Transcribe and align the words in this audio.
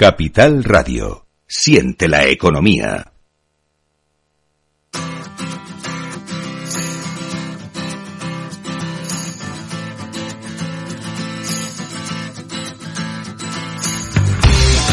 Capital 0.00 0.64
Radio. 0.64 1.26
Siente 1.46 2.08
la 2.08 2.24
economía. 2.24 3.12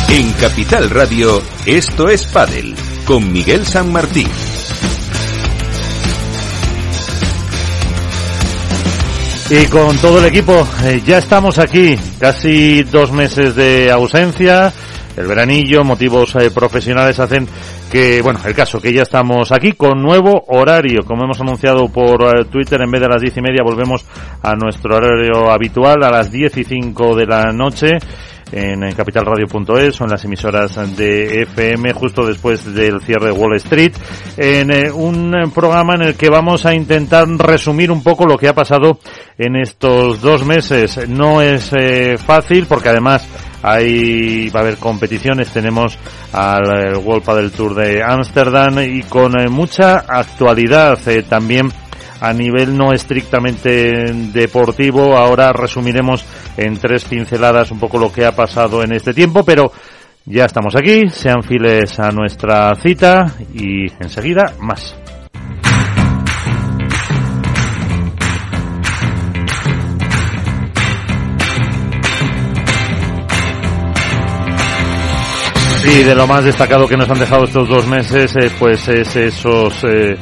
En 0.09 0.33
Capital 0.33 0.89
Radio, 0.89 1.41
esto 1.65 2.09
es 2.09 2.25
Padel, 2.25 2.75
con 3.05 3.31
Miguel 3.31 3.65
San 3.65 3.89
Martín. 3.93 4.27
Y 9.49 9.65
con 9.67 9.97
todo 9.99 10.19
el 10.19 10.25
equipo, 10.25 10.67
eh, 10.83 11.01
ya 11.05 11.19
estamos 11.19 11.57
aquí, 11.59 11.95
casi 12.19 12.83
dos 12.83 13.13
meses 13.13 13.55
de 13.55 13.89
ausencia, 13.89 14.73
el 15.17 15.27
veranillo, 15.27 15.83
motivos 15.83 16.35
eh, 16.35 16.51
profesionales 16.51 17.19
hacen 17.19 17.47
que, 17.91 18.21
bueno, 18.21 18.39
el 18.45 18.53
caso 18.53 18.79
que 18.79 18.93
ya 18.93 19.01
estamos 19.01 19.51
aquí 19.51 19.71
con 19.73 20.01
nuevo 20.01 20.43
horario, 20.47 21.03
como 21.05 21.23
hemos 21.23 21.41
anunciado 21.41 21.89
por 21.89 22.21
eh, 22.23 22.45
Twitter, 22.45 22.79
en 22.81 22.91
vez 22.91 23.01
de 23.01 23.09
las 23.09 23.21
diez 23.21 23.35
y 23.35 23.41
media 23.41 23.63
volvemos 23.63 24.05
a 24.43 24.53
nuestro 24.53 24.95
horario 24.95 25.51
habitual 25.51 26.03
a 26.03 26.11
las 26.11 26.31
diez 26.31 26.55
y 26.57 26.63
cinco 26.63 27.15
de 27.15 27.25
la 27.25 27.51
noche 27.51 27.97
en 28.51 28.91
capitalradio.es 28.93 30.01
o 30.01 30.03
en 30.03 30.09
las 30.09 30.23
emisoras 30.25 30.97
de 30.97 31.41
FM 31.43 31.93
justo 31.93 32.25
después 32.25 32.73
del 32.73 33.01
cierre 33.01 33.27
de 33.27 33.31
Wall 33.31 33.55
Street 33.57 33.93
en 34.37 34.71
eh, 34.71 34.91
un 34.91 35.51
programa 35.53 35.95
en 35.95 36.03
el 36.03 36.15
que 36.15 36.29
vamos 36.29 36.65
a 36.65 36.73
intentar 36.73 37.27
resumir 37.27 37.91
un 37.91 38.03
poco 38.03 38.25
lo 38.25 38.37
que 38.37 38.47
ha 38.47 38.53
pasado 38.53 38.99
en 39.37 39.55
estos 39.55 40.21
dos 40.21 40.45
meses. 40.45 41.07
No 41.07 41.41
es 41.41 41.71
eh, 41.73 42.17
fácil 42.17 42.65
porque 42.67 42.89
además 42.89 43.27
hay 43.61 44.49
va 44.49 44.61
a 44.61 44.63
haber 44.63 44.77
competiciones. 44.77 45.49
Tenemos 45.49 45.97
al 46.31 46.97
World 46.97 47.23
Padel 47.23 47.51
Tour 47.51 47.75
de 47.75 48.03
Ámsterdam 48.03 48.79
y 48.79 49.03
con 49.03 49.39
eh, 49.39 49.49
mucha 49.49 49.99
actualidad 50.07 50.99
también 51.29 51.71
a 52.21 52.33
nivel 52.33 52.77
no 52.77 52.93
estrictamente 52.93 54.13
deportivo. 54.33 55.17
Ahora 55.17 55.53
resumiremos 55.53 56.23
en 56.57 56.77
tres 56.77 57.05
pinceladas 57.05 57.71
un 57.71 57.79
poco 57.79 57.97
lo 57.97 58.11
que 58.11 58.25
ha 58.25 58.35
pasado 58.35 58.83
en 58.83 58.93
este 58.93 59.13
tiempo, 59.13 59.43
pero 59.43 59.71
ya 60.25 60.45
estamos 60.45 60.75
aquí, 60.75 61.09
sean 61.09 61.43
files 61.43 61.99
a 61.99 62.11
nuestra 62.11 62.75
cita 62.75 63.33
y 63.53 63.91
enseguida 64.01 64.53
más. 64.59 64.95
Y 75.89 76.03
de 76.03 76.13
lo 76.13 76.27
más 76.27 76.43
destacado 76.43 76.85
que 76.85 76.97
nos 76.97 77.09
han 77.09 77.17
dejado 77.17 77.45
estos 77.45 77.69
dos 77.69 77.87
meses, 77.87 78.35
eh, 78.35 78.51
pues 78.59 78.85
es 78.89 79.15
esos 79.15 79.85
eh, 79.85 80.17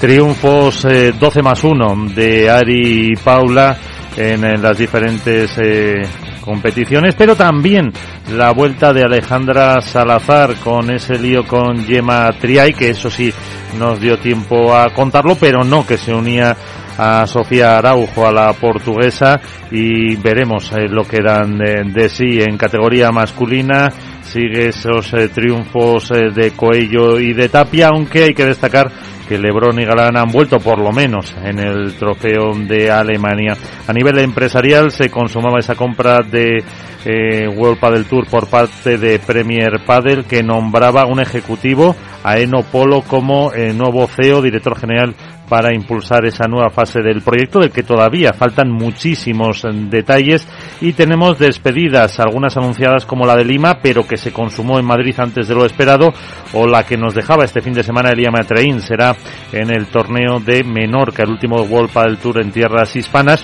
triunfos 0.00 0.82
12 0.82 1.40
eh, 1.40 1.42
más 1.42 1.64
1 1.64 2.06
de 2.14 2.48
Ari 2.48 3.10
y 3.10 3.16
Paula 3.16 3.76
en, 4.16 4.62
las 4.62 4.78
diferentes 4.78 5.58
eh, 5.58 6.02
competiciones, 6.44 7.14
pero 7.16 7.36
también 7.36 7.92
la 8.32 8.52
vuelta 8.52 8.92
de 8.92 9.02
Alejandra 9.02 9.80
Salazar 9.80 10.56
con 10.56 10.90
ese 10.90 11.18
lío 11.18 11.44
con 11.44 11.84
Gemma 11.84 12.30
Triay, 12.40 12.72
que 12.72 12.90
eso 12.90 13.10
sí 13.10 13.32
nos 13.78 14.00
dio 14.00 14.18
tiempo 14.18 14.74
a 14.74 14.90
contarlo, 14.90 15.36
pero 15.36 15.62
no 15.62 15.86
que 15.86 15.96
se 15.96 16.12
unía 16.12 16.56
a 16.96 17.26
Sofía 17.26 17.78
Araujo, 17.78 18.26
a 18.26 18.32
la 18.32 18.52
portuguesa, 18.52 19.40
y 19.70 20.16
veremos 20.16 20.72
eh, 20.72 20.88
lo 20.88 21.04
que 21.04 21.20
dan 21.22 21.58
de, 21.58 22.08
sí 22.08 22.40
en 22.40 22.56
categoría 22.56 23.10
masculina. 23.10 23.92
Sigue 24.22 24.68
esos 24.68 25.10
triunfos 25.32 26.10
de 26.10 26.50
Coello 26.50 27.18
y 27.18 27.32
de 27.32 27.48
Tapia, 27.48 27.88
aunque 27.88 28.24
hay 28.24 28.34
que 28.34 28.44
destacar 28.44 28.90
que 29.28 29.38
Lebron 29.38 29.78
y 29.78 29.84
Galán 29.84 30.16
han 30.16 30.32
vuelto 30.32 30.58
por 30.58 30.78
lo 30.78 30.90
menos 30.90 31.34
en 31.44 31.58
el 31.58 31.94
trofeo 31.94 32.54
de 32.54 32.90
Alemania. 32.90 33.56
A 33.86 33.92
nivel 33.92 34.18
empresarial 34.18 34.90
se 34.90 35.10
consumaba 35.10 35.58
esa 35.58 35.74
compra 35.74 36.20
de 36.20 36.64
eh, 37.04 37.46
World 37.46 37.78
Padel 37.78 38.06
Tour 38.06 38.26
por 38.26 38.48
parte 38.48 38.96
de 38.96 39.18
Premier 39.18 39.84
Padel 39.86 40.24
que 40.24 40.42
nombraba 40.42 41.06
un 41.06 41.20
ejecutivo 41.20 41.94
a 42.28 42.38
Eno 42.38 42.62
Polo 42.62 43.00
como 43.00 43.54
eh, 43.54 43.72
nuevo 43.72 44.06
CEO, 44.06 44.42
director 44.42 44.78
general 44.78 45.14
para 45.48 45.74
impulsar 45.74 46.26
esa 46.26 46.46
nueva 46.46 46.68
fase 46.68 47.00
del 47.00 47.22
proyecto, 47.22 47.60
del 47.60 47.70
que 47.70 47.82
todavía 47.82 48.34
faltan 48.34 48.70
muchísimos 48.70 49.64
eh, 49.64 49.68
detalles. 49.72 50.46
Y 50.82 50.92
tenemos 50.92 51.38
despedidas, 51.38 52.20
algunas 52.20 52.54
anunciadas 52.58 53.06
como 53.06 53.24
la 53.24 53.34
de 53.34 53.46
Lima, 53.46 53.78
pero 53.82 54.06
que 54.06 54.18
se 54.18 54.30
consumó 54.30 54.78
en 54.78 54.84
Madrid 54.84 55.14
antes 55.16 55.48
de 55.48 55.54
lo 55.54 55.64
esperado, 55.64 56.12
o 56.52 56.66
la 56.66 56.84
que 56.84 56.98
nos 56.98 57.14
dejaba 57.14 57.46
este 57.46 57.62
fin 57.62 57.72
de 57.72 57.82
semana 57.82 58.10
Elia 58.10 58.30
Matrein. 58.30 58.82
Será 58.82 59.16
en 59.52 59.70
el 59.70 59.86
torneo 59.86 60.38
de 60.38 60.64
Menorca, 60.64 61.22
el 61.22 61.30
último 61.30 61.62
World 61.62 61.94
del 61.94 62.18
Tour 62.18 62.42
en 62.42 62.52
tierras 62.52 62.94
hispanas, 62.94 63.42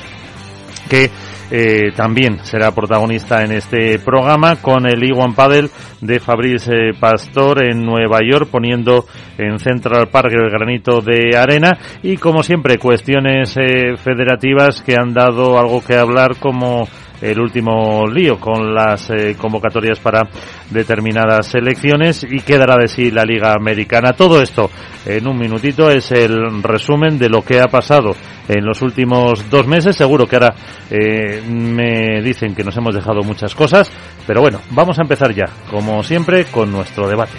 que 0.89 1.11
eh, 1.51 1.93
también 1.95 2.39
será 2.43 2.73
protagonista 2.73 3.43
en 3.43 3.53
este 3.53 3.99
programa 3.99 4.57
con 4.57 4.87
el 4.87 5.05
Iwan 5.05 5.35
Paddle 5.35 5.69
de 6.01 6.19
Fabrice 6.19 6.93
Pastor 6.99 7.65
en 7.65 7.85
Nueva 7.85 8.19
York 8.29 8.49
poniendo 8.51 9.07
en 9.39 9.59
Central 9.59 10.09
Park 10.09 10.33
el 10.33 10.51
granito 10.51 11.01
de 11.01 11.37
arena. 11.37 11.79
Y 12.03 12.17
como 12.17 12.43
siempre 12.43 12.79
cuestiones 12.79 13.57
eh, 13.57 13.97
federativas 13.97 14.83
que 14.83 14.97
han 14.99 15.13
dado 15.13 15.59
algo 15.59 15.85
que 15.85 15.97
hablar 15.97 16.37
como 16.37 16.89
el 17.25 17.41
último 17.41 18.07
lío 18.07 18.39
con 18.39 18.75
las 18.75 19.09
eh, 19.09 19.35
convocatorias 19.39 19.99
para 19.99 20.29
determinadas 20.71 21.55
elecciones 21.55 22.23
y 22.23 22.41
quedará 22.41 22.77
de 22.77 22.87
sí 22.87 23.11
la 23.11 23.25
Liga 23.25 23.55
Americana. 23.55 24.13
Todo 24.13 24.43
esto 24.43 24.71
en 25.07 25.27
un 25.27 25.39
minutito 25.39 25.91
es 25.91 26.13
el 26.13 26.63
resumen 26.63 27.19
de 27.19 27.31
lo 27.31 27.41
que 27.41 27.61
ha 27.61 27.67
pasado 27.67 28.11
en 28.47 28.65
los 28.65 28.83
últimos 28.83 29.49
dos 29.49 29.67
meses. 29.67 29.97
Seguro 29.97 30.27
que 30.27 30.37
ahora 30.37 30.55
eh, 30.91 31.43
me 31.49 32.21
dicen 32.21 32.55
que 32.55 32.63
nos 32.63 32.77
hemos 32.77 32.95
dejado 32.95 33.23
muchas 33.23 33.55
cosas, 33.55 33.91
pero 34.27 34.43
bueno, 34.43 34.61
vamos 34.71 34.99
a 34.99 35.03
empezar 35.03 35.35
ya, 35.35 35.47
como 35.71 36.03
siempre, 36.03 36.45
con 36.45 36.71
nuestro 36.71 37.09
debate. 37.09 37.39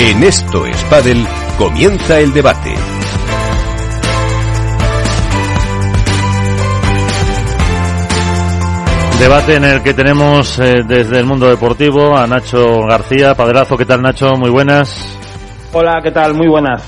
En 0.00 0.22
esto 0.22 0.64
es 0.64 0.86
comienza 1.58 2.20
el 2.20 2.32
debate. 2.32 2.72
Debate 9.18 9.56
en 9.56 9.64
el 9.64 9.82
que 9.82 9.94
tenemos 9.94 10.60
eh, 10.60 10.82
desde 10.86 11.18
el 11.18 11.26
mundo 11.26 11.48
deportivo 11.48 12.16
a 12.16 12.28
Nacho 12.28 12.82
García. 12.88 13.34
Padelazo, 13.34 13.76
¿qué 13.76 13.86
tal 13.86 14.00
Nacho? 14.00 14.36
Muy 14.36 14.50
buenas. 14.50 15.18
Hola, 15.72 16.00
¿qué 16.00 16.12
tal? 16.12 16.32
Muy 16.34 16.46
buenas. 16.46 16.80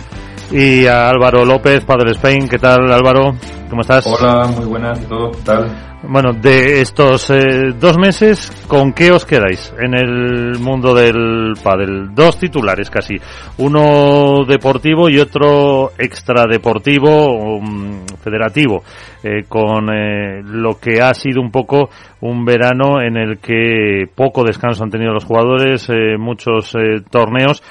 y 0.52 0.86
a 0.86 1.08
Álvaro 1.08 1.44
López, 1.44 1.84
Padre 1.84 2.12
Spain. 2.12 2.48
¿Qué 2.48 2.60
tal 2.60 2.92
Álvaro? 2.92 3.34
¿Cómo 3.68 3.82
estás? 3.82 4.06
Hola, 4.06 4.46
muy 4.46 4.66
buenas, 4.66 5.00
¿todo? 5.08 5.32
¿Qué 5.32 5.42
tal? 5.44 5.89
Bueno, 6.02 6.32
de 6.32 6.80
estos 6.80 7.28
eh, 7.30 7.72
dos 7.78 7.98
meses, 7.98 8.50
¿con 8.66 8.94
qué 8.94 9.12
os 9.12 9.26
quedáis 9.26 9.72
en 9.78 9.94
el 9.94 10.58
mundo 10.58 10.94
del 10.94 11.52
pádel? 11.62 12.14
Dos 12.14 12.38
titulares 12.38 12.88
casi, 12.88 13.16
uno 13.58 14.44
deportivo 14.48 15.10
y 15.10 15.18
otro 15.18 15.90
extradeportivo, 15.98 17.58
um, 17.58 18.06
federativo, 18.24 18.82
eh, 19.22 19.44
con 19.46 19.90
eh, 19.94 20.42
lo 20.42 20.80
que 20.80 21.02
ha 21.02 21.12
sido 21.12 21.42
un 21.42 21.50
poco 21.50 21.90
un 22.22 22.46
verano 22.46 23.02
en 23.02 23.18
el 23.18 23.38
que 23.38 24.08
poco 24.14 24.42
descanso 24.42 24.82
han 24.82 24.90
tenido 24.90 25.12
los 25.12 25.26
jugadores, 25.26 25.86
eh, 25.90 26.16
muchos 26.18 26.74
eh, 26.76 27.02
torneos, 27.10 27.62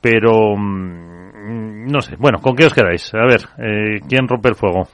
pero 0.00 0.54
um, 0.54 1.86
no 1.86 2.00
sé. 2.00 2.16
Bueno, 2.18 2.38
¿con 2.40 2.56
qué 2.56 2.66
os 2.66 2.74
quedáis? 2.74 3.14
A 3.14 3.26
ver, 3.26 3.42
eh, 3.58 4.00
¿quién 4.08 4.26
rompe 4.26 4.48
el 4.48 4.56
fuego? 4.56 4.88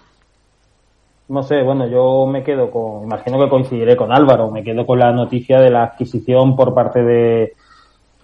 No 1.32 1.42
sé, 1.42 1.62
bueno, 1.62 1.86
yo 1.86 2.26
me 2.26 2.44
quedo 2.44 2.70
con, 2.70 3.04
imagino 3.04 3.38
que 3.38 3.48
coincidiré 3.48 3.96
con 3.96 4.12
Álvaro, 4.12 4.50
me 4.50 4.62
quedo 4.62 4.84
con 4.84 4.98
la 4.98 5.12
noticia 5.12 5.58
de 5.62 5.70
la 5.70 5.84
adquisición 5.84 6.54
por 6.54 6.74
parte 6.74 7.02
de, 7.02 7.54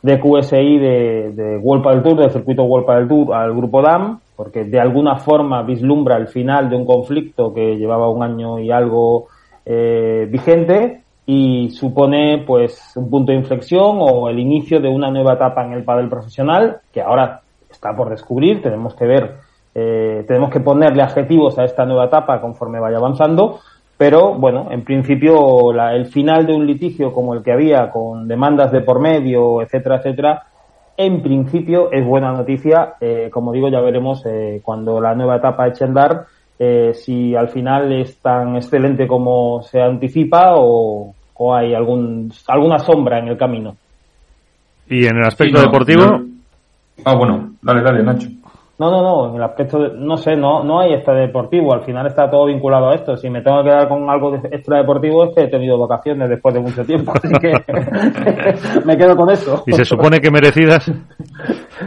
de 0.03 0.21
QSI 0.21 0.79
de, 0.79 1.33
de 1.33 1.57
World 1.57 1.83
Padel 1.83 2.03
Tour, 2.03 2.19
del 2.19 2.31
circuito 2.31 2.65
World 2.65 2.87
Padel 2.87 3.09
Tour 3.09 3.35
al 3.35 3.55
grupo 3.55 3.81
DAM, 3.81 4.21
porque 4.37 4.65
de 4.65 4.79
alguna 4.79 5.17
forma 5.17 5.63
vislumbra 5.63 6.19
el 6.19 6.29
final 6.29 6.69
de 6.69 6.77
un 6.77 6.85
conflicto 6.85 7.55
que 7.55 7.77
llevaba 7.77 8.11
un 8.11 8.23
año 8.23 8.59
y 8.59 8.71
algo 8.71 9.29
eh, 9.65 10.29
vigente 10.31 11.01
y 11.25 11.71
supone 11.71 12.45
pues 12.47 12.93
un 12.95 13.09
punto 13.09 13.33
de 13.33 13.39
inflexión 13.39 13.97
o 14.01 14.29
el 14.29 14.39
inicio 14.39 14.81
de 14.81 14.89
una 14.89 15.11
nueva 15.11 15.33
etapa 15.33 15.65
en 15.65 15.73
el 15.73 15.83
pádel 15.83 16.11
profesional 16.11 16.81
que 16.93 17.01
ahora 17.01 17.41
está 17.71 17.97
por 17.97 18.11
descubrir, 18.11 18.61
tenemos 18.61 18.95
que 18.95 19.07
ver 19.07 19.48
eh, 19.81 20.25
tenemos 20.27 20.51
que 20.51 20.61
ponerle 20.61 21.03
adjetivos 21.03 21.59
a 21.59 21.65
esta 21.65 21.85
nueva 21.85 22.07
etapa 22.07 22.41
conforme 22.41 22.81
vaya 22.81 22.97
avanzando, 22.99 23.61
pero 23.97 24.35
bueno, 24.35 24.69
en 24.71 24.83
principio 24.85 25.73
la, 25.73 25.95
el 25.95 26.07
final 26.07 26.47
de 26.47 26.55
un 26.55 26.67
litigio 26.67 27.13
como 27.13 27.35
el 27.35 27.43
que 27.43 27.53
había 27.53 27.91
con 27.91 28.27
demandas 28.27 28.73
de 28.73 28.81
por 28.81 29.01
medio, 29.01 29.63
etcétera, 29.63 29.97
etcétera, 29.97 30.43
en 30.97 31.23
principio 31.23 31.91
es 31.93 32.05
buena 32.05 32.33
noticia. 32.33 32.95
Eh, 33.01 33.29
como 33.33 33.53
digo, 33.53 33.69
ya 33.69 33.81
veremos 33.81 34.25
eh, 34.27 34.61
cuando 34.65 35.01
la 35.01 35.15
nueva 35.15 35.37
etapa 35.37 35.69
eche 35.69 35.85
a 35.85 35.87
andar 35.87 36.27
eh, 36.59 36.93
si 36.93 37.37
al 37.37 37.49
final 37.51 37.93
es 37.93 38.19
tan 38.21 38.57
excelente 38.57 39.07
como 39.07 39.63
se 39.63 39.81
anticipa 39.81 40.55
o, 40.57 41.15
o 41.35 41.55
hay 41.55 41.73
algún, 41.75 42.33
alguna 42.49 42.79
sombra 42.81 43.21
en 43.21 43.29
el 43.29 43.37
camino. 43.39 43.77
¿Y 44.89 45.07
en 45.07 45.19
el 45.19 45.25
aspecto 45.25 45.59
Sí, 45.59 45.65
no, 45.65 45.71
deportivo? 45.71 46.05
no. 46.05 46.25
Ah, 47.05 47.15
bueno, 47.17 47.53
dale, 47.63 47.83
dale, 47.83 48.03
Nacho. 48.03 48.29
No, 48.79 48.93
no, 48.93 49.03
no, 49.03 49.31
en 49.31 49.35
el 49.37 49.43
aspecto, 49.43 49.79
de- 49.81 49.91
no 49.99 50.17
sé, 50.17 50.37
no, 50.37 50.63
no 50.63 50.79
hay 50.81 50.93
extra 50.93 51.13
deportivo, 51.15 51.75
al 51.75 51.83
final 51.83 52.07
está 52.07 52.31
todo 52.31 52.47
vinculado 52.47 52.91
a 52.91 52.95
esto. 52.95 53.17
Si 53.17 53.29
me 53.29 53.43
tengo 53.43 53.59
que 53.65 53.71
quedar 53.71 53.89
con 53.89 54.09
algo 54.09 54.31
de 54.31 54.49
extra 54.57 54.79
deportivo 54.79 55.25
es 55.25 55.35
que 55.35 55.43
he 55.43 55.49
tenido 55.49 55.77
vacaciones 55.79 56.29
después 56.29 56.55
de 56.55 56.61
mucho 56.61 56.85
tiempo, 56.85 57.13
así 57.13 57.29
que 57.41 57.53
me 58.85 58.97
quedo 58.97 59.17
con 59.17 59.31
eso. 59.31 59.65
Y 59.67 59.73
se 59.73 59.85
supone 59.85 60.21
que 60.21 60.31
merecidas. 60.31 60.91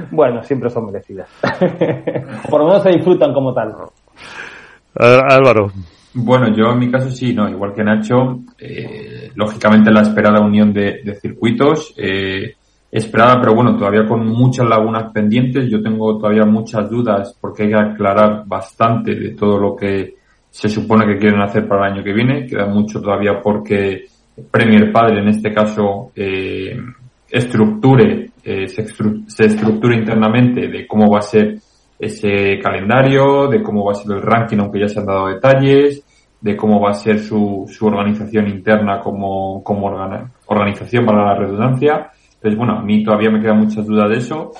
Bueno, 0.10 0.42
siempre 0.44 0.70
son 0.70 0.86
merecidas. 0.86 1.30
Por 2.50 2.62
lo 2.62 2.68
menos 2.68 2.84
se 2.84 2.90
disfrutan 2.92 3.34
como 3.34 3.54
tal. 3.54 3.74
Álvaro. 4.96 5.72
Bueno, 6.14 6.48
yo 6.56 6.72
en 6.72 6.80
mi 6.80 6.92
caso 6.92 7.10
sí, 7.10 7.34
no, 7.34 7.50
igual 7.50 7.74
que 7.74 7.84
Nacho, 7.84 8.40
eh, 8.60 9.32
lógicamente 9.36 9.92
la 9.92 10.02
esperada 10.02 10.42
unión 10.42 10.72
de, 10.74 11.02
de 11.04 11.16
circuitos, 11.16 11.94
eh, 11.98 12.56
esperada, 12.92 13.40
pero 13.40 13.56
bueno, 13.56 13.78
todavía 13.78 14.06
con 14.06 14.28
muchas 14.28 14.68
lagunas 14.68 15.12
pendientes. 15.14 15.70
Yo 15.70 15.82
tengo 15.82 16.18
todavía 16.18 16.46
muchas 16.46 16.90
dudas 16.90 17.38
porque 17.40 17.64
hay 17.64 17.70
que 17.70 17.76
aclarar 17.76 18.44
bastante 18.46 19.16
de 19.16 19.30
todo 19.36 19.58
lo 19.58 19.76
que 19.76 20.16
se 20.50 20.68
supone 20.68 21.06
que 21.06 21.18
quieren 21.18 21.42
hacer 21.42 21.68
para 21.68 21.88
el 21.88 21.94
año 21.94 22.04
que 22.04 22.14
viene. 22.14 22.46
Queda 22.46 22.66
mucho 22.66 23.02
todavía 23.02 23.42
porque 23.42 24.06
Premier 24.52 24.92
Padre, 24.92 25.20
en 25.22 25.30
este 25.30 25.54
caso, 25.54 26.12
eh, 26.16 26.78
estructure, 27.30 28.30
eh, 28.44 28.68
se, 28.68 28.86
estru- 28.86 29.24
se 29.28 29.46
estructure 29.46 29.96
internamente 29.96 30.68
de 30.68 30.86
cómo 30.86 31.10
va 31.10 31.20
a 31.20 31.22
ser 31.22 31.56
ese 31.98 32.60
calendario, 32.62 33.48
de 33.48 33.62
cómo 33.62 33.86
va 33.86 33.92
a 33.92 33.96
ser 33.96 34.12
el 34.18 34.22
ranking, 34.22 34.58
aunque 34.58 34.80
ya 34.80 34.88
se 34.88 35.00
han 35.00 35.06
dado 35.06 35.28
detalles, 35.28 36.04
de 36.42 36.58
cómo 36.58 36.82
va 36.82 36.90
a 36.90 36.94
ser 36.96 37.20
su, 37.20 37.66
su 37.70 37.86
organización 37.86 38.48
interna 38.48 39.00
como, 39.00 39.64
como 39.64 39.88
organización 40.48 41.06
para 41.06 41.24
la 41.26 41.36
redundancia. 41.36 42.10
Entonces, 42.42 42.58
bueno, 42.58 42.80
a 42.80 42.82
mí 42.82 43.04
todavía 43.04 43.30
me 43.30 43.40
quedan 43.40 43.60
muchas 43.60 43.86
dudas 43.86 44.10
de 44.10 44.18
eso. 44.18 44.52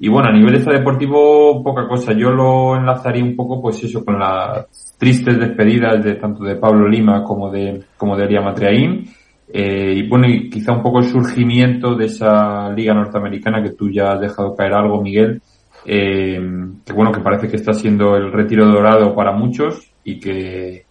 Y 0.00 0.08
bueno, 0.08 0.28
a 0.28 0.32
nivel 0.32 0.56
extradeportivo, 0.56 1.62
poca 1.62 1.86
cosa. 1.86 2.12
Yo 2.12 2.30
lo 2.30 2.76
enlazaría 2.76 3.22
un 3.22 3.36
poco, 3.36 3.62
pues 3.62 3.82
eso, 3.84 4.04
con 4.04 4.18
las 4.18 4.66
tristes 4.98 5.38
despedidas 5.38 6.02
de 6.02 6.16
tanto 6.16 6.42
de 6.42 6.56
Pablo 6.56 6.88
Lima 6.88 7.22
como 7.22 7.48
de, 7.48 7.84
como 7.96 8.16
de 8.16 8.24
Elia 8.24 8.40
Matreaín. 8.40 9.04
Eh, 9.52 9.94
y 9.98 10.08
bueno, 10.08 10.26
y 10.28 10.50
quizá 10.50 10.72
un 10.72 10.82
poco 10.82 10.98
el 10.98 11.04
surgimiento 11.04 11.94
de 11.94 12.06
esa 12.06 12.70
liga 12.70 12.92
norteamericana 12.92 13.62
que 13.62 13.70
tú 13.70 13.88
ya 13.88 14.12
has 14.14 14.20
dejado 14.20 14.56
caer 14.56 14.74
algo, 14.74 15.00
Miguel, 15.00 15.40
eh, 15.86 16.40
que 16.84 16.92
bueno, 16.92 17.12
que 17.12 17.20
parece 17.20 17.48
que 17.48 17.56
está 17.56 17.72
siendo 17.72 18.16
el 18.16 18.32
retiro 18.32 18.66
dorado 18.66 19.14
para 19.14 19.32
muchos 19.32 19.92
y 20.02 20.18
que, 20.18 20.84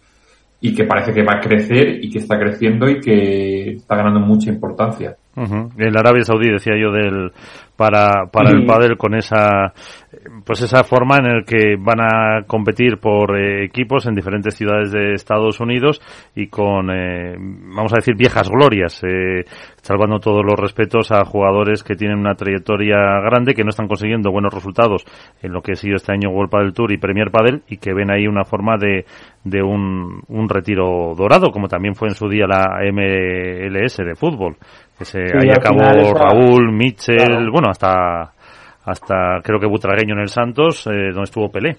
y 0.62 0.74
que 0.74 0.84
parece 0.84 1.12
que 1.12 1.22
va 1.22 1.34
a 1.34 1.40
crecer 1.40 2.02
y 2.02 2.10
que 2.10 2.18
está 2.18 2.38
creciendo 2.38 2.88
y 2.88 3.00
que 3.00 3.72
está 3.74 3.96
ganando 3.96 4.20
mucha 4.20 4.50
importancia. 4.50 5.16
Ujú. 5.38 5.70
El 5.78 5.96
Arabia 5.96 6.22
Saudí, 6.22 6.50
decía 6.50 6.74
yo, 6.76 6.90
del 6.90 7.32
para, 7.78 8.26
para 8.26 8.50
el 8.50 8.66
pádel 8.66 8.96
con 8.96 9.14
esa 9.14 9.72
pues 10.44 10.62
esa 10.62 10.82
forma 10.82 11.18
en 11.18 11.26
el 11.26 11.44
que 11.44 11.76
van 11.78 12.00
a 12.00 12.42
competir 12.44 12.98
por 12.98 13.38
eh, 13.38 13.64
equipos 13.64 14.04
en 14.06 14.14
diferentes 14.14 14.56
ciudades 14.56 14.90
de 14.90 15.12
Estados 15.12 15.60
Unidos 15.60 16.00
y 16.34 16.48
con 16.48 16.90
eh, 16.90 17.36
vamos 17.38 17.92
a 17.92 17.96
decir 17.96 18.16
viejas 18.16 18.50
glorias 18.50 19.00
eh, 19.04 19.44
salvando 19.80 20.18
todos 20.18 20.44
los 20.44 20.58
respetos 20.58 21.12
a 21.12 21.24
jugadores 21.24 21.84
que 21.84 21.94
tienen 21.94 22.18
una 22.18 22.34
trayectoria 22.34 22.96
grande 23.20 23.54
que 23.54 23.62
no 23.62 23.70
están 23.70 23.86
consiguiendo 23.86 24.32
buenos 24.32 24.52
resultados 24.52 25.04
en 25.40 25.52
lo 25.52 25.62
que 25.62 25.72
ha 25.72 25.76
sido 25.76 25.94
este 25.94 26.12
año 26.12 26.30
World 26.30 26.50
Padel 26.50 26.72
Tour 26.72 26.90
y 26.90 26.98
Premier 26.98 27.30
Padel 27.30 27.62
y 27.68 27.76
que 27.76 27.94
ven 27.94 28.10
ahí 28.10 28.26
una 28.26 28.44
forma 28.44 28.76
de, 28.76 29.04
de 29.44 29.62
un, 29.62 30.22
un 30.26 30.48
retiro 30.48 31.14
dorado 31.16 31.52
como 31.52 31.68
también 31.68 31.94
fue 31.94 32.08
en 32.08 32.14
su 32.14 32.28
día 32.28 32.46
la 32.48 32.80
MLS 32.92 33.98
de 33.98 34.16
fútbol 34.16 34.56
que 34.98 35.04
se 35.04 35.26
Sí, 35.28 35.36
ahí 35.40 35.50
acabó 35.50 35.80
esa- 35.82 36.14
Raúl, 36.24 36.72
Mitchell, 36.72 37.16
Claro. 37.16 37.52
bueno, 37.52 37.68
hasta 37.70 38.32
hasta 38.84 39.40
creo 39.42 39.60
que 39.60 39.66
Butragueño 39.66 40.14
en 40.14 40.20
el 40.20 40.28
Santos, 40.28 40.86
eh, 40.86 41.10
donde 41.12 41.24
estuvo 41.24 41.50
Pelé. 41.50 41.76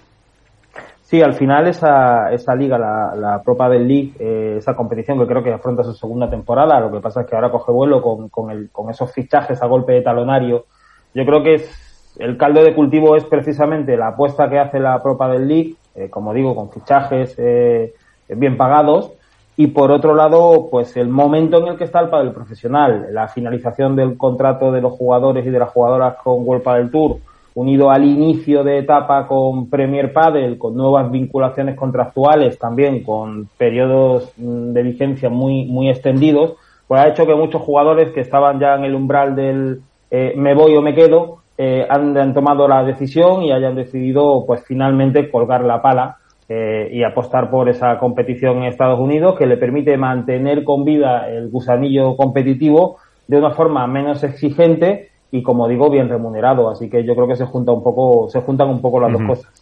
Sí, 1.02 1.20
al 1.20 1.34
final 1.34 1.66
esa, 1.66 2.30
esa 2.30 2.54
liga, 2.54 2.78
la, 2.78 3.16
la 3.16 3.42
Pro 3.42 3.56
Padel 3.56 3.88
League, 3.88 4.12
eh, 4.20 4.54
esa 4.58 4.76
competición 4.76 5.18
que 5.18 5.26
creo 5.26 5.42
que 5.42 5.52
afronta 5.52 5.82
su 5.82 5.92
segunda 5.92 6.30
temporada, 6.30 6.78
lo 6.78 6.92
que 6.92 7.00
pasa 7.00 7.22
es 7.22 7.26
que 7.26 7.34
ahora 7.34 7.50
coge 7.50 7.72
vuelo 7.72 8.00
con, 8.00 8.28
con, 8.28 8.52
el, 8.52 8.70
con 8.70 8.90
esos 8.90 9.12
fichajes 9.12 9.60
a 9.60 9.66
golpe 9.66 9.92
de 9.94 10.02
talonario. 10.02 10.66
Yo 11.12 11.24
creo 11.26 11.42
que 11.42 11.54
es, 11.54 12.16
el 12.20 12.36
caldo 12.36 12.62
de 12.62 12.76
cultivo 12.76 13.16
es 13.16 13.24
precisamente 13.24 13.96
la 13.96 14.08
apuesta 14.10 14.48
que 14.48 14.60
hace 14.60 14.78
la 14.78 15.02
Pro 15.02 15.18
Padel 15.18 15.48
League, 15.48 15.74
eh, 15.96 16.08
como 16.08 16.32
digo, 16.32 16.54
con 16.54 16.70
fichajes 16.70 17.34
eh, 17.38 17.92
bien 18.28 18.56
pagados, 18.56 19.12
y 19.60 19.66
por 19.66 19.92
otro 19.92 20.14
lado, 20.14 20.68
pues 20.70 20.96
el 20.96 21.10
momento 21.10 21.58
en 21.58 21.66
el 21.66 21.76
que 21.76 21.84
está 21.84 22.00
el 22.00 22.08
pádel 22.08 22.32
profesional, 22.32 23.08
la 23.12 23.28
finalización 23.28 23.94
del 23.94 24.16
contrato 24.16 24.72
de 24.72 24.80
los 24.80 24.94
jugadores 24.94 25.44
y 25.44 25.50
de 25.50 25.58
las 25.58 25.68
jugadoras 25.68 26.16
con 26.24 26.48
World 26.48 26.62
Padel 26.62 26.90
Tour, 26.90 27.18
unido 27.52 27.90
al 27.90 28.06
inicio 28.06 28.64
de 28.64 28.78
etapa 28.78 29.26
con 29.26 29.68
Premier 29.68 30.14
Padel, 30.14 30.56
con 30.56 30.74
nuevas 30.74 31.10
vinculaciones 31.10 31.76
contractuales, 31.76 32.58
también 32.58 33.02
con 33.02 33.50
periodos 33.58 34.32
mm, 34.38 34.72
de 34.72 34.82
vigencia 34.82 35.28
muy, 35.28 35.66
muy 35.66 35.90
extendidos, 35.90 36.54
pues 36.88 37.02
ha 37.02 37.08
hecho 37.08 37.26
que 37.26 37.34
muchos 37.34 37.60
jugadores 37.60 38.12
que 38.12 38.20
estaban 38.20 38.60
ya 38.60 38.76
en 38.76 38.84
el 38.84 38.94
umbral 38.94 39.36
del 39.36 39.82
eh, 40.10 40.32
me 40.38 40.54
voy 40.54 40.74
o 40.74 40.80
me 40.80 40.94
quedo, 40.94 41.42
eh, 41.58 41.86
han, 41.86 42.16
han 42.16 42.32
tomado 42.32 42.66
la 42.66 42.82
decisión 42.82 43.42
y 43.42 43.52
hayan 43.52 43.74
decidido, 43.74 44.42
pues 44.46 44.64
finalmente 44.64 45.30
colgar 45.30 45.64
la 45.64 45.82
pala 45.82 46.16
eh, 46.52 46.88
y 46.90 47.04
apostar 47.04 47.48
por 47.48 47.68
esa 47.68 47.96
competición 48.00 48.58
en 48.58 48.64
Estados 48.64 48.98
Unidos 48.98 49.38
que 49.38 49.46
le 49.46 49.56
permite 49.56 49.96
mantener 49.96 50.64
con 50.64 50.84
vida 50.84 51.30
el 51.30 51.48
gusanillo 51.48 52.16
competitivo 52.16 52.96
de 53.28 53.38
una 53.38 53.52
forma 53.52 53.86
menos 53.86 54.24
exigente 54.24 55.10
y 55.30 55.44
como 55.44 55.68
digo 55.68 55.90
bien 55.90 56.08
remunerado. 56.08 56.68
Así 56.68 56.90
que 56.90 57.04
yo 57.04 57.14
creo 57.14 57.28
que 57.28 57.36
se 57.36 57.46
junta 57.46 57.70
un 57.70 57.84
poco 57.84 58.28
se 58.28 58.40
juntan 58.40 58.68
un 58.68 58.82
poco 58.82 58.98
las 58.98 59.12
dos 59.12 59.22
cosas. 59.22 59.52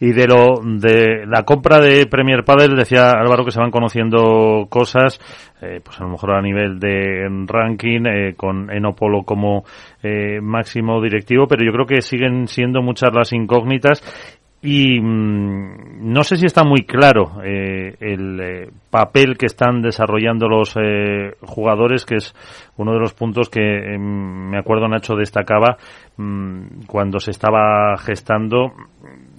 Y 0.00 0.12
de 0.12 0.26
lo 0.26 0.60
de 0.62 1.24
la 1.26 1.44
compra 1.44 1.80
de 1.80 2.06
Premier 2.06 2.44
Padel 2.44 2.76
decía 2.76 3.12
Álvaro 3.12 3.44
que 3.44 3.50
se 3.50 3.60
van 3.60 3.70
conociendo 3.70 4.66
cosas, 4.68 5.18
eh, 5.62 5.80
pues 5.82 5.98
a 6.00 6.04
lo 6.04 6.10
mejor 6.10 6.32
a 6.32 6.42
nivel 6.42 6.78
de 6.78 7.26
ranking 7.46 8.04
eh, 8.06 8.34
con 8.36 8.70
Enopolo 8.70 9.22
como 9.22 9.64
eh, 10.02 10.40
máximo 10.42 11.00
directivo, 11.00 11.46
pero 11.46 11.64
yo 11.64 11.72
creo 11.72 11.86
que 11.86 12.02
siguen 12.02 12.48
siendo 12.48 12.82
muchas 12.82 13.14
las 13.14 13.32
incógnitas 13.32 14.02
y 14.66 14.98
mm, 14.98 16.10
no 16.10 16.24
sé 16.24 16.36
si 16.36 16.46
está 16.46 16.64
muy 16.64 16.86
claro 16.86 17.42
eh, 17.44 17.96
el 18.00 18.40
eh, 18.40 18.70
papel 18.88 19.36
que 19.36 19.44
están 19.44 19.82
desarrollando 19.82 20.48
los 20.48 20.74
eh, 20.76 21.34
jugadores, 21.42 22.06
que 22.06 22.16
es 22.16 22.34
uno 22.78 22.94
de 22.94 22.98
los 22.98 23.12
puntos 23.12 23.50
que 23.50 23.60
eh, 23.60 23.98
me 23.98 24.56
acuerdo 24.58 24.88
Nacho 24.88 25.16
destacaba 25.16 25.76
mm, 26.16 26.86
cuando 26.86 27.20
se 27.20 27.32
estaba 27.32 27.94
gestando 27.98 28.72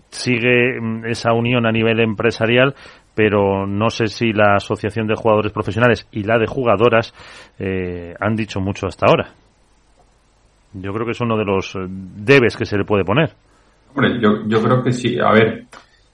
sigue 0.09 0.79
mm, 0.79 1.05
esa 1.07 1.33
unión 1.33 1.65
a 1.65 1.71
nivel 1.71 2.01
empresarial, 2.01 2.75
pero 3.15 3.65
no 3.65 3.89
sé 3.89 4.05
si 4.05 4.31
la 4.31 4.57
Asociación 4.57 5.07
de 5.07 5.15
Jugadores 5.15 5.51
Profesionales 5.51 6.07
y 6.11 6.21
la 6.21 6.37
de 6.37 6.45
Jugadoras 6.45 7.15
eh, 7.57 8.13
han 8.19 8.35
dicho 8.35 8.61
mucho 8.61 8.85
hasta 8.85 9.07
ahora. 9.07 9.31
Yo 10.73 10.93
creo 10.93 11.05
que 11.05 11.13
es 11.13 11.21
uno 11.21 11.35
de 11.35 11.45
los 11.45 11.75
debes 11.89 12.55
que 12.55 12.65
se 12.65 12.77
le 12.77 12.85
puede 12.85 13.03
poner. 13.03 13.31
Hombre, 13.95 14.19
yo, 14.21 14.45
yo 14.45 14.61
creo 14.61 14.83
que 14.83 14.91
sí. 14.91 15.17
A 15.19 15.31
ver, 15.31 15.67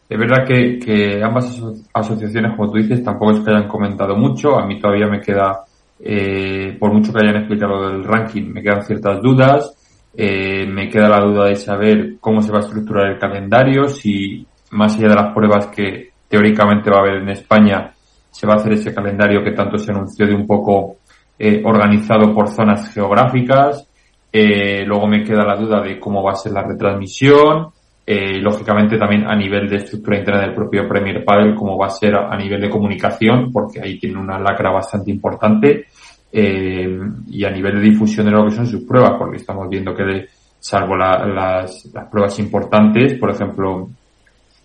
es 0.07 0.19
verdad 0.19 0.45
que, 0.45 0.77
que 0.77 1.23
ambas 1.23 1.59
asociaciones, 1.93 2.55
como 2.55 2.71
tú 2.71 2.77
dices, 2.77 3.03
tampoco 3.03 3.31
es 3.31 3.39
que 3.39 3.50
hayan 3.50 3.67
comentado 3.67 4.15
mucho. 4.15 4.59
A 4.59 4.67
mí 4.67 4.79
todavía 4.79 5.07
me 5.07 5.19
queda, 5.19 5.63
eh, 6.00 6.77
por 6.79 6.93
mucho 6.93 7.11
que 7.11 7.25
hayan 7.25 7.38
explicado 7.38 7.89
del 7.89 8.03
ranking, 8.03 8.51
me 8.53 8.61
quedan 8.61 8.83
ciertas 8.83 9.19
dudas. 9.21 9.75
Eh, 10.13 10.67
me 10.67 10.89
queda 10.89 11.09
la 11.09 11.21
duda 11.21 11.45
de 11.45 11.55
saber 11.55 12.17
cómo 12.19 12.41
se 12.41 12.51
va 12.51 12.59
a 12.59 12.61
estructurar 12.61 13.11
el 13.11 13.17
calendario, 13.17 13.88
si 13.88 14.45
más 14.71 14.97
allá 14.97 15.07
de 15.07 15.15
las 15.15 15.33
pruebas 15.33 15.67
que 15.67 16.11
teóricamente 16.27 16.91
va 16.91 16.97
a 16.97 17.01
haber 17.01 17.21
en 17.21 17.29
España, 17.29 17.91
se 18.29 18.45
va 18.45 18.53
a 18.53 18.55
hacer 18.57 18.73
ese 18.73 18.93
calendario 18.93 19.43
que 19.43 19.51
tanto 19.51 19.77
se 19.77 19.91
anunció 19.91 20.27
de 20.27 20.35
un 20.35 20.45
poco 20.45 20.97
eh, 21.39 21.61
organizado 21.65 22.33
por 22.33 22.50
zonas 22.50 22.93
geográficas. 22.93 23.88
Eh, 24.31 24.85
luego 24.85 25.07
me 25.07 25.23
queda 25.23 25.43
la 25.43 25.55
duda 25.55 25.81
de 25.81 26.00
cómo 26.00 26.23
va 26.23 26.31
a 26.31 26.35
ser 26.35 26.53
la 26.53 26.63
retransmisión. 26.63 27.67
Eh, 28.05 28.39
lógicamente 28.41 28.97
también 28.97 29.25
a 29.27 29.35
nivel 29.35 29.69
de 29.69 29.77
estructura 29.77 30.17
interna 30.17 30.41
del 30.41 30.53
propio 30.53 30.88
Premier 30.88 31.23
Padel, 31.23 31.55
cómo 31.55 31.77
va 31.77 31.88
a 31.88 31.91
ser 31.91 32.15
a, 32.15 32.35
nivel 32.35 32.59
de 32.59 32.69
comunicación, 32.69 33.51
porque 33.51 33.79
ahí 33.79 34.00
tiene 34.00 34.19
una 34.19 34.39
lacra 34.39 34.71
bastante 34.71 35.11
importante. 35.11 35.85
Eh, 36.33 37.00
y 37.27 37.43
a 37.43 37.51
nivel 37.51 37.75
de 37.75 37.89
difusión 37.89 38.25
de 38.25 38.31
lo 38.31 38.45
que 38.45 38.51
son 38.51 38.65
sus 38.65 38.83
pruebas, 38.83 39.13
porque 39.17 39.38
estamos 39.38 39.69
viendo 39.69 39.93
que 39.93 40.27
salvo 40.59 40.95
las, 40.95 41.85
las 41.93 42.07
pruebas 42.09 42.39
importantes, 42.39 43.15
por 43.15 43.31
ejemplo, 43.31 43.89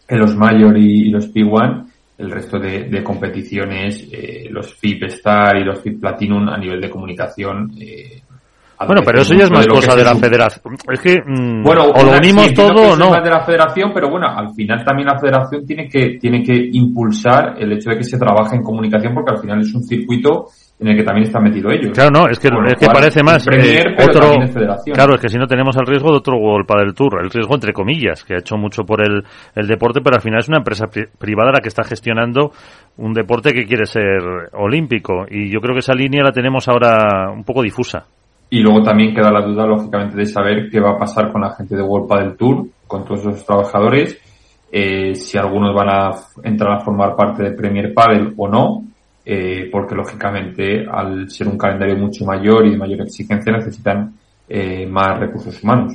en 0.08 0.18
los 0.18 0.36
Major 0.36 0.76
y, 0.76 1.10
los 1.10 1.32
P1, 1.32 1.86
el 2.18 2.30
resto 2.30 2.58
de, 2.58 3.02
competiciones, 3.02 4.08
eh, 4.10 4.48
los 4.50 4.74
FIP 4.74 5.04
Star 5.04 5.56
y 5.58 5.64
los 5.64 5.80
FIP 5.80 6.00
Platinum 6.00 6.48
a 6.48 6.56
nivel 6.56 6.80
de 6.80 6.90
comunicación. 6.90 7.72
Eh, 7.78 8.22
bueno, 8.84 9.02
pero 9.04 9.20
eso 9.20 9.34
ya 9.34 9.44
es 9.44 9.50
más 9.50 9.66
cosa 9.66 9.94
de 9.94 10.04
la 10.04 10.14
federación. 10.16 10.76
Es 10.90 11.00
que 11.00 11.22
mm, 11.24 11.62
bueno, 11.62 11.84
o 11.84 12.02
lo 12.04 12.18
unimos 12.18 12.52
todo 12.52 12.92
o 12.92 12.96
no. 12.96 13.12
De 13.12 13.30
la 13.30 13.44
federación, 13.44 13.92
pero 13.94 14.10
bueno, 14.10 14.26
al 14.28 14.52
final 14.54 14.84
también 14.84 15.08
la 15.08 15.18
federación 15.18 15.64
tiene 15.64 15.88
que 15.88 16.18
tiene 16.20 16.42
que 16.42 16.70
impulsar 16.72 17.54
el 17.58 17.72
hecho 17.72 17.90
de 17.90 17.98
que 17.98 18.04
se 18.04 18.18
trabaje 18.18 18.56
en 18.56 18.62
comunicación 18.62 19.14
porque 19.14 19.32
al 19.32 19.38
final 19.38 19.60
es 19.60 19.74
un 19.74 19.82
circuito 19.82 20.46
en 20.78 20.88
el 20.88 20.96
que 20.96 21.04
también 21.04 21.26
está 21.26 21.40
metido 21.40 21.70
ellos. 21.70 21.92
Claro, 21.94 22.10
no, 22.10 22.28
es 22.28 22.38
que, 22.38 22.48
es 22.48 22.74
que 22.78 22.86
parece 22.86 23.22
más 23.22 23.46
eh, 23.50 23.82
otro. 23.98 24.34
Claro, 24.92 25.14
es 25.14 25.20
que 25.20 25.28
si 25.28 25.38
no 25.38 25.46
tenemos 25.46 25.74
el 25.76 25.86
riesgo 25.86 26.10
de 26.10 26.18
otro 26.18 26.36
World 26.36 26.66
del 26.68 26.94
Tour, 26.94 27.20
el 27.22 27.30
riesgo 27.30 27.54
entre 27.54 27.72
comillas, 27.72 28.24
que 28.24 28.34
ha 28.34 28.38
hecho 28.38 28.56
mucho 28.56 28.84
por 28.84 29.00
el, 29.00 29.24
el 29.54 29.66
deporte, 29.66 30.00
pero 30.02 30.16
al 30.16 30.22
final 30.22 30.40
es 30.40 30.48
una 30.48 30.58
empresa 30.58 30.86
privada 31.18 31.52
la 31.52 31.60
que 31.60 31.68
está 31.68 31.82
gestionando 31.82 32.52
un 32.98 33.14
deporte 33.14 33.52
que 33.52 33.64
quiere 33.64 33.86
ser 33.86 34.20
olímpico. 34.52 35.24
Y 35.30 35.50
yo 35.50 35.60
creo 35.60 35.74
que 35.74 35.80
esa 35.80 35.94
línea 35.94 36.22
la 36.22 36.32
tenemos 36.32 36.68
ahora 36.68 37.30
un 37.30 37.44
poco 37.44 37.62
difusa. 37.62 38.04
Y 38.48 38.60
luego 38.60 38.82
también 38.82 39.14
queda 39.14 39.30
la 39.30 39.44
duda, 39.44 39.66
lógicamente, 39.66 40.16
de 40.16 40.26
saber 40.26 40.68
qué 40.70 40.80
va 40.80 40.92
a 40.92 40.98
pasar 40.98 41.32
con 41.32 41.42
la 41.42 41.54
gente 41.54 41.76
de 41.76 41.82
World 41.82 42.20
del 42.20 42.36
Tour, 42.36 42.66
con 42.86 43.04
todos 43.04 43.20
esos 43.20 43.44
trabajadores, 43.44 44.20
eh, 44.70 45.14
si 45.14 45.38
algunos 45.38 45.74
van 45.74 45.88
a 45.88 46.10
entrar 46.42 46.72
a 46.72 46.80
formar 46.80 47.16
parte 47.16 47.42
del 47.42 47.54
Premier 47.54 47.94
Padel 47.94 48.34
o 48.36 48.48
no, 48.48 48.82
eh, 49.24 49.68
porque 49.70 49.94
lógicamente 49.94 50.86
al 50.88 51.28
ser 51.30 51.48
un 51.48 51.58
calendario 51.58 51.96
mucho 51.96 52.24
mayor 52.24 52.66
y 52.66 52.70
de 52.70 52.76
mayor 52.76 53.00
exigencia 53.02 53.52
necesitan 53.52 54.12
eh, 54.48 54.86
más 54.86 55.18
recursos 55.18 55.62
humanos. 55.62 55.94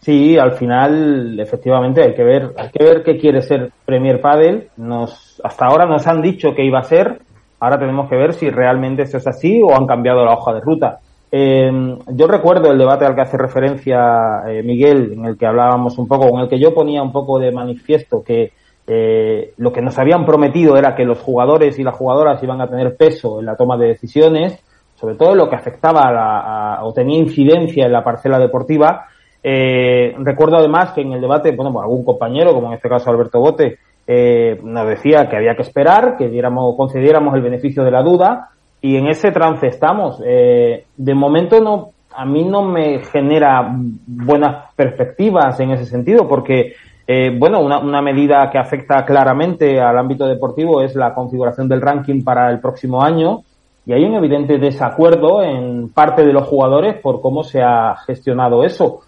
Sí, 0.00 0.38
al 0.38 0.52
final 0.52 1.38
efectivamente 1.38 2.02
hay 2.02 2.14
que 2.14 2.24
ver, 2.24 2.54
hay 2.56 2.70
que 2.70 2.82
ver 2.82 3.02
qué 3.02 3.18
quiere 3.18 3.42
ser 3.42 3.70
Premier 3.84 4.20
Padel. 4.20 4.68
Nos, 4.78 5.40
hasta 5.44 5.66
ahora 5.66 5.86
nos 5.86 6.06
han 6.06 6.22
dicho 6.22 6.54
que 6.54 6.64
iba 6.64 6.78
a 6.78 6.84
ser, 6.84 7.20
ahora 7.60 7.78
tenemos 7.78 8.08
que 8.08 8.16
ver 8.16 8.32
si 8.32 8.48
realmente 8.48 9.02
eso 9.02 9.18
es 9.18 9.26
así 9.26 9.60
o 9.62 9.76
han 9.76 9.86
cambiado 9.86 10.24
la 10.24 10.32
hoja 10.32 10.54
de 10.54 10.60
ruta. 10.60 11.00
Eh, 11.32 11.70
yo 12.08 12.26
recuerdo 12.26 12.72
el 12.72 12.78
debate 12.78 13.04
al 13.04 13.14
que 13.14 13.20
hace 13.20 13.36
referencia 13.36 14.42
Miguel, 14.64 15.12
en 15.12 15.24
el 15.26 15.38
que 15.38 15.46
hablábamos 15.46 15.96
un 15.98 16.08
poco, 16.08 16.28
en 16.28 16.40
el 16.40 16.48
que 16.48 16.58
yo 16.58 16.74
ponía 16.74 17.02
un 17.02 17.12
poco 17.12 17.38
de 17.38 17.52
manifiesto 17.52 18.22
que 18.22 18.52
eh, 18.92 19.52
lo 19.58 19.72
que 19.72 19.82
nos 19.82 19.96
habían 20.00 20.26
prometido 20.26 20.76
era 20.76 20.96
que 20.96 21.04
los 21.04 21.20
jugadores 21.20 21.78
y 21.78 21.84
las 21.84 21.94
jugadoras 21.94 22.42
iban 22.42 22.60
a 22.60 22.68
tener 22.68 22.96
peso 22.96 23.38
en 23.38 23.46
la 23.46 23.54
toma 23.54 23.76
de 23.76 23.86
decisiones, 23.86 24.58
sobre 24.96 25.14
todo 25.14 25.36
lo 25.36 25.48
que 25.48 25.54
afectaba 25.54 26.08
a 26.08 26.84
o 26.84 26.92
tenía 26.92 27.20
incidencia 27.20 27.86
en 27.86 27.92
la 27.92 28.02
parcela 28.02 28.40
deportiva. 28.40 29.06
Eh, 29.44 30.12
recuerdo 30.18 30.56
además 30.56 30.90
que 30.90 31.02
en 31.02 31.12
el 31.12 31.20
debate, 31.20 31.52
bueno, 31.52 31.72
pues 31.72 31.84
algún 31.84 32.04
compañero, 32.04 32.52
como 32.52 32.66
en 32.66 32.74
este 32.74 32.88
caso 32.88 33.10
Alberto 33.10 33.38
Bote, 33.38 33.78
eh, 34.08 34.58
nos 34.64 34.88
decía 34.88 35.28
que 35.28 35.36
había 35.36 35.54
que 35.54 35.62
esperar, 35.62 36.16
que 36.16 36.28
diéramos, 36.28 36.74
concediéramos 36.76 37.32
el 37.36 37.42
beneficio 37.42 37.84
de 37.84 37.92
la 37.92 38.02
duda, 38.02 38.48
y 38.80 38.96
en 38.96 39.08
ese 39.08 39.30
trance 39.30 39.66
estamos. 39.66 40.20
de 40.20 41.14
momento 41.14 41.60
no, 41.60 41.90
a 42.14 42.24
mí 42.24 42.44
no 42.44 42.62
me 42.62 43.00
genera 43.00 43.70
buenas 43.72 44.72
perspectivas 44.74 45.58
en 45.60 45.72
ese 45.72 45.86
sentido, 45.86 46.26
porque 46.28 46.74
eh, 47.12 47.36
bueno, 47.36 47.60
una, 47.60 48.00
medida 48.02 48.48
que 48.52 48.58
afecta 48.58 49.04
claramente 49.04 49.80
al 49.80 49.98
ámbito 49.98 50.26
deportivo 50.28 50.80
es 50.80 50.94
la 50.94 51.12
configuración 51.12 51.68
del 51.68 51.80
ranking 51.80 52.22
para 52.22 52.48
el 52.50 52.60
próximo 52.60 53.02
año 53.02 53.40
y 53.84 53.92
hay 53.92 54.04
un 54.04 54.14
evidente 54.14 54.58
desacuerdo 54.58 55.42
en 55.42 55.88
parte 55.92 56.24
de 56.24 56.32
los 56.32 56.46
jugadores 56.46 57.00
por 57.02 57.20
cómo 57.20 57.42
se 57.42 57.62
ha 57.62 57.96
gestionado 58.06 58.62
eso. 58.62 59.00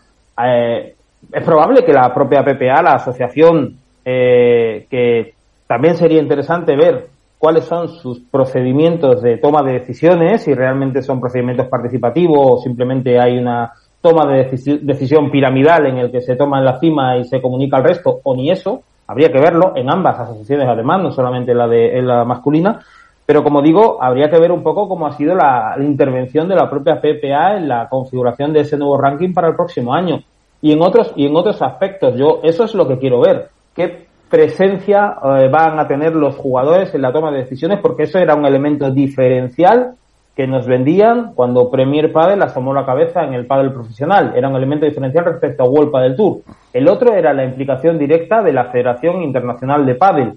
Eh, 0.44 0.96
es 1.32 1.44
probable 1.44 1.84
que 1.84 1.92
la 1.92 2.12
propia 2.12 2.42
PPA, 2.42 2.82
la 2.82 2.94
asociación, 2.94 3.76
eh, 4.04 4.86
que 4.90 5.34
también 5.68 5.96
sería 5.96 6.20
interesante 6.20 6.74
ver 6.74 7.06
cuáles 7.42 7.64
son 7.64 7.88
sus 7.88 8.20
procedimientos 8.20 9.20
de 9.20 9.36
toma 9.36 9.64
de 9.64 9.72
decisiones, 9.72 10.44
si 10.44 10.54
realmente 10.54 11.02
son 11.02 11.18
procedimientos 11.18 11.66
participativos 11.66 12.38
o 12.38 12.58
simplemente 12.58 13.18
hay 13.18 13.36
una 13.36 13.72
toma 14.00 14.32
de 14.32 14.44
decisión 14.82 15.28
piramidal 15.28 15.86
en 15.86 15.96
el 15.96 16.12
que 16.12 16.20
se 16.20 16.36
toma 16.36 16.60
en 16.60 16.66
la 16.66 16.78
cima 16.78 17.16
y 17.16 17.24
se 17.24 17.42
comunica 17.42 17.78
al 17.78 17.82
resto, 17.82 18.20
o 18.22 18.36
ni 18.36 18.52
eso, 18.52 18.82
habría 19.08 19.32
que 19.32 19.40
verlo 19.40 19.72
en 19.74 19.90
ambas 19.90 20.20
asociaciones 20.20 20.68
además, 20.68 21.02
no 21.02 21.10
solamente 21.10 21.50
en 21.50 21.58
la 21.58 21.66
de 21.66 21.98
en 21.98 22.06
la 22.06 22.24
masculina, 22.24 22.78
pero 23.26 23.42
como 23.42 23.60
digo, 23.60 24.00
habría 24.00 24.30
que 24.30 24.38
ver 24.38 24.52
un 24.52 24.62
poco 24.62 24.86
cómo 24.86 25.08
ha 25.08 25.16
sido 25.16 25.34
la, 25.34 25.74
intervención 25.80 26.48
de 26.48 26.54
la 26.54 26.70
propia 26.70 27.00
PPA 27.00 27.56
en 27.56 27.66
la 27.66 27.88
configuración 27.88 28.52
de 28.52 28.60
ese 28.60 28.76
nuevo 28.76 28.96
ranking 28.98 29.32
para 29.32 29.48
el 29.48 29.56
próximo 29.56 29.92
año. 29.92 30.20
Y 30.60 30.70
en 30.70 30.80
otros, 30.80 31.12
y 31.16 31.26
en 31.26 31.34
otros 31.34 31.60
aspectos, 31.60 32.14
yo, 32.16 32.38
eso 32.44 32.62
es 32.62 32.74
lo 32.76 32.86
que 32.86 32.98
quiero 32.98 33.20
ver. 33.20 33.48
¿Qué 33.74 34.11
presencia 34.32 35.18
eh, 35.22 35.50
van 35.52 35.78
a 35.78 35.86
tener 35.86 36.16
los 36.16 36.36
jugadores 36.36 36.94
en 36.94 37.02
la 37.02 37.12
toma 37.12 37.30
de 37.30 37.40
decisiones? 37.40 37.80
Porque 37.82 38.04
eso 38.04 38.18
era 38.18 38.34
un 38.34 38.46
elemento 38.46 38.90
diferencial 38.90 39.92
que 40.34 40.46
nos 40.46 40.66
vendían 40.66 41.34
cuando 41.34 41.70
Premier 41.70 42.10
Padel 42.10 42.40
asomó 42.40 42.72
la 42.72 42.86
cabeza 42.86 43.24
en 43.24 43.34
el 43.34 43.44
pádel 43.44 43.74
profesional. 43.74 44.32
Era 44.34 44.48
un 44.48 44.56
elemento 44.56 44.86
diferencial 44.86 45.26
respecto 45.26 45.62
a 45.62 45.68
World 45.68 45.90
Padel 45.90 46.16
Tour. 46.16 46.38
El 46.72 46.88
otro 46.88 47.12
era 47.12 47.34
la 47.34 47.44
implicación 47.44 47.98
directa 47.98 48.42
de 48.42 48.54
la 48.54 48.70
Federación 48.70 49.20
Internacional 49.22 49.84
de 49.84 49.96
Padel, 49.96 50.32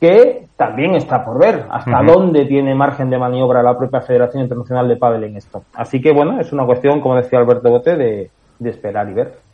que 0.00 0.46
también 0.56 0.94
está 0.94 1.24
por 1.24 1.40
ver 1.40 1.64
hasta 1.68 2.04
dónde 2.04 2.44
tiene 2.44 2.76
margen 2.76 3.10
de 3.10 3.18
maniobra 3.18 3.60
la 3.60 3.76
propia 3.76 4.02
Federación 4.02 4.44
Internacional 4.44 4.86
de 4.86 4.94
Padel 4.94 5.24
en 5.24 5.36
esto. 5.36 5.64
Así 5.74 6.00
que 6.00 6.12
bueno, 6.12 6.40
es 6.40 6.52
una 6.52 6.64
cuestión, 6.64 7.00
como 7.00 7.16
decía 7.16 7.40
Alberto 7.40 7.68
Bote, 7.70 7.96
de, 7.96 8.30
de 8.60 8.70
esperar 8.70 9.10
y 9.10 9.14
ver. 9.14 9.45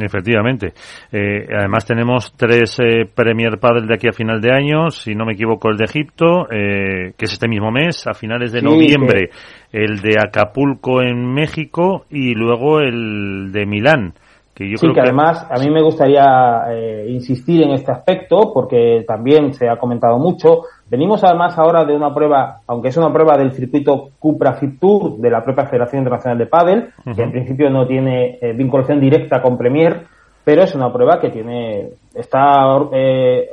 Efectivamente. 0.00 0.72
Eh, 1.10 1.46
además 1.54 1.84
tenemos 1.84 2.34
tres 2.36 2.78
eh, 2.80 3.04
Premier 3.14 3.58
Padel 3.58 3.86
de 3.86 3.94
aquí 3.94 4.08
a 4.08 4.12
final 4.12 4.40
de 4.40 4.52
año, 4.52 4.90
si 4.90 5.14
no 5.14 5.26
me 5.26 5.34
equivoco 5.34 5.68
el 5.68 5.76
de 5.76 5.84
Egipto, 5.84 6.46
eh, 6.50 7.12
que 7.16 7.26
es 7.26 7.32
este 7.32 7.48
mismo 7.48 7.70
mes, 7.70 8.06
a 8.06 8.14
finales 8.14 8.52
de 8.52 8.62
noviembre, 8.62 9.30
el 9.70 10.00
de 10.00 10.16
Acapulco 10.18 11.02
en 11.02 11.32
México 11.32 12.06
y 12.08 12.34
luego 12.34 12.80
el 12.80 13.52
de 13.52 13.66
Milán. 13.66 14.14
Que 14.62 14.70
yo 14.70 14.76
sí, 14.76 14.86
creo 14.86 14.94
que, 14.94 15.00
además 15.00 15.44
a 15.50 15.58
mí 15.58 15.70
me 15.70 15.82
gustaría 15.82 16.64
eh, 16.70 17.06
insistir 17.08 17.62
en 17.62 17.72
este 17.72 17.90
aspecto 17.90 18.52
porque 18.54 19.04
también 19.06 19.52
se 19.54 19.68
ha 19.68 19.76
comentado 19.76 20.18
mucho. 20.18 20.62
Venimos 20.88 21.24
además 21.24 21.58
ahora 21.58 21.84
de 21.84 21.96
una 21.96 22.14
prueba, 22.14 22.60
aunque 22.68 22.88
es 22.88 22.96
una 22.96 23.12
prueba 23.12 23.36
del 23.36 23.52
circuito 23.52 24.10
Cupra 24.20 24.54
Fit 24.54 24.78
Tour 24.78 25.16
de 25.16 25.30
la 25.30 25.42
propia 25.42 25.66
Federación 25.66 26.02
Internacional 26.02 26.38
de 26.38 26.46
Padel, 26.46 26.92
que 27.16 27.22
en 27.22 27.32
principio 27.32 27.70
no 27.70 27.86
tiene 27.86 28.38
eh, 28.40 28.52
vinculación 28.52 29.00
directa 29.00 29.42
con 29.42 29.58
Premier, 29.58 30.06
pero 30.44 30.62
es 30.62 30.74
una 30.76 30.92
prueba 30.92 31.18
que 31.18 31.30
tiene 31.30 31.88
está 32.14 32.78
eh, 32.92 33.48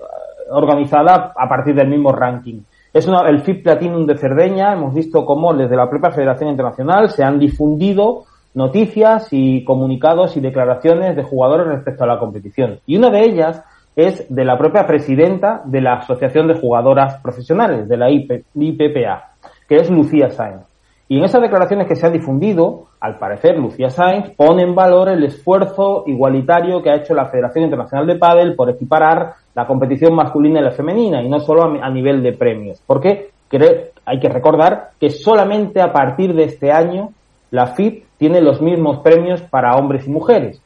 organizada 0.52 1.34
a 1.36 1.50
partir 1.50 1.74
del 1.74 1.88
mismo 1.88 2.12
ranking. 2.12 2.62
Es 2.94 3.08
una, 3.08 3.28
el 3.30 3.42
FIP 3.42 3.64
Platinum 3.64 4.06
de 4.06 4.18
Cerdeña. 4.18 4.74
Hemos 4.74 4.94
visto 4.94 5.26
cómo 5.26 5.54
desde 5.54 5.76
la 5.76 5.90
propia 5.90 6.12
Federación 6.12 6.50
Internacional 6.50 7.10
se 7.10 7.24
han 7.24 7.40
difundido 7.40 8.26
noticias 8.54 9.28
y 9.32 9.64
comunicados 9.64 10.36
y 10.38 10.42
declaraciones 10.42 11.16
de 11.16 11.24
jugadores 11.24 11.68
respecto 11.68 12.04
a 12.04 12.08
la 12.08 12.20
competición. 12.20 12.80
Y 12.86 12.98
una 12.98 13.10
de 13.10 13.24
ellas 13.24 13.64
es 13.96 14.34
de 14.34 14.46
la 14.46 14.58
propia 14.58 14.88
presidenta 14.88 15.62
de 15.66 15.82
la 15.82 15.96
Asociación 15.96 16.48
de 16.48 16.60
Jugadoras 16.60 17.18
Profesionales, 17.22 17.88
de 17.88 17.98
la 17.98 18.10
IPPA, 18.10 19.34
que 19.68 19.76
es 19.76 19.90
Lucía 19.90 20.30
Sainz. 20.30 20.70
Y 21.12 21.18
en 21.18 21.24
esas 21.24 21.42
declaraciones 21.42 21.88
que 21.88 21.96
se 21.96 22.06
han 22.06 22.14
difundido, 22.14 22.86
al 23.00 23.18
parecer 23.18 23.58
Lucía 23.58 23.90
Sainz 23.90 24.30
pone 24.38 24.62
en 24.62 24.76
valor 24.76 25.10
el 25.10 25.24
esfuerzo 25.24 26.04
igualitario 26.06 26.84
que 26.84 26.92
ha 26.92 26.98
hecho 26.98 27.16
la 27.16 27.26
Federación 27.26 27.64
Internacional 27.64 28.06
de 28.06 28.16
Padel 28.16 28.56
por 28.56 28.70
equiparar 28.70 29.34
la 29.56 29.66
competición 29.66 30.14
masculina 30.14 30.60
y 30.60 30.64
la 30.64 30.72
femenina, 30.72 31.24
y 31.24 31.28
no 31.28 31.40
solo 31.40 31.64
a, 31.64 31.90
nivel 31.90 32.22
de 32.22 32.34
premios. 32.34 32.82
Porque 32.86 33.32
hay 34.06 34.20
que 34.20 34.30
recordar 34.30 34.92
que 35.00 35.10
solamente 35.10 35.82
a 35.82 35.92
partir 35.92 36.36
de 36.36 36.44
este 36.44 36.72
año 36.72 37.10
la 37.50 37.68
FIP 37.68 38.04
tiene 38.20 38.42
los 38.42 38.62
mismos 38.62 39.00
premios 39.00 39.42
para 39.42 39.76
hombres 39.76 40.06
y 40.06 40.12
mujeres. 40.12 40.62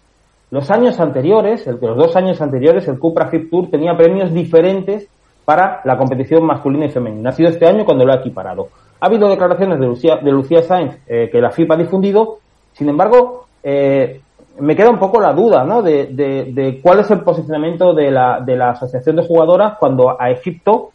Los 0.51 0.69
años 0.69 0.99
anteriores, 0.99 1.65
el, 1.67 1.77
los 1.79 1.95
dos 1.95 2.15
años 2.15 2.41
anteriores, 2.41 2.87
el 2.87 2.99
Cupra 2.99 3.29
FIP 3.29 3.49
Tour 3.49 3.69
tenía 3.69 3.95
premios 3.95 4.33
diferentes 4.33 5.07
para 5.45 5.81
la 5.85 5.97
competición 5.97 6.45
masculina 6.45 6.85
y 6.85 6.89
femenina. 6.89 7.29
Ha 7.29 7.33
sido 7.33 7.49
este 7.49 7.67
año 7.67 7.85
cuando 7.85 8.05
lo 8.05 8.11
ha 8.11 8.17
equiparado. 8.17 8.67
Ha 8.99 9.05
habido 9.05 9.29
declaraciones 9.29 9.79
de 9.79 9.85
Lucía, 9.85 10.17
de 10.17 10.31
Lucía 10.31 10.63
Sainz 10.63 10.97
eh, 11.07 11.29
que 11.31 11.39
la 11.39 11.51
FIP 11.51 11.71
ha 11.71 11.77
difundido, 11.77 12.39
sin 12.73 12.89
embargo, 12.89 13.45
eh, 13.63 14.21
me 14.59 14.75
queda 14.75 14.89
un 14.89 14.99
poco 14.99 15.19
la 15.19 15.33
duda 15.33 15.63
¿no? 15.63 15.81
de, 15.81 16.07
de, 16.07 16.79
cuál 16.81 16.99
es 16.99 17.11
el 17.11 17.21
posicionamiento 17.21 17.93
de 17.93 18.11
la, 18.11 18.39
de 18.39 18.55
la 18.55 18.71
Asociación 18.71 19.15
de 19.15 19.25
Jugadoras 19.25 19.77
cuando 19.79 20.19
a 20.21 20.29
Egipto 20.29 20.91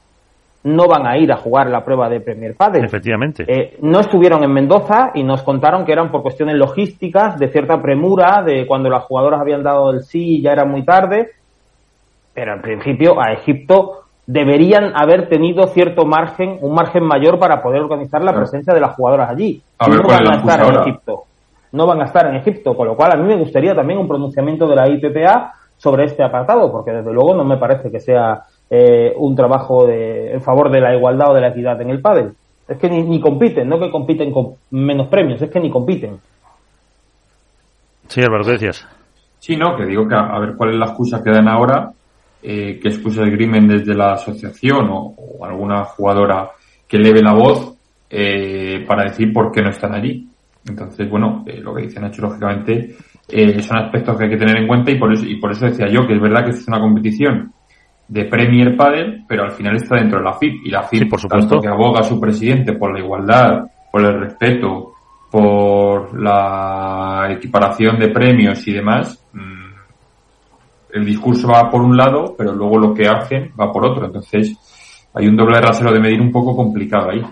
no 0.64 0.88
van 0.88 1.06
a 1.06 1.16
ir 1.16 1.32
a 1.32 1.36
jugar 1.36 1.68
la 1.68 1.84
prueba 1.84 2.08
de 2.08 2.20
Premier 2.20 2.54
Padel. 2.54 2.84
Efectivamente. 2.84 3.44
Eh, 3.46 3.76
no 3.80 4.00
estuvieron 4.00 4.42
en 4.42 4.52
Mendoza 4.52 5.12
y 5.14 5.22
nos 5.22 5.42
contaron 5.42 5.84
que 5.84 5.92
eran 5.92 6.10
por 6.10 6.22
cuestiones 6.22 6.56
logísticas, 6.56 7.38
de 7.38 7.48
cierta 7.48 7.80
premura, 7.80 8.42
de 8.42 8.66
cuando 8.66 8.90
las 8.90 9.04
jugadoras 9.04 9.40
habían 9.40 9.62
dado 9.62 9.90
el 9.90 10.02
sí 10.02 10.38
y 10.38 10.42
ya 10.42 10.52
era 10.52 10.64
muy 10.64 10.84
tarde. 10.84 11.30
Pero 12.34 12.54
en 12.54 12.62
principio 12.62 13.20
a 13.20 13.32
Egipto 13.32 14.02
deberían 14.26 14.92
haber 14.94 15.28
tenido 15.28 15.66
cierto 15.68 16.04
margen, 16.04 16.58
un 16.60 16.74
margen 16.74 17.04
mayor 17.04 17.38
para 17.38 17.62
poder 17.62 17.80
organizar 17.80 18.22
la 18.22 18.34
presencia 18.34 18.74
de 18.74 18.80
las 18.80 18.94
jugadoras 18.94 19.30
allí. 19.30 19.62
no 19.80 20.02
van 20.02 20.28
a 20.28 20.36
estar 20.36 20.60
en 20.60 20.80
Egipto. 20.80 21.22
No 21.70 21.86
van 21.86 22.00
a 22.00 22.04
estar 22.04 22.26
en 22.26 22.36
Egipto, 22.36 22.76
con 22.76 22.88
lo 22.88 22.96
cual 22.96 23.12
a 23.12 23.16
mí 23.16 23.24
me 23.24 23.36
gustaría 23.36 23.74
también 23.74 23.98
un 23.98 24.08
pronunciamiento 24.08 24.66
de 24.66 24.76
la 24.76 24.88
IPPA 24.88 25.54
sobre 25.76 26.04
este 26.04 26.22
apartado, 26.22 26.70
porque 26.70 26.92
desde 26.92 27.12
luego 27.12 27.34
no 27.34 27.44
me 27.44 27.56
parece 27.56 27.90
que 27.90 28.00
sea 28.00 28.42
eh, 28.70 29.12
un 29.16 29.34
trabajo 29.34 29.87
de, 29.87 30.32
en 30.32 30.42
favor 30.42 30.70
de 30.70 30.80
la 30.80 30.94
igualdad 30.94 31.30
o 31.30 31.34
de 31.34 31.40
la 31.40 31.48
equidad 31.48 31.80
en 31.80 31.90
el 31.90 32.00
pádel. 32.00 32.32
Es 32.66 32.76
que 32.76 32.88
ni, 32.88 33.02
ni 33.02 33.20
compiten, 33.20 33.68
no 33.68 33.78
que 33.78 33.90
compiten 33.90 34.32
con 34.32 34.54
menos 34.70 35.08
premios, 35.08 35.40
es 35.40 35.50
que 35.50 35.60
ni 35.60 35.70
compiten. 35.70 36.18
Sí, 38.08 38.22
Alberto, 38.22 38.50
decías. 38.50 38.87
Sí, 39.38 39.56
no, 39.56 39.76
que 39.76 39.87
digo 39.87 40.06
que 40.06 40.14
a 40.14 40.38
ver 40.38 40.54
cuál 40.56 40.70
es 40.70 40.76
la 40.76 40.87
excusa 40.87 41.22
que 41.22 41.30
dan 41.30 41.48
ahora 41.48 41.92
eh, 42.42 42.78
que 42.80 42.88
excusa 42.88 43.22
el 43.22 43.32
crimen 43.32 43.66
desde 43.66 43.94
la 43.94 44.12
asociación 44.12 44.88
o, 44.90 45.14
alguna 45.44 45.84
jugadora 45.84 46.50
que 46.87 46.96
eleve 46.96 47.22
la 47.22 47.32
voz 47.32 47.75
eh, 48.10 48.84
para 48.87 49.04
decir 49.04 49.32
por 49.32 49.50
qué 49.50 49.62
no 49.62 49.70
están 49.70 49.94
allí. 49.94 50.26
Entonces, 50.68 51.08
bueno, 51.08 51.44
eh, 51.46 51.60
lo 51.60 51.75
que 51.75 51.82
dice 51.82 52.00
Nacho, 52.00 52.22
lógicamente, 52.22 52.96
eh, 53.28 53.62
son 53.62 53.78
aspectos 53.78 54.16
que 54.16 54.25
hay 54.25 54.30
que 54.30 54.37
tener 54.37 54.56
en 54.56 54.66
cuenta 54.66 54.90
y 54.90 54.98
por, 54.98 55.12
eso, 55.12 55.25
y 55.26 55.37
por 55.40 55.52
eso 55.52 55.66
decía 55.66 55.87
yo 55.88 56.06
que 56.06 56.14
es 56.14 56.20
verdad 56.20 56.44
que 56.44 56.50
es 56.50 56.66
una 56.68 56.80
competición 56.80 57.52
de 58.08 58.24
Premier 58.24 58.74
Padel, 58.74 59.24
pero 59.28 59.44
al 59.44 59.52
final 59.52 59.76
está 59.76 59.96
dentro 59.96 60.18
de 60.18 60.24
la 60.24 60.34
FIP. 60.34 60.66
Y 60.66 60.70
la 60.70 60.82
FIP, 60.82 61.10
por 61.10 61.20
supuesto. 61.20 61.60
que 61.60 61.68
aboga 61.68 62.00
a 62.00 62.04
su 62.04 62.18
presidente 62.18 62.72
por 62.72 62.92
la 62.92 63.00
igualdad, 63.00 63.64
por 63.92 64.02
el 64.04 64.20
respeto, 64.20 64.92
por 65.30 66.18
la 66.18 67.28
equiparación 67.30 67.98
de 67.98 68.08
premios 68.08 68.66
y 68.66 68.72
demás, 68.72 69.22
mm, 69.32 69.68
el 70.94 71.04
discurso 71.04 71.48
va 71.48 71.70
por 71.70 71.82
un 71.82 71.96
lado, 71.96 72.34
pero 72.36 72.54
luego 72.54 72.78
lo 72.78 72.94
que 72.94 73.06
hacen 73.06 73.52
va 73.60 73.70
por 73.70 73.84
otro. 73.84 74.06
Entonces, 74.06 74.56
hay 75.14 75.26
un 75.26 75.36
doble 75.36 75.60
rasero 75.60 75.92
de 75.92 76.00
medir 76.00 76.20
un 76.20 76.32
poco 76.32 76.56
complicado 76.56 77.10
ahí. 77.10 77.22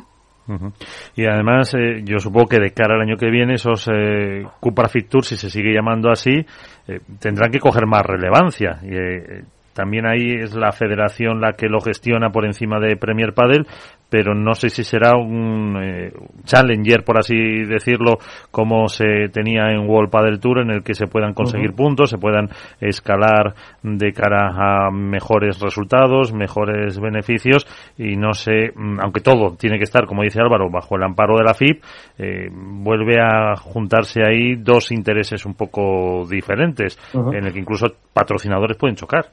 Y 1.17 1.27
además, 1.27 1.75
eh, 1.75 2.03
yo 2.05 2.21
supongo 2.21 2.47
que 2.47 2.61
de 2.61 2.71
cara 2.71 2.95
al 2.95 3.01
año 3.01 3.17
que 3.17 3.31
viene, 3.31 3.55
esos 3.55 3.89
eh, 3.93 4.47
Cupra 4.61 4.89
Fit 4.89 5.09
Tour, 5.09 5.25
si 5.25 5.37
se 5.37 5.51
sigue 5.51 5.75
llamando 5.75 6.09
así, 6.09 6.47
eh, 6.87 7.01
tendrán 7.19 7.51
que 7.51 7.59
coger 7.59 7.87
más 7.87 8.07
relevancia. 8.07 8.79
Y, 8.83 8.95
eh, 8.95 9.45
también 9.77 10.07
ahí 10.07 10.33
es 10.41 10.55
la 10.55 10.73
federación 10.73 11.41
la 11.41 11.53
que 11.53 11.69
lo 11.69 11.81
gestiona 11.81 12.31
por 12.31 12.47
encima 12.47 12.81
de 12.81 12.97
Premier 12.97 13.35
Padel, 13.35 13.67
pero 14.09 14.35
no 14.35 14.55
sé 14.55 14.71
si 14.71 14.85
será 14.85 15.17
un 15.17 15.77
eh, 15.83 16.13
challenger, 16.45 17.05
por 17.05 17.19
así 17.19 17.37
decirlo, 17.65 18.19
como 18.51 18.89
se 18.89 19.29
tenía 19.31 19.69
en 19.71 19.87
World 19.89 20.11
Padel 20.11 20.41
Tour, 20.41 20.61
en 20.61 20.71
el 20.71 20.83
que 20.83 20.95
se 20.95 21.07
puedan 21.07 21.35
conseguir 21.35 21.75
puntos, 21.75 22.09
se 22.09 22.17
puedan 22.17 22.49
escalar 22.81 23.55
de 23.83 24.13
cara 24.13 24.87
a 24.87 24.91
mejores 24.91 25.61
resultados, 25.61 26.33
mejores 26.33 26.99
beneficios, 26.99 27.67
y 27.99 28.17
no 28.17 28.33
sé, 28.33 28.73
mm, 28.75 29.01
aunque 29.03 29.21
todo 29.21 29.57
tiene 29.57 29.77
que 29.77 29.85
estar, 29.85 30.07
como 30.07 30.23
dice 30.23 30.41
Álvaro, 30.41 30.71
bajo 30.71 30.97
el 30.97 31.03
amparo 31.03 31.37
de 31.37 31.45
la 31.45 31.55
FIP, 31.55 31.83
eh, 32.19 32.49
vuelve 32.51 33.21
a 33.21 33.57
juntarse 33.57 34.23
ahí 34.27 34.55
dos 34.57 34.93
intereses 34.93 35.45
un 35.45 35.55
poco 35.55 36.25
diferentes, 36.27 36.99
en 37.13 37.45
el 37.45 37.53
que 37.53 37.59
incluso 37.59 37.87
patrocinadores 38.15 38.79
pueden 38.79 38.97
chocar. 38.97 39.27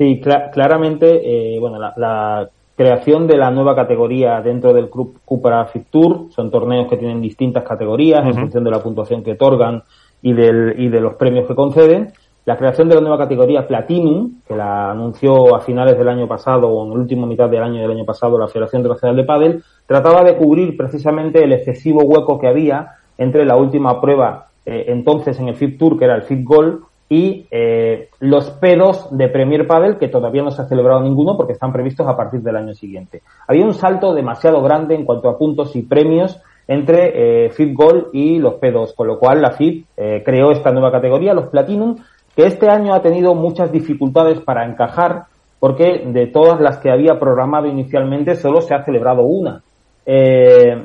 Sí, 0.00 0.18
claramente, 0.18 1.20
eh, 1.22 1.60
bueno, 1.60 1.78
la, 1.78 2.48
creación 2.74 3.26
de 3.26 3.36
la 3.36 3.50
nueva 3.50 3.76
categoría 3.76 4.40
dentro 4.40 4.72
del 4.72 4.88
Club 4.88 5.18
Cupra 5.26 5.66
Fit 5.66 5.88
Tour, 5.90 6.28
son 6.30 6.50
torneos 6.50 6.88
que 6.88 6.96
tienen 6.96 7.20
distintas 7.20 7.64
categorías 7.64 8.24
en 8.24 8.32
función 8.32 8.64
de 8.64 8.70
la 8.70 8.82
puntuación 8.82 9.22
que 9.22 9.32
otorgan 9.32 9.82
y, 10.22 10.32
del, 10.32 10.74
y 10.78 10.88
de 10.88 11.00
los 11.02 11.16
premios 11.16 11.46
que 11.46 11.54
conceden. 11.54 12.14
La 12.46 12.56
creación 12.56 12.88
de 12.88 12.94
la 12.94 13.02
nueva 13.02 13.18
categoría 13.18 13.66
Platinum, 13.66 14.40
que 14.48 14.56
la 14.56 14.92
anunció 14.92 15.54
a 15.54 15.60
finales 15.60 15.98
del 15.98 16.08
año 16.08 16.26
pasado 16.26 16.68
o 16.68 16.82
en 16.84 16.88
la 16.88 16.96
última 16.96 17.26
mitad 17.26 17.50
del 17.50 17.62
año 17.62 17.82
del 17.82 17.90
año 17.90 18.06
pasado 18.06 18.38
la 18.38 18.48
Federación 18.48 18.80
Internacional 18.80 19.16
de 19.16 19.24
Padel, 19.24 19.64
trataba 19.84 20.24
de 20.24 20.38
cubrir 20.38 20.78
precisamente 20.78 21.44
el 21.44 21.52
excesivo 21.52 22.04
hueco 22.04 22.38
que 22.38 22.48
había 22.48 22.92
entre 23.18 23.44
la 23.44 23.56
última 23.56 24.00
prueba 24.00 24.46
eh, 24.64 24.86
entonces 24.88 25.38
en 25.38 25.48
el 25.48 25.56
FIP 25.56 25.78
Tour, 25.78 25.98
que 25.98 26.04
era 26.04 26.14
el 26.14 26.22
FIP 26.22 26.44
Gold, 26.44 26.80
y 27.12 27.48
eh, 27.50 28.08
los 28.20 28.52
pedos 28.52 29.08
de 29.10 29.28
Premier 29.28 29.66
Padel, 29.66 29.98
que 29.98 30.06
todavía 30.06 30.44
no 30.44 30.52
se 30.52 30.62
ha 30.62 30.68
celebrado 30.68 31.02
ninguno 31.02 31.36
porque 31.36 31.54
están 31.54 31.72
previstos 31.72 32.06
a 32.06 32.16
partir 32.16 32.40
del 32.40 32.54
año 32.54 32.72
siguiente. 32.72 33.22
Había 33.48 33.64
un 33.64 33.74
salto 33.74 34.14
demasiado 34.14 34.62
grande 34.62 34.94
en 34.94 35.04
cuanto 35.04 35.28
a 35.28 35.36
puntos 35.36 35.74
y 35.74 35.82
premios 35.82 36.40
entre 36.68 37.46
eh, 37.46 37.50
FIP 37.50 37.76
Gold 37.76 38.06
y 38.12 38.38
los 38.38 38.54
pedos, 38.54 38.94
con 38.94 39.08
lo 39.08 39.18
cual 39.18 39.42
la 39.42 39.50
FIP 39.50 39.86
eh, 39.96 40.22
creó 40.24 40.52
esta 40.52 40.70
nueva 40.70 40.92
categoría, 40.92 41.34
los 41.34 41.48
Platinum, 41.48 41.96
que 42.36 42.46
este 42.46 42.70
año 42.70 42.94
ha 42.94 43.02
tenido 43.02 43.34
muchas 43.34 43.72
dificultades 43.72 44.38
para 44.40 44.64
encajar 44.64 45.24
porque 45.58 46.04
de 46.06 46.28
todas 46.28 46.60
las 46.60 46.78
que 46.78 46.92
había 46.92 47.18
programado 47.18 47.66
inicialmente 47.66 48.36
solo 48.36 48.60
se 48.60 48.72
ha 48.72 48.84
celebrado 48.84 49.22
una. 49.22 49.62
Eh, 50.06 50.80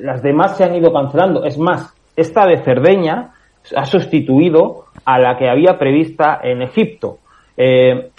las 0.00 0.22
demás 0.22 0.56
se 0.56 0.64
han 0.64 0.74
ido 0.74 0.92
cancelando. 0.92 1.44
Es 1.44 1.56
más, 1.56 1.94
esta 2.16 2.46
de 2.46 2.64
Cerdeña 2.64 3.32
ha 3.74 3.84
sustituido 3.84 4.84
a 5.04 5.18
la 5.18 5.36
que 5.36 5.48
había 5.48 5.78
prevista 5.78 6.40
en 6.42 6.62
Egipto. 6.62 7.18
Eh, 7.56 8.10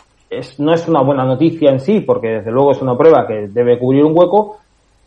no 0.58 0.73
es 0.73 0.88
una 0.88 1.01
buena 1.01 1.25
noticia 1.25 1.69
en 1.69 1.79
sí, 1.79 2.01
porque 2.01 2.29
desde 2.29 2.51
luego 2.51 2.71
es 2.71 2.82
una 2.82 2.97
prueba 2.97 3.27
que 3.27 3.47
debe 3.47 3.77
cubrir 3.77 4.03
un 4.03 4.17
hueco, 4.17 4.58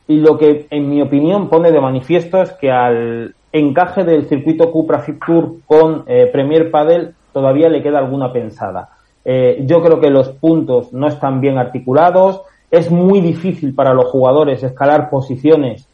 y 0.09 0.20
lo 0.20 0.38
que 0.38 0.66
en 0.70 0.88
mi 0.88 1.03
opinión 1.03 1.49
pone 1.49 1.72
de 1.72 1.81
manifiesto 1.81 2.40
es 2.40 2.53
que 2.53 2.70
al 2.70 3.35
encaje 3.53 4.05
del 4.05 4.27
circuito 4.27 4.70
Cupra 4.70 5.01
Fit 5.01 5.18
Tour 5.25 5.57
con 5.66 6.05
eh, 6.07 6.29
Premier 6.33 6.70
Padel 6.70 7.14
todavía 7.33 7.68
le 7.68 7.83
queda 7.83 7.99
alguna 7.99 8.33
pensada. 8.33 8.90
Eh, 9.25 9.64
yo 9.66 9.83
creo 9.83 10.01
que 10.01 10.11
los 10.11 10.29
puntos 10.29 10.92
no 10.92 11.09
están 11.09 11.40
bien 11.40 11.59
articulados, 11.59 12.42
es 12.70 12.90
muy 12.90 13.20
difícil 13.20 13.75
para 13.75 13.94
los 13.94 14.07
jugadores 14.07 14.62
escalar 14.62 15.11
posiciones 15.11 15.88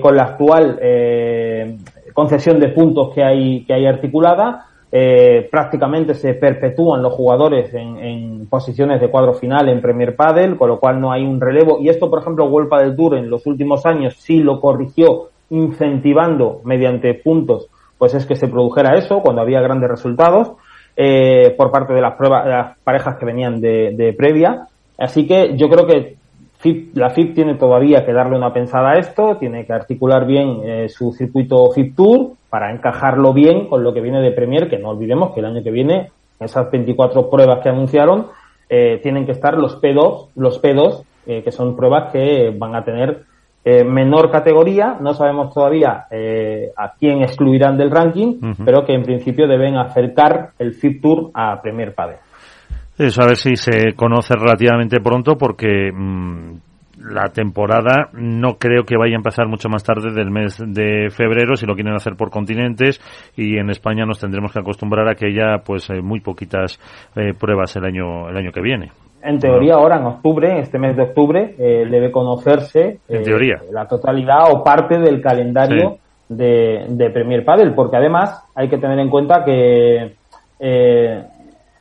con 0.00 0.16
la 0.16 0.22
actual 0.22 0.78
concesión 2.18 2.58
de 2.58 2.70
puntos 2.70 3.14
que 3.14 3.22
hay, 3.22 3.64
que 3.64 3.72
hay 3.72 3.86
articulada. 3.86 4.66
Eh, 4.90 5.46
prácticamente 5.52 6.14
se 6.14 6.34
perpetúan 6.34 7.00
los 7.00 7.12
jugadores 7.12 7.72
en, 7.72 8.44
posiciones 8.50 9.00
de 9.00 9.08
cuadro 9.08 9.34
final 9.34 9.68
en 9.68 9.80
Premier 9.80 10.16
Padel, 10.16 10.56
con 10.56 10.68
lo 10.68 10.80
cual 10.80 11.00
no 11.00 11.12
hay 11.12 11.24
un 11.24 11.40
relevo. 11.40 11.78
Y 11.80 11.88
esto, 11.88 12.10
por 12.10 12.18
ejemplo, 12.20 12.46
World 12.46 12.74
del 12.80 12.96
Tour 12.96 13.18
en 13.18 13.30
los 13.30 13.46
últimos 13.46 13.86
años 13.86 14.16
sí 14.18 14.40
lo 14.40 14.60
corrigió 14.60 15.28
incentivando 15.50 16.60
mediante 16.64 17.14
puntos, 17.14 17.68
pues 17.96 18.14
es 18.14 18.26
que 18.26 18.34
se 18.34 18.48
produjera 18.48 18.98
eso 18.98 19.20
cuando 19.20 19.40
había 19.42 19.60
grandes 19.60 19.88
resultados 19.88 20.54
eh, 20.96 21.54
por 21.56 21.70
parte 21.70 21.92
de 21.94 22.00
las 22.00 22.16
pruebas, 22.16 22.46
de 22.46 22.50
las 22.50 22.78
parejas 22.78 23.16
que 23.16 23.26
venían 23.26 23.60
de, 23.60 23.92
de 23.94 24.12
previa. 24.12 24.66
Así 24.98 25.24
que 25.28 25.56
yo 25.56 25.68
creo 25.68 25.86
que 25.86 26.16
la 26.94 27.10
FIP 27.10 27.34
tiene 27.34 27.54
todavía 27.54 28.04
que 28.04 28.12
darle 28.12 28.36
una 28.36 28.52
pensada 28.52 28.90
a 28.90 28.98
esto, 28.98 29.36
tiene 29.36 29.64
que 29.64 29.72
articular 29.72 30.26
bien 30.26 30.60
eh, 30.64 30.88
su 30.88 31.12
circuito 31.12 31.70
FIP 31.70 31.94
Tour 31.94 32.32
para 32.50 32.72
encajarlo 32.72 33.32
bien 33.32 33.68
con 33.68 33.84
lo 33.84 33.94
que 33.94 34.00
viene 34.00 34.20
de 34.20 34.32
Premier, 34.32 34.68
que 34.68 34.78
no 34.78 34.90
olvidemos 34.90 35.32
que 35.32 35.40
el 35.40 35.46
año 35.46 35.62
que 35.62 35.70
viene, 35.70 36.10
esas 36.40 36.70
24 36.70 37.30
pruebas 37.30 37.60
que 37.62 37.68
anunciaron, 37.68 38.26
eh, 38.68 38.98
tienen 39.02 39.24
que 39.24 39.32
estar 39.32 39.56
los 39.56 39.80
P2, 39.80 40.30
los 40.34 40.60
P2, 40.60 41.04
eh, 41.26 41.42
que 41.42 41.52
son 41.52 41.76
pruebas 41.76 42.10
que 42.12 42.54
van 42.56 42.74
a 42.74 42.84
tener 42.84 43.24
menor 43.84 44.30
categoría, 44.30 44.96
no 44.98 45.12
sabemos 45.12 45.52
todavía 45.52 46.06
a 46.74 46.92
quién 46.98 47.20
excluirán 47.20 47.76
del 47.76 47.90
ranking, 47.90 48.54
pero 48.64 48.86
que 48.86 48.94
en 48.94 49.02
principio 49.02 49.46
deben 49.46 49.76
acercar 49.76 50.52
el 50.58 50.72
FIP 50.72 51.02
Tour 51.02 51.30
a 51.34 51.60
Premier 51.60 51.94
Padel. 51.94 52.16
Eso 52.98 53.22
a 53.22 53.26
ver 53.26 53.36
si 53.36 53.54
se 53.56 53.94
conoce 53.94 54.34
relativamente 54.34 55.00
pronto 55.00 55.36
porque 55.36 55.92
mm, 55.92 56.54
la 57.12 57.28
temporada 57.32 58.08
no 58.12 58.58
creo 58.58 58.82
que 58.84 58.96
vaya 58.96 59.14
a 59.14 59.18
empezar 59.18 59.46
mucho 59.46 59.68
más 59.68 59.84
tarde 59.84 60.12
del 60.12 60.30
mes 60.30 60.58
de 60.58 61.08
febrero 61.10 61.54
si 61.54 61.64
lo 61.64 61.74
quieren 61.74 61.94
hacer 61.94 62.16
por 62.16 62.30
continentes 62.30 63.00
y 63.36 63.56
en 63.56 63.70
España 63.70 64.04
nos 64.04 64.18
tendremos 64.18 64.52
que 64.52 64.58
acostumbrar 64.58 65.08
a 65.08 65.14
que 65.14 65.26
haya 65.26 65.62
pues 65.64 65.88
eh, 65.90 66.02
muy 66.02 66.20
poquitas 66.20 66.80
eh, 67.14 67.34
pruebas 67.38 67.76
el 67.76 67.84
año 67.84 68.28
el 68.28 68.36
año 68.36 68.50
que 68.50 68.60
viene. 68.60 68.90
En 69.22 69.38
teoría 69.38 69.74
ahora 69.74 69.98
en 69.98 70.06
octubre, 70.06 70.50
en 70.50 70.58
este 70.58 70.78
mes 70.78 70.96
de 70.96 71.02
octubre, 71.02 71.54
eh, 71.58 71.86
debe 71.90 72.10
conocerse 72.10 72.98
En 73.08 73.22
teoría. 73.22 73.56
la 73.72 73.86
totalidad 73.86 74.50
o 74.50 74.62
parte 74.62 74.98
del 74.98 75.20
calendario 75.20 75.98
de, 76.28 76.86
de 76.88 77.10
Premier 77.10 77.44
Padel, 77.44 77.74
porque 77.74 77.96
además 77.96 78.44
hay 78.54 78.68
que 78.68 78.78
tener 78.78 78.98
en 78.98 79.10
cuenta 79.10 79.44
que 79.44 80.14
eh, 80.60 81.24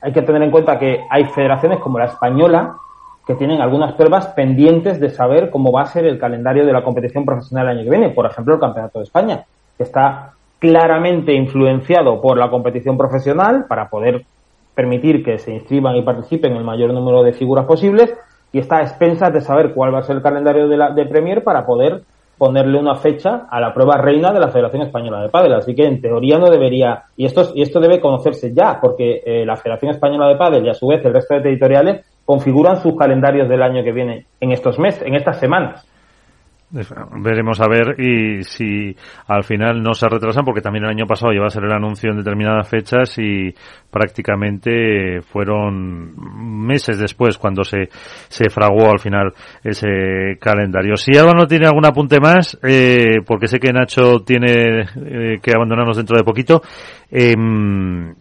hay 0.01 0.11
que 0.11 0.21
tener 0.21 0.41
en 0.43 0.51
cuenta 0.51 0.79
que 0.79 1.05
hay 1.09 1.25
federaciones 1.25 1.79
como 1.79 1.99
la 1.99 2.05
española 2.05 2.77
que 3.25 3.35
tienen 3.35 3.61
algunas 3.61 3.93
pruebas 3.93 4.27
pendientes 4.27 4.99
de 5.01 5.09
saber 5.09 5.49
cómo 5.49 5.71
va 5.71 5.81
a 5.81 5.87
ser 5.87 6.05
el 6.05 6.17
calendario 6.17 6.65
de 6.65 6.71
la 6.71 6.83
competición 6.83 7.25
profesional 7.25 7.67
el 7.67 7.77
año 7.77 7.83
que 7.83 7.97
viene. 7.97 8.09
Por 8.09 8.25
ejemplo, 8.25 8.53
el 8.53 8.59
Campeonato 8.59 8.99
de 8.99 9.03
España, 9.03 9.43
que 9.75 9.83
está 9.83 10.31
claramente 10.59 11.33
influenciado 11.33 12.21
por 12.21 12.37
la 12.37 12.49
competición 12.49 12.97
profesional 12.97 13.65
para 13.67 13.89
poder 13.89 14.25
permitir 14.73 15.23
que 15.23 15.39
se 15.39 15.53
inscriban 15.53 15.95
y 15.95 16.03
participen 16.03 16.55
el 16.55 16.63
mayor 16.63 16.93
número 16.93 17.21
de 17.23 17.33
figuras 17.33 17.65
posibles 17.65 18.15
y 18.53 18.59
está 18.59 18.77
a 18.77 18.83
expensas 18.83 19.33
de 19.33 19.41
saber 19.41 19.73
cuál 19.73 19.93
va 19.93 19.99
a 19.99 20.03
ser 20.03 20.17
el 20.17 20.21
calendario 20.21 20.67
de, 20.67 20.77
la, 20.77 20.91
de 20.91 21.05
Premier 21.05 21.43
para 21.43 21.65
poder 21.65 22.03
ponerle 22.37 22.77
una 22.77 22.95
fecha 22.95 23.47
a 23.49 23.59
la 23.59 23.73
prueba 23.73 23.97
reina 23.97 24.31
de 24.31 24.39
la 24.39 24.49
Federación 24.49 24.83
Española 24.83 25.21
de 25.21 25.29
Pádel. 25.29 25.53
Así 25.53 25.73
que 25.75 25.85
en 25.85 26.01
teoría 26.01 26.37
no 26.37 26.49
debería, 26.49 27.03
y 27.15 27.25
esto, 27.25 27.41
es- 27.41 27.51
y 27.55 27.61
esto 27.61 27.79
debe 27.79 27.99
conocerse 27.99 28.53
ya, 28.53 28.79
porque 28.81 29.21
eh, 29.25 29.45
la 29.45 29.55
Federación 29.57 29.91
Española 29.91 30.27
de 30.27 30.35
Pádel 30.35 30.65
y 30.65 30.69
a 30.69 30.73
su 30.73 30.87
vez 30.87 31.03
el 31.05 31.13
resto 31.13 31.33
de 31.35 31.41
territoriales 31.41 32.05
configuran 32.25 32.77
sus 32.77 32.95
calendarios 32.95 33.47
del 33.49 33.61
año 33.63 33.83
que 33.83 33.91
viene 33.91 34.25
en 34.39 34.51
estos 34.51 34.77
meses, 34.77 35.01
en 35.03 35.15
estas 35.15 35.39
semanas. 35.39 35.87
Veremos 36.69 37.61
a 37.61 37.67
ver 37.69 37.95
y 37.97 38.43
si 38.43 38.93
al 39.27 39.45
final 39.45 39.81
no 39.81 39.93
se 39.93 40.09
retrasan, 40.09 40.43
porque 40.43 40.59
también 40.59 40.83
el 40.83 40.91
año 40.91 41.07
pasado 41.07 41.31
iba 41.31 41.45
a 41.45 41.49
ser 41.49 41.63
el 41.63 41.71
anuncio 41.71 42.11
en 42.11 42.17
determinadas 42.17 42.67
fechas 42.67 43.17
y 43.19 43.55
prácticamente 43.89 45.21
fueron 45.21 46.13
meses 46.67 46.99
después 46.99 47.37
cuando 47.37 47.63
se, 47.63 47.87
se 48.27 48.49
fraguó 48.49 48.91
al 48.91 48.99
final 48.99 49.33
ese 49.63 50.37
calendario. 50.41 50.97
Si 50.97 51.17
Alba 51.17 51.31
no 51.31 51.47
tiene 51.47 51.67
algún 51.67 51.85
apunte 51.85 52.19
más, 52.19 52.59
eh, 52.61 53.21
porque 53.25 53.47
sé 53.47 53.59
que 53.59 53.71
Nacho 53.71 54.19
tiene 54.25 54.81
eh, 54.81 55.39
que 55.41 55.51
abandonarnos 55.55 55.95
dentro 55.95 56.17
de 56.17 56.25
poquito, 56.25 56.61
em, 57.09 58.13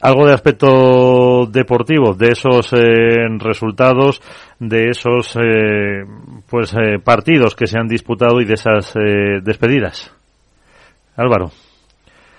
algo 0.00 0.26
de 0.26 0.34
aspecto 0.34 1.46
deportivo, 1.46 2.14
de 2.14 2.28
esos 2.28 2.72
eh, 2.72 3.28
resultados, 3.38 4.20
de 4.60 4.90
esos 4.90 5.34
eh, 5.36 6.04
pues 6.48 6.72
eh, 6.74 6.98
partidos 7.02 7.54
que 7.56 7.66
se 7.66 7.78
han 7.78 7.88
disputado 7.88 8.40
y 8.40 8.44
de 8.44 8.54
esas 8.54 8.94
eh, 8.96 9.40
despedidas. 9.42 10.12
Álvaro. 11.16 11.50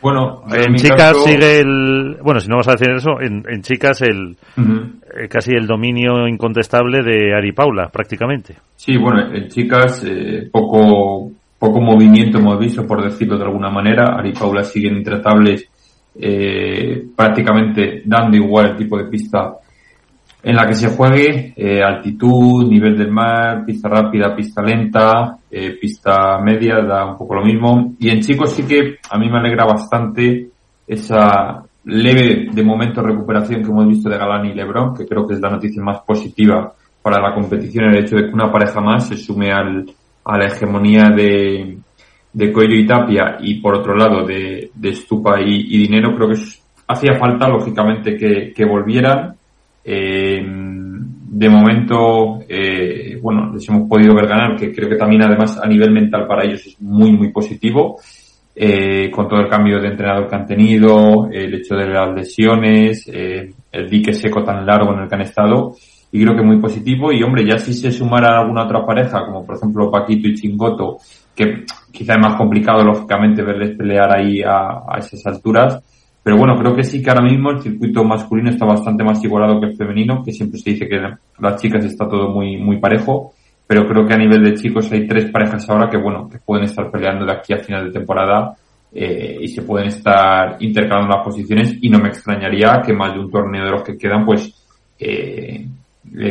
Bueno, 0.01 0.43
En 0.53 0.75
chicas 0.75 1.11
caso- 1.11 1.25
sigue 1.25 1.59
el, 1.59 2.17
bueno, 2.23 2.39
si 2.39 2.47
no 2.47 2.55
vas 2.55 2.69
a 2.69 2.71
decir 2.71 2.89
eso, 2.91 3.19
en, 3.19 3.43
en 3.49 3.61
chicas 3.61 4.01
el 4.01 4.37
eh, 4.57 5.27
casi 5.27 5.51
el 5.51 5.67
dominio 5.67 6.25
incontestable 6.25 7.03
de 7.03 7.33
Ari 7.35 7.51
Paula, 7.51 7.89
prácticamente. 7.89 8.55
Sí, 8.77 8.95
bueno, 8.97 9.33
en 9.35 9.49
chicas 9.49 10.01
eh, 10.07 10.47
poco 10.49 11.31
poco 11.59 11.81
movimiento 11.81 12.37
hemos 12.37 12.57
visto, 12.57 12.87
por 12.87 13.03
decirlo 13.03 13.37
de 13.37 13.43
alguna 13.43 13.69
manera. 13.69 14.15
Ari 14.17 14.31
Paula 14.31 14.63
siguen 14.63 14.95
intratables, 14.95 15.67
eh, 16.15 17.07
prácticamente 17.15 18.01
dando 18.05 18.37
igual 18.37 18.71
el 18.71 18.77
tipo 18.77 18.97
de 18.97 19.05
pista 19.05 19.55
en 20.41 20.55
la 20.55 20.65
que 20.65 20.73
se 20.73 20.89
juegue, 20.89 21.53
eh, 21.55 21.83
altitud, 21.83 22.65
nivel 22.65 22.97
del 22.97 23.11
mar, 23.11 23.65
pista 23.65 23.89
rápida, 23.89 24.33
pista 24.35 24.61
lenta, 24.61 25.37
eh, 25.51 25.77
pista 25.79 26.39
media, 26.41 26.81
da 26.81 27.05
un 27.05 27.17
poco 27.17 27.35
lo 27.35 27.43
mismo. 27.43 27.95
Y 27.99 28.09
en 28.09 28.21
chicos 28.21 28.51
sí 28.51 28.63
que 28.63 28.99
a 29.09 29.17
mí 29.17 29.29
me 29.29 29.39
alegra 29.39 29.65
bastante 29.65 30.49
esa 30.87 31.63
leve 31.83 32.47
de 32.51 32.63
momento 32.63 33.01
recuperación 33.01 33.61
que 33.61 33.69
hemos 33.69 33.87
visto 33.87 34.09
de 34.09 34.17
Galán 34.17 34.45
y 34.45 34.53
Lebron, 34.53 34.95
que 34.95 35.05
creo 35.05 35.27
que 35.27 35.33
es 35.33 35.41
la 35.41 35.49
noticia 35.49 35.83
más 35.83 36.01
positiva 36.01 36.71
para 37.01 37.21
la 37.21 37.33
competición, 37.33 37.85
el 37.85 38.03
hecho 38.03 38.15
de 38.15 38.27
que 38.27 38.33
una 38.33 38.51
pareja 38.51 38.79
más 38.79 39.07
se 39.07 39.17
sume 39.17 39.51
al, 39.51 39.85
a 40.23 40.37
la 40.37 40.45
hegemonía 40.47 41.09
de, 41.15 41.77
de 42.31 42.51
Coello 42.51 42.75
y 42.75 42.85
Tapia 42.85 43.37
y 43.41 43.59
por 43.61 43.75
otro 43.75 43.95
lado 43.95 44.25
de, 44.25 44.68
de 44.79 44.93
Stupa 44.93 45.41
y, 45.41 45.75
y 45.75 45.77
Dinero, 45.79 46.15
creo 46.15 46.29
que 46.29 46.41
hacía 46.89 47.15
falta 47.15 47.47
lógicamente 47.47 48.17
que, 48.17 48.65
volvieran. 48.65 49.35
Eh, 49.83 50.41
de 50.41 51.49
momento, 51.49 52.39
eh, 52.49 53.17
bueno, 53.21 53.53
les 53.53 53.67
hemos 53.69 53.87
podido 53.87 54.15
ver 54.15 54.27
ganar, 54.27 54.55
que 54.57 54.73
creo 54.73 54.89
que 54.89 54.95
también 54.95 55.23
además 55.23 55.59
a 55.61 55.67
nivel 55.67 55.91
mental 55.91 56.25
para 56.27 56.43
ellos 56.43 56.65
es 56.65 56.81
muy, 56.81 57.11
muy 57.11 57.31
positivo, 57.31 57.97
eh, 58.55 59.09
con 59.11 59.27
todo 59.27 59.39
el 59.39 59.47
cambio 59.47 59.79
de 59.79 59.89
entrenador 59.89 60.27
que 60.27 60.35
han 60.35 60.47
tenido, 60.47 61.29
el 61.31 61.53
hecho 61.53 61.75
de 61.75 61.87
las 61.87 62.13
lesiones, 62.13 63.07
el 63.07 63.89
dique 63.89 64.13
seco 64.13 64.43
tan 64.43 64.65
largo 64.65 64.93
en 64.93 65.01
el 65.01 65.07
que 65.07 65.15
han 65.15 65.21
estado, 65.21 65.75
y 66.11 66.23
creo 66.23 66.35
que 66.35 66.41
muy 66.41 66.57
positivo, 66.59 67.11
y 67.13 67.21
hombre, 67.21 67.45
ya 67.45 67.59
si 67.59 67.73
se 67.73 67.91
sumara 67.91 68.39
alguna 68.39 68.63
otra 68.63 68.83
pareja, 68.83 69.25
como 69.27 69.45
por 69.45 69.55
ejemplo 69.55 69.91
Paquito 69.91 70.27
y 70.27 70.33
Chingoto, 70.33 70.97
que 71.39 71.63
quizá 71.91 72.15
es 72.15 72.19
más 72.19 72.35
complicado 72.35 72.83
lógicamente 72.83 73.41
verles 73.41 73.77
pelear 73.77 74.11
ahí 74.13 74.41
a, 74.41 74.83
a 74.87 74.97
esas 74.97 75.25
alturas, 75.25 75.81
pero 76.21 76.35
bueno, 76.35 76.57
creo 76.57 76.75
que 76.75 76.83
sí 76.83 77.01
que 77.01 77.09
ahora 77.09 77.23
mismo 77.23 77.49
el 77.49 77.61
circuito 77.61 78.03
masculino 78.03 78.49
está 78.49 78.65
bastante 78.65 79.05
más 79.05 79.23
igualado 79.23 79.59
que 79.59 79.67
el 79.67 79.77
femenino, 79.77 80.21
que 80.23 80.33
siempre 80.33 80.59
se 80.59 80.71
dice 80.71 80.87
que 80.89 80.99
las 81.39 81.61
chicas 81.61 81.85
está 81.85 82.07
todo 82.09 82.29
muy, 82.29 82.57
muy 82.57 82.77
parejo, 82.77 83.33
pero 83.65 83.87
creo 83.87 84.05
que 84.05 84.13
a 84.13 84.17
nivel 84.17 84.43
de 84.43 84.55
chicos 84.55 84.91
hay 84.91 85.07
tres 85.07 85.31
parejas 85.31 85.69
ahora 85.69 85.89
que 85.89 85.97
bueno, 85.97 86.27
que 86.27 86.39
pueden 86.39 86.65
estar 86.65 86.91
peleando 86.91 87.25
de 87.25 87.31
aquí 87.31 87.53
a 87.53 87.59
final 87.59 87.85
de 87.85 87.91
temporada 87.91 88.55
eh, 88.91 89.37
y 89.41 89.47
se 89.47 89.61
pueden 89.61 89.87
estar 89.87 90.57
intercalando 90.59 91.15
las 91.15 91.23
posiciones. 91.23 91.77
Y 91.79 91.89
no 91.89 91.99
me 91.99 92.09
extrañaría 92.09 92.81
que 92.83 92.93
más 92.93 93.13
de 93.13 93.19
un 93.19 93.31
torneo 93.31 93.63
de 93.63 93.71
los 93.71 93.83
que 93.83 93.97
quedan 93.97 94.25
pues 94.25 94.53
eh, 94.99 95.67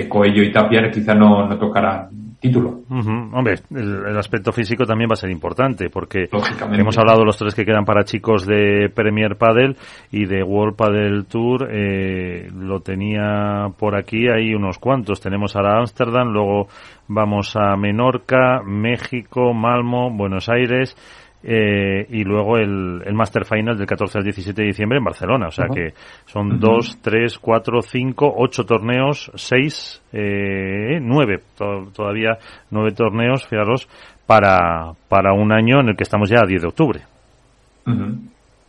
Coello 0.09 0.43
y 0.43 0.53
Tapia 0.53 0.91
quizá 0.91 1.15
no, 1.15 1.47
no 1.47 1.57
tocaran 1.57 2.09
título. 2.41 2.81
Ujú. 2.89 3.11
Hombre, 3.37 3.57
el, 3.75 4.07
el 4.07 4.17
aspecto 4.19 4.53
físico 4.53 4.85
también 4.85 5.11
va 5.11 5.15
a 5.15 5.17
ser 5.17 5.31
importante 5.31 5.91
porque 5.91 6.29
Lógicamente. 6.31 6.81
hemos 6.81 6.97
hablado 6.99 7.25
los 7.25 7.37
tres 7.37 7.55
que 7.55 7.65
quedan 7.65 7.85
para 7.85 8.05
chicos 8.05 8.47
de 8.47 8.91
Premier 8.95 9.37
Padel 9.37 9.77
y 10.13 10.27
de 10.27 10.43
World 10.43 10.77
Padel 10.77 11.27
Tour. 11.27 11.69
eh, 11.71 12.49
lo 12.55 12.81
tenía 12.81 13.67
por 13.79 13.97
aquí, 13.97 14.29
hay 14.29 14.55
unos 14.55 14.79
cuantos. 14.79 15.21
Tenemos 15.21 15.57
ahora 15.57 15.79
Ámsterdam, 15.79 16.29
luego 16.33 16.69
vamos 17.09 17.55
a 17.57 17.77
Menorca, 17.77 18.63
México, 18.65 19.53
Malmo, 19.55 20.11
Buenos 20.11 20.49
Aires. 20.49 20.97
Eh, 21.43 22.07
y 22.11 22.25
luego 22.25 22.57
el, 22.59 23.03
el 23.05 23.15
Master 23.15 23.45
Final 23.45 23.79
del 23.79 23.87
14 23.87 24.19
al 24.19 24.25
17 24.25 24.61
de 24.61 24.67
diciembre 24.69 24.99
en 24.99 25.05
Barcelona. 25.05 25.47
O 25.49 25.51
sea 25.53 25.67
que 25.73 25.93
son 26.27 26.49
Ujú. 26.53 26.59
dos, 26.59 26.99
tres, 27.01 27.39
cuatro, 27.39 27.81
cinco, 27.83 28.33
ocho 28.37 28.65
torneos, 28.65 29.31
seis, 29.37 30.03
eh, 30.13 30.99
nueve, 31.01 31.41
to- 31.57 31.89
todavía 31.95 32.39
nueve 32.71 32.93
torneos, 32.93 33.47
fijaros, 33.47 33.89
para, 34.27 34.93
para 35.09 35.33
un 35.33 35.53
año 35.53 35.81
en 35.81 35.89
el 35.91 35.97
que 35.97 36.03
estamos 36.03 36.29
ya 36.29 36.41
a 36.41 36.47
10 36.47 36.63
de 36.63 36.69
octubre. 36.69 37.01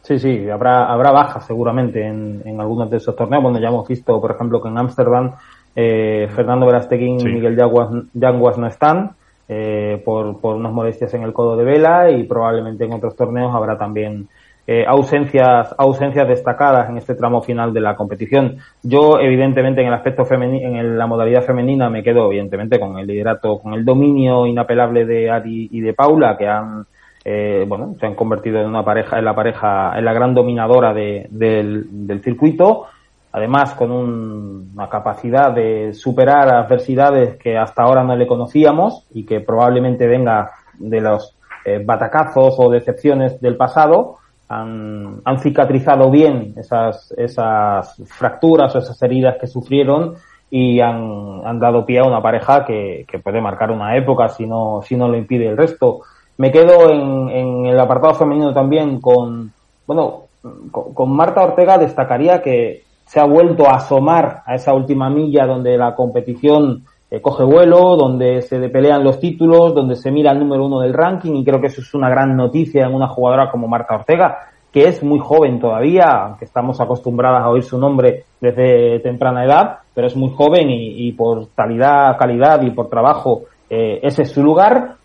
Sí, 0.03 0.17
sí, 0.17 0.49
habrá, 0.49 0.85
habrá 0.85 1.11
bajas 1.11 1.45
seguramente 1.45 2.05
en, 2.05 2.41
en 2.45 2.59
algunos 2.61 2.89
de 2.89 2.97
esos 2.97 3.15
torneos. 3.15 3.43
Bueno, 3.43 3.59
ya 3.59 3.67
hemos 3.67 3.87
visto, 3.87 4.19
por 4.21 4.31
ejemplo, 4.31 4.61
que 4.61 4.69
en 4.69 4.77
Ámsterdam 4.77 5.31
eh, 5.75 6.27
Fernando 6.35 6.65
Verasteguín 6.65 7.19
Sí. 7.19 7.27
y 7.29 7.33
Miguel 7.33 7.55
Yanguas, 7.57 7.89
Yanguas 8.13 8.57
no 8.57 8.67
están 8.67 9.11
eh, 9.49 10.01
por, 10.05 10.39
por 10.39 10.55
unas 10.55 10.71
molestias 10.71 11.13
en 11.15 11.23
el 11.23 11.33
codo 11.33 11.57
de 11.57 11.65
vela 11.65 12.11
y 12.11 12.23
probablemente 12.23 12.85
en 12.85 12.93
otros 12.93 13.15
torneos 13.15 13.53
habrá 13.53 13.77
también 13.77 14.27
eh, 14.67 14.85
ausencias, 14.87 15.73
ausencias 15.79 16.27
destacadas 16.27 16.87
en 16.89 16.97
este 16.97 17.15
tramo 17.15 17.41
final 17.41 17.73
de 17.73 17.81
la 17.81 17.95
competición. 17.95 18.57
Yo, 18.83 19.19
evidentemente, 19.19 19.81
en 19.81 19.87
el 19.87 19.93
aspecto 19.95 20.25
femenino, 20.25 20.79
en 20.79 20.95
la 20.95 21.07
modalidad 21.07 21.41
femenina 21.41 21.89
me 21.89 22.03
quedo, 22.03 22.27
evidentemente, 22.27 22.79
con 22.79 22.99
el 22.99 23.07
liderato, 23.07 23.57
con 23.57 23.73
el 23.73 23.83
dominio 23.83 24.45
inapelable 24.45 25.05
de 25.05 25.31
Ari 25.31 25.69
y 25.71 25.81
de 25.81 25.93
Paula, 25.93 26.37
que 26.37 26.47
han 26.47 26.85
eh, 27.25 27.65
bueno, 27.67 27.95
se 27.99 28.05
han 28.05 28.15
convertido 28.15 28.61
en 28.61 28.67
una 28.67 28.83
pareja, 28.85 29.19
en 29.19 29.25
la 29.25 29.35
pareja, 29.35 29.97
en 29.97 30.05
la 30.05 30.13
gran 30.13 30.33
dominadora 30.33 30.93
de- 30.93 31.27
del, 31.29 32.07
del 32.07 32.21
circuito, 32.21 32.85
además 33.31 33.73
con 33.73 33.91
un- 33.91 34.71
una 34.73 34.89
capacidad 34.89 35.51
de 35.53 35.93
superar 35.93 36.49
adversidades 36.49 37.37
que 37.37 37.57
hasta 37.57 37.83
ahora 37.83 38.03
no 38.03 38.15
le 38.15 38.27
conocíamos 38.27 39.05
y 39.13 39.25
que 39.25 39.39
probablemente 39.41 40.07
venga 40.07 40.51
de 40.77 41.01
los 41.01 41.35
eh, 41.65 41.81
batacazos 41.85 42.55
o 42.57 42.69
decepciones 42.69 43.39
del 43.41 43.57
pasado, 43.57 44.15
han, 44.47 45.21
han 45.25 45.39
cicatrizado 45.39 46.09
bien 46.09 46.53
esas, 46.57 47.13
esas 47.17 48.01
fracturas 48.07 48.73
o 48.75 48.79
esas 48.79 48.99
heridas 49.03 49.37
que 49.39 49.45
sufrieron 49.47 50.15
y 50.49 50.79
han, 50.79 51.41
han 51.45 51.59
dado 51.59 51.85
pie 51.85 51.99
a 51.99 52.05
una 52.07 52.21
pareja 52.21 52.65
que, 52.65 53.05
que 53.07 53.19
puede 53.19 53.41
marcar 53.41 53.69
una 53.71 53.95
época 53.95 54.29
si 54.29 54.47
no, 54.47 54.81
si 54.81 54.95
no 54.95 55.07
lo 55.07 55.17
impide 55.17 55.47
el 55.47 55.57
resto. 55.57 55.99
Me 56.37 56.51
quedo 56.51 56.89
en, 56.89 57.65
el 57.67 57.79
apartado 57.79 58.15
femenino 58.15 58.53
también 58.53 58.99
con, 58.99 59.51
bueno, 59.85 60.23
con 60.71 61.11
Marta 61.11 61.43
Ortega 61.43 61.77
destacaría 61.77 62.41
que 62.41 62.83
se 63.09 63.19
ha 63.19 63.25
vuelto 63.25 63.67
a 63.67 63.77
asomar 63.77 64.43
a 64.45 64.53
esa 64.53 64.71
última 64.71 65.09
milla 65.09 65.47
donde 65.47 65.75
la 65.75 65.95
competición 65.95 66.83
eh, 67.09 67.19
coge 67.19 67.43
vuelo, 67.43 67.95
donde 67.95 68.43
se 68.43 68.69
pelean 68.69 69.03
los 69.03 69.19
títulos, 69.19 69.73
donde 69.73 69.95
se 69.95 70.11
mira 70.11 70.31
el 70.31 70.37
número 70.37 70.67
uno 70.67 70.81
del 70.81 70.93
ranking 70.93 71.33
y 71.33 71.43
creo 71.43 71.59
que 71.59 71.67
eso 71.67 71.81
es 71.81 71.91
una 71.95 72.07
gran 72.07 72.37
noticia 72.37 72.85
en 72.85 72.93
una 72.93 73.07
jugadora 73.07 73.49
como 73.49 73.67
Marta 73.67 73.95
Ortega, 73.95 74.37
que 74.71 74.87
es 74.87 75.01
muy 75.01 75.17
joven 75.17 75.59
todavía, 75.59 76.05
aunque 76.05 76.45
estamos 76.45 76.79
acostumbradas 76.79 77.41
a 77.41 77.49
oír 77.49 77.63
su 77.63 77.79
nombre 77.79 78.25
desde 78.39 78.99
temprana 78.99 79.43
edad, 79.43 79.79
pero 79.95 80.05
es 80.05 80.15
muy 80.15 80.29
joven 80.29 80.67
y, 80.69 81.11
por 81.13 81.47
calidad, 81.55 82.15
calidad 82.15 82.61
y 82.61 82.69
por 82.69 82.89
trabajo 82.89 83.45
eh, 83.71 84.01
ese 84.03 84.21
es 84.21 84.31
su 84.31 84.43
lugar. 84.43 84.97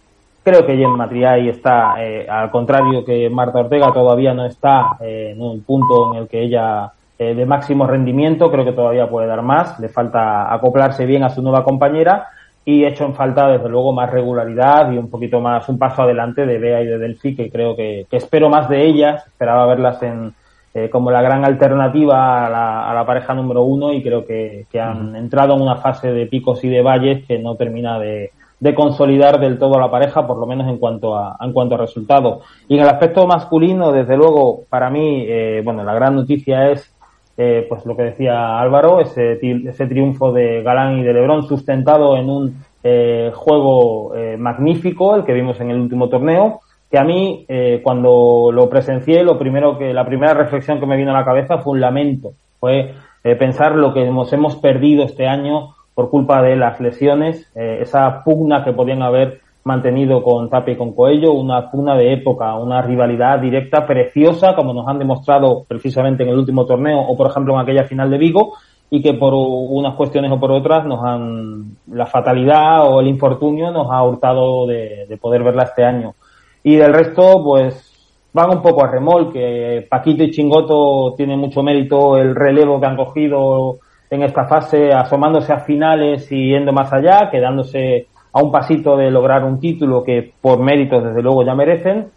Creo 0.43 0.67
que 0.67 0.77
Jen 0.77 0.91
Matriay 0.91 1.49
está, 1.49 1.95
eh, 2.05 2.27
al 2.29 2.51
contrario 2.51 3.03
que 3.03 3.31
Marta 3.31 3.61
Ortega, 3.61 3.91
todavía 3.95 4.35
no 4.35 4.45
está 4.45 4.99
en 5.01 5.41
un 5.41 5.63
punto 5.63 6.13
en 6.13 6.21
el 6.21 6.29
que 6.29 6.43
ella 6.43 6.93
eh, 7.19 7.35
de 7.35 7.47
máximo 7.47 7.87
rendimiento, 7.87 8.51
creo 8.51 8.65
que 8.65 8.73
todavía 8.73 9.09
puede 9.09 9.29
dar 9.29 9.43
más, 9.43 9.79
le 9.79 9.89
falta 9.89 10.53
acoplarse 10.53 11.07
bien 11.07 11.23
a 11.23 11.31
su 11.31 11.43
nueva 11.43 11.63
compañera 11.63 12.27
y 12.65 12.85
hecho 12.85 13.05
en 13.05 13.15
falta 13.15 13.49
desde 13.49 13.69
luego 13.69 13.93
más 13.93 14.11
regularidad 14.11 14.91
y 14.91 14.99
un 14.99 15.11
poquito 15.11 15.41
más, 15.41 15.69
un 15.69 15.79
paso 15.79 16.03
adelante 16.03 16.47
de 16.47 16.59
Bea 16.59 16.83
y 16.83 16.87
de 16.87 16.99
Delphi, 16.99 17.37
que 17.37 17.51
creo 17.51 17.77
que, 17.77 18.07
espero 18.11 18.49
más 18.49 18.69
de 18.69 18.85
ellas, 18.85 19.27
esperaba 19.27 19.67
verlas 19.67 20.03
en, 20.03 20.33
eh, 20.73 20.89
como 20.89 21.11
la 21.11 21.23
gran 21.23 21.45
alternativa 21.45 22.47
a 22.47 22.95
la, 22.95 23.05
pareja 23.07 23.35
número 23.35 23.63
uno 23.63 23.93
y 23.93 24.03
creo 24.03 24.25
que, 24.27 24.67
han 24.81 25.15
entrado 25.15 25.55
en 25.55 25.63
una 25.63 25.77
fase 25.77 26.11
de 26.11 26.27
picos 26.27 26.65
y 26.65 26.69
de 26.69 26.83
valles 26.83 27.25
que 27.27 27.39
no 27.39 27.55
termina 27.55 27.99
de, 27.99 28.33
de 28.65 28.75
consolidar 28.75 29.39
del 29.41 29.59
todo 29.59 29.77
a 29.77 29.81
la 29.81 29.91
pareja, 29.91 30.27
por 30.27 30.39
lo 30.39 30.47
menos 30.47 30.67
en 30.69 30.79
cuanto 30.79 31.17
a, 31.17 31.37
en 31.39 31.53
cuanto 31.53 31.75
a 31.75 31.79
resultados. 31.79 32.45
Y 32.67 32.77
en 32.77 32.83
el 32.83 32.89
aspecto 32.89 33.27
masculino, 33.27 33.93
desde 33.93 34.17
luego, 34.17 34.63
para 34.71 34.89
mí, 34.89 35.27
eh, 35.29 35.61
bueno, 35.63 35.85
la 35.85 35.93
gran 35.93 36.15
noticia 36.15 36.71
es 36.71 36.94
eh, 37.37 37.67
pues 37.69 37.85
lo 37.85 37.97
que 37.97 38.05
decía 38.05 38.61
Álvaro, 38.61 39.01
ese, 39.01 39.39
ese 39.43 39.87
triunfo 39.87 40.33
de 40.33 40.63
Galán 40.63 40.99
y 40.99 41.03
de 41.03 41.13
Lebrón 41.13 41.49
sustentado 41.49 42.17
en 42.17 42.31
un 42.31 42.65
eh, 42.85 43.33
juego 43.35 44.15
eh, 44.15 44.37
magnífico, 44.37 45.17
el 45.17 45.25
que 45.25 45.33
vimos 45.33 45.61
en 45.61 45.71
el 45.71 45.81
último 45.81 46.09
torneo, 46.09 46.61
que 46.89 46.99
a 46.99 47.03
mí 47.03 47.45
cuando 47.83 48.53
lo 48.53 48.71
presencié, 48.71 49.25
lo 49.25 49.37
primero 49.37 49.77
que, 49.77 49.93
la 49.93 50.07
primera 50.07 50.33
reflexión 50.33 50.79
que 50.79 50.87
me 50.87 50.97
vino 50.97 51.11
a 51.11 51.19
la 51.19 51.25
cabeza 51.25 51.59
fue 51.59 51.73
un 51.73 51.81
lamento, 51.81 52.35
fue 52.61 52.95
pensar 53.37 53.75
lo 53.75 53.93
que 53.93 54.09
nos 54.09 54.33
hemos 54.33 54.55
perdido 54.55 55.03
este 55.03 55.27
año 55.27 55.75
por 55.93 56.09
culpa 56.09 56.41
de 56.41 56.55
las 56.55 56.79
lesiones, 56.79 57.51
esa 57.57 58.23
pugna 58.23 58.63
que 58.63 58.73
podían 58.73 59.03
haber 59.03 59.41
mantenido 59.65 60.23
con 60.23 60.49
Tapia 60.51 60.75
y 60.75 60.77
con 60.77 60.95
Coello, 60.95 61.33
una 61.33 61.71
pugna 61.71 61.97
de 61.97 62.13
época, 62.13 62.55
una 62.55 62.83
rivalidad 62.83 63.41
directa 63.41 63.87
preciosa, 63.87 64.55
como 64.55 64.75
nos 64.75 64.87
han 64.87 64.99
demostrado 64.99 65.65
precisamente 65.67 66.23
en 66.23 66.29
el 66.29 66.39
último 66.39 66.67
torneo 66.67 67.01
o, 67.01 67.17
por 67.17 67.29
ejemplo, 67.29 67.55
en 67.55 67.61
aquella 67.61 67.85
final 67.85 68.11
de 68.11 68.19
Vigo, 68.19 68.55
y 68.91 69.03
que 69.03 69.15
por 69.15 69.33
unas 69.35 69.95
cuestiones 69.95 70.31
o 70.31 70.39
por 70.39 70.53
otras 70.53 70.85
nos 70.85 71.03
han, 71.03 71.77
la 71.91 72.07
fatalidad 72.07 72.87
o 72.87 73.01
el 73.01 73.09
infortunio 73.09 73.71
nos 73.71 73.91
ha 73.91 74.03
hurtado 74.05 74.67
de, 74.67 75.07
de 75.09 75.17
poder 75.17 75.43
verla 75.43 75.65
este 75.65 75.85
año. 75.85 76.15
Y 76.63 76.77
del 76.77 76.93
resto, 76.93 77.43
pues, 77.43 77.95
van 78.33 78.51
un 78.51 78.63
poco 78.63 78.85
a 78.85 78.91
remolque. 78.91 79.87
Paquito 79.89 80.25
y 80.25 80.31
Chingoto 80.31 81.15
tienen 81.17 81.39
mucho 81.39 81.63
mérito 81.63 82.19
el 82.19 82.35
relevo 82.35 82.79
que 82.81 82.87
han 82.87 82.97
cogido 82.97 83.77
en 84.11 84.23
esta 84.23 84.45
fase, 84.45 84.93
asomándose 84.93 85.53
a 85.53 85.61
finales 85.61 86.31
y 86.31 86.51
yendo 86.51 86.73
más 86.73 86.93
allá, 86.93 87.31
quedándose 87.31 88.09
a 88.35 88.43
un 88.43 88.51
pasito 88.51 88.97
de 88.97 89.11
lograr 89.11 89.45
un 89.45 89.61
título 89.61 90.03
que 90.03 90.33
por 90.41 90.61
méritos 90.61 91.05
desde 91.05 91.23
luego 91.23 91.45
ya 91.45 91.55
merecen 91.55 92.09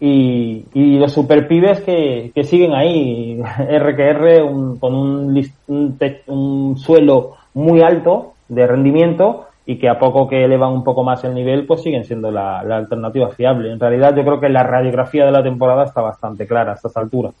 y, 0.00 0.64
los 0.98 1.12
superpibes 1.12 1.82
que, 1.82 2.32
que 2.34 2.44
siguen 2.44 2.72
ahí 2.74 3.40
RQR 3.58 4.42
un, 4.42 4.78
con 4.78 4.94
un, 4.94 5.42
un, 5.68 5.98
un, 6.26 6.76
suelo 6.78 7.34
muy 7.54 7.82
alto 7.82 8.32
de 8.48 8.66
rendimiento 8.66 9.46
y 9.66 9.78
que 9.78 9.88
a 9.88 9.98
poco 9.98 10.28
que 10.28 10.44
elevan 10.44 10.72
un 10.72 10.84
poco 10.84 11.04
más 11.04 11.24
el 11.24 11.34
nivel 11.34 11.66
pues 11.66 11.82
siguen 11.82 12.04
siendo 12.04 12.30
la, 12.30 12.62
la 12.62 12.76
alternativa 12.76 13.28
fiable. 13.30 13.70
En 13.70 13.80
realidad 13.80 14.14
yo 14.16 14.24
creo 14.24 14.40
que 14.40 14.48
la 14.48 14.62
radiografía 14.62 15.26
de 15.26 15.32
la 15.32 15.42
temporada 15.42 15.84
está 15.84 16.00
bastante 16.00 16.46
clara 16.46 16.72
a 16.72 16.74
estas 16.74 16.96
alturas. 16.96 17.34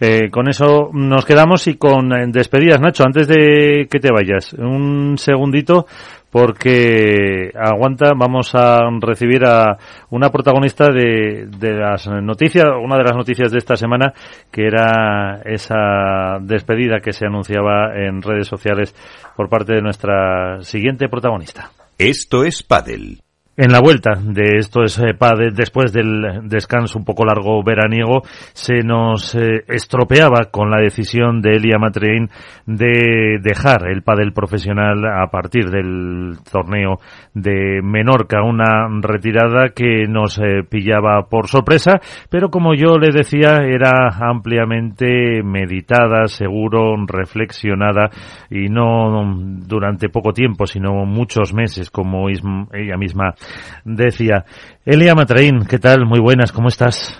Eh, 0.00 0.30
con 0.30 0.48
eso 0.48 0.90
nos 0.92 1.24
quedamos 1.24 1.66
y 1.66 1.76
con 1.76 2.12
eh, 2.12 2.26
despedidas, 2.28 2.80
Nacho, 2.80 3.04
antes 3.04 3.28
de 3.28 3.86
que 3.90 4.00
te 4.00 4.10
vayas, 4.12 4.52
un 4.54 5.16
segundito 5.18 5.86
porque 6.30 7.50
aguanta, 7.54 8.12
vamos 8.14 8.54
a 8.54 8.80
recibir 9.00 9.44
a 9.46 9.78
una 10.10 10.30
protagonista 10.30 10.90
de, 10.90 11.46
de, 11.46 11.72
las 11.72 12.06
noticias, 12.06 12.66
una 12.82 12.98
de 12.98 13.04
las 13.04 13.16
noticias 13.16 13.50
de 13.50 13.58
esta 13.58 13.76
semana, 13.76 14.12
que 14.50 14.66
era 14.66 15.40
esa 15.44 16.38
despedida 16.40 17.00
que 17.00 17.14
se 17.14 17.26
anunciaba 17.26 17.94
en 17.96 18.20
redes 18.20 18.46
sociales 18.46 18.94
por 19.36 19.48
parte 19.48 19.74
de 19.74 19.82
nuestra 19.82 20.62
siguiente 20.62 21.08
protagonista. 21.08 21.70
Esto 21.96 22.44
es 22.44 22.62
Padel. 22.62 23.20
En 23.60 23.72
la 23.72 23.80
vuelta 23.80 24.12
de 24.22 24.58
esto 24.58 24.84
es 24.84 25.00
eh, 25.00 25.16
después 25.52 25.92
del 25.92 26.48
descanso 26.48 26.96
un 26.96 27.04
poco 27.04 27.24
largo 27.24 27.60
veraniego, 27.64 28.22
se 28.52 28.84
nos 28.84 29.34
eh, 29.34 29.64
estropeaba 29.66 30.44
con 30.52 30.70
la 30.70 30.80
decisión 30.80 31.42
de 31.42 31.56
Elia 31.56 31.76
Matrein 31.76 32.28
de 32.66 33.40
dejar 33.42 33.88
el 33.90 34.02
pádel 34.02 34.32
profesional 34.32 35.04
a 35.04 35.26
partir 35.32 35.70
del 35.70 36.36
torneo 36.52 37.00
de 37.34 37.80
Menorca, 37.82 38.44
una 38.44 38.86
retirada 39.00 39.70
que 39.74 40.06
nos 40.06 40.38
eh, 40.38 40.62
pillaba 40.62 41.26
por 41.28 41.48
sorpresa, 41.48 41.98
pero 42.30 42.50
como 42.50 42.74
yo 42.74 42.96
le 42.96 43.10
decía, 43.10 43.56
era 43.64 44.08
ampliamente 44.20 45.42
meditada, 45.42 46.28
seguro, 46.28 46.94
reflexionada 47.08 48.08
y 48.50 48.68
no 48.68 49.34
durante 49.66 50.10
poco 50.10 50.32
tiempo, 50.32 50.64
sino 50.64 51.04
muchos 51.06 51.52
meses, 51.52 51.90
como 51.90 52.28
ella 52.28 52.96
misma 52.96 53.34
decía. 53.84 54.44
Elia 54.84 55.14
Matraín, 55.14 55.66
¿qué 55.68 55.78
tal? 55.78 56.06
Muy 56.06 56.20
buenas, 56.20 56.52
¿cómo 56.52 56.68
estás? 56.68 57.18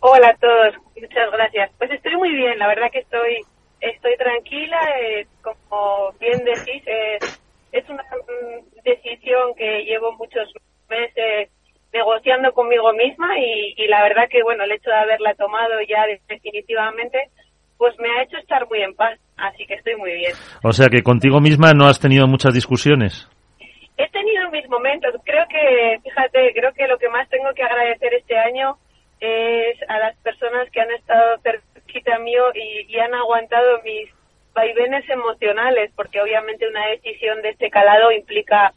Hola 0.00 0.28
a 0.28 0.36
todos, 0.36 0.74
muchas 1.00 1.30
gracias. 1.32 1.70
Pues 1.78 1.90
estoy 1.90 2.16
muy 2.16 2.34
bien, 2.34 2.58
la 2.58 2.68
verdad 2.68 2.90
que 2.92 3.00
estoy 3.00 3.38
estoy 3.80 4.16
tranquila, 4.16 4.78
eh, 5.00 5.26
como 5.42 6.12
bien 6.20 6.38
decís, 6.44 6.82
eh, 6.86 7.18
es 7.72 7.88
una 7.88 8.02
mm, 8.02 8.82
decisión 8.84 9.54
que 9.56 9.84
llevo 9.84 10.12
muchos 10.12 10.48
meses 10.88 11.50
negociando 11.92 12.52
conmigo 12.52 12.92
misma 12.92 13.38
y, 13.38 13.74
y, 13.76 13.86
la 13.88 14.02
verdad 14.02 14.28
que 14.30 14.42
bueno 14.42 14.64
el 14.64 14.72
hecho 14.72 14.88
de 14.88 14.96
haberla 14.96 15.34
tomado 15.34 15.74
ya 15.86 16.06
definitivamente 16.28 17.18
pues 17.76 17.94
me 17.98 18.08
ha 18.08 18.22
hecho 18.22 18.38
estar 18.38 18.66
muy 18.68 18.80
en 18.80 18.94
paz 18.94 19.18
así 19.36 19.66
que 19.66 19.74
estoy 19.74 19.96
muy 19.96 20.12
bien 20.12 20.32
o 20.62 20.72
sea 20.72 20.88
que 20.88 21.02
contigo 21.02 21.40
misma 21.40 21.72
no 21.74 21.86
has 21.86 22.00
tenido 22.00 22.26
muchas 22.26 22.54
discusiones 22.54 23.28
he 23.96 24.08
tenido 24.08 24.50
mis 24.50 24.68
momentos. 24.68 25.14
Creo 25.24 25.46
que, 25.48 26.00
fíjate, 26.02 26.52
creo 26.54 26.72
que 26.72 26.86
lo 26.86 26.98
que 26.98 27.08
más 27.08 27.28
tengo 27.28 27.52
que 27.54 27.62
agradecer 27.62 28.14
este 28.14 28.38
año 28.38 28.78
es 29.20 29.78
a 29.88 29.98
las 29.98 30.16
personas 30.18 30.68
que 30.70 30.80
han 30.80 30.90
estado 30.90 31.38
cerquita 31.42 32.18
mío 32.18 32.44
y, 32.54 32.98
han 32.98 33.14
aguantado 33.14 33.80
mis 33.82 34.10
vaivenes 34.54 35.08
emocionales, 35.08 35.90
porque 35.96 36.20
obviamente 36.20 36.68
una 36.68 36.86
decisión 36.88 37.40
de 37.42 37.50
este 37.50 37.70
calado 37.70 38.12
implica 38.12 38.74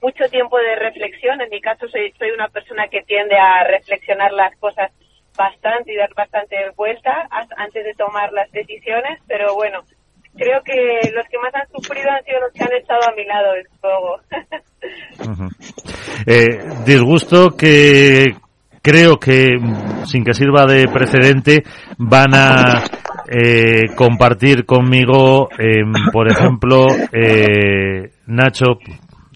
mucho 0.00 0.28
tiempo 0.28 0.56
de 0.58 0.76
reflexión. 0.76 1.40
En 1.40 1.50
mi 1.50 1.60
caso 1.60 1.88
soy, 1.88 2.12
soy 2.18 2.30
una 2.30 2.48
persona 2.48 2.88
que 2.88 3.02
tiende 3.02 3.36
a 3.36 3.64
reflexionar 3.64 4.32
las 4.32 4.56
cosas 4.58 4.92
bastante 5.36 5.92
y 5.92 5.96
dar 5.96 6.12
bastante 6.14 6.70
vuelta 6.76 7.28
antes 7.56 7.84
de 7.84 7.94
tomar 7.94 8.32
las 8.32 8.50
decisiones, 8.50 9.20
pero 9.26 9.54
bueno, 9.54 9.84
creo 10.38 10.62
que 10.64 11.10
los 11.12 11.26
que 11.28 11.38
más 11.38 11.54
han 11.54 11.68
sufrido 11.74 12.10
han 12.10 12.24
sido 12.24 12.40
los 12.40 12.52
que 12.52 12.64
han 12.64 12.72
estado 12.72 13.00
a 13.08 13.14
mi 13.14 13.24
lado 13.24 13.52
del 13.52 13.68
fuego. 13.80 14.20
eh, 16.26 16.58
disgusto 16.86 17.56
que 17.56 18.34
creo 18.80 19.16
que, 19.18 19.48
sin 20.04 20.24
que 20.24 20.34
sirva 20.34 20.64
de 20.64 20.86
precedente, 20.88 21.62
van 21.98 22.34
a 22.34 22.84
eh, 23.28 23.94
compartir 23.94 24.64
conmigo, 24.64 25.48
eh, 25.58 25.82
por 26.12 26.30
ejemplo, 26.30 26.86
eh, 27.12 28.12
Nacho 28.26 28.78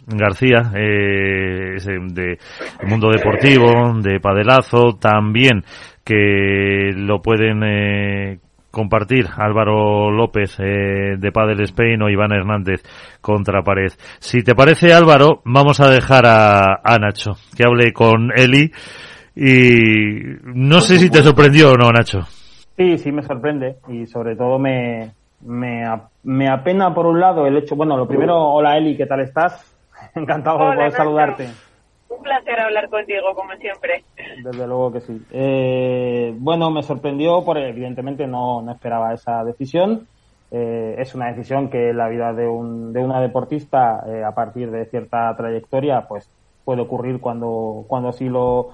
García, 0.07 0.73
eh, 0.75 1.77
de 2.09 2.39
Mundo 2.87 3.11
Deportivo, 3.11 3.93
de 4.01 4.21
Padelazo, 4.21 4.97
también 5.01 5.65
que 6.05 6.93
lo 6.97 7.21
pueden 7.23 7.63
eh, 7.63 8.39
compartir 8.73 9.27
Álvaro 9.37 10.11
López 10.11 10.59
eh, 10.59 11.17
de 11.19 11.31
Padel 11.31 11.61
Spain 11.61 12.03
o 12.03 12.11
Iván 12.11 12.33
Hernández 12.33 12.83
contra 13.21 13.63
pared. 13.63 13.93
Si 14.19 14.43
te 14.43 14.57
parece 14.57 14.93
Álvaro, 14.93 15.43
vamos 15.45 15.79
a 15.81 15.89
dejar 15.89 16.27
a, 16.27 16.81
a 16.83 16.99
Nacho 16.99 17.33
que 17.57 17.65
hable 17.65 17.93
con 17.93 18.33
Eli 18.35 18.73
y 19.37 20.23
no 20.43 20.81
sé 20.81 20.99
si 20.99 21.11
te 21.11 21.23
sorprendió 21.23 21.73
o 21.73 21.77
no 21.77 21.93
Nacho. 21.93 22.23
Sí, 22.77 22.99
sí 22.99 23.13
me 23.13 23.23
sorprende 23.23 23.77
y 23.89 24.07
sobre 24.07 24.35
todo 24.35 24.59
me, 24.59 25.13
me, 25.43 25.85
me 26.25 26.49
apena 26.49 26.93
por 26.95 27.07
un 27.07 27.21
lado 27.21 27.47
el 27.47 27.57
hecho, 27.59 27.77
bueno, 27.77 27.97
lo 27.97 28.09
primero, 28.09 28.37
hola 28.37 28.77
Eli, 28.79 28.97
¿qué 28.97 29.07
tal 29.07 29.21
estás? 29.21 29.77
Encantado 30.15 30.71
de 30.71 30.77
poder 30.77 30.93
saludarte. 30.93 31.72
Un 32.17 32.23
placer 32.23 32.61
hablar 32.61 32.89
contigo, 32.91 33.35
como 33.35 33.53
siempre. 33.57 34.05
Desde 34.45 34.67
luego 34.67 34.93
que 34.93 35.01
sí. 35.01 35.27
Eh, 35.31 36.35
bueno, 36.39 36.71
me 36.71 36.83
sorprendió, 36.83 37.43
porque 37.45 37.69
evidentemente 37.69 38.27
no, 38.27 38.61
no 38.63 38.73
esperaba 38.73 39.15
esa 39.15 39.43
decisión. 39.45 40.07
eh, 40.51 40.97
es 40.99 41.15
una 41.15 41.29
decisión 41.33 41.71
que 41.71 41.93
la 41.95 42.09
vida 42.09 42.33
de, 42.35 42.47
un, 42.47 42.93
de 42.93 43.01
una 43.03 43.21
deportista 43.21 44.05
eh, 44.07 44.23
a 44.23 44.33
partir 44.35 44.71
de 44.71 44.85
cierta 44.87 45.35
trayectoria 45.37 46.07
pues 46.07 46.31
puede 46.65 46.83
ocurrir 46.83 47.21
cuando, 47.21 47.85
cuando 47.89 48.11
así 48.11 48.29
lo, 48.29 48.71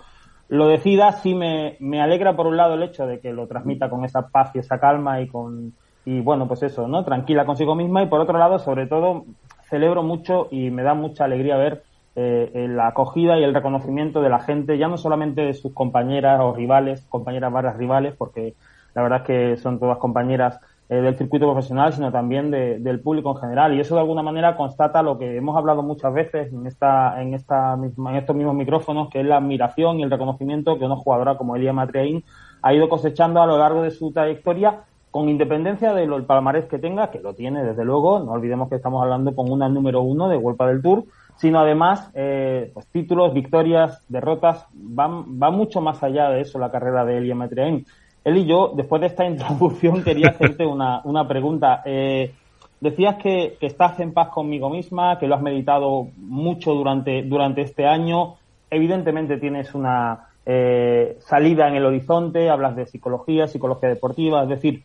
lo 0.49 0.67
decida. 0.67 1.13
Sí 1.13 1.35
me, 1.35 1.77
me 1.81 2.03
alegra 2.03 2.35
por 2.35 2.47
un 2.49 2.57
lado 2.57 2.75
el 2.75 2.83
hecho 2.83 3.07
de 3.07 3.21
que 3.21 3.33
lo 3.33 3.47
transmita 3.47 3.89
con 3.89 4.05
esa 4.05 4.29
paz 4.29 4.51
y 4.55 4.59
esa 4.59 4.81
calma 4.81 5.21
y 5.21 5.29
con 5.29 5.73
y 6.05 6.21
bueno 6.21 6.49
pues 6.49 6.63
eso, 6.63 6.89
¿no? 6.89 7.05
Tranquila 7.05 7.45
consigo 7.47 7.75
misma 7.75 8.03
y 8.03 8.07
por 8.07 8.21
otro 8.21 8.39
lado 8.39 8.59
sobre 8.59 8.87
todo 8.87 9.25
celebro 9.69 10.03
mucho 10.03 10.49
y 10.51 10.71
me 10.71 10.83
da 10.83 10.95
mucha 10.95 11.25
alegría 11.27 11.57
ver 11.57 11.83
eh, 12.21 12.67
la 12.69 12.89
acogida 12.89 13.39
y 13.39 13.45
el 13.45 13.55
reconocimiento 13.55 14.21
de 14.21 14.29
la 14.29 14.41
gente, 14.41 14.77
ya 14.77 14.89
no 14.89 14.99
solamente 14.99 15.43
de 15.43 15.55
sus 15.55 15.73
compañeras 15.73 16.41
o 16.43 16.53
rivales, 16.53 17.07
compañeras 17.09 17.53
barras 17.53 17.77
rivales, 17.77 18.15
porque 18.17 18.55
la 18.95 19.03
verdad 19.03 19.21
es 19.21 19.27
que 19.27 19.57
son 19.57 19.79
todas 19.79 19.99
compañeras 19.99 20.59
eh, 20.89 20.97
del 20.97 21.17
circuito 21.17 21.47
profesional, 21.47 21.93
sino 21.93 22.11
también 22.11 22.51
del 22.51 23.01
público 23.01 23.31
en 23.31 23.37
general. 23.37 23.75
Y 23.75 23.81
eso 23.81 23.95
de 23.95 24.01
alguna 24.01 24.23
manera 24.23 24.57
constata 24.57 25.03
lo 25.03 25.17
que 25.17 25.37
hemos 25.37 25.57
hablado 25.57 25.83
muchas 25.83 26.13
veces 26.13 26.53
en 26.53 26.67
esta, 26.67 27.23
en 27.23 27.35
esta 27.35 27.75
en 27.75 28.17
estos 28.17 28.35
mismos 28.35 28.57
micrófonos, 28.57 29.11
que 29.11 29.21
es 29.21 29.27
la 29.27 29.37
admiración 29.37 30.01
y 30.01 30.03
el 30.03 30.11
reconocimiento 30.11 30.77
que 30.77 30.87
una 30.87 30.97
jugadora 30.97 31.37
como 31.37 31.55
Elia 31.55 31.73
Matriaín 31.73 32.25
ha 32.63 32.75
ido 32.75 32.89
cosechando 32.89 33.41
a 33.41 33.47
lo 33.47 33.59
largo 33.59 33.83
de 33.83 33.93
su 33.93 34.11
trayectoria 34.11 34.81
con 35.11 35.29
independencia 35.29 35.95
del 35.95 36.25
palmarés 36.25 36.67
que 36.67 36.79
tenga, 36.79 37.11
que 37.11 37.21
lo 37.21 37.35
tiene 37.35 37.65
desde 37.65 37.85
luego, 37.85 38.19
no 38.19 38.33
olvidemos 38.33 38.69
que 38.69 38.77
estamos 38.77 39.03
hablando 39.03 39.35
con 39.35 39.51
una 39.51 39.69
número 39.69 40.03
uno 40.03 40.29
de 40.29 40.37
Vuelta 40.37 40.67
del 40.67 40.83
Tour, 40.83 41.05
sino 41.39 41.59
además 41.61 42.11
eh, 42.15 42.71
pues, 42.75 42.87
títulos, 42.89 43.33
victorias, 43.33 44.05
derrotas, 44.09 44.67
van, 44.73 45.41
va 45.41 45.51
mucho 45.51 45.81
más 45.81 46.03
allá 46.03 46.31
de 46.31 46.43
eso 46.43 46.59
la 46.59 46.71
carrera 46.71 47.05
de 47.05 47.19
Elia 47.19 47.35
Matriaín. 47.35 47.87
Él 48.25 48.37
y 48.37 48.47
yo, 48.47 48.73
después 48.77 49.01
de 49.01 49.07
esta 49.07 49.25
introducción, 49.27 50.03
quería 50.03 50.31
hacerte 50.31 50.67
una, 50.67 51.01
una 51.05 51.27
pregunta. 51.27 51.83
Eh, 51.85 52.35
decías 52.81 53.17
que, 53.17 53.57
que, 53.59 53.67
estás 53.67 53.99
en 54.01 54.13
paz 54.13 54.29
conmigo 54.29 54.69
misma, 54.69 55.19
que 55.19 55.27
lo 55.27 55.35
has 55.35 55.43
meditado 55.43 56.09
mucho 56.17 56.75
durante, 56.75 57.23
durante 57.23 57.63
este 57.63 57.87
año. 57.87 58.35
Evidentemente 58.71 59.39
tienes 59.39 59.75
una 59.75 60.29
eh, 60.51 61.19
salida 61.21 61.69
en 61.69 61.75
el 61.75 61.85
horizonte, 61.85 62.49
hablas 62.49 62.75
de 62.75 62.87
psicología, 62.87 63.49
psicología 63.49 63.91
deportiva, 63.91 64.45
es 64.45 64.49
decir, 64.49 64.83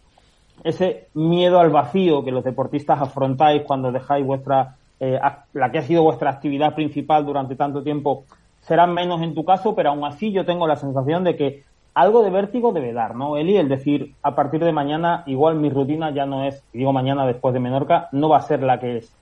ese 0.62 1.08
miedo 1.14 1.58
al 1.62 1.70
vacío 1.70 2.26
que 2.26 2.32
los 2.32 2.44
deportistas 2.44 3.02
afrontáis 3.02 3.64
cuando 3.64 3.90
dejáis 3.90 4.26
vuestra, 4.26 4.76
eh, 5.00 5.20
la 5.54 5.72
que 5.72 5.80
ha 5.80 5.84
sido 5.84 6.04
vuestra 6.04 6.30
actividad 6.30 6.76
principal 6.76 7.26
durante 7.26 7.56
tanto 7.56 7.84
tiempo, 7.84 8.26
será 8.62 8.88
menos 8.88 9.22
en 9.22 9.36
tu 9.36 9.44
caso, 9.44 9.76
pero 9.76 9.90
aún 9.90 10.06
así 10.06 10.32
yo 10.32 10.46
tengo 10.46 10.68
la 10.68 10.76
sensación 10.76 11.24
de 11.24 11.36
que 11.36 11.64
algo 11.94 12.24
de 12.24 12.32
vértigo 12.32 12.72
debe 12.72 12.94
dar, 12.94 13.16
¿no, 13.16 13.38
Eli? 13.38 13.58
El 13.58 13.70
decir, 13.70 14.14
a 14.24 14.36
partir 14.36 14.64
de 14.64 14.72
mañana, 14.72 15.24
igual 15.28 15.56
mi 15.56 15.70
rutina 15.70 16.12
ya 16.12 16.26
no 16.26 16.46
es, 16.46 16.64
digo 16.74 16.92
mañana 16.92 17.28
después 17.28 17.54
de 17.54 17.60
Menorca, 17.60 18.10
no 18.12 18.30
va 18.30 18.38
a 18.38 18.42
ser 18.42 18.64
la 18.64 18.80
que 18.80 18.98
es. 18.98 19.16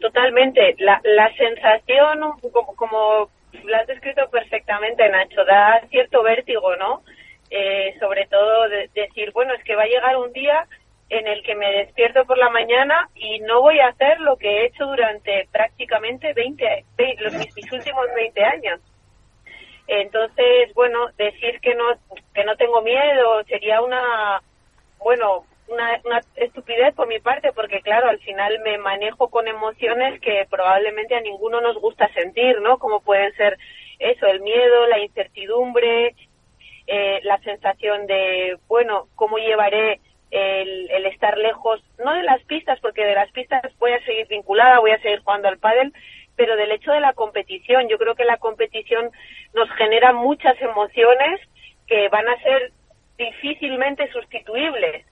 Totalmente. 0.00 0.76
La, 0.80 1.00
la 1.02 1.34
sensación, 1.34 2.20
como, 2.52 2.74
como 2.76 2.98
lo 3.62 3.76
has 3.76 3.86
descrito 3.86 4.28
perfectamente, 4.30 5.08
Nacho, 5.08 5.44
da 5.46 5.80
cierto 5.88 6.22
vértigo, 6.22 6.76
¿no? 6.76 7.02
Eh, 7.50 7.94
sobre 8.00 8.26
todo 8.26 8.68
de, 8.68 8.90
decir, 8.94 9.30
bueno, 9.32 9.54
es 9.54 9.64
que 9.64 9.76
va 9.76 9.84
a 9.84 9.86
llegar 9.86 10.16
un 10.16 10.32
día 10.32 10.66
en 11.10 11.26
el 11.26 11.42
que 11.42 11.54
me 11.54 11.70
despierto 11.70 12.24
por 12.24 12.38
la 12.38 12.50
mañana 12.50 13.08
y 13.14 13.40
no 13.40 13.60
voy 13.60 13.78
a 13.78 13.88
hacer 13.88 14.20
lo 14.20 14.36
que 14.36 14.48
he 14.48 14.66
hecho 14.66 14.86
durante 14.86 15.48
prácticamente 15.52 16.32
20, 16.32 16.84
20 16.96 17.22
los, 17.22 17.34
mis 17.34 17.72
últimos 17.72 18.06
20 18.14 18.44
años 18.44 18.80
entonces, 19.86 20.72
bueno, 20.74 21.08
decir 21.18 21.60
que 21.60 21.74
no 21.74 21.84
que 22.32 22.44
no 22.44 22.56
tengo 22.56 22.80
miedo 22.80 23.44
sería 23.44 23.82
una 23.82 24.40
bueno, 24.98 25.44
una, 25.68 26.00
una 26.04 26.20
estupidez 26.36 26.94
por 26.94 27.06
mi 27.06 27.20
parte 27.20 27.52
porque 27.52 27.82
claro, 27.82 28.08
al 28.08 28.18
final 28.20 28.58
me 28.64 28.78
manejo 28.78 29.28
con 29.28 29.46
emociones 29.46 30.20
que 30.20 30.46
probablemente 30.48 31.14
a 31.14 31.20
ninguno 31.20 31.60
nos 31.60 31.76
gusta 31.78 32.08
sentir, 32.14 32.60
¿no? 32.62 32.78
Como 32.78 33.00
pueden 33.00 33.32
ser 33.34 33.58
eso, 33.98 34.26
el 34.26 34.40
miedo, 34.40 34.86
la 34.86 35.00
incertidumbre, 35.00 36.14
eh, 36.86 37.20
la 37.22 37.38
sensación 37.38 38.06
de, 38.06 38.58
bueno, 38.68 39.08
¿cómo 39.14 39.38
llevaré 39.38 40.00
el, 40.30 40.90
el, 40.90 41.06
estar 41.06 41.38
lejos, 41.38 41.80
no 42.04 42.12
de 42.14 42.22
las 42.22 42.42
pistas, 42.44 42.80
porque 42.80 43.04
de 43.04 43.14
las 43.14 43.30
pistas 43.32 43.62
voy 43.78 43.92
a 43.92 44.04
seguir 44.04 44.26
vinculada, 44.26 44.80
voy 44.80 44.90
a 44.90 45.00
seguir 45.00 45.20
jugando 45.20 45.48
al 45.48 45.58
pádel, 45.58 45.92
pero 46.36 46.56
del 46.56 46.72
hecho 46.72 46.92
de 46.92 47.00
la 47.00 47.12
competición. 47.12 47.88
Yo 47.88 47.98
creo 47.98 48.14
que 48.14 48.24
la 48.24 48.38
competición 48.38 49.10
nos 49.54 49.70
genera 49.72 50.12
muchas 50.12 50.60
emociones 50.60 51.40
que 51.86 52.08
van 52.08 52.28
a 52.28 52.40
ser 52.42 52.72
difícilmente 53.16 54.10
sustituibles. 54.10 55.06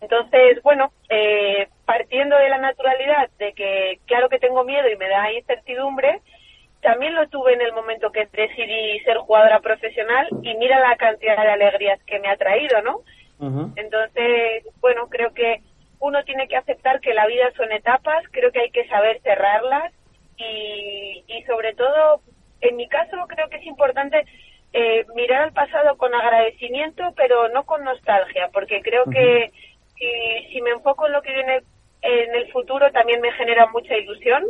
Entonces, 0.00 0.60
bueno, 0.62 0.92
eh, 1.08 1.68
partiendo 1.84 2.36
de 2.36 2.48
la 2.48 2.58
naturalidad 2.58 3.30
de 3.38 3.52
que 3.52 4.00
claro 4.06 4.28
que 4.28 4.38
tengo 4.38 4.64
miedo 4.64 4.88
y 4.88 4.96
me 4.96 5.08
da 5.08 5.32
incertidumbre, 5.32 6.20
también 6.80 7.14
lo 7.14 7.28
tuve 7.28 7.54
en 7.54 7.60
el 7.60 7.72
momento 7.72 8.10
que 8.10 8.26
decidí 8.32 8.98
ser 9.00 9.18
jugadora 9.18 9.60
profesional 9.60 10.28
y 10.42 10.54
mira 10.54 10.80
la 10.80 10.96
cantidad 10.96 11.36
de 11.36 11.50
alegrías 11.50 12.02
que 12.04 12.18
me 12.18 12.28
ha 12.28 12.36
traído, 12.36 12.80
¿no? 12.82 13.00
Entonces, 13.76 14.64
bueno, 14.80 15.08
creo 15.08 15.32
que 15.32 15.62
uno 15.98 16.22
tiene 16.24 16.48
que 16.48 16.56
aceptar 16.56 17.00
que 17.00 17.14
la 17.14 17.26
vida 17.26 17.50
son 17.56 17.72
etapas, 17.72 18.24
creo 18.30 18.52
que 18.52 18.60
hay 18.60 18.70
que 18.70 18.86
saber 18.88 19.20
cerrarlas 19.22 19.92
y, 20.36 21.42
sobre 21.46 21.74
todo, 21.74 22.22
en 22.60 22.76
mi 22.76 22.88
caso 22.88 23.16
creo 23.28 23.48
que 23.48 23.56
es 23.56 23.66
importante 23.66 24.24
eh, 24.72 25.04
mirar 25.14 25.42
al 25.42 25.52
pasado 25.52 25.96
con 25.96 26.14
agradecimiento, 26.14 27.12
pero 27.16 27.48
no 27.48 27.64
con 27.64 27.84
nostalgia, 27.84 28.48
porque 28.52 28.80
creo 28.82 29.04
que 29.06 29.50
si, 30.50 30.60
me 30.62 30.70
enfoco 30.70 31.06
en 31.06 31.12
lo 31.12 31.22
que 31.22 31.34
viene 31.34 31.60
en 32.02 32.34
el 32.34 32.50
futuro 32.52 32.90
también 32.92 33.20
me 33.20 33.32
genera 33.32 33.66
mucha 33.66 33.94
ilusión 33.96 34.44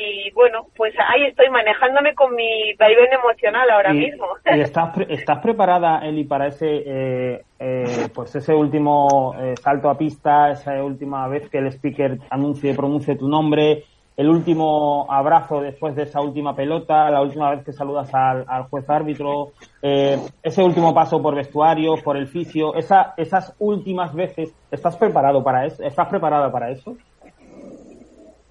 y 0.00 0.30
bueno, 0.32 0.66
pues 0.76 0.94
ahí 0.98 1.26
estoy 1.26 1.50
manejándome 1.50 2.14
con 2.14 2.34
mi 2.34 2.74
vaivén 2.78 3.12
emocional 3.12 3.70
ahora 3.70 3.92
mismo. 3.92 4.26
¿Y 4.46 4.60
estás, 4.60 4.96
estás 5.08 5.38
preparada, 5.40 6.00
Eli, 6.06 6.24
para 6.24 6.46
ese 6.46 6.82
eh, 6.86 7.42
eh, 7.58 8.08
pues 8.14 8.34
ese 8.34 8.54
último 8.54 9.34
salto 9.60 9.90
a 9.90 9.98
pista, 9.98 10.50
esa 10.50 10.82
última 10.82 11.28
vez 11.28 11.48
que 11.50 11.58
el 11.58 11.66
speaker 11.68 12.18
anuncie, 12.30 12.74
pronuncie 12.74 13.16
tu 13.16 13.28
nombre, 13.28 13.84
el 14.20 14.28
último 14.28 15.06
abrazo 15.08 15.62
después 15.62 15.96
de 15.96 16.02
esa 16.02 16.20
última 16.20 16.54
pelota, 16.54 17.10
la 17.10 17.22
última 17.22 17.50
vez 17.52 17.64
que 17.64 17.72
saludas 17.72 18.10
al, 18.12 18.64
juez 18.64 18.88
árbitro, 18.90 19.52
eh, 19.80 20.18
ese 20.42 20.62
último 20.62 20.92
paso 20.92 21.22
por 21.22 21.34
vestuario, 21.34 21.94
por 22.04 22.18
el 22.18 22.28
fisio, 22.28 22.74
esa, 22.74 23.14
esas 23.16 23.54
últimas 23.58 24.14
veces, 24.14 24.54
¿estás 24.70 24.98
preparado 24.98 25.42
para 25.42 25.64
eso? 25.64 25.82
¿Estás 25.82 26.08
preparada 26.08 26.52
para 26.52 26.70
eso? 26.70 26.98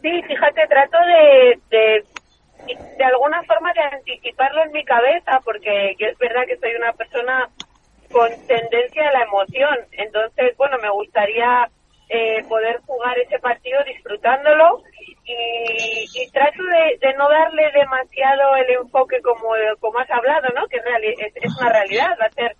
Sí, 0.01 0.21
fíjate, 0.23 0.67
trato 0.67 0.97
de, 0.99 1.59
de, 1.69 2.03
de 2.97 3.03
alguna 3.03 3.43
forma 3.43 3.73
de 3.73 3.81
anticiparlo 3.81 4.63
en 4.63 4.71
mi 4.71 4.83
cabeza, 4.85 5.41
porque 5.43 5.95
es 5.97 6.17
verdad 6.17 6.45
que 6.47 6.57
soy 6.57 6.75
una 6.75 6.93
persona 6.93 7.49
con 8.11 8.29
tendencia 8.47 9.09
a 9.09 9.13
la 9.13 9.23
emoción. 9.23 9.77
Entonces, 9.91 10.55
bueno, 10.57 10.77
me 10.81 10.89
gustaría 10.89 11.69
eh, 12.09 12.43
poder 12.47 12.79
jugar 12.87 13.19
ese 13.19 13.39
partido 13.39 13.83
disfrutándolo 13.83 14.81
y, 15.25 16.31
trato 16.31 16.63
de, 16.63 17.13
no 17.13 17.29
darle 17.29 17.71
demasiado 17.71 18.55
el 18.55 18.69
enfoque 18.71 19.21
como, 19.21 19.49
como 19.79 19.99
has 19.99 20.09
hablado, 20.09 20.47
¿no? 20.55 20.67
Que 20.67 20.77
es, 20.77 21.57
una 21.59 21.69
realidad, 21.69 22.17
va 22.19 22.25
a 22.25 22.31
ser 22.31 22.55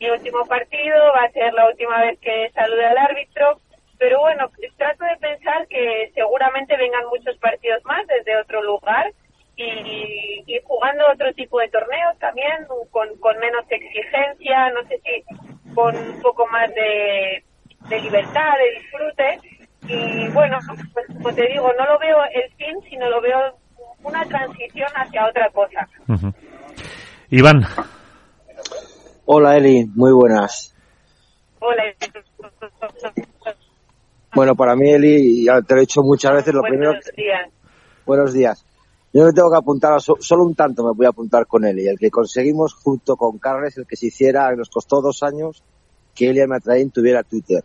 mi 0.00 0.08
último 0.08 0.46
partido, 0.46 0.96
va 1.14 1.24
a 1.24 1.32
ser 1.32 1.52
la 1.52 1.68
última 1.68 2.00
vez 2.00 2.18
que 2.20 2.50
salude 2.54 2.86
al 2.86 2.98
árbitro, 2.98 3.60
pero 3.98 4.20
bueno, 4.20 4.50
trato 4.76 5.04
de 5.04 5.16
pensar 5.16 5.66
que 5.68 6.10
seguramente 6.14 6.76
vengan 6.76 7.06
muchos 7.06 7.36
partidos 7.38 7.84
más 7.84 8.06
desde 8.06 8.36
otro 8.36 8.62
lugar 8.62 9.12
y, 9.56 10.42
y 10.46 10.60
jugando 10.64 11.04
otro 11.12 11.32
tipo 11.34 11.60
de 11.60 11.68
torneos 11.68 12.18
también, 12.18 12.66
con, 12.90 13.16
con 13.18 13.38
menos 13.38 13.64
exigencia, 13.70 14.70
no 14.70 14.82
sé 14.88 15.00
si 15.04 15.74
con 15.74 15.96
un 15.96 16.20
poco 16.20 16.46
más 16.48 16.68
de, 16.74 17.44
de 17.88 18.00
libertad, 18.00 18.52
de 18.58 18.80
disfrute, 18.80 19.40
y 19.88 20.28
bueno, 20.28 20.58
pues 20.92 21.06
como 21.08 21.34
te 21.34 21.46
digo, 21.48 21.70
no 21.78 21.86
lo 21.86 21.98
veo 21.98 22.16
el 22.32 22.50
fin, 22.54 22.80
sino 22.88 23.08
lo 23.10 23.20
veo 23.20 23.38
una 24.02 24.24
transición 24.24 24.88
hacia 24.94 25.26
otra 25.26 25.50
cosa. 25.50 25.88
Iván. 27.30 27.64
Hola 29.26 29.56
Eli, 29.56 29.86
muy 29.94 30.12
buenas. 30.12 30.74
Hola. 31.60 31.84
Bueno, 34.34 34.56
para 34.56 34.74
mí 34.74 34.90
Eli, 34.90 35.44
ya 35.44 35.62
te 35.62 35.74
lo 35.74 35.78
he 35.78 35.82
dicho 35.82 36.02
muchas 36.02 36.32
veces, 36.32 36.52
lo 36.52 36.62
primero... 36.62 36.90
Buenos 36.90 37.16
días. 37.16 37.50
Buenos 38.04 38.32
días. 38.32 38.66
Yo 39.12 39.24
me 39.24 39.32
tengo 39.32 39.50
que 39.50 39.56
apuntar, 39.56 40.00
solo 40.00 40.44
un 40.44 40.56
tanto 40.56 40.84
me 40.84 40.92
voy 40.92 41.06
a 41.06 41.10
apuntar 41.10 41.46
con 41.46 41.64
Eli. 41.64 41.86
El 41.86 41.98
que 41.98 42.10
conseguimos 42.10 42.74
junto 42.74 43.16
con 43.16 43.38
Carles, 43.38 43.78
el 43.78 43.86
que 43.86 43.96
se 43.96 44.06
hiciera, 44.06 44.54
nos 44.56 44.68
costó 44.70 45.00
dos 45.00 45.22
años, 45.22 45.62
que 46.14 46.30
Eli 46.30 46.44
Matraín 46.48 46.90
tuviera 46.90 47.22
Twitter. 47.22 47.62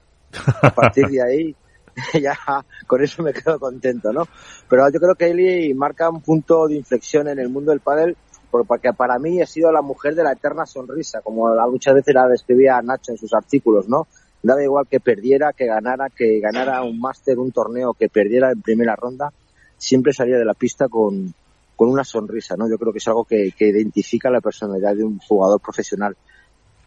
A 0.62 0.70
partir 0.70 1.08
de 1.08 1.24
ahí, 1.24 1.56
ya 2.22 2.38
con 2.86 3.04
eso 3.04 3.24
me 3.24 3.34
quedo 3.34 3.60
contento, 3.60 4.14
¿no? 4.14 4.28
Pero 4.70 4.88
yo 4.89 5.00
creo 5.00 5.16
que 5.16 5.32
Eli 5.32 5.74
marca 5.74 6.08
un 6.10 6.22
punto 6.22 6.68
de 6.68 6.76
inflexión 6.76 7.28
en 7.28 7.39
el 7.39 7.50
mundo 7.50 7.72
del 7.72 7.80
pádel 7.80 8.16
porque 8.52 8.94
para 8.94 9.20
mí 9.20 9.41
ha 9.41 9.46
sido 9.46 9.72
la 9.72 9.82
mujer 9.82 10.16
de 10.16 10.24
la 10.24 10.32
eterna 10.32 10.66
sonrisa, 10.66 11.22
como 11.22 11.54
muchas 11.70 11.94
veces 11.94 12.16
la 12.16 12.28
describía 12.28 12.82
Nacho 12.82 13.12
en 13.12 13.18
sus 13.18 13.34
artículos, 13.34 13.88
¿no? 13.88 14.08
Daba 14.42 14.64
igual 14.64 14.88
que 14.88 15.00
perdiera, 15.00 15.54
que 15.54 15.66
ganara, 15.66 16.10
que 16.10 16.40
ganara 16.40 16.84
un 16.84 17.00
máster, 17.00 17.38
un 17.40 17.52
torneo, 17.52 17.94
que 17.94 18.08
perdiera 18.08 18.52
en 18.52 18.62
primera 18.62 18.96
ronda, 18.96 19.34
siempre 19.78 20.14
salía 20.14 20.38
de 20.38 20.46
la 20.46 20.54
pista 20.54 20.88
con, 20.88 21.34
con 21.76 21.90
una 21.90 22.04
sonrisa, 22.04 22.56
¿no? 22.56 22.70
Yo 22.70 22.78
creo 22.78 22.92
que 22.92 23.00
es 23.00 23.08
algo 23.08 23.26
que, 23.26 23.54
que 23.58 23.70
identifica 23.70 24.30
la 24.30 24.42
personalidad 24.42 24.96
de 24.96 25.04
un 25.04 25.20
jugador 25.20 25.60
profesional. 25.60 26.16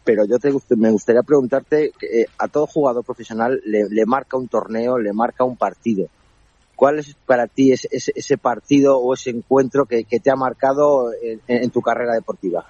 Pero 0.03 0.25
yo 0.25 0.37
te, 0.37 0.51
me 0.75 0.91
gustaría 0.91 1.23
preguntarte, 1.23 1.93
eh, 2.01 2.25
a 2.37 2.47
todo 2.47 2.67
jugador 2.67 3.05
profesional 3.05 3.61
le, 3.65 4.05
marca 4.05 4.37
un 4.37 4.47
torneo, 4.47 4.97
le 4.97 5.13
marca 5.13 5.43
un 5.43 5.55
partido 5.55 6.09
¿Cuál 6.75 6.99
es 6.99 7.15
para 7.25 7.47
ti 7.47 7.71
ese, 7.71 7.87
ese, 7.91 8.37
partido 8.37 8.97
o 8.97 9.13
ese 9.13 9.29
encuentro 9.29 9.85
que, 9.85 10.03
te 10.03 10.31
ha 10.31 10.35
marcado 10.35 11.11
en, 11.47 11.69
tu 11.69 11.81
carrera 11.81 12.13
deportiva? 12.13 12.65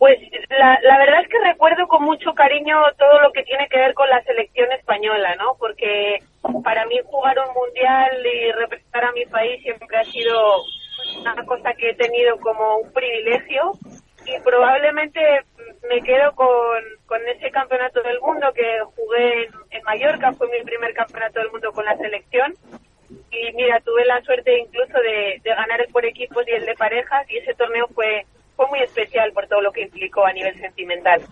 Pues 0.00 0.18
la, 0.48 0.78
la, 0.82 0.98
verdad 0.98 1.20
es 1.20 1.28
que 1.28 1.38
recuerdo 1.40 1.86
con 1.86 2.02
mucho 2.02 2.32
cariño 2.32 2.74
todo 2.96 3.20
lo 3.20 3.32
que 3.32 3.42
tiene 3.42 3.68
que 3.68 3.76
ver 3.76 3.92
con 3.92 4.08
la 4.08 4.22
selección 4.22 4.72
española, 4.72 5.36
¿no? 5.36 5.56
Porque 5.58 6.22
para 6.64 6.86
mí 6.86 6.98
jugar 7.04 7.36
un 7.38 7.52
mundial 7.52 8.26
y 8.26 8.50
representar 8.52 9.04
a 9.04 9.12
mi 9.12 9.26
país 9.26 9.62
siempre 9.62 9.94
ha 9.98 10.04
sido 10.04 10.62
una 11.20 11.44
cosa 11.44 11.74
que 11.74 11.90
he 11.90 11.94
tenido 11.94 12.38
como 12.40 12.78
un 12.78 12.90
privilegio 12.94 13.72
y 14.24 14.40
probablemente 14.40 15.20
me 15.86 16.00
quedo 16.00 16.32
con, 16.34 16.82
con 17.04 17.20
ese 17.28 17.50
campeonato 17.50 18.02
del 18.02 18.20
mundo 18.20 18.50
que 18.54 18.78
jugué 18.96 19.50
en, 19.70 19.82
Mallorca, 19.84 20.32
fue 20.32 20.48
mi 20.48 20.64
primer 20.64 20.94
campeonato 20.94 21.40
del 21.40 21.50
mundo 21.50 21.72
con 21.72 21.84
la 21.84 21.98
selección 21.98 22.54
y 23.30 23.52
mira, 23.52 23.80
tuve 23.80 24.06
la 24.06 24.22
suerte 24.22 24.60
incluso 24.60 24.94
de, 24.94 25.42
ganar 25.44 25.82
el 25.82 25.92
por 25.92 26.06
equipos 26.06 26.48
y 26.48 26.52
el 26.52 26.64
de 26.64 26.74
parejas 26.74 27.30
y 27.30 27.36
ese 27.36 27.52
torneo 27.52 27.86
fue, 27.88 28.24
fue 28.60 28.68
muy 28.68 28.80
especial 28.80 29.32
por 29.32 29.46
todo 29.46 29.62
lo 29.62 29.72
que 29.72 29.84
implicó 29.84 30.26
a 30.26 30.34
nivel 30.34 30.54
sentimental. 30.60 31.22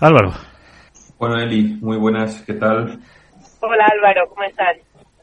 Álvaro. 0.00 0.32
Bueno, 1.18 1.40
Eli, 1.40 1.78
muy 1.80 1.96
buenas, 1.96 2.42
¿qué 2.42 2.52
tal? 2.52 3.00
Hola 3.60 3.86
Álvaro, 3.94 4.28
¿cómo 4.28 4.42
estás? 4.42 4.76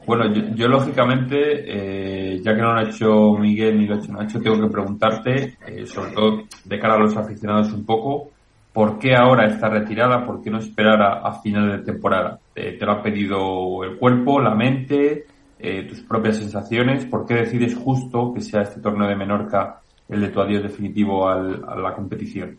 Bueno, 0.04 0.24
yo, 0.56 0.66
lógicamente, 0.66 1.36
eh, 1.36 2.40
ya 2.42 2.52
que 2.52 2.60
no 2.60 2.74
lo 2.74 2.80
ha 2.80 2.82
hecho 2.82 3.34
Miguel 3.38 3.78
ni 3.78 3.86
lo 3.86 3.94
ha 3.94 3.98
hecho 3.98 4.12
Nacho, 4.12 4.40
tengo 4.40 4.60
que 4.60 4.72
preguntarte, 4.72 5.56
eh, 5.68 5.86
sobre 5.86 6.10
todo 6.10 6.42
de 6.64 6.78
cara 6.80 6.94
a 6.94 6.98
los 6.98 7.16
aficionados 7.16 7.72
un 7.72 7.86
poco, 7.86 8.30
¿por 8.72 8.98
qué 8.98 9.14
ahora 9.14 9.46
está 9.46 9.68
retirada? 9.68 10.26
¿Por 10.26 10.42
qué 10.42 10.50
no 10.50 10.58
esperar 10.58 11.00
a, 11.00 11.32
final 11.42 11.78
de 11.78 11.92
temporada? 11.92 12.40
¿Te, 12.52 12.76
lo 12.80 12.90
ha 12.90 13.02
pedido 13.02 13.84
el 13.84 13.98
cuerpo, 13.98 14.40
la 14.40 14.54
mente, 14.54 15.26
eh, 15.60 15.84
tus 15.84 16.00
propias 16.00 16.38
sensaciones? 16.38 17.06
¿Por 17.06 17.24
qué 17.24 17.34
decides 17.34 17.76
justo 17.76 18.32
que 18.34 18.40
sea 18.40 18.62
este 18.62 18.80
torneo 18.80 19.08
de 19.08 19.14
Menorca 19.14 19.80
el 20.08 20.20
de 20.20 20.28
tu 20.28 20.40
adiós 20.40 20.62
definitivo 20.62 21.28
a 21.28 21.36
la 21.36 21.94
competición? 21.94 22.58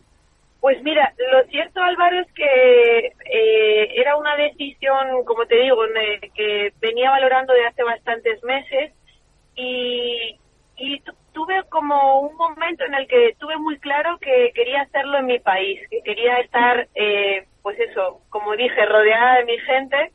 Pues 0.60 0.82
mira, 0.82 1.14
lo 1.32 1.44
cierto 1.50 1.80
Álvaro 1.80 2.18
es 2.18 2.32
que 2.32 3.12
eh, 3.32 3.92
era 3.94 4.16
una 4.16 4.36
decisión, 4.36 5.24
como 5.24 5.46
te 5.46 5.56
digo, 5.56 5.82
que 6.34 6.72
venía 6.80 7.10
valorando 7.10 7.52
de 7.52 7.66
hace 7.66 7.84
bastantes 7.84 8.42
meses 8.42 8.92
y, 9.54 10.36
y 10.76 11.02
tuve 11.32 11.62
como 11.68 12.20
un 12.22 12.36
momento 12.36 12.84
en 12.84 12.94
el 12.94 13.06
que 13.06 13.36
tuve 13.38 13.56
muy 13.58 13.78
claro 13.78 14.18
que 14.18 14.50
quería 14.52 14.82
hacerlo 14.82 15.18
en 15.18 15.26
mi 15.26 15.38
país, 15.38 15.80
que 15.88 16.02
quería 16.02 16.40
estar, 16.40 16.88
eh, 16.96 17.46
pues 17.62 17.78
eso, 17.78 18.20
como 18.28 18.56
dije, 18.56 18.84
rodeada 18.86 19.38
de 19.38 19.44
mi 19.44 19.58
gente. 19.58 20.12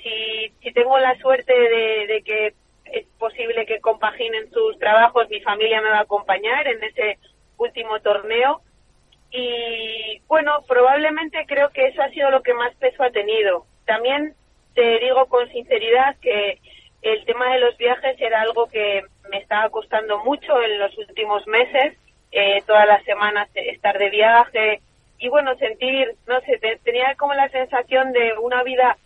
Si, 0.00 0.52
si 0.62 0.72
tengo 0.72 0.98
la 0.98 1.16
suerte 1.18 1.52
de, 1.52 2.22
que 2.24 2.54
es 2.92 3.06
posible 3.18 3.66
que 3.66 3.80
compaginen 3.80 4.50
sus 4.50 4.78
trabajos, 4.78 5.28
mi 5.30 5.40
familia 5.40 5.80
me 5.80 5.90
va 5.90 5.98
a 5.98 6.02
acompañar 6.02 6.66
en 6.66 6.82
ese 6.82 7.18
último 7.56 8.00
torneo. 8.00 8.60
Y 9.30 10.20
bueno, 10.28 10.62
probablemente 10.68 11.46
creo 11.46 11.70
que 11.70 11.86
eso 11.86 12.02
ha 12.02 12.10
sido 12.10 12.30
lo 12.30 12.42
que 12.42 12.54
más 12.54 12.74
peso 12.76 13.02
ha 13.02 13.10
tenido. 13.10 13.64
También 13.86 14.34
te 14.74 14.98
digo 14.98 15.26
con 15.26 15.48
sinceridad 15.50 16.16
que 16.20 16.58
el 17.02 17.24
tema 17.24 17.52
de 17.52 17.60
los 17.60 17.76
viajes 17.78 18.20
era 18.20 18.42
algo 18.42 18.66
que 18.66 19.02
me 19.30 19.38
estaba 19.38 19.68
costando 19.70 20.18
mucho 20.24 20.62
en 20.62 20.78
los 20.78 20.96
últimos 20.98 21.46
meses, 21.46 21.96
eh, 22.30 22.62
todas 22.66 22.86
las 22.86 23.02
semanas 23.04 23.48
estar 23.54 23.98
de 23.98 24.10
viaje 24.10 24.80
y 25.18 25.28
bueno, 25.28 25.54
sentir, 25.56 26.14
no 26.26 26.40
sé, 26.40 26.58
tenía 26.82 27.14
como 27.14 27.32
la 27.34 27.48
sensación 27.50 28.12
de 28.12 28.32
una 28.38 28.62
vida 28.64 28.96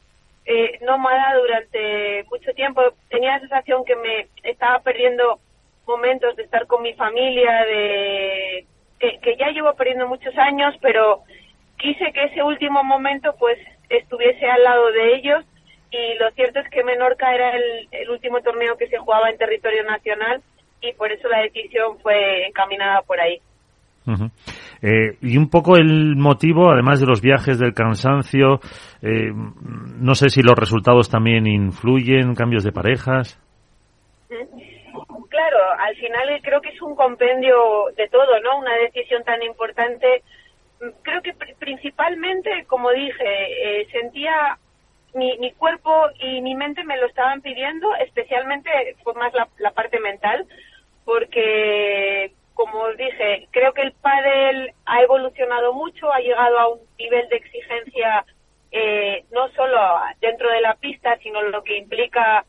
eh, 0.47 0.79
nómada 0.83 1.37
durante 1.37 2.25
mucho 2.31 2.53
tiempo, 2.55 2.83
tenía 3.09 3.33
la 3.33 3.41
sensación 3.41 3.85
que 3.85 3.97
me 3.97 4.29
estaba 4.43 4.81
perdiendo 4.81 5.41
momentos 5.87 6.37
de 6.37 6.45
estar 6.45 6.67
con 6.67 6.83
mi 6.83 6.95
familia, 6.95 7.65
de 7.65 8.67
que, 8.99 9.19
que 9.21 9.37
ya 9.37 9.51
llevo 9.51 9.75
perdiendo 9.75 10.09
muchos 10.09 10.37
años, 10.39 10.75
pero 10.81 11.23
quise 11.79 12.13
que 12.13 12.25
ese 12.25 12.43
último 12.43 12.83
momento 12.83 13.35
pues 13.39 13.59
estuviese 13.89 14.47
al 14.47 14.63
lado 14.65 14.91
de 14.93 15.15
ellos 15.15 15.45
y 15.91 16.15
lo 16.19 16.31
cierto 16.33 16.61
es 16.61 16.69
que 16.71 16.85
Menorca 16.85 17.35
era 17.35 17.57
el, 17.57 18.11
último 18.11 18.41
torneo 18.43 18.77
que 18.77 18.89
se 18.89 18.99
jugaba 18.99 19.31
en 19.31 19.39
territorio 19.39 19.85
nacional 19.85 20.43
y 20.81 20.93
por 20.93 21.13
eso 21.13 21.29
la 21.29 21.41
decisión 21.43 21.99
fue 22.01 22.47
encaminada 22.47 23.03
por 23.03 23.21
ahí. 23.21 23.41
Eh, 24.83 25.17
y 25.21 25.37
un 25.37 25.51
poco 25.51 25.77
el 25.77 26.17
motivo, 26.17 26.71
además 26.71 27.01
de 27.01 27.07
los 27.07 27.21
viajes, 27.21 27.59
del 27.59 27.75
cansancio, 27.75 28.61
eh, 29.03 29.33
no 29.33 30.15
sé 30.15 30.29
si 30.29 30.43
los 30.43 30.55
resultados 30.57 31.11
también 31.11 31.47
influyen, 31.47 32.35
cambios 32.35 32.65
de 32.65 32.73
parejas. 32.73 33.41
Claro, 34.29 35.59
al 35.79 35.95
final 35.97 36.41
creo 36.43 36.61
que 36.61 36.71
es 36.71 36.81
un 36.83 36.95
compendio 36.95 37.57
de 37.97 38.09
todo, 38.09 38.41
¿no? 38.43 38.59
Una 38.59 38.75
decisión 38.77 39.23
tan 39.25 39.43
importante. 39.43 40.23
Creo 41.03 41.23
que 41.23 41.35
principalmente, 41.59 42.65
como 42.67 42.91
dije, 42.91 43.81
eh, 43.81 43.87
sentía 43.91 44.59
mi, 45.15 45.37
mi 45.39 45.53
cuerpo 45.53 45.91
y 46.21 46.41
mi 46.43 46.55
mente 46.55 46.85
me 46.85 46.97
lo 46.99 47.07
estaban 47.07 47.41
pidiendo, 47.41 47.95
especialmente 47.97 48.71
fue 49.03 49.15
más 49.15 49.33
la, 49.35 49.49
la 49.59 49.73
parte 49.73 49.99
mental, 50.01 50.47
porque 51.05 52.33
como 52.57 52.81
os 52.81 52.97
dije, 52.97 53.47
creo 53.51 53.73
que 53.75 53.83
el 53.83 53.93
pádel 53.93 54.73
ha 54.87 55.03
evolucionado 55.03 55.75
mucho, 55.75 56.11
ha 56.11 56.21
llegado 56.21 56.59
a 56.59 56.69
un 56.69 56.81
nivel 56.99 57.29
de 57.29 57.37
exigencia 57.37 58.25
eh, 58.73 59.25
no 59.31 59.49
solo 59.51 59.79
dentro 60.21 60.51
de 60.51 60.63
la 60.63 60.75
pista, 60.75 61.17
sino 61.23 61.43
lo 61.43 61.63
que 61.63 61.77
implica 61.77 62.45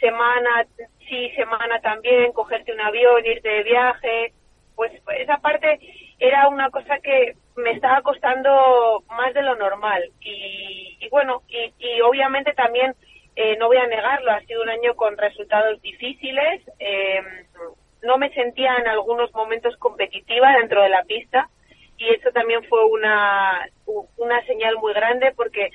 semana 0.00 0.66
sí, 1.08 1.30
semana 1.36 1.80
también, 1.80 2.32
cogerte 2.32 2.72
un 2.72 2.80
avión, 2.80 3.24
irte 3.24 3.48
de 3.48 3.62
viaje, 3.62 4.32
pues 4.74 4.90
esa 5.18 5.38
parte 5.38 5.78
era 6.18 6.48
una 6.48 6.70
cosa 6.70 6.98
que 6.98 7.36
me 7.56 7.70
estaba 7.70 8.02
costando 8.02 9.04
más 9.10 9.32
de 9.32 9.42
lo 9.42 9.54
normal. 9.54 10.10
Y, 10.20 11.08
bueno 11.10 11.42
y, 11.48 12.00
obviamente 12.00 12.52
también 12.54 12.94
eh, 13.36 13.56
no 13.58 13.68
voy 13.68 13.76
a 13.76 13.86
negarlo 13.86 14.32
ha 14.32 14.40
sido 14.40 14.62
un 14.62 14.70
año 14.70 14.94
con 14.94 15.16
resultados 15.16 15.80
difíciles 15.82 16.62
em, 16.78 17.24
no 18.02 18.18
me 18.18 18.30
sentía 18.30 18.76
en 18.76 18.88
algunos 18.88 19.32
momentos 19.34 19.76
competitiva 19.76 20.56
dentro 20.58 20.82
de 20.82 20.88
la 20.88 21.04
pista 21.04 21.48
y 21.98 22.08
eso 22.08 22.30
también 22.32 22.62
fue 22.64 22.84
una 22.84 23.66
una 24.16 24.44
señal 24.46 24.76
muy 24.78 24.92
grande 24.92 25.32
porque 25.36 25.70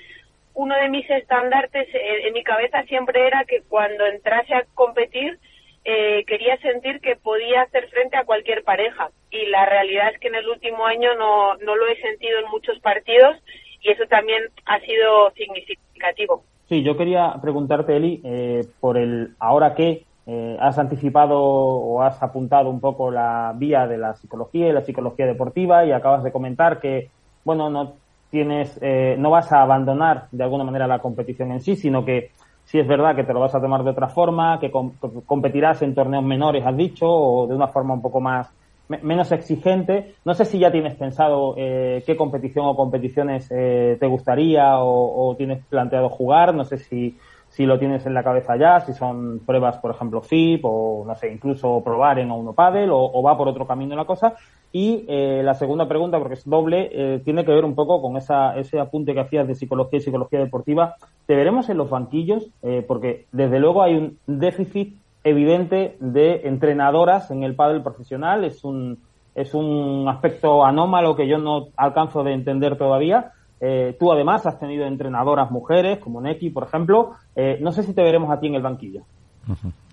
uno 0.53 0.75
de 0.75 0.89
mis 0.89 1.09
estandartes 1.09 1.87
en 1.93 2.33
mi 2.33 2.43
cabeza 2.43 2.83
siempre 2.83 3.27
era 3.27 3.45
que 3.45 3.61
cuando 3.69 4.05
entrase 4.05 4.53
a 4.53 4.65
competir 4.73 5.39
eh, 5.85 6.25
quería 6.25 6.57
sentir 6.57 6.99
que 6.99 7.15
podía 7.15 7.61
hacer 7.61 7.87
frente 7.89 8.17
a 8.17 8.25
cualquier 8.25 8.63
pareja 8.63 9.09
y 9.31 9.45
la 9.45 9.65
realidad 9.65 10.09
es 10.13 10.19
que 10.19 10.27
en 10.27 10.35
el 10.35 10.49
último 10.49 10.85
año 10.85 11.15
no, 11.15 11.55
no 11.57 11.75
lo 11.75 11.87
he 11.87 11.95
sentido 12.01 12.39
en 12.39 12.49
muchos 12.51 12.77
partidos 12.79 13.37
y 13.81 13.91
eso 13.91 14.03
también 14.09 14.43
ha 14.65 14.79
sido 14.81 15.31
significativo. 15.31 16.43
Sí, 16.67 16.83
yo 16.83 16.97
quería 16.97 17.33
preguntarte, 17.41 17.95
Eli, 17.95 18.19
eh, 18.25 18.65
por 18.81 18.97
el 18.97 19.29
ahora 19.39 19.75
que 19.75 20.03
eh, 20.27 20.57
has 20.59 20.77
anticipado 20.77 21.39
o 21.39 22.01
has 22.01 22.21
apuntado 22.21 22.69
un 22.69 22.79
poco 22.79 23.09
la 23.09 23.53
vía 23.55 23.87
de 23.87 23.97
la 23.97 24.13
psicología 24.13 24.67
y 24.67 24.73
la 24.73 24.81
psicología 24.81 25.25
deportiva 25.25 25.85
y 25.85 25.91
acabas 25.91 26.23
de 26.23 26.31
comentar 26.31 26.79
que, 26.79 27.09
bueno, 27.43 27.69
no 27.69 27.93
tienes, 28.29 28.79
no 29.17 29.29
vas 29.31 29.53
a 29.53 29.61
abandonar 29.61 30.27
de 30.31 30.43
alguna 30.43 30.65
manera 30.65 30.85
la 30.85 30.99
competición 30.99 31.53
en 31.53 31.61
sí, 31.61 31.77
sino 31.77 32.03
que 32.03 32.31
si 32.67 32.79
es 32.79 32.87
verdad 32.87 33.15
que 33.15 33.23
te 33.23 33.33
lo 33.33 33.39
vas 33.39 33.55
a 33.55 33.61
tomar 33.61 33.81
de 33.83 33.91
otra 33.91 34.09
forma, 34.09 34.59
que, 34.59 34.69
competirás 35.25 35.81
en 35.83 35.95
torneos 35.95 36.23
menores, 36.23 36.65
has 36.65 36.75
dicho, 36.75 37.07
o 37.07 37.47
de 37.47 37.55
una 37.55 37.69
forma 37.69 37.93
un 37.93 38.01
poco 38.01 38.19
más 38.19 38.51
menos 38.89 39.31
exigente. 39.31 40.15
No 40.25 40.33
sé 40.33 40.43
si 40.43 40.59
ya 40.59 40.71
tienes 40.71 40.95
pensado 40.95 41.55
eh, 41.57 42.03
qué 42.05 42.17
competición 42.17 42.65
o 42.65 42.75
competiciones 42.75 43.47
eh, 43.51 43.97
te 43.99 44.07
gustaría 44.07 44.79
o, 44.79 45.33
tienes 45.37 45.65
planteado 45.65 46.09
jugar. 46.09 46.53
No 46.53 46.65
sé 46.65 46.77
si, 46.77 47.17
si 47.57 47.65
lo 47.65 47.79
tienes 47.79 48.05
en 48.05 48.13
la 48.13 48.23
cabeza 48.23 48.55
ya, 48.55 48.81
si 48.81 48.93
son 48.93 49.39
pruebas, 49.39 49.79
por 49.79 49.89
ejemplo, 49.89 50.21
FIP 50.21 50.63
o, 50.63 51.03
no 51.07 51.15
sé, 51.15 51.33
incluso 51.33 51.81
probar 51.83 52.19
en 52.19 52.29
uno 52.29 52.53
paddle 52.53 52.89
o, 52.91 53.23
va 53.23 53.35
por 53.35 53.47
otro 53.47 53.65
camino 53.65 53.95
la 53.95 54.05
cosa. 54.05 54.35
Y 54.71 55.05
eh, 55.07 55.41
la 55.43 55.55
segunda 55.55 55.87
pregunta, 55.87 56.19
porque 56.19 56.35
es 56.35 56.47
doble, 56.47 56.87
eh, 56.91 57.19
tiene 57.25 57.43
que 57.43 57.51
ver 57.51 57.65
un 57.65 57.73
poco 57.73 57.99
con 57.99 58.15
esa, 58.15 58.55
ese 58.59 58.79
apunte 58.79 59.15
que 59.15 59.21
hacías 59.21 59.47
de 59.47 59.55
psicología 59.55 59.97
y 59.97 60.03
psicología 60.03 60.37
deportiva. 60.37 60.97
¿Te 61.25 61.35
veremos 61.35 61.67
en 61.69 61.77
los 61.77 61.89
banquillos? 61.89 62.47
Eh, 62.61 62.85
porque 62.87 63.25
desde 63.31 63.59
luego 63.59 63.81
hay 63.81 63.95
un 63.95 64.19
déficit 64.27 64.95
evidente 65.23 65.97
de 65.99 66.41
entrenadoras 66.43 67.31
en 67.31 67.41
el 67.41 67.55
pádel 67.55 67.81
profesional. 67.81 68.43
Es 68.43 68.63
un, 68.63 68.99
es 69.33 69.55
un 69.55 70.05
aspecto 70.07 70.63
anómalo 70.63 71.15
que 71.15 71.27
yo 71.27 71.39
no 71.39 71.69
alcanzo 71.75 72.23
de 72.23 72.33
entender 72.33 72.77
todavía. 72.77 73.31
Eh, 73.59 73.95
tú 73.99 74.11
además 74.11 74.45
has 74.45 74.59
tenido 74.59 74.85
entrenadoras 74.85 75.49
mujeres, 75.51 75.99
como 75.99 76.21
Neki, 76.21 76.49
por 76.49 76.67
ejemplo. 76.67 77.15
Eh, 77.35 77.57
no 77.61 77.71
sé 77.71 77.83
si 77.83 77.93
te 77.93 78.03
veremos 78.03 78.31
a 78.31 78.39
ti 78.39 78.47
en 78.47 78.55
el 78.55 78.61
banquillo. 78.61 79.01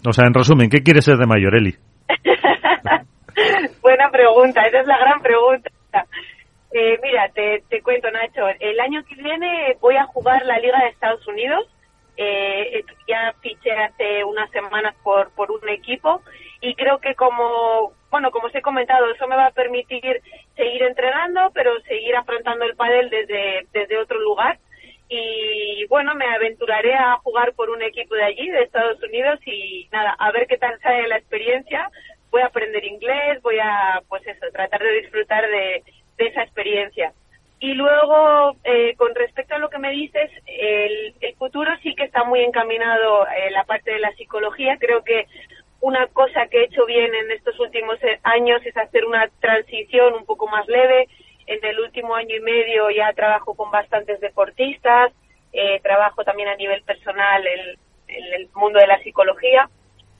O 0.06 0.12
sea, 0.12 0.26
en 0.26 0.34
resumen, 0.34 0.68
¿qué 0.68 0.82
quieres 0.82 1.04
ser 1.04 1.16
de 1.16 1.26
mayor, 1.26 1.56
Eli? 1.56 1.74
Buena 3.82 4.10
pregunta, 4.10 4.62
esa 4.62 4.80
es 4.80 4.86
la 4.86 4.98
gran 4.98 5.20
pregunta. 5.20 5.70
Eh, 6.72 6.98
mira, 7.02 7.28
te, 7.32 7.62
te 7.68 7.80
cuento, 7.82 8.10
Nacho. 8.10 8.48
El 8.58 8.80
año 8.80 9.04
que 9.04 9.14
viene 9.14 9.76
voy 9.80 9.96
a 9.96 10.06
jugar 10.06 10.44
la 10.44 10.58
Liga 10.58 10.80
de 10.80 10.88
Estados 10.88 11.26
Unidos. 11.28 11.68
Eh, 12.16 12.84
ya 13.08 13.32
fiché 13.40 13.72
hace 13.72 14.24
unas 14.24 14.50
semanas 14.50 14.94
por, 15.02 15.30
por 15.32 15.50
un 15.50 15.68
equipo 15.68 16.22
y 16.60 16.74
creo 16.76 16.98
que 16.98 17.16
como, 17.16 17.92
bueno, 18.08 18.30
como 18.30 18.46
os 18.46 18.54
he 18.54 18.62
comentado, 18.62 19.10
eso 19.10 19.26
me 19.26 19.34
va 19.36 19.46
a 19.46 19.50
permitir 19.50 20.22
seguir 20.56 20.82
entrenando, 20.82 21.50
pero 21.54 21.80
seguir 21.82 22.16
afrontando 22.16 22.64
el 22.64 22.76
pádel 22.76 23.10
desde, 23.10 23.66
desde 23.72 23.98
otro 23.98 24.18
lugar. 24.20 24.58
Y 25.08 25.86
bueno, 25.88 26.14
me 26.14 26.26
aventuraré 26.26 26.94
a 26.94 27.16
jugar 27.22 27.52
por 27.52 27.70
un 27.70 27.82
equipo 27.82 28.14
de 28.14 28.24
allí, 28.24 28.48
de 28.50 28.62
Estados 28.62 29.02
Unidos, 29.02 29.38
y 29.46 29.88
nada, 29.92 30.16
a 30.18 30.32
ver 30.32 30.46
qué 30.46 30.56
tal 30.56 30.80
sale 30.80 31.08
la 31.08 31.18
experiencia. 31.18 31.90
Voy 32.30 32.42
a 32.42 32.46
aprender 32.46 32.84
inglés, 32.84 33.40
voy 33.42 33.58
a, 33.60 34.00
pues 34.08 34.26
eso, 34.26 34.46
tratar 34.52 34.82
de 34.82 35.00
disfrutar 35.00 35.46
de, 35.48 35.82
de 36.16 36.26
esa 36.26 36.42
experiencia. 36.42 37.12
Y 37.60 37.74
luego, 37.74 38.56
eh, 38.64 38.94
con 38.96 39.14
respecto 39.14 39.54
a 39.54 39.58
lo 39.58 39.70
que 39.70 39.78
me 39.78 39.90
dices, 39.90 40.30
el, 40.46 41.14
el 41.20 41.34
futuro 41.36 41.70
sí 41.82 41.94
que 41.94 42.04
está 42.04 42.24
muy 42.24 42.40
encaminado 42.40 43.26
en 43.46 43.52
la 43.52 43.64
parte 43.64 43.92
de 43.92 44.00
la 44.00 44.12
psicología. 44.12 44.76
Creo 44.78 45.04
que 45.04 45.26
una 45.84 46.06
cosa 46.06 46.46
que 46.46 46.60
he 46.60 46.64
hecho 46.64 46.86
bien 46.86 47.14
en 47.14 47.30
estos 47.30 47.60
últimos 47.60 48.02
eh, 48.02 48.18
años 48.22 48.64
es 48.64 48.74
hacer 48.74 49.04
una 49.04 49.28
transición 49.38 50.14
un 50.14 50.24
poco 50.24 50.46
más 50.48 50.66
leve. 50.66 51.08
En 51.46 51.62
el 51.62 51.78
último 51.78 52.14
año 52.14 52.34
y 52.34 52.40
medio 52.40 52.88
ya 52.90 53.12
trabajo 53.12 53.54
con 53.54 53.70
bastantes 53.70 54.18
deportistas, 54.20 55.12
eh, 55.52 55.80
trabajo 55.82 56.24
también 56.24 56.48
a 56.48 56.56
nivel 56.56 56.82
personal 56.84 57.46
en, 57.46 57.60
en 58.08 58.32
el 58.32 58.48
mundo 58.54 58.78
de 58.78 58.86
la 58.86 58.98
psicología 59.00 59.68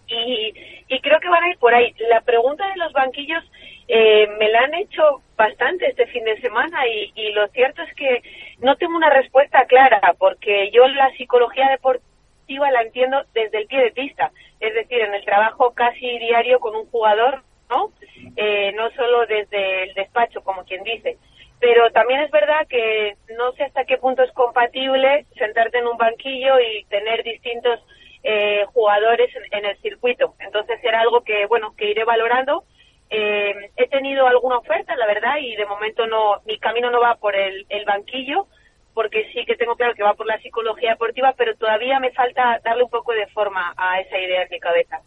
y, 0.06 0.52
y 0.86 1.00
creo 1.00 1.18
que 1.18 1.30
van 1.30 1.44
a 1.44 1.48
ir 1.48 1.56
por 1.56 1.72
ahí. 1.72 1.94
La 2.10 2.20
pregunta 2.20 2.68
de 2.68 2.76
los 2.76 2.92
banquillos 2.92 3.42
eh, 3.88 4.28
me 4.38 4.50
la 4.50 4.64
han 4.64 4.74
hecho 4.74 5.22
bastante 5.34 5.86
este 5.86 6.06
fin 6.08 6.24
de 6.24 6.38
semana 6.42 6.86
y, 6.86 7.10
y 7.14 7.32
lo 7.32 7.48
cierto 7.48 7.80
es 7.80 7.94
que 7.94 8.22
no 8.58 8.76
tengo 8.76 8.96
una 8.96 9.08
respuesta 9.08 9.64
clara 9.64 10.14
porque 10.18 10.70
yo 10.72 10.86
la 10.88 11.10
psicología 11.12 11.70
deportiva 11.70 12.13
la 12.48 12.82
entiendo 12.82 13.22
desde 13.32 13.58
el 13.58 13.66
pie 13.66 13.80
de 13.80 13.92
pista, 13.92 14.30
es 14.60 14.74
decir, 14.74 15.00
en 15.00 15.14
el 15.14 15.24
trabajo 15.24 15.72
casi 15.74 16.18
diario 16.18 16.60
con 16.60 16.74
un 16.76 16.86
jugador, 16.86 17.42
¿no? 17.70 17.92
Eh, 18.36 18.72
no 18.72 18.90
solo 18.90 19.26
desde 19.26 19.84
el 19.84 19.94
despacho, 19.94 20.42
como 20.42 20.64
quien 20.64 20.82
dice. 20.84 21.18
Pero 21.60 21.90
también 21.92 22.20
es 22.20 22.30
verdad 22.30 22.66
que 22.68 23.16
no 23.36 23.52
sé 23.52 23.64
hasta 23.64 23.84
qué 23.84 23.96
punto 23.96 24.22
es 24.22 24.32
compatible 24.32 25.26
sentarte 25.36 25.78
en 25.78 25.86
un 25.86 25.96
banquillo 25.96 26.60
y 26.60 26.84
tener 26.84 27.22
distintos 27.22 27.80
eh, 28.22 28.64
jugadores 28.72 29.30
en, 29.50 29.64
el 29.64 29.76
circuito. 29.78 30.34
Entonces 30.40 30.80
será 30.80 31.00
algo 31.00 31.22
que, 31.22 31.46
bueno, 31.46 31.74
que 31.76 31.90
iré 31.90 32.04
valorando 32.04 32.64
eh, 33.10 33.70
he 33.76 33.86
tenido 33.88 34.26
alguna 34.26 34.58
oferta, 34.58 34.96
la 34.96 35.06
verdad, 35.06 35.36
y 35.38 35.54
de 35.54 35.66
momento 35.66 36.06
no, 36.06 36.40
mi 36.46 36.58
camino 36.58 36.90
no 36.90 37.00
va 37.00 37.14
por 37.16 37.36
el 37.36 37.84
banquillo, 37.86 38.48
porque 38.94 39.24
sí 39.32 39.44
que 39.44 39.56
tengo 39.56 39.74
claro 39.74 39.94
que 39.94 40.02
va 40.02 40.14
por 40.14 40.26
la 40.26 40.38
psicología 40.38 40.90
deportiva, 40.90 41.34
pero 41.36 41.54
todavía 41.56 41.98
me 42.00 42.12
falta 42.12 42.60
darle 42.64 42.84
un 42.84 42.90
poco 42.90 43.12
de 43.12 43.26
forma 43.28 43.74
a 43.76 44.00
esa 44.00 44.18
idea 44.18 44.46
mi 44.50 44.60
cabeza. 44.60 45.00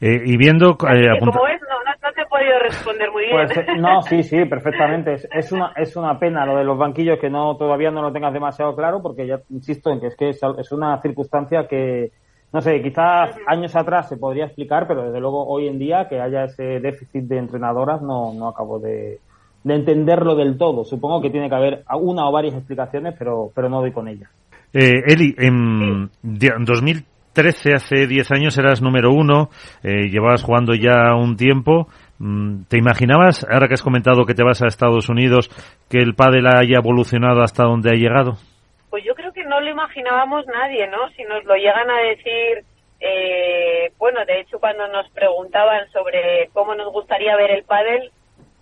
Eh, 0.00 0.20
y 0.26 0.36
viendo... 0.36 0.70
Eh, 0.72 1.08
apunta- 1.08 1.38
Como 1.38 1.44
ves, 1.44 1.60
no, 1.70 1.78
no, 1.84 1.92
no 2.02 2.12
te 2.12 2.22
he 2.22 2.26
podido 2.26 2.58
responder 2.58 3.10
muy 3.12 3.22
bien. 3.26 3.36
Pues, 3.36 3.56
eh, 3.56 3.66
no, 3.78 4.02
sí, 4.02 4.24
sí, 4.24 4.44
perfectamente. 4.46 5.12
Es, 5.12 5.28
es 5.32 5.52
una 5.52 5.72
es 5.76 5.94
una 5.94 6.18
pena 6.18 6.44
lo 6.44 6.56
de 6.56 6.64
los 6.64 6.76
banquillos 6.76 7.20
que 7.20 7.30
no 7.30 7.56
todavía 7.56 7.92
no 7.92 8.02
lo 8.02 8.12
tengas 8.12 8.32
demasiado 8.32 8.74
claro, 8.74 9.00
porque 9.00 9.26
ya 9.28 9.38
insisto 9.50 9.92
en 9.92 10.00
que 10.00 10.08
es 10.08 10.16
que 10.16 10.30
es, 10.30 10.40
es 10.58 10.72
una 10.72 11.00
circunstancia 11.00 11.68
que 11.68 12.10
no 12.52 12.60
sé, 12.60 12.82
quizás 12.82 13.34
años 13.46 13.74
atrás 13.76 14.08
se 14.10 14.18
podría 14.18 14.44
explicar, 14.46 14.86
pero 14.86 15.04
desde 15.04 15.20
luego 15.20 15.46
hoy 15.46 15.68
en 15.68 15.78
día 15.78 16.06
que 16.08 16.20
haya 16.20 16.44
ese 16.44 16.80
déficit 16.80 17.22
de 17.24 17.38
entrenadoras 17.38 18.02
no, 18.02 18.34
no 18.34 18.48
acabo 18.48 18.78
de, 18.78 19.20
de 19.64 19.74
entenderlo 19.74 20.34
del 20.34 20.58
todo. 20.58 20.84
Supongo 20.84 21.20
que 21.22 21.30
tiene 21.30 21.48
que 21.48 21.54
haber 21.54 21.84
una 22.00 22.28
o 22.28 22.32
varias 22.32 22.54
explicaciones, 22.54 23.14
pero, 23.18 23.50
pero 23.54 23.68
no 23.68 23.80
doy 23.80 23.92
con 23.92 24.08
ellas. 24.08 24.30
Eh, 24.74 25.02
Eli, 25.06 25.34
en 25.38 26.10
di- 26.22 26.48
2013, 26.58 27.74
hace 27.74 28.06
10 28.06 28.30
años, 28.32 28.56
eras 28.58 28.80
número 28.82 29.10
uno, 29.12 29.48
eh, 29.82 30.08
llevabas 30.10 30.42
jugando 30.42 30.74
ya 30.74 31.14
un 31.14 31.36
tiempo. 31.36 31.86
Mm, 32.18 32.64
¿Te 32.68 32.78
imaginabas, 32.78 33.46
ahora 33.50 33.68
que 33.68 33.74
has 33.74 33.82
comentado 33.82 34.24
que 34.24 34.34
te 34.34 34.42
vas 34.44 34.62
a 34.62 34.66
Estados 34.66 35.08
Unidos, 35.08 35.48
que 35.90 35.98
el 35.98 36.14
pádel 36.14 36.46
haya 36.46 36.78
evolucionado 36.78 37.42
hasta 37.42 37.64
donde 37.64 37.90
ha 37.90 37.94
llegado? 37.98 38.36
Pues 38.90 39.04
yo 39.04 39.14
creo 39.14 39.32
que 39.32 39.44
no 39.44 39.60
lo 39.60 39.70
imaginábamos 39.70 40.46
nadie, 40.46 40.86
¿no? 40.88 41.08
Si 41.16 41.22
nos 41.24 41.44
lo 41.44 41.54
llegan 41.56 41.90
a 41.90 41.98
decir, 42.08 42.64
eh, 43.00 43.90
bueno, 43.98 44.20
de 44.26 44.40
hecho 44.40 44.58
cuando 44.58 44.86
nos 44.88 45.08
preguntaban 45.10 45.88
sobre 45.92 46.48
cómo 46.52 46.74
nos 46.74 46.92
gustaría 46.92 47.34
ver 47.36 47.50
el 47.50 47.64
pádel, 47.64 48.10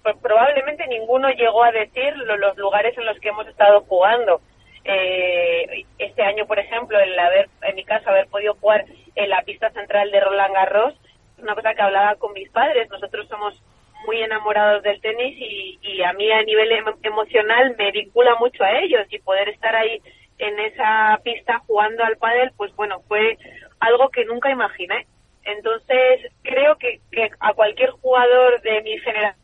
pues 0.02 0.16
probablemente 0.22 0.86
ninguno 0.86 1.28
llegó 1.30 1.62
a 1.64 1.72
decir 1.72 2.16
lo- 2.16 2.36
los 2.36 2.56
lugares 2.56 2.96
en 2.96 3.06
los 3.06 3.18
que 3.20 3.28
hemos 3.28 3.46
estado 3.48 3.82
jugando. 3.82 4.40
Eh, 4.84 5.84
este 5.98 6.22
año, 6.22 6.46
por 6.46 6.58
ejemplo, 6.58 6.98
el 6.98 7.18
haber, 7.18 7.48
en 7.62 7.74
mi 7.76 7.84
caso, 7.84 8.08
haber 8.10 8.26
podido 8.28 8.54
jugar 8.54 8.84
en 9.14 9.28
la 9.28 9.42
pista 9.42 9.70
central 9.70 10.10
de 10.10 10.20
Roland 10.20 10.54
Garros, 10.54 10.94
es 11.36 11.42
una 11.42 11.54
cosa 11.54 11.74
que 11.74 11.82
hablaba 11.82 12.14
con 12.16 12.32
mis 12.32 12.48
padres. 12.50 12.88
Nosotros 12.90 13.28
somos 13.28 13.62
muy 14.06 14.22
enamorados 14.22 14.82
del 14.82 15.00
tenis 15.02 15.36
y, 15.38 15.78
y 15.82 16.02
a 16.02 16.12
mí 16.14 16.30
a 16.32 16.42
nivel 16.42 16.70
emo- 16.72 16.96
emocional 17.02 17.74
me 17.76 17.90
vincula 17.92 18.34
mucho 18.36 18.64
a 18.64 18.78
ellos 18.80 19.06
y 19.10 19.18
poder 19.18 19.48
estar 19.50 19.76
ahí 19.76 20.00
en 20.38 20.58
esa 20.58 21.20
pista 21.22 21.58
jugando 21.66 22.02
al 22.02 22.16
pádel, 22.16 22.50
pues 22.56 22.74
bueno, 22.74 23.00
fue 23.06 23.36
algo 23.80 24.08
que 24.08 24.24
nunca 24.24 24.50
imaginé. 24.50 25.06
Entonces, 25.44 26.32
creo 26.42 26.76
que, 26.78 27.00
que 27.12 27.30
a 27.40 27.52
cualquier 27.52 27.90
jugador 27.90 28.60
de 28.62 28.80
mi 28.82 28.98
generación 28.98 29.39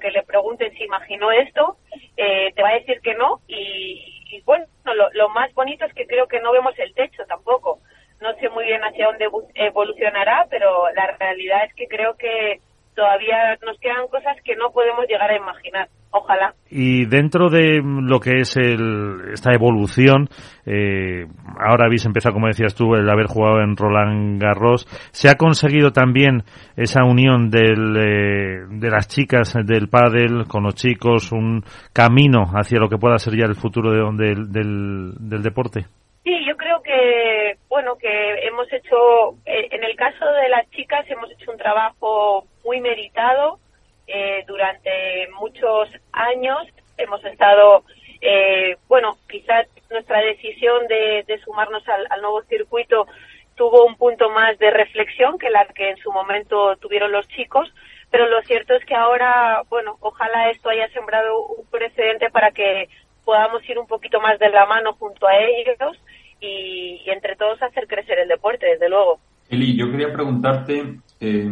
que 0.00 0.10
le 0.10 0.22
pregunten 0.22 0.72
si 0.72 0.84
imaginó 0.84 1.30
esto, 1.32 1.76
eh, 2.16 2.52
te 2.54 2.62
va 2.62 2.70
a 2.70 2.74
decir 2.78 3.00
que 3.00 3.14
no. 3.14 3.40
Y, 3.46 4.42
bueno, 4.44 4.66
lo, 4.84 5.10
lo 5.12 5.28
más 5.30 5.52
bonito 5.54 5.84
es 5.84 5.94
que 5.94 6.06
creo 6.06 6.26
que 6.28 6.40
no 6.40 6.52
vemos 6.52 6.78
el 6.78 6.94
techo 6.94 7.24
tampoco. 7.26 7.80
No 8.20 8.34
sé 8.36 8.48
muy 8.50 8.64
bien 8.64 8.82
hacia 8.82 9.06
dónde 9.06 9.26
evo- 9.28 9.48
evolucionará, 9.54 10.46
pero 10.50 10.90
la 10.94 11.16
realidad 11.18 11.64
es 11.64 11.74
que 11.74 11.88
creo 11.88 12.16
que 12.16 12.60
todavía 13.00 13.56
nos 13.64 13.78
quedan 13.80 14.06
cosas 14.08 14.36
que 14.44 14.54
no 14.56 14.70
podemos 14.72 15.06
llegar 15.08 15.30
a 15.30 15.36
imaginar. 15.36 15.88
Ojalá. 16.12 16.52
Y 16.68 17.06
dentro 17.06 17.48
de 17.48 17.80
lo 17.84 18.18
que 18.18 18.40
es 18.40 18.56
el, 18.56 19.30
esta 19.32 19.52
evolución, 19.54 20.28
eh, 20.66 21.24
ahora 21.58 21.86
habéis 21.86 22.04
empezado, 22.04 22.34
como 22.34 22.48
decías 22.48 22.74
tú, 22.74 22.94
el 22.96 23.08
haber 23.08 23.26
jugado 23.26 23.60
en 23.62 23.76
Roland 23.76 24.42
Garros. 24.42 24.86
¿Se 25.12 25.28
ha 25.30 25.36
conseguido 25.36 25.92
también 25.92 26.42
esa 26.76 27.04
unión 27.04 27.48
del, 27.48 27.96
eh, 27.96 28.64
de 28.68 28.90
las 28.90 29.06
chicas 29.08 29.54
del 29.64 29.88
pádel 29.88 30.46
con 30.48 30.64
los 30.64 30.74
chicos, 30.74 31.30
un 31.32 31.62
camino 31.94 32.44
hacia 32.54 32.80
lo 32.80 32.88
que 32.88 32.98
pueda 32.98 33.16
ser 33.18 33.36
ya 33.38 33.46
el 33.46 33.54
futuro 33.54 33.92
de- 34.12 34.34
del, 34.48 35.42
deporte? 35.42 35.86
Sí, 36.22 36.44
yo 36.46 36.54
creo 36.56 36.82
que, 36.82 37.56
bueno, 37.68 37.96
que 37.96 38.46
hemos 38.46 38.70
hecho, 38.72 39.36
eh, 39.46 39.68
en 39.70 39.82
el 39.84 39.96
caso 39.96 40.26
de 40.32 40.48
las 40.50 40.68
chicas, 40.70 41.08
hemos 41.10 41.30
hecho 41.30 41.50
un 41.50 41.56
trabajo 41.56 42.44
muy 42.62 42.80
meritado 42.80 43.58
eh, 44.06 44.44
durante 44.46 45.28
muchos 45.40 45.88
años. 46.12 46.58
Hemos 46.98 47.24
estado, 47.24 47.84
eh, 48.20 48.76
bueno, 48.86 49.16
quizás 49.30 49.66
nuestra 49.90 50.20
decisión 50.20 50.86
de, 50.88 51.24
de 51.26 51.38
sumarnos 51.38 51.88
al, 51.88 52.06
al 52.10 52.20
nuevo 52.20 52.42
circuito 52.42 53.06
tuvo 53.54 53.84
un 53.86 53.96
punto 53.96 54.28
más 54.30 54.58
de 54.58 54.70
reflexión 54.70 55.38
que 55.38 55.48
la 55.50 55.64
que 55.66 55.90
en 55.90 55.96
su 55.98 56.12
momento 56.12 56.76
tuvieron 56.76 57.12
los 57.12 57.26
chicos, 57.28 57.72
pero 58.10 58.26
lo 58.26 58.42
cierto 58.42 58.74
es 58.74 58.84
que 58.84 58.94
ahora, 58.94 59.62
bueno, 59.70 59.96
ojalá 60.00 60.50
esto 60.50 60.68
haya 60.68 60.88
sembrado 60.90 61.46
un 61.46 61.66
precedente 61.70 62.30
para 62.30 62.50
que 62.52 62.88
podamos 63.24 63.66
ir 63.68 63.78
un 63.78 63.86
poquito 63.86 64.20
más 64.20 64.38
de 64.38 64.48
la 64.50 64.66
mano 64.66 64.94
junto 64.94 65.26
a 65.26 65.36
ellos 65.36 65.96
y, 66.40 67.00
y 67.04 67.10
entre 67.10 67.36
todos 67.36 67.62
hacer 67.62 67.86
crecer 67.86 68.18
el 68.18 68.28
deporte, 68.28 68.66
desde 68.66 68.88
luego. 68.88 69.18
Eli, 69.48 69.76
yo 69.76 69.90
quería 69.90 70.12
preguntarte, 70.12 71.00
eh, 71.20 71.50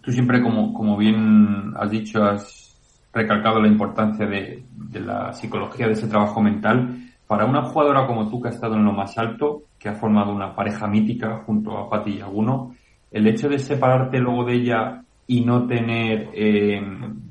tú 0.00 0.12
siempre, 0.12 0.42
como, 0.42 0.72
como 0.72 0.96
bien 0.96 1.74
has 1.76 1.90
dicho, 1.90 2.22
has 2.24 2.76
recalcado 3.12 3.60
la 3.60 3.68
importancia 3.68 4.26
de, 4.26 4.62
de 4.72 5.00
la 5.00 5.32
psicología, 5.32 5.86
de 5.86 5.92
ese 5.92 6.08
trabajo 6.08 6.40
mental. 6.40 6.96
Para 7.26 7.44
una 7.44 7.62
jugadora 7.62 8.06
como 8.06 8.28
tú, 8.28 8.40
que 8.40 8.48
ha 8.48 8.52
estado 8.52 8.74
en 8.74 8.84
lo 8.84 8.92
más 8.92 9.16
alto, 9.18 9.62
que 9.78 9.88
ha 9.88 9.94
formado 9.94 10.32
una 10.32 10.54
pareja 10.54 10.86
mítica 10.86 11.42
junto 11.46 11.76
a 11.76 11.88
Pati 11.88 12.16
y 12.16 12.20
Aguno, 12.20 12.74
el 13.10 13.26
hecho 13.26 13.48
de 13.48 13.58
separarte 13.58 14.18
luego 14.18 14.44
de 14.44 14.54
ella 14.54 15.02
y 15.26 15.44
no 15.44 15.66
tener 15.66 16.28
eh, 16.34 16.80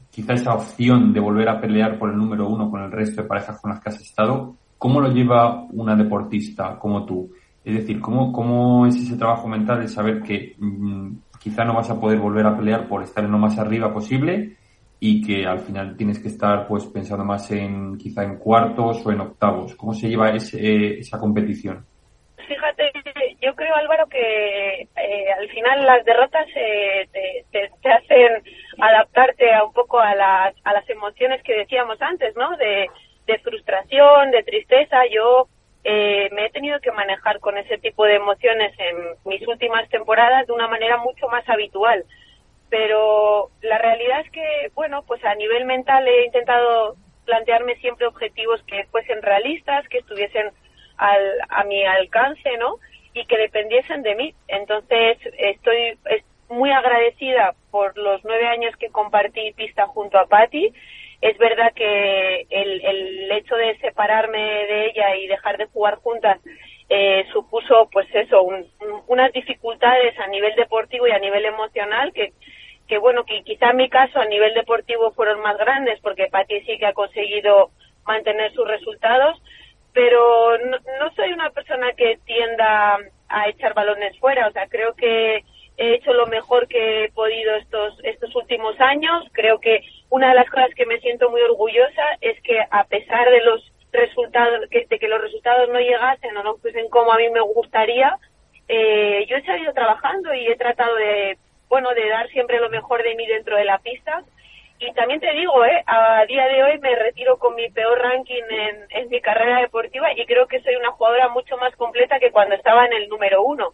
quizá 0.10 0.34
esa 0.34 0.54
opción 0.54 1.14
de 1.14 1.20
volver 1.20 1.50
a 1.50 1.60
pelear 1.60 1.98
por 1.98 2.10
el 2.10 2.18
número 2.18 2.48
uno 2.48 2.70
con 2.70 2.82
el 2.82 2.92
resto 2.92 3.22
de 3.22 3.28
parejas 3.28 3.60
con 3.62 3.72
las 3.72 3.82
que 3.82 3.90
has 3.90 4.02
estado, 4.02 4.56
¿cómo 4.80 5.02
lo 5.02 5.12
lleva 5.12 5.68
una 5.72 5.96
deportista 5.96 6.80
como 6.80 7.06
tú? 7.06 7.32
Es 7.64 7.76
decir, 7.76 8.00
¿cómo, 8.02 8.32
cómo 8.32 8.88
es 8.88 8.96
ese 8.96 9.18
trabajo 9.18 9.48
mental 9.48 9.82
de 9.82 9.88
saber 9.88 10.24
que 10.24 10.56
mm, 10.58 11.18
quizá 11.40 11.64
no 11.64 11.76
vas 11.76 11.92
a 11.92 12.00
poder 12.00 12.18
volver 12.18 12.48
a 12.48 12.58
pelear 12.58 12.88
por 12.88 13.04
estar 13.04 13.24
en 13.24 13.32
lo 13.32 13.38
más 13.38 13.60
arriba 13.60 13.94
posible 13.94 14.56
y 15.00 15.22
que 15.22 15.46
al 15.46 15.60
final 15.60 15.96
tienes 15.96 16.20
que 16.20 16.30
estar 16.30 16.68
pues 16.68 16.86
pensando 16.88 17.24
más 17.24 17.52
en 17.52 17.98
quizá 17.98 18.24
en 18.24 18.38
cuartos 18.38 19.06
o 19.06 19.12
en 19.12 19.22
octavos. 19.22 19.76
¿Cómo 19.76 19.94
se 19.94 20.10
lleva 20.10 20.30
ese, 20.32 21.00
esa 21.00 21.20
competición? 21.20 21.86
Fíjate, 22.48 22.92
yo 23.42 23.54
creo 23.56 23.76
Álvaro 23.76 24.08
que 24.08 24.82
eh, 24.82 25.32
al 25.38 25.48
final 25.50 25.86
las 25.86 26.04
derrotas 26.04 26.48
eh, 26.56 27.08
te, 27.12 27.70
te, 27.82 27.92
hacen 27.92 28.44
adaptarte 28.80 29.54
a 29.54 29.64
un 29.64 29.74
poco 29.74 30.00
a 30.00 30.16
las, 30.16 30.56
a 30.64 30.74
las 30.74 30.90
emociones 30.90 31.44
que 31.44 31.54
decíamos 31.54 32.02
antes, 32.02 32.36
¿no? 32.36 32.58
De, 32.58 32.90
de 33.32 33.40
frustración, 33.40 34.32
de 34.32 34.44
tristeza. 34.44 35.06
Yo 35.08 35.48
eh, 35.84 36.30
me 36.32 36.46
he 36.46 36.50
tenido 36.50 36.80
que 36.80 36.92
manejar 36.92 37.40
con 37.40 37.58
ese 37.58 37.78
tipo 37.78 38.06
de 38.06 38.16
emociones 38.16 38.74
en 38.78 38.96
mis 39.26 39.48
últimas 39.48 39.88
temporadas 39.90 40.48
de 40.48 40.54
una 40.54 40.68
manera 40.68 40.98
mucho 40.98 41.28
más 41.28 41.48
habitual 41.48 42.06
pero 42.70 43.50
la 43.62 43.78
realidad 43.78 44.22
es 44.22 44.32
que, 44.32 44.72
bueno, 44.76 45.04
pues 45.06 45.24
a 45.26 45.36
nivel 45.36 45.66
mental 45.66 46.08
he 46.08 46.26
intentado 46.26 46.96
plantearme 47.26 47.76
siempre 47.78 48.08
objetivos 48.08 48.62
que 48.64 48.86
fuesen 48.86 49.22
realistas, 49.22 49.88
que 49.90 50.00
estuviesen 50.00 50.52
al, 50.98 51.22
a 51.50 51.64
mi 51.64 51.84
alcance, 51.86 52.58
¿no? 52.58 52.78
Y 53.14 53.26
que 53.26 53.38
dependiesen 53.38 54.04
de 54.04 54.16
mí. 54.16 54.36
Entonces, 54.48 55.18
estoy 55.38 55.98
muy 56.50 56.72
agradecida 56.72 57.56
por 57.72 57.98
los 57.98 58.24
nueve 58.24 58.48
años 58.48 58.76
que 58.78 58.90
compartí 58.90 59.52
pista 59.54 59.88
junto 59.88 60.20
a 60.20 60.28
Patti. 60.28 60.74
Es 61.22 61.38
verdad 61.38 61.74
que 61.74 62.46
el, 62.50 62.82
el 62.86 63.32
hecho 63.32 63.56
de 63.56 63.78
separarme 63.80 64.40
de 64.40 64.86
ella 64.88 65.16
y 65.18 65.28
dejar 65.28 65.58
de 65.58 65.66
jugar 65.66 65.96
juntas 65.96 66.40
eh, 66.90 67.26
supuso, 67.32 67.90
pues 67.92 68.08
eso, 68.14 68.42
unas 69.08 69.32
dificultades 69.34 70.18
a 70.20 70.28
nivel 70.28 70.56
deportivo 70.56 71.08
y 71.08 71.12
a 71.12 71.20
nivel 71.20 71.46
emocional 71.46 72.12
que 72.14 72.34
que 72.90 72.98
bueno, 72.98 73.24
que 73.24 73.44
quizá 73.44 73.70
en 73.70 73.78
mi 73.78 73.88
caso 73.88 74.20
a 74.20 74.26
nivel 74.26 74.54
deportivo 74.56 75.12
fueron 75.12 75.40
más 75.42 75.56
grandes 75.58 76.00
porque 76.02 76.28
Pati 76.28 76.62
sí 76.62 76.78
que 76.80 76.88
ha 76.88 76.94
conseguido 76.94 77.70
mantener 78.06 78.52
sus 78.54 78.68
resultados, 78.68 79.40
pero 79.94 80.58
no, 80.58 81.12
soy 81.16 81.32
una 81.32 81.52
persona 81.52 81.94
que 81.94 82.18
tienda 82.26 82.98
a 83.30 83.48
echar 83.48 83.76
balones 83.76 84.18
fuera, 84.18 84.48
o 84.48 84.52
sea, 84.52 84.66
creo 84.68 84.96
que 84.96 85.44
he 85.80 85.96
hecho 85.96 86.12
lo 86.14 86.28
mejor 86.28 86.68
que 86.68 87.06
he 87.06 87.12
podido 87.12 87.56
estos 87.56 87.98
estos 88.04 88.36
últimos 88.36 88.80
años, 88.82 89.24
creo 89.32 89.60
que 89.60 89.82
una 90.10 90.30
de 90.30 90.36
las 90.36 90.50
cosas 90.50 90.70
que 90.76 90.86
me 90.86 91.00
siento 91.00 91.30
muy 91.32 91.42
orgullosa 91.42 92.04
es 92.20 92.40
que 92.42 92.60
a 92.70 92.84
pesar 92.84 93.30
de 93.30 93.42
los 93.42 93.72
resultados, 93.94 94.70
que, 94.70 94.86
de 94.90 95.00
que 95.00 95.08
los 95.08 95.22
resultados 95.22 95.70
no 95.70 95.80
llegasen 95.80 96.36
o 96.36 96.44
no 96.44 96.58
fuesen 96.58 96.90
como 96.90 97.14
a 97.14 97.18
mí 97.18 97.30
me 97.30 97.40
gustaría, 97.40 98.18
eh, 98.68 99.26
yo 99.30 99.38
he 99.38 99.42
seguido 99.44 99.74
trabajando 99.74 100.34
y 100.34 100.48
he 100.48 100.56
tratado 100.58 100.96
de 100.96 101.38
bueno, 101.70 101.90
de 101.94 102.10
dar 102.10 102.28
siempre 102.30 102.60
lo 102.60 102.70
mejor 102.70 103.02
de 103.04 103.16
mí 103.16 103.26
dentro 103.28 103.56
de 103.56 103.64
la 103.64 103.78
pista. 103.78 104.24
Y 104.80 104.92
también 104.94 105.20
te 105.20 105.32
digo, 105.34 105.64
¿eh? 105.66 105.84
a 105.86 106.26
día 106.26 106.48
de 106.48 106.64
hoy 106.64 106.80
me 106.80 106.96
retiro 106.96 107.38
con 107.38 107.56
mi 107.56 107.70
peor 107.70 108.00
ranking 108.00 108.44
en, 108.50 108.86
en 108.90 109.10
mi 109.10 109.22
carrera 109.22 109.62
deportiva 109.62 110.12
y 110.14 110.26
creo 110.26 110.48
que 110.48 110.62
soy 110.62 110.76
una 110.76 110.92
jugadora 110.92 111.30
mucho 111.30 111.58
más 111.58 111.76
completa 111.76 112.20
que 112.20 112.32
cuando 112.32 112.56
estaba 112.56 112.86
en 112.86 112.94
el 112.94 113.08
número 113.08 113.44
uno. 113.44 113.74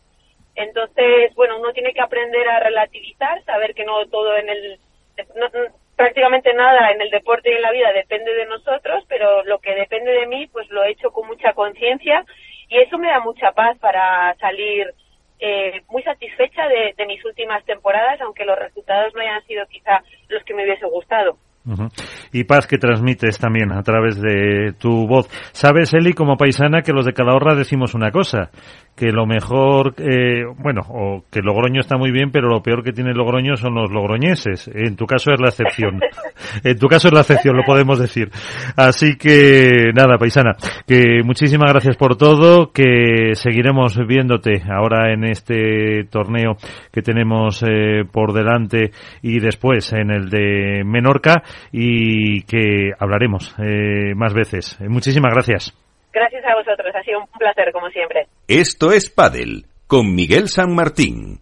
Entonces, 0.56 1.34
bueno, 1.36 1.60
uno 1.60 1.74
tiene 1.74 1.93
que 1.93 2.01
aprender 2.01 2.47
a 2.47 2.60
relativizar, 2.60 3.43
saber 3.43 3.74
que 3.74 3.84
no 3.84 4.06
todo 4.08 4.38
en 4.38 4.49
el, 4.49 4.80
prácticamente 5.95 6.53
nada 6.53 6.91
en 6.91 7.01
el 7.01 7.10
deporte 7.10 7.51
y 7.51 7.56
en 7.56 7.62
la 7.62 7.72
vida 7.72 7.91
depende 7.93 8.34
de 8.34 8.45
nosotros, 8.45 9.03
pero 9.08 9.43
lo 9.43 9.60
que 9.60 9.76
depende 9.76 10.12
de 10.12 10.28
mí, 10.28 10.47
pues 10.47 10.70
lo 10.70 10.84
he 10.84 10.91
hecho 10.91 11.12
con 11.12 11.28
mucha 11.28 11.53
conciencia 11.53 12.24
y 12.70 12.78
eso 12.78 12.97
me 12.97 13.10
da 13.10 13.20
mucha 13.20 13.51
paz 13.51 13.78
para 13.80 14.34
salir 14.39 14.93
eh, 15.39 15.82
muy 15.89 16.01
satisfecha 16.03 16.64
de, 16.68 17.06
mis 17.06 17.24
últimas 17.26 17.64
temporadas, 17.66 18.20
aunque 18.22 18.45
los 18.45 18.58
resultados 18.58 19.14
no 19.14 19.22
hayan 19.22 19.43
sido 19.45 19.66
quizá 19.68 20.01
los 20.30 20.43
que 20.43 20.53
me 20.53 20.64
hubiese 20.64 20.86
gustado. 20.86 21.38
Y 22.32 22.43
paz 22.43 22.68
que 22.68 22.78
transmites 22.78 23.39
también 23.39 23.72
a 23.72 23.82
través 23.82 24.22
de 24.22 24.74
tu 24.80 25.08
voz. 25.08 25.28
Sabes, 25.51 25.93
Eli, 25.95 26.14
como 26.14 26.38
paisana, 26.38 26.84
que 26.84 26.93
los 26.93 27.06
de 27.06 27.14
Calahorra 27.14 27.56
decimos 27.56 27.95
una 27.95 28.12
cosa, 28.12 28.51
que 28.95 29.11
lo 29.11 29.25
mejor, 29.25 29.93
eh, 29.97 30.45
bueno, 30.57 30.81
o 30.87 31.25
que 31.29 31.41
Logroño 31.41 31.81
está 31.81 31.97
muy 31.97 32.11
bien, 32.11 32.31
pero 32.31 32.47
lo 32.47 32.61
peor 32.61 32.81
que 32.81 32.93
tiene 32.93 33.13
Logroño 33.13 33.57
son 33.57 33.75
los 33.75 33.91
logroñeses. 33.91 34.69
En 34.69 34.95
tu 34.95 35.05
caso 35.05 35.33
es 35.33 35.39
la 35.39 35.49
excepción. 35.49 35.99
en 36.63 36.79
tu 36.79 36.87
caso 36.87 37.09
es 37.09 37.13
la 37.13 37.19
excepción, 37.21 37.57
lo 37.57 37.63
podemos 37.63 37.99
decir. 37.99 38.29
Así 38.77 39.17
que, 39.17 39.91
nada, 39.93 40.17
paisana, 40.17 40.53
que 40.87 41.21
muchísimas 41.25 41.71
gracias 41.71 41.97
por 41.97 42.15
todo, 42.15 42.71
que 42.71 43.35
seguiremos 43.35 43.97
viéndote 44.07 44.61
ahora 44.69 45.11
en 45.11 45.25
este 45.25 46.05
torneo 46.09 46.55
que 46.91 47.01
tenemos 47.01 47.63
eh, 47.63 48.03
por 48.09 48.31
delante 48.31 48.91
y 49.21 49.39
después 49.39 49.91
en 49.91 50.09
el 50.09 50.29
de 50.29 50.83
Menorca 50.85 51.43
y 51.71 52.43
que 52.43 52.91
hablaremos 52.97 53.53
eh, 53.59 54.15
más 54.15 54.33
veces. 54.33 54.79
muchísimas 54.87 55.33
gracias. 55.33 55.77
Gracias 56.13 56.45
a 56.45 56.55
vosotros, 56.55 56.95
ha 56.95 57.03
sido 57.03 57.19
un 57.19 57.27
placer 57.37 57.73
como 57.73 57.89
siempre. 57.89 58.27
Esto 58.47 58.91
es 58.91 59.09
Padel 59.09 59.65
con 59.87 60.13
Miguel 60.13 60.49
San 60.49 60.75
Martín. 60.75 61.41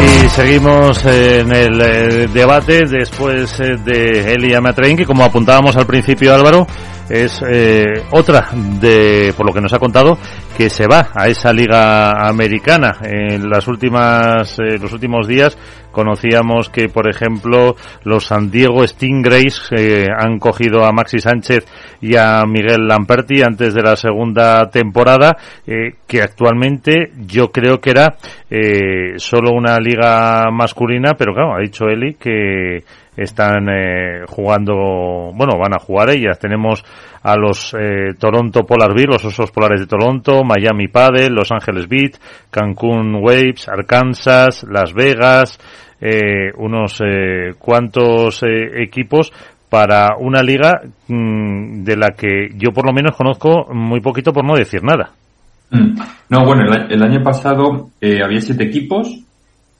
Y 0.00 0.28
seguimos 0.28 1.04
en 1.06 1.52
el 1.52 1.80
eh, 1.80 2.28
debate 2.32 2.86
después 2.86 3.58
eh, 3.58 3.78
de 3.84 4.32
Elia 4.34 4.60
Matrein, 4.60 4.96
que 4.96 5.04
como 5.04 5.24
apuntábamos 5.24 5.76
al 5.76 5.88
principio 5.88 6.32
Álvaro, 6.32 6.68
es 7.08 7.42
eh, 7.46 7.84
otra 8.10 8.48
de, 8.80 9.32
por 9.36 9.46
lo 9.46 9.52
que 9.52 9.60
nos 9.60 9.72
ha 9.72 9.78
contado, 9.78 10.18
que 10.56 10.70
se 10.70 10.86
va 10.86 11.08
a 11.14 11.28
esa 11.28 11.52
liga 11.52 12.26
americana. 12.26 12.98
En 13.02 13.48
las 13.48 13.66
últimas, 13.68 14.58
eh, 14.58 14.78
los 14.78 14.92
últimos 14.92 15.26
días 15.26 15.56
conocíamos 15.94 16.68
que, 16.68 16.90
por 16.90 17.08
ejemplo, 17.08 17.76
los 18.02 18.26
San 18.26 18.50
Diego 18.50 18.86
Stingrays 18.86 19.70
eh, 19.70 20.06
han 20.14 20.38
cogido 20.38 20.84
a 20.84 20.92
Maxi 20.92 21.20
Sánchez 21.20 21.64
y 22.02 22.16
a 22.16 22.42
Miguel 22.46 22.86
Lamperti 22.86 23.42
antes 23.42 23.72
de 23.72 23.82
la 23.82 23.96
segunda 23.96 24.68
temporada, 24.68 25.36
eh, 25.66 25.94
que 26.06 26.20
actualmente 26.20 27.12
yo 27.26 27.50
creo 27.50 27.80
que 27.80 27.90
era 27.90 28.16
eh, 28.50 29.14
solo 29.16 29.52
una 29.52 29.78
liga 29.78 30.50
masculina, 30.50 31.14
pero 31.16 31.32
claro, 31.32 31.54
ha 31.54 31.60
dicho 31.60 31.86
Eli 31.86 32.14
que 32.14 32.84
están 33.16 33.68
eh, 33.68 34.24
jugando, 34.26 35.32
bueno, 35.34 35.58
van 35.58 35.74
a 35.74 35.78
jugar 35.78 36.10
ellas. 36.10 36.38
Tenemos 36.38 36.84
a 37.22 37.36
los 37.36 37.74
eh, 37.74 38.14
Toronto 38.18 38.64
Polar 38.64 38.94
Bear, 38.94 39.08
los 39.08 39.24
osos 39.24 39.50
polares 39.50 39.80
de 39.80 39.86
Toronto, 39.86 40.42
Miami 40.44 40.88
Paddle, 40.88 41.30
Los 41.30 41.52
Ángeles 41.52 41.88
Beat, 41.88 42.16
Cancún 42.50 43.14
Waves, 43.16 43.68
Arkansas, 43.68 44.66
Las 44.68 44.92
Vegas, 44.92 45.58
eh, 46.00 46.52
unos 46.58 47.00
eh, 47.00 47.54
cuantos 47.58 48.42
eh, 48.42 48.82
equipos 48.82 49.32
para 49.70 50.16
una 50.18 50.42
liga 50.42 50.82
mmm, 51.08 51.82
de 51.82 51.96
la 51.96 52.10
que 52.10 52.50
yo 52.56 52.70
por 52.72 52.86
lo 52.86 52.92
menos 52.92 53.16
conozco 53.16 53.66
muy 53.72 54.00
poquito 54.00 54.32
por 54.32 54.44
no 54.44 54.54
decir 54.54 54.82
nada. 54.82 55.10
Mm. 55.70 55.98
No, 56.28 56.44
bueno, 56.44 56.62
el, 56.62 56.92
el 56.92 57.02
año 57.02 57.22
pasado 57.22 57.88
eh, 58.00 58.20
había 58.22 58.40
siete 58.40 58.64
equipos 58.64 59.24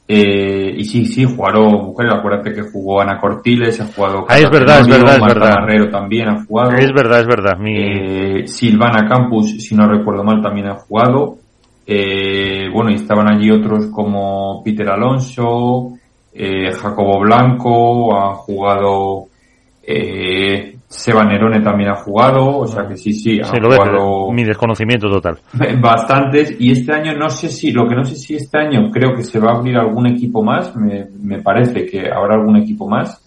eh, 0.06 0.74
y 0.76 0.84
sí, 0.84 1.06
sí, 1.06 1.24
jugaron 1.24 1.86
mujeres. 1.86 2.12
Acuérdate 2.14 2.52
que 2.52 2.62
jugó 2.62 3.00
Ana 3.00 3.18
Cortiles, 3.18 3.80
ha 3.80 3.86
jugado. 3.86 4.26
Ah, 4.28 4.38
es 4.38 4.50
verdad, 4.50 4.80
es 4.80 4.88
verdad, 4.88 5.16
es 5.16 5.26
verdad. 5.26 5.54
Marrero 5.60 5.90
también 5.90 6.28
ha 6.28 6.44
jugado. 6.44 6.72
Es 6.72 6.92
verdad, 6.92 7.20
es 7.20 7.26
verdad. 7.26 7.58
Mi... 7.58 7.76
Eh, 7.76 8.46
Silvana 8.46 9.08
Campus, 9.08 9.62
si 9.62 9.74
no 9.74 9.88
recuerdo 9.88 10.22
mal, 10.22 10.42
también 10.42 10.68
ha 10.68 10.74
jugado. 10.74 11.38
Eh, 11.86 12.68
bueno, 12.72 12.90
y 12.90 12.94
estaban 12.94 13.28
allí 13.30 13.50
otros 13.50 13.86
como 13.86 14.62
Peter 14.64 14.88
Alonso, 14.88 15.92
eh, 16.32 16.72
Jacobo 16.72 17.20
Blanco, 17.20 18.16
ha 18.16 18.34
jugado 18.34 19.26
eh, 19.82 20.73
Seba 20.94 21.24
Nerone 21.24 21.60
también 21.60 21.90
ha 21.90 21.96
jugado, 21.96 22.58
o 22.58 22.66
sea 22.66 22.86
que 22.86 22.96
sí, 22.96 23.12
sí, 23.12 23.40
ha 23.40 23.44
Se 23.44 23.58
lo 23.58 23.68
jugado 23.70 24.28
ve, 24.28 24.34
mi 24.34 24.44
desconocimiento 24.44 25.10
total. 25.10 25.38
bastantes 25.80 26.54
y 26.58 26.70
este 26.70 26.92
año 26.92 27.16
no 27.16 27.28
sé 27.28 27.48
si, 27.48 27.72
lo 27.72 27.88
que 27.88 27.96
no 27.96 28.04
sé 28.04 28.14
si 28.14 28.36
este 28.36 28.58
año 28.58 28.90
creo 28.90 29.14
que 29.14 29.24
se 29.24 29.40
va 29.40 29.50
a 29.50 29.56
abrir 29.56 29.76
algún 29.76 30.06
equipo 30.06 30.42
más, 30.42 30.74
me, 30.76 31.06
me 31.20 31.42
parece 31.42 31.84
que 31.84 32.08
habrá 32.10 32.36
algún 32.36 32.56
equipo 32.58 32.88
más, 32.88 33.20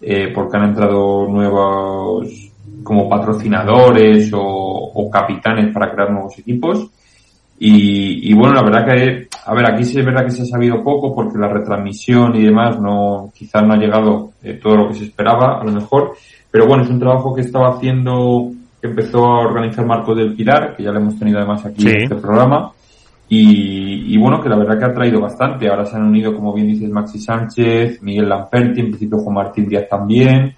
eh, 0.00 0.32
porque 0.34 0.56
han 0.56 0.64
entrado 0.64 1.28
nuevos 1.28 2.52
como 2.82 3.08
patrocinadores 3.08 4.32
o, 4.34 4.40
o 4.42 5.10
capitanes 5.10 5.72
para 5.72 5.92
crear 5.92 6.10
nuevos 6.10 6.36
equipos. 6.38 6.90
Y, 7.58 8.28
y, 8.28 8.34
bueno, 8.34 8.54
la 8.54 8.62
verdad 8.64 8.84
que, 8.84 9.28
a 9.46 9.54
ver, 9.54 9.70
aquí 9.70 9.84
sí 9.84 10.00
es 10.00 10.04
verdad 10.04 10.24
que 10.24 10.32
se 10.32 10.42
ha 10.42 10.46
sabido 10.46 10.82
poco 10.82 11.14
porque 11.14 11.38
la 11.38 11.46
retransmisión 11.46 12.34
y 12.34 12.42
demás 12.42 12.80
no, 12.80 13.30
quizás 13.32 13.62
no 13.64 13.74
ha 13.74 13.76
llegado 13.76 14.32
eh, 14.42 14.54
todo 14.54 14.78
lo 14.78 14.88
que 14.88 14.94
se 14.94 15.04
esperaba, 15.04 15.60
a 15.60 15.64
lo 15.64 15.70
mejor. 15.70 16.14
Pero 16.52 16.66
bueno, 16.66 16.84
es 16.84 16.90
un 16.90 17.00
trabajo 17.00 17.34
que 17.34 17.40
estaba 17.40 17.70
haciendo, 17.70 18.50
que 18.80 18.86
empezó 18.86 19.24
a 19.26 19.40
organizar 19.40 19.84
Marco 19.86 20.14
del 20.14 20.34
Pilar, 20.36 20.76
que 20.76 20.84
ya 20.84 20.92
lo 20.92 21.00
hemos 21.00 21.18
tenido 21.18 21.38
además 21.38 21.64
aquí 21.66 21.82
Sí. 21.82 21.88
en 21.88 22.02
este 22.04 22.14
programa. 22.16 22.70
y, 23.34 24.14
bueno, 24.18 24.42
que 24.42 24.48
la 24.50 24.56
verdad 24.58 24.78
que 24.78 24.84
ha 24.84 24.92
traído 24.92 25.18
bastante. 25.18 25.66
Ahora 25.66 25.86
se 25.86 25.96
han 25.96 26.02
unido, 26.04 26.34
como 26.34 26.52
bien 26.52 26.66
dices, 26.66 26.90
Maxi 26.90 27.18
Sánchez, 27.18 28.02
Miguel 28.02 28.28
Lamperti, 28.28 28.80
en 28.80 28.88
principio 28.88 29.20
Juan 29.20 29.34
Martín 29.36 29.66
Díaz 29.66 29.88
también, 29.88 30.54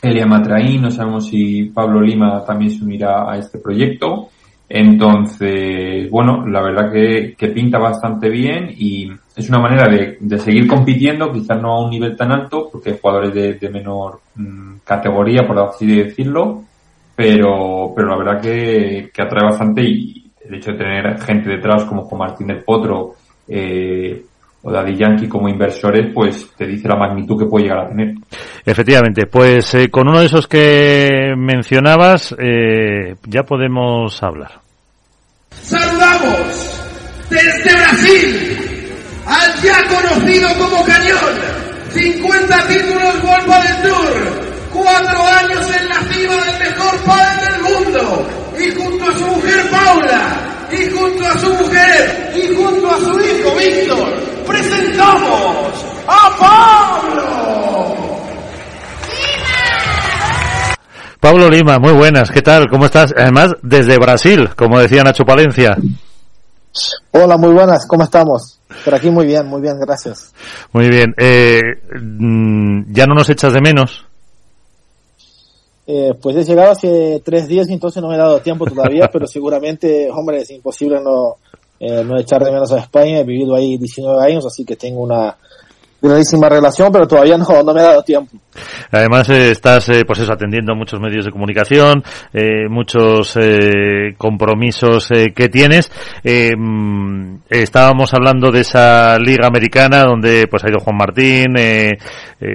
Elia 0.00 0.24
Matraín, 0.24 0.80
no 0.80 0.90
sabemos 0.90 1.26
si 1.28 1.64
Pablo 1.64 2.00
Lima 2.00 2.42
también 2.46 2.70
se 2.70 2.82
unirá 2.82 3.30
a 3.30 3.36
este 3.36 3.58
proyecto. 3.58 4.28
Entonces, 4.68 6.10
bueno, 6.10 6.46
la 6.46 6.62
verdad 6.62 6.90
que, 6.90 7.34
que 7.36 7.48
pinta 7.48 7.78
bastante 7.78 8.30
bien 8.30 8.70
y 8.76 9.10
es 9.36 9.48
una 9.50 9.58
manera 9.58 9.88
de, 9.88 10.16
de, 10.18 10.38
seguir 10.38 10.66
compitiendo, 10.66 11.30
quizás 11.30 11.60
no 11.60 11.72
a 11.72 11.84
un 11.84 11.90
nivel 11.90 12.16
tan 12.16 12.32
alto, 12.32 12.70
porque 12.72 12.90
hay 12.90 12.98
jugadores 13.00 13.34
de, 13.34 13.54
de 13.54 13.68
menor 13.68 14.20
mm, 14.34 14.76
categoría, 14.82 15.46
por 15.46 15.58
así 15.58 15.86
decirlo, 15.86 16.64
pero, 17.14 17.92
pero 17.94 18.08
la 18.08 18.16
verdad 18.16 18.40
que, 18.40 19.10
que 19.12 19.22
atrae 19.22 19.44
bastante 19.44 19.82
y, 19.82 20.26
el 20.48 20.54
hecho 20.54 20.72
de 20.72 20.78
tener 20.78 21.20
gente 21.20 21.50
detrás 21.50 21.84
como 21.84 22.04
Juan 22.04 22.20
Martín 22.20 22.46
del 22.46 22.62
Potro 22.62 23.14
eh, 23.48 24.24
o 24.62 24.70
Daddy 24.70 24.96
Yankee 24.96 25.28
como 25.28 25.48
inversores, 25.48 26.12
pues 26.14 26.52
te 26.56 26.66
dice 26.66 26.88
la 26.88 26.96
magnitud 26.96 27.38
que 27.38 27.46
puede 27.46 27.64
llegar 27.64 27.86
a 27.86 27.88
tener. 27.88 28.14
Efectivamente, 28.64 29.26
pues 29.26 29.74
eh, 29.74 29.88
con 29.90 30.08
uno 30.08 30.20
de 30.20 30.26
esos 30.26 30.46
que 30.48 31.34
mencionabas 31.36 32.34
eh, 32.38 33.16
ya 33.26 33.42
podemos 33.42 34.22
hablar. 34.22 34.60
Saludamos 35.50 36.82
desde 37.30 37.74
Brasil 37.74 38.65
al 39.26 39.62
ya 39.62 39.84
conocido 39.88 40.48
como 40.58 40.84
Cañón. 40.84 41.34
50 41.92 42.66
títulos 42.68 43.22
Golpa 43.22 43.60
del 43.62 43.82
Tour. 43.82 44.46
Cuatro 44.72 45.26
años 45.26 45.66
en 45.80 45.88
la 45.88 46.02
cima 46.12 46.34
del 46.44 46.58
mejor 46.58 46.96
padre 47.04 47.52
del 47.52 47.62
mundo 47.62 48.26
y 48.58 48.74
junto 48.74 49.04
a 49.04 49.16
su 49.16 49.26
mujer 49.26 49.70
Paula, 49.70 50.40
y 50.70 50.90
junto 50.90 51.26
a 51.26 51.38
su 51.38 51.52
mujer, 51.52 52.32
y 52.34 52.54
junto 52.54 52.90
a 52.90 52.98
su 52.98 53.20
hijo 53.20 53.54
Víctor, 53.56 54.08
presentamos 54.46 55.84
a 56.06 56.36
Pablo. 56.38 57.96
Pablo 61.20 61.50
Lima, 61.50 61.78
muy 61.78 61.92
buenas, 61.92 62.30
¿qué 62.30 62.40
tal? 62.40 62.68
¿Cómo 62.70 62.86
estás? 62.86 63.12
Además, 63.16 63.54
desde 63.62 63.98
Brasil, 63.98 64.50
como 64.54 64.78
decía 64.78 65.02
Nacho 65.02 65.24
Palencia. 65.24 65.76
Hola, 67.12 67.36
muy 67.36 67.52
buenas, 67.52 67.86
¿cómo 67.86 68.04
estamos? 68.04 68.60
Por 68.84 68.94
aquí 68.94 69.10
muy 69.10 69.26
bien, 69.26 69.46
muy 69.46 69.60
bien, 69.60 69.78
gracias. 69.78 70.34
Muy 70.72 70.88
bien. 70.88 71.14
Eh, 71.16 71.60
mm, 72.00 72.92
¿Ya 72.92 73.06
no 73.06 73.14
nos 73.14 73.30
echas 73.30 73.52
de 73.52 73.60
menos? 73.60 74.04
Eh, 75.86 76.14
pues 76.20 76.36
he 76.36 76.44
llegado 76.44 76.72
hace 76.72 77.22
tres 77.24 77.46
días, 77.46 77.68
entonces 77.68 78.02
no 78.02 78.08
me 78.08 78.16
he 78.16 78.18
dado 78.18 78.40
tiempo 78.40 78.66
todavía, 78.66 79.08
pero 79.12 79.26
seguramente, 79.26 80.10
hombre, 80.10 80.38
es 80.38 80.50
imposible 80.50 81.00
no, 81.00 81.36
eh, 81.78 82.02
no 82.04 82.18
echar 82.18 82.44
de 82.44 82.50
menos 82.50 82.72
a 82.72 82.80
España. 82.80 83.20
He 83.20 83.24
vivido 83.24 83.54
ahí 83.54 83.78
19 83.78 84.24
años, 84.24 84.44
así 84.46 84.64
que 84.64 84.76
tengo 84.76 85.00
una, 85.00 85.36
grandísima 86.00 86.48
relación, 86.48 86.90
pero 86.92 87.06
todavía 87.06 87.36
no, 87.38 87.74
me 87.74 87.80
ha 87.80 87.84
dado 87.84 88.02
tiempo. 88.02 88.36
Además, 88.90 89.28
eh, 89.30 89.50
estás, 89.50 89.88
eh, 89.88 90.04
pues 90.06 90.20
eso, 90.20 90.32
atendiendo 90.32 90.74
muchos 90.74 91.00
medios 91.00 91.24
de 91.24 91.30
comunicación, 91.30 92.02
eh, 92.32 92.68
muchos 92.68 93.36
eh, 93.36 94.14
compromisos 94.16 95.10
eh, 95.10 95.32
que 95.34 95.48
tienes. 95.48 95.90
Mm, 96.24 97.36
estábamos 97.50 98.12
hablando 98.14 98.50
de 98.50 98.60
esa 98.60 99.18
liga 99.18 99.46
americana 99.46 100.04
donde, 100.04 100.46
pues, 100.48 100.64
ha 100.64 100.68
ido 100.68 100.80
Juan 100.80 100.96
Martín, 100.96 101.54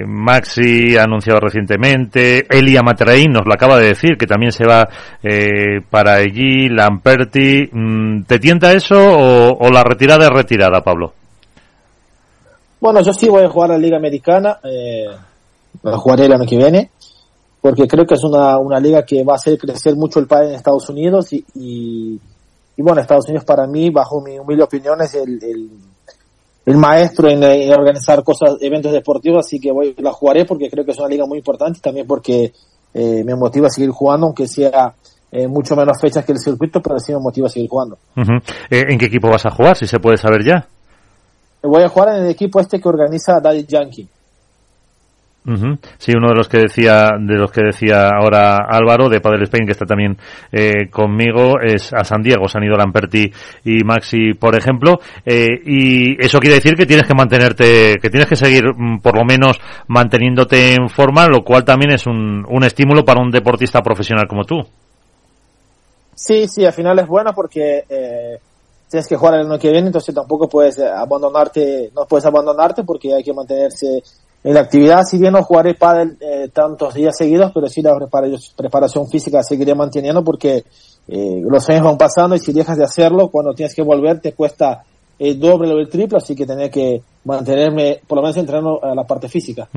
Maxi 0.06 0.96
ha 0.96 1.04
anunciado 1.04 1.40
recientemente, 1.40 2.46
Elia 2.48 2.82
Matraín 2.82 3.32
nos 3.32 3.46
lo 3.46 3.52
acaba 3.52 3.78
de 3.78 3.88
decir, 3.88 4.16
que 4.16 4.26
también 4.26 4.52
se 4.52 4.64
va 4.64 4.88
para 5.90 6.14
allí, 6.14 6.68
Lamperti. 6.68 7.68
Mm, 7.72 8.22
¿Te 8.24 8.38
tienta 8.38 8.72
eso 8.72 8.96
o, 8.96 9.58
o 9.58 9.70
la 9.70 9.82
retirada 9.82 10.26
es 10.26 10.30
retirada, 10.30 10.80
Pablo? 10.82 11.14
Bueno, 12.82 13.00
yo 13.00 13.12
sí 13.12 13.28
voy 13.28 13.44
a 13.44 13.48
jugar 13.48 13.70
la 13.70 13.78
Liga 13.78 13.96
Americana, 13.96 14.58
eh, 14.64 15.06
jugaré 15.98 16.24
el 16.24 16.32
año 16.32 16.44
que 16.44 16.56
viene, 16.56 16.90
porque 17.60 17.86
creo 17.86 18.04
que 18.04 18.14
es 18.14 18.24
una, 18.24 18.58
una 18.58 18.80
liga 18.80 19.04
que 19.04 19.22
va 19.22 19.34
a 19.34 19.36
hacer 19.36 19.56
crecer 19.56 19.94
mucho 19.94 20.18
el 20.18 20.26
país 20.26 20.48
en 20.48 20.56
Estados 20.56 20.88
Unidos 20.88 21.32
y, 21.32 21.44
y, 21.54 22.20
y 22.76 22.82
bueno, 22.82 23.00
Estados 23.00 23.26
Unidos 23.28 23.44
para 23.44 23.68
mí, 23.68 23.90
bajo 23.90 24.20
mi 24.20 24.36
humilde 24.36 24.64
opinión, 24.64 25.00
es 25.00 25.14
el, 25.14 25.38
el, 25.44 25.70
el 26.66 26.76
maestro 26.76 27.28
en, 27.28 27.44
en, 27.44 27.72
organizar 27.72 28.24
cosas, 28.24 28.56
eventos 28.60 28.90
deportivos, 28.90 29.46
así 29.46 29.60
que 29.60 29.70
voy, 29.70 29.94
la 29.98 30.10
jugaré 30.10 30.44
porque 30.44 30.68
creo 30.68 30.84
que 30.84 30.90
es 30.90 30.98
una 30.98 31.06
liga 31.06 31.24
muy 31.24 31.38
importante 31.38 31.78
y 31.78 31.82
también 31.82 32.08
porque 32.08 32.52
eh, 32.94 33.22
me 33.22 33.36
motiva 33.36 33.68
a 33.68 33.70
seguir 33.70 33.90
jugando, 33.90 34.26
aunque 34.26 34.48
sea 34.48 34.92
eh, 35.30 35.46
mucho 35.46 35.76
menos 35.76 36.00
fechas 36.00 36.24
que 36.24 36.32
el 36.32 36.38
circuito, 36.40 36.82
pero 36.82 36.98
sí 36.98 37.12
me 37.12 37.20
motiva 37.20 37.46
a 37.46 37.50
seguir 37.50 37.70
jugando. 37.70 37.96
Uh 38.16 38.22
-huh. 38.22 38.42
eh, 38.70 38.86
¿En 38.88 38.98
qué 38.98 39.06
equipo 39.06 39.28
vas 39.28 39.46
a 39.46 39.50
jugar, 39.52 39.76
si 39.76 39.86
se 39.86 40.00
puede 40.00 40.16
saber 40.16 40.44
ya? 40.44 40.66
Voy 41.62 41.82
a 41.82 41.88
jugar 41.88 42.16
en 42.16 42.24
el 42.24 42.30
equipo 42.30 42.60
este 42.60 42.80
que 42.80 42.88
organiza 42.88 43.40
Daddy 43.40 43.64
Yankee. 43.66 44.08
Uh 45.44 45.50
-huh. 45.50 45.78
Sí, 45.98 46.12
uno 46.16 46.28
de 46.28 46.36
los 46.36 46.48
que 46.48 46.58
decía, 46.58 47.10
de 47.18 47.34
los 47.34 47.50
que 47.50 47.62
decía 47.64 48.10
ahora 48.10 48.58
Álvaro 48.58 49.08
de 49.08 49.20
Padel 49.20 49.42
Spain, 49.42 49.66
que 49.66 49.72
está 49.72 49.84
también 49.84 50.16
eh, 50.52 50.88
conmigo, 50.88 51.58
es 51.60 51.92
a 51.92 52.04
San 52.04 52.22
Diego, 52.22 52.46
se 52.46 52.58
han 52.58 52.64
ido 52.64 52.76
Lamperti 52.76 53.32
y 53.64 53.82
Maxi, 53.82 54.34
por 54.34 54.56
ejemplo, 54.56 55.00
eh, 55.26 55.48
y 55.66 56.24
eso 56.24 56.38
quiere 56.38 56.56
decir 56.56 56.74
que 56.76 56.86
tienes 56.86 57.08
que 57.08 57.14
mantenerte, 57.14 57.96
que 58.00 58.08
tienes 58.08 58.28
que 58.28 58.36
seguir 58.36 58.62
mm, 58.72 59.00
por 59.00 59.16
lo 59.16 59.24
menos 59.24 59.58
manteniéndote 59.88 60.74
en 60.74 60.88
forma, 60.88 61.26
lo 61.26 61.42
cual 61.42 61.64
también 61.64 61.90
es 61.90 62.06
un, 62.06 62.46
un 62.48 62.62
estímulo 62.62 63.04
para 63.04 63.20
un 63.20 63.32
deportista 63.32 63.80
profesional 63.82 64.28
como 64.28 64.44
tú. 64.44 64.64
Sí, 66.14 66.46
sí, 66.46 66.64
al 66.64 66.72
final 66.72 67.00
es 67.00 67.08
bueno 67.08 67.32
porque 67.34 67.82
eh, 67.88 68.38
tienes 68.92 69.08
que 69.08 69.16
jugar 69.16 69.40
el 69.40 69.46
año 69.46 69.58
que 69.58 69.70
viene, 69.70 69.86
entonces 69.86 70.14
tampoco 70.14 70.46
puedes 70.48 70.78
abandonarte, 70.78 71.90
no 71.96 72.04
puedes 72.04 72.26
abandonarte 72.26 72.84
porque 72.84 73.14
hay 73.14 73.24
que 73.24 73.32
mantenerse 73.32 74.02
en 74.44 74.52
la 74.52 74.60
actividad. 74.60 75.00
Si 75.10 75.16
bien 75.16 75.32
no 75.32 75.42
jugaré 75.42 75.72
pádel 75.72 76.18
eh, 76.20 76.50
tantos 76.52 76.92
días 76.92 77.16
seguidos, 77.16 77.52
pero 77.54 77.68
sí 77.68 77.80
la 77.80 77.96
preparación 78.54 79.08
física 79.08 79.42
seguiré 79.42 79.74
manteniendo 79.74 80.22
porque 80.22 80.64
eh, 81.08 81.42
los 81.42 81.66
años 81.70 81.84
van 81.84 81.96
pasando 81.96 82.36
y 82.36 82.38
si 82.38 82.52
dejas 82.52 82.76
de 82.76 82.84
hacerlo, 82.84 83.28
cuando 83.28 83.54
tienes 83.54 83.74
que 83.74 83.80
volver 83.80 84.20
te 84.20 84.34
cuesta 84.34 84.82
el 85.18 85.40
doble 85.40 85.72
o 85.72 85.78
el 85.78 85.88
triple, 85.88 86.18
así 86.18 86.34
que 86.34 86.44
tenía 86.44 86.68
que 86.68 87.00
mantenerme, 87.24 88.00
por 88.06 88.16
lo 88.16 88.22
menos 88.22 88.36
entrenando 88.36 88.84
a 88.84 88.94
la 88.94 89.04
parte 89.04 89.28
física. 89.28 89.68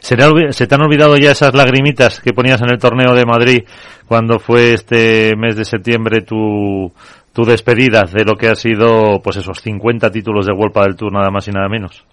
¿Se, 0.00 0.14
te 0.14 0.52
¿Se 0.52 0.66
te 0.66 0.74
han 0.74 0.82
olvidado 0.82 1.16
ya 1.16 1.30
esas 1.30 1.54
lagrimitas 1.54 2.20
que 2.20 2.34
ponías 2.34 2.60
en 2.60 2.70
el 2.70 2.78
torneo 2.78 3.14
de 3.14 3.24
Madrid 3.24 3.62
cuando 4.06 4.38
fue 4.38 4.74
este 4.74 5.34
mes 5.36 5.56
de 5.56 5.64
septiembre 5.64 6.22
tu, 6.22 6.92
tu 7.38 7.44
despedida 7.44 8.02
de 8.02 8.24
lo 8.24 8.36
que 8.36 8.48
ha 8.48 8.56
sido 8.56 9.22
pues 9.22 9.36
esos 9.36 9.60
50 9.60 10.10
títulos 10.10 10.44
de 10.44 10.52
World 10.52 10.74
del 10.74 10.96
Tour 10.96 11.12
nada 11.12 11.30
más 11.30 11.46
y 11.46 11.52
nada 11.52 11.68
menos? 11.68 12.04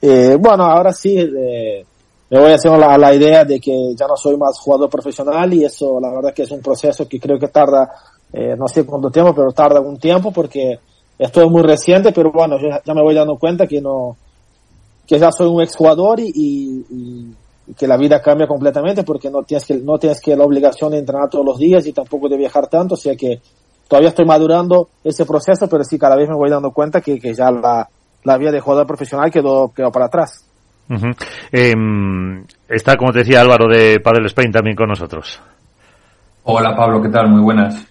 Eh, 0.00 0.34
bueno, 0.40 0.64
ahora 0.64 0.94
sí 0.94 1.18
eh, 1.18 1.84
me 2.30 2.40
voy 2.40 2.52
haciendo 2.52 2.80
la, 2.80 2.96
la, 2.96 3.14
idea 3.14 3.44
de 3.44 3.60
que 3.60 3.92
ya 3.94 4.06
no 4.06 4.16
soy 4.16 4.38
más 4.38 4.58
jugador 4.58 4.88
profesional 4.88 5.52
y 5.52 5.66
eso 5.66 6.00
la 6.00 6.10
verdad 6.10 6.32
que 6.32 6.44
es 6.44 6.50
un 6.50 6.62
proceso 6.62 7.06
que 7.06 7.20
creo 7.20 7.38
que 7.38 7.48
tarda, 7.48 7.92
eh, 8.32 8.56
no 8.56 8.66
sé 8.66 8.86
cuánto 8.86 9.10
tiempo, 9.10 9.34
pero 9.34 9.52
tarda 9.52 9.78
un 9.80 9.98
tiempo 9.98 10.32
porque 10.32 10.78
esto 11.18 11.42
es 11.42 11.50
muy 11.50 11.62
reciente, 11.62 12.12
pero 12.12 12.32
bueno, 12.32 12.58
yo 12.58 12.70
ya 12.82 12.94
me 12.94 13.02
voy 13.02 13.14
dando 13.14 13.36
cuenta 13.36 13.66
que 13.66 13.82
no, 13.82 14.16
que 15.06 15.18
ya 15.18 15.30
soy 15.32 15.48
un 15.48 15.60
exjugador 15.60 16.18
y, 16.18 16.32
y, 16.34 17.26
y 17.66 17.74
que 17.74 17.86
la 17.86 17.98
vida 17.98 18.22
cambia 18.22 18.46
completamente 18.46 19.02
porque 19.02 19.28
no 19.28 19.42
tienes 19.42 19.66
que, 19.66 19.74
no 19.74 19.98
tienes 19.98 20.18
que 20.18 20.34
la 20.34 20.44
obligación 20.44 20.92
de 20.92 20.98
entrenar 21.00 21.28
todos 21.28 21.44
los 21.44 21.58
días 21.58 21.86
y 21.86 21.92
tampoco 21.92 22.30
de 22.30 22.38
viajar 22.38 22.68
tanto, 22.68 22.94
o 22.94 22.96
sea 22.96 23.14
que 23.14 23.42
todavía 23.92 24.08
estoy 24.08 24.24
madurando 24.24 24.88
ese 25.04 25.26
proceso, 25.26 25.68
pero 25.68 25.84
sí 25.84 25.98
cada 25.98 26.16
vez 26.16 26.26
me 26.26 26.34
voy 26.34 26.48
dando 26.48 26.70
cuenta 26.70 27.02
que, 27.02 27.20
que 27.20 27.34
ya 27.34 27.50
la, 27.50 27.86
la 28.24 28.38
vida 28.38 28.50
de 28.50 28.58
jugador 28.58 28.86
profesional 28.86 29.30
quedó, 29.30 29.70
quedó 29.70 29.92
para 29.92 30.06
atrás. 30.06 30.48
Uh 30.88 30.94
-huh. 30.94 31.16
eh, 31.52 31.74
está, 32.70 32.96
como 32.96 33.12
te 33.12 33.18
decía 33.18 33.42
Álvaro 33.42 33.68
de 33.68 34.00
Padel 34.00 34.24
Spain 34.24 34.50
también 34.50 34.76
con 34.76 34.88
nosotros. 34.88 35.38
Hola 36.44 36.74
Pablo, 36.74 37.02
¿qué 37.02 37.10
tal? 37.10 37.28
Muy 37.28 37.42
buenas. 37.42 37.86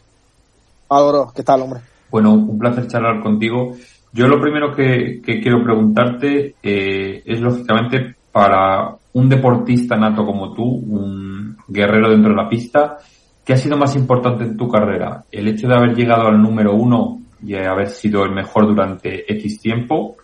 Álvaro, 0.89 1.31
¿qué 1.35 1.43
tal, 1.43 1.61
hombre? 1.61 1.81
Bueno, 2.09 2.33
un 2.33 2.57
placer 2.57 2.87
charlar 2.87 3.21
contigo. 3.21 3.73
Yo 4.11 4.27
lo 4.27 4.41
primero 4.41 4.75
que, 4.75 5.21
que 5.23 5.39
quiero 5.39 5.63
preguntarte 5.63 6.55
eh, 6.63 7.21
es 7.23 7.39
lógicamente 7.41 8.15
para 8.31 8.95
un 9.13 9.29
deportista 9.29 9.97
nato 9.97 10.25
como 10.25 10.51
tú, 10.55 10.63
un 10.63 11.57
guerrero 11.67 12.09
dentro 12.09 12.31
de 12.31 12.37
la 12.37 12.49
pista, 12.49 12.97
¿qué 13.45 13.53
ha 13.53 13.57
sido 13.57 13.77
más 13.77 13.95
importante 13.95 14.43
en 14.43 14.57
tu 14.57 14.67
carrera? 14.67 15.23
¿El 15.31 15.47
hecho 15.47 15.67
de 15.67 15.75
haber 15.75 15.95
llegado 15.95 16.27
al 16.27 16.41
número 16.41 16.73
uno 16.73 17.19
y 17.43 17.55
haber 17.55 17.89
sido 17.89 18.23
el 18.23 18.31
mejor 18.31 18.67
durante 18.67 19.31
X 19.33 19.59
tiempo? 19.59 20.15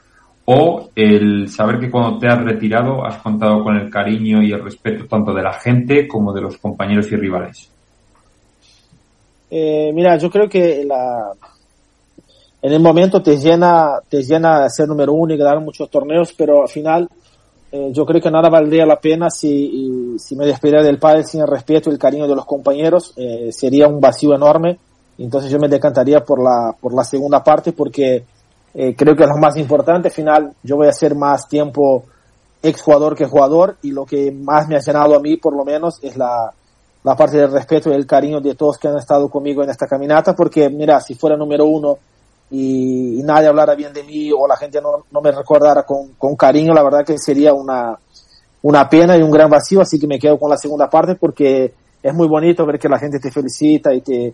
¿O 0.46 0.90
el 0.96 1.50
saber 1.50 1.80
que 1.80 1.92
cuando 1.92 2.20
te 2.20 2.28
has 2.28 2.42
retirado 2.42 3.06
has 3.06 3.18
contado 3.18 3.64
con 3.64 3.76
el 3.76 3.90
cariño 3.90 4.42
y 4.42 4.52
el 4.54 4.64
respeto 4.64 5.06
tanto 5.06 5.34
de 5.34 5.44
la 5.44 5.54
gente 5.54 6.08
como 6.08 6.32
de 6.32 6.42
los 6.42 6.58
compañeros 6.58 7.12
y 7.12 7.16
rivales? 7.18 7.70
Eh, 9.50 9.92
mira, 9.94 10.18
yo 10.18 10.30
creo 10.30 10.48
que 10.48 10.86
la, 10.86 11.32
en 12.62 12.74
el 12.74 12.80
momento 12.80 13.22
te 13.22 13.38
llena, 13.38 14.00
te 14.10 14.22
llena 14.24 14.70
ser 14.70 14.88
número 14.88 15.14
uno 15.14 15.34
y 15.34 15.38
ganar 15.38 15.60
muchos 15.60 15.90
torneos, 15.90 16.34
pero 16.34 16.64
al 16.64 16.68
final 16.68 17.08
eh, 17.72 17.90
yo 17.92 18.06
creo 18.06 18.22
que 18.22 18.32
nada 18.32 18.50
valdría 18.50 18.86
la 18.86 19.00
pena 19.00 19.30
si, 19.30 20.16
si 20.18 20.36
me 20.36 20.46
despidiera 20.46 20.84
del 20.84 21.00
padre 21.00 21.24
sin 21.24 21.42
el 21.42 21.48
respeto 21.48 21.90
y 21.90 21.94
el 21.94 22.00
cariño 22.00 22.28
de 22.28 22.36
los 22.36 22.46
compañeros, 22.46 23.14
eh, 23.18 23.50
sería 23.52 23.88
un 23.88 24.00
vacío 24.00 24.34
enorme 24.34 24.80
Entonces 25.18 25.52
yo 25.52 25.60
me 25.60 25.68
decantaría 25.68 26.22
por 26.22 26.42
la, 26.42 26.74
por 26.80 26.94
la 26.94 27.04
segunda 27.04 27.44
parte 27.44 27.74
porque 27.74 28.24
eh, 28.74 28.96
creo 28.96 29.16
que 29.16 29.24
es 29.24 29.30
lo 29.30 29.38
más 29.38 29.58
importante. 29.58 30.08
Al 30.08 30.14
final 30.14 30.54
yo 30.64 30.78
voy 30.78 30.88
a 30.88 30.94
ser 30.94 31.14
más 31.16 31.48
tiempo 31.50 32.06
ex 32.64 32.82
jugador 32.82 33.16
que 33.16 33.26
jugador 33.26 33.78
y 33.82 33.92
lo 33.92 34.06
que 34.06 34.32
más 34.32 34.68
me 34.68 34.76
ha 34.76 34.80
llenado 34.80 35.16
a 35.16 35.20
mí 35.20 35.36
por 35.38 35.56
lo 35.56 35.66
menos 35.66 36.00
es 36.02 36.16
la, 36.16 36.52
la 37.04 37.16
parte 37.16 37.38
del 37.38 37.52
respeto 37.52 37.90
y 37.90 37.94
el 37.94 38.08
cariño 38.08 38.40
de 38.40 38.56
todos 38.56 38.78
que 38.78 38.88
han 38.88 38.98
estado 38.98 39.30
conmigo 39.30 39.62
en 39.62 39.70
esta 39.70 39.88
caminata 39.88 40.34
porque 40.34 40.70
mira, 40.70 41.02
si 41.02 41.16
fuera 41.16 41.36
número 41.36 41.66
uno 41.66 41.98
y, 42.50 43.22
nadie 43.24 43.48
hablara 43.48 43.76
bien 43.76 43.94
de 43.94 44.04
mí 44.04 44.32
o 44.32 44.48
la 44.48 44.56
gente 44.56 44.82
no, 44.82 45.06
no 45.12 45.22
me 45.22 45.32
recordara 45.32 45.84
con, 45.84 46.14
con, 46.18 46.36
cariño, 46.36 46.74
la 46.74 46.84
verdad 46.84 47.06
que 47.06 47.18
sería 47.18 47.54
una, 47.54 47.98
una 48.62 48.90
pena 48.90 49.18
y 49.18 49.22
un 49.22 49.32
gran 49.32 49.50
vacío, 49.50 49.82
así 49.82 50.00
que 50.00 50.08
me 50.08 50.20
quedo 50.20 50.40
con 50.40 50.50
la 50.50 50.58
segunda 50.58 50.90
parte 50.90 51.16
porque 51.16 51.74
es 52.02 52.14
muy 52.14 52.28
bonito 52.28 52.66
ver 52.66 52.80
que 52.80 52.88
la 52.88 53.00
gente 53.00 53.20
te 53.20 53.32
felicita 53.32 53.94
y 53.94 54.02
te, 54.02 54.34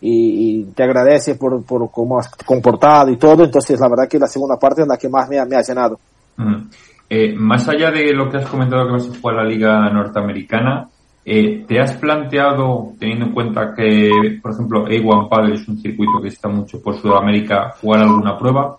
y, 0.00 0.64
te 0.64 0.82
agradece 0.82 1.34
por, 1.34 1.62
por 1.64 1.90
cómo 1.90 2.18
has 2.18 2.30
comportado 2.46 3.10
y 3.10 3.16
todo, 3.16 3.44
entonces 3.44 3.78
la 3.78 3.88
verdad 3.88 4.08
que 4.08 4.18
la 4.18 4.26
segunda 4.26 4.58
parte 4.58 4.82
es 4.82 4.88
la 4.88 4.96
que 4.96 5.08
más 5.08 5.28
me 5.28 5.38
ha, 5.38 5.44
me 5.44 5.56
ha 5.56 5.62
llenado. 5.62 5.98
Eh, 7.10 7.34
más 7.36 7.68
allá 7.68 7.90
de 7.90 8.14
lo 8.14 8.30
que 8.30 8.38
has 8.38 8.46
comentado 8.46 8.86
que 8.86 8.92
vas 8.92 9.08
a 9.08 9.20
jugar 9.20 9.36
la 9.36 9.44
Liga 9.44 9.90
Norteamericana, 9.90 10.88
eh, 11.32 11.64
¿Te 11.66 11.80
has 11.80 11.96
planteado, 11.96 12.92
teniendo 12.98 13.26
en 13.26 13.32
cuenta 13.32 13.72
que, 13.74 14.40
por 14.42 14.52
ejemplo, 14.52 14.84
A1 14.86 15.28
Padel 15.28 15.52
es 15.52 15.68
un 15.68 15.80
circuito 15.80 16.20
que 16.20 16.28
está 16.28 16.48
mucho 16.48 16.82
por 16.82 17.00
Sudamérica, 17.00 17.74
jugar 17.80 18.00
alguna 18.00 18.36
prueba? 18.36 18.76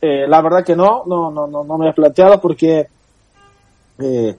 Eh, 0.00 0.26
la 0.26 0.40
verdad 0.40 0.64
que 0.64 0.74
no, 0.74 1.02
no, 1.06 1.30
no, 1.30 1.46
no, 1.46 1.64
no 1.64 1.76
me 1.76 1.90
he 1.90 1.92
planteado 1.92 2.40
porque 2.40 2.86
eh, 3.98 4.36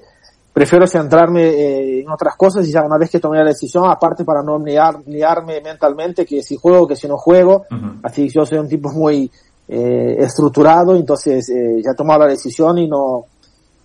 prefiero 0.52 0.88
centrarme 0.88 1.44
eh, 1.44 2.02
en 2.02 2.10
otras 2.10 2.36
cosas 2.36 2.68
y 2.68 2.72
ya 2.72 2.84
una 2.84 2.98
vez 2.98 3.10
que 3.10 3.20
tomé 3.20 3.38
la 3.38 3.46
decisión, 3.46 3.86
aparte 3.88 4.24
para 4.24 4.42
no 4.42 4.58
liarme 4.58 5.62
mentalmente 5.62 6.26
que 6.26 6.42
si 6.42 6.58
juego, 6.58 6.88
que 6.88 6.96
si 6.96 7.08
no 7.08 7.18
juego, 7.18 7.66
así 8.04 8.30
yo 8.30 8.46
soy 8.46 8.58
un 8.58 8.68
tipo 8.68 8.90
muy 8.92 9.30
eh, 9.68 10.16
estructurado, 10.18 10.96
entonces 10.96 11.50
eh, 11.50 11.82
ya 11.84 11.92
he 11.92 11.96
tomado 11.96 12.22
la 12.22 12.32
decisión 12.32 12.80
y 12.80 12.88
no, 12.88 13.26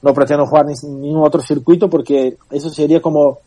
no 0.04 0.12
pretendo 0.12 0.46
jugar 0.46 0.66
ni, 0.66 0.74
ningún 0.86 1.26
otro 1.26 1.40
circuito 1.40 1.88
porque 1.88 2.36
eso 2.50 2.68
sería 2.68 3.00
como 3.00 3.38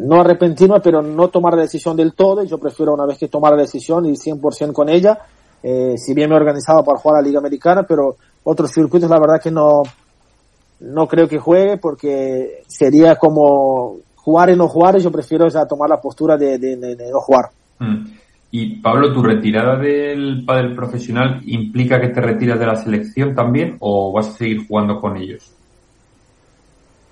no 0.00 0.20
arrepentirme, 0.20 0.80
pero 0.80 1.00
no 1.02 1.28
tomar 1.28 1.54
la 1.54 1.62
decisión 1.62 1.96
del 1.96 2.14
todo. 2.14 2.42
Y 2.42 2.48
yo 2.48 2.58
prefiero 2.58 2.92
una 2.92 3.06
vez 3.06 3.16
que 3.16 3.28
tomar 3.28 3.52
la 3.52 3.62
decisión 3.62 4.04
y 4.06 4.14
100% 4.14 4.72
con 4.72 4.88
ella, 4.88 5.20
eh, 5.62 5.94
si 5.96 6.12
bien 6.12 6.28
me 6.28 6.34
he 6.34 6.38
organizado 6.38 6.82
para 6.84 6.98
jugar 6.98 7.18
a 7.18 7.22
la 7.22 7.28
Liga 7.28 7.38
Americana, 7.38 7.84
pero 7.84 8.16
otros 8.42 8.72
circuitos 8.72 9.08
la 9.08 9.20
verdad 9.20 9.40
que 9.40 9.52
no, 9.52 9.82
no 10.80 11.06
creo 11.06 11.28
que 11.28 11.38
juegue 11.38 11.76
porque 11.76 12.64
sería 12.66 13.14
como 13.14 13.98
jugar 14.16 14.50
y 14.50 14.56
no 14.56 14.66
jugar 14.66 14.96
y 14.96 15.00
yo 15.00 15.12
prefiero 15.12 15.46
ya 15.48 15.64
tomar 15.64 15.88
la 15.88 16.00
postura 16.00 16.36
de, 16.36 16.58
de, 16.58 16.96
no 17.12 17.20
jugar. 17.20 17.50
Mm. 17.78 18.06
Y 18.50 18.76
Pablo, 18.80 19.12
¿tu 19.12 19.22
retirada 19.22 19.76
del 19.76 20.44
pádel 20.44 20.74
profesional 20.74 21.40
implica 21.44 22.00
que 22.00 22.08
te 22.08 22.20
retiras 22.20 22.58
de 22.58 22.66
la 22.66 22.76
selección 22.76 23.34
también 23.34 23.76
o 23.78 24.12
vas 24.12 24.28
a 24.28 24.32
seguir 24.32 24.66
jugando 24.66 25.00
con 25.00 25.16
ellos? 25.16 25.54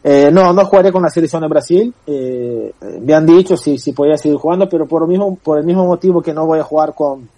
Eh, 0.04 0.30
no, 0.32 0.52
no 0.52 0.64
jugaré 0.64 0.90
con 0.90 1.02
la 1.02 1.10
selección 1.10 1.42
de 1.42 1.48
Brasil. 1.48 1.94
Eh, 2.06 2.72
me 3.00 3.14
han 3.14 3.26
dicho 3.26 3.56
si, 3.56 3.78
si 3.78 3.92
podía 3.92 4.16
seguir 4.16 4.38
jugando, 4.38 4.68
pero 4.68 4.86
por, 4.86 5.02
el 5.02 5.08
mismo, 5.08 5.36
por 5.36 5.58
el 5.58 5.64
mismo 5.64 5.86
motivo 5.86 6.20
que 6.20 6.34
no 6.34 6.46
voy 6.46 6.58
a 6.58 6.64
jugar 6.64 6.94
con, 6.94 7.28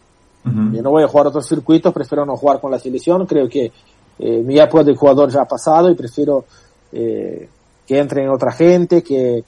no 0.45 0.91
voy 0.91 1.03
a 1.03 1.09
jugar 1.09 1.29
otros 1.29 1.47
circuitos, 1.47 1.93
prefiero 1.93 2.25
no 2.27 2.37
jugar 2.37 2.61
con 2.61 2.71
la 2.71 2.79
selección. 2.79 3.27
Creo 3.27 3.49
que 3.49 3.73
eh, 4.19 4.43
mi 4.43 4.59
época 4.59 4.85
de 4.85 4.95
jugador 4.95 5.31
ya 5.31 5.43
ha 5.43 5.49
pasado 5.49 5.91
y 5.91 5.95
prefiero 5.95 6.45
eh, 6.93 7.49
que 7.87 7.99
entren 7.99 8.29
otra 8.29 8.53
gente, 8.53 9.03
que, 9.03 9.45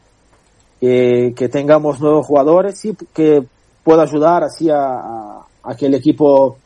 que, 0.81 1.33
que, 1.37 1.49
tengamos 1.49 2.01
nuevos 2.01 2.27
jugadores, 2.27 2.85
y 2.85 2.95
que 3.15 3.45
pueda 3.85 4.03
ayudar 4.03 4.45
así 4.45 4.69
a, 4.71 4.85
a, 4.85 5.47
a, 5.63 5.77
que 5.77 5.87
el 5.87 5.95
equipo 5.95 6.59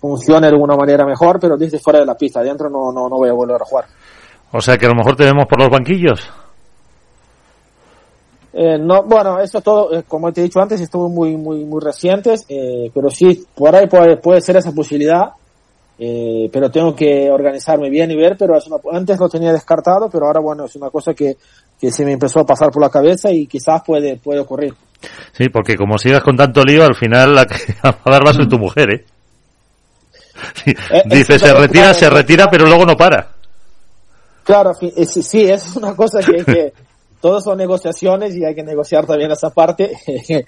funcione 0.00 0.48
de 0.48 0.52
alguna 0.52 0.76
manera 0.76 1.06
mejor, 1.06 1.38
pero 1.38 1.56
desde 1.56 1.78
fuera 1.78 2.00
de 2.00 2.06
la 2.06 2.16
pista, 2.16 2.40
adentro 2.40 2.68
no, 2.68 2.92
no, 2.92 3.08
no 3.08 3.16
voy 3.16 3.28
a 3.28 3.32
volver 3.32 3.60
a 3.60 3.64
jugar. 3.64 3.86
O 4.56 4.60
sea 4.60 4.78
que 4.78 4.86
a 4.86 4.88
lo 4.88 4.94
mejor 4.94 5.16
te 5.16 5.24
vemos 5.24 5.46
por 5.46 5.58
los 5.58 5.68
banquillos. 5.68 6.20
Eh, 8.52 8.78
no, 8.78 9.02
bueno, 9.02 9.40
eso 9.40 9.60
todo, 9.60 9.92
eh, 9.98 10.04
como 10.06 10.32
te 10.32 10.40
he 10.40 10.44
dicho 10.44 10.60
antes, 10.60 10.80
estuvo 10.80 11.08
muy, 11.08 11.36
muy, 11.36 11.64
muy 11.64 11.82
recientes, 11.82 12.46
eh, 12.48 12.88
pero 12.94 13.10
sí, 13.10 13.44
por 13.52 13.74
ahí 13.74 13.88
puede, 13.88 14.16
puede 14.18 14.40
ser 14.40 14.56
esa 14.56 14.70
posibilidad, 14.70 15.32
eh, 15.98 16.48
pero 16.52 16.70
tengo 16.70 16.94
que 16.94 17.28
organizarme 17.32 17.90
bien 17.90 18.12
y 18.12 18.16
ver, 18.16 18.36
pero 18.38 18.56
es 18.56 18.64
una, 18.68 18.76
antes 18.92 19.18
lo 19.18 19.28
tenía 19.28 19.52
descartado, 19.52 20.08
pero 20.08 20.26
ahora 20.26 20.38
bueno, 20.38 20.66
es 20.66 20.76
una 20.76 20.88
cosa 20.88 21.14
que, 21.14 21.36
que 21.80 21.90
se 21.90 22.04
me 22.04 22.12
empezó 22.12 22.38
a 22.38 22.46
pasar 22.46 22.70
por 22.70 22.80
la 22.80 22.90
cabeza 22.90 23.32
y 23.32 23.48
quizás 23.48 23.82
puede, 23.84 24.18
puede 24.18 24.38
ocurrir. 24.38 24.72
Sí, 25.32 25.48
porque 25.48 25.74
como 25.74 25.98
sigas 25.98 26.22
con 26.22 26.36
tanto 26.36 26.62
lío, 26.62 26.84
al 26.84 26.94
final 26.94 27.34
la 27.34 27.44
que 27.44 27.56
va 27.84 27.98
a 28.04 28.10
dar 28.12 28.24
va 28.24 28.48
tu 28.48 28.58
mujer, 28.60 28.88
¿eh? 28.94 29.04
Dice, 31.06 31.40
se 31.40 31.52
retira, 31.52 31.92
se 31.92 32.08
retira, 32.08 32.48
pero 32.48 32.66
luego 32.66 32.86
no 32.86 32.96
para. 32.96 33.33
Claro, 34.44 34.72
sí, 34.74 35.42
es 35.42 35.74
una 35.74 35.96
cosa 35.96 36.20
que 36.20 36.36
hay 36.36 36.44
que, 36.44 36.72
todos 37.20 37.42
son 37.42 37.56
negociaciones 37.56 38.36
y 38.36 38.44
hay 38.44 38.54
que 38.54 38.62
negociar 38.62 39.06
también 39.06 39.30
esa 39.30 39.48
parte. 39.48 39.92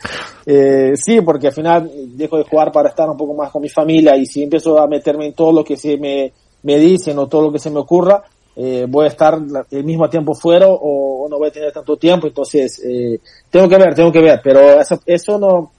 eh, 0.47 0.93
sí, 0.95 1.23
porque 1.23 1.47
al 1.47 1.55
final 1.55 1.91
dejo 2.15 2.37
de 2.37 2.45
jugar 2.45 2.71
para 2.71 2.91
estar 2.91 3.09
un 3.09 3.17
poco 3.17 3.35
más 3.35 3.51
con 3.51 3.63
mi 3.63 3.71
familia 3.71 4.15
y 4.17 4.27
si 4.27 4.43
empiezo 4.43 4.79
a 4.79 4.87
meterme 4.87 5.27
en 5.27 5.33
todo 5.33 5.53
lo 5.53 5.65
que 5.65 5.77
se 5.79 5.97
me, 5.97 6.33
me 6.63 6.79
dicen 6.79 7.19
o 7.19 7.27
todo 7.27 7.43
lo 7.43 7.53
que 7.53 7.59
se 7.59 7.71
me 7.71 7.79
ocurra, 7.79 8.23
eh, 8.55 8.85
voy 8.87 9.07
a 9.07 9.09
estar 9.09 9.39
el 9.71 9.85
mismo 9.85 10.09
tiempo 10.11 10.35
fuera 10.35 10.67
o, 10.69 11.25
o, 11.25 11.29
no 11.31 11.39
voy 11.39 11.49
a 11.49 11.53
tener 11.53 11.73
tanto 11.73 11.97
tiempo. 11.97 12.27
Entonces, 12.27 12.83
eh, 12.85 13.19
tengo 13.51 13.69
que 13.69 13.79
ver, 13.79 13.95
tengo 13.95 14.13
que 14.13 14.21
ver, 14.21 14.41
pero 14.45 14.79
eso, 14.79 15.01
eso 15.07 15.39
no, 15.39 15.73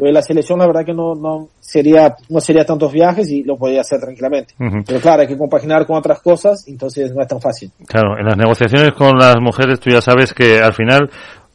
la 0.00 0.22
selección 0.22 0.58
la 0.58 0.66
verdad 0.66 0.84
que 0.84 0.94
no, 0.94 1.14
no 1.14 1.48
sería 1.60 2.14
no 2.28 2.40
sería 2.40 2.64
tantos 2.64 2.92
viajes 2.92 3.30
y 3.30 3.42
lo 3.42 3.56
podía 3.56 3.82
hacer 3.82 4.00
tranquilamente. 4.00 4.54
Pero 4.86 5.00
claro, 5.00 5.22
hay 5.22 5.28
que 5.28 5.36
compaginar 5.36 5.86
con 5.86 5.96
otras 5.96 6.20
cosas, 6.20 6.66
entonces 6.68 7.12
no 7.14 7.22
es 7.22 7.28
tan 7.28 7.40
fácil. 7.40 7.70
Claro, 7.86 8.18
en 8.18 8.26
las 8.26 8.36
negociaciones 8.36 8.92
con 8.92 9.18
las 9.18 9.36
mujeres 9.40 9.80
tú 9.80 9.90
ya 9.90 10.00
sabes 10.00 10.32
que 10.32 10.60
al 10.60 10.72
final 10.72 11.10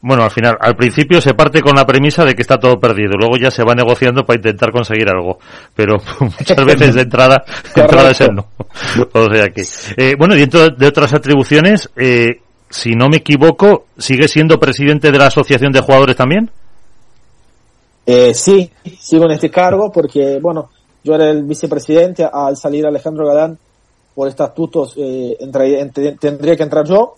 bueno, 0.07 0.23
al 0.23 0.29
final, 0.29 0.55
al 0.59 0.75
principio 0.75 1.19
se 1.19 1.33
parte 1.33 1.61
con 1.61 1.73
la 1.75 1.83
premisa 1.83 2.23
de 2.23 2.35
que 2.35 2.43
está 2.43 2.59
todo 2.59 2.79
perdido, 2.79 3.13
luego 3.17 3.37
ya 3.41 3.49
se 3.49 3.63
va 3.63 3.73
negociando 3.73 4.23
para 4.23 4.37
intentar 4.37 4.71
conseguir 4.71 5.09
algo, 5.09 5.39
pero 5.73 5.95
muchas 6.19 6.65
veces 6.65 6.93
de 6.93 7.01
entrada, 7.01 7.43
de 7.73 7.81
entrada 7.81 8.11
es 8.11 8.21
el 8.21 8.35
no. 8.35 8.47
O 9.13 9.33
sea 9.33 9.49
que, 9.49 9.63
eh, 9.97 10.15
bueno, 10.15 10.35
dentro 10.35 10.69
de 10.69 10.85
otras 10.87 11.11
atribuciones, 11.15 11.89
eh, 11.95 12.41
si 12.69 12.91
no 12.91 13.09
me 13.09 13.17
equivoco, 13.17 13.87
¿sigue 13.97 14.27
siendo 14.27 14.59
presidente 14.59 15.11
de 15.11 15.17
la 15.17 15.27
Asociación 15.27 15.71
de 15.71 15.81
Jugadores 15.81 16.15
también? 16.15 16.51
Eh, 18.05 18.33
sí, 18.33 18.69
sigo 18.99 19.25
en 19.25 19.31
este 19.31 19.49
cargo 19.49 19.91
porque, 19.91 20.39
bueno, 20.39 20.69
yo 21.03 21.15
era 21.15 21.29
el 21.29 21.43
vicepresidente, 21.43 22.27
al 22.31 22.57
salir 22.57 22.85
Alejandro 22.85 23.27
Gadán 23.27 23.57
por 24.13 24.27
estatutos 24.27 24.93
eh, 24.97 25.37
tendría 26.19 26.55
que 26.55 26.63
entrar 26.63 26.85
yo, 26.87 27.15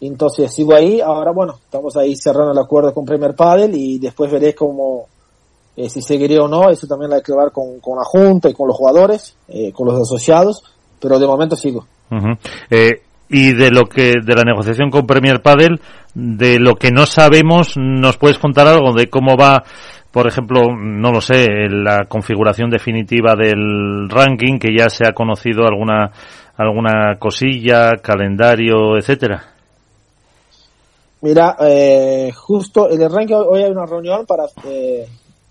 entonces 0.00 0.52
sigo 0.52 0.74
ahí, 0.74 1.00
ahora 1.00 1.30
bueno, 1.30 1.58
estamos 1.62 1.96
ahí 1.96 2.16
cerrando 2.16 2.52
el 2.52 2.58
acuerdo 2.58 2.94
con 2.94 3.04
Premier 3.04 3.34
Padel 3.34 3.74
y 3.74 3.98
después 3.98 4.32
veré 4.32 4.54
cómo, 4.54 5.06
eh, 5.76 5.90
si 5.90 6.00
seguiré 6.00 6.38
o 6.38 6.48
no, 6.48 6.70
eso 6.70 6.86
también 6.86 7.10
lo 7.10 7.16
hay 7.16 7.22
que 7.22 7.32
ver 7.32 7.52
con, 7.52 7.80
con 7.80 7.98
la 7.98 8.04
Junta 8.04 8.48
y 8.48 8.54
con 8.54 8.66
los 8.66 8.76
jugadores, 8.76 9.36
eh, 9.48 9.72
con 9.72 9.86
los 9.86 10.00
asociados, 10.00 10.64
pero 10.98 11.18
de 11.18 11.26
momento 11.26 11.54
sigo. 11.54 11.86
eh, 12.70 13.02
y 13.28 13.52
de 13.52 13.70
lo 13.70 13.84
que 13.84 14.14
de 14.24 14.34
la 14.34 14.42
negociación 14.42 14.90
con 14.90 15.06
Premier 15.06 15.40
Padel, 15.42 15.80
de 16.14 16.58
lo 16.58 16.74
que 16.74 16.90
no 16.90 17.06
sabemos, 17.06 17.76
¿nos 17.76 18.16
puedes 18.16 18.38
contar 18.38 18.66
algo 18.66 18.92
de 18.92 19.08
cómo 19.08 19.36
va 19.36 19.62
por 20.12 20.26
ejemplo, 20.26 20.74
no 20.76 21.12
lo 21.12 21.20
sé, 21.20 21.46
la 21.68 22.06
configuración 22.06 22.68
definitiva 22.68 23.34
del 23.36 24.08
ranking, 24.08 24.58
que 24.58 24.76
ya 24.76 24.90
se 24.90 25.06
ha 25.06 25.12
conocido 25.12 25.64
alguna, 25.64 26.10
alguna 26.56 27.16
cosilla, 27.18 27.92
calendario, 28.02 28.96
etcétera? 28.96 29.44
Mira, 31.22 31.56
eh, 31.60 32.32
justo 32.34 32.90
en 32.90 33.02
el 33.02 33.10
ranking 33.10 33.34
hoy 33.34 33.62
hay 33.62 33.70
una 33.70 33.86
reunión 33.86 34.26
para 34.26 34.46
eh, 34.64 35.06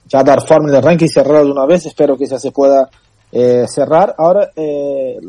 ya 0.07 0.23
dar 0.23 0.41
forma 0.41 0.71
del 0.71 0.83
ranking 0.83 1.05
y 1.05 1.09
cerrarlo 1.09 1.45
de 1.45 1.51
una 1.51 1.65
vez. 1.65 1.85
Espero 1.85 2.17
que 2.17 2.25
ya 2.25 2.39
se 2.39 2.51
pueda 2.51 2.89
eh, 3.31 3.65
cerrar. 3.67 4.15
Ahora, 4.17 4.49
eh, 4.55 5.19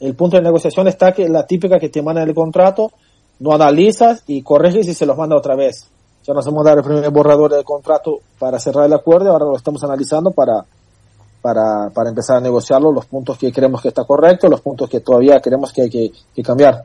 el 0.00 0.14
punto 0.16 0.38
de 0.38 0.42
negociación 0.42 0.88
está 0.88 1.12
que 1.12 1.28
la 1.28 1.46
típica 1.46 1.78
que 1.78 1.90
te 1.90 2.02
manda 2.02 2.22
el 2.22 2.34
contrato, 2.34 2.90
no 3.38 3.52
analizas 3.52 4.24
y 4.26 4.42
corriges 4.42 4.88
y 4.88 4.94
se 4.94 5.06
los 5.06 5.16
manda 5.16 5.36
otra 5.36 5.54
vez 5.54 5.88
ya 6.24 6.34
nos 6.34 6.46
hemos 6.46 6.64
dado 6.64 6.78
el 6.78 6.84
primer 6.84 7.10
borrador 7.10 7.52
del 7.52 7.64
contrato 7.64 8.20
para 8.38 8.58
cerrar 8.58 8.86
el 8.86 8.92
acuerdo, 8.92 9.30
ahora 9.30 9.46
lo 9.46 9.56
estamos 9.56 9.82
analizando 9.84 10.30
para, 10.30 10.64
para, 11.40 11.90
para 11.90 12.10
empezar 12.10 12.36
a 12.36 12.40
negociarlo, 12.40 12.92
los 12.92 13.06
puntos 13.06 13.38
que 13.38 13.52
creemos 13.52 13.82
que 13.82 13.88
está 13.88 14.04
correcto, 14.04 14.48
los 14.48 14.60
puntos 14.60 14.88
que 14.88 15.00
todavía 15.00 15.40
queremos 15.40 15.72
que 15.72 15.82
hay 15.82 15.90
que 15.90 16.42
cambiar. 16.42 16.84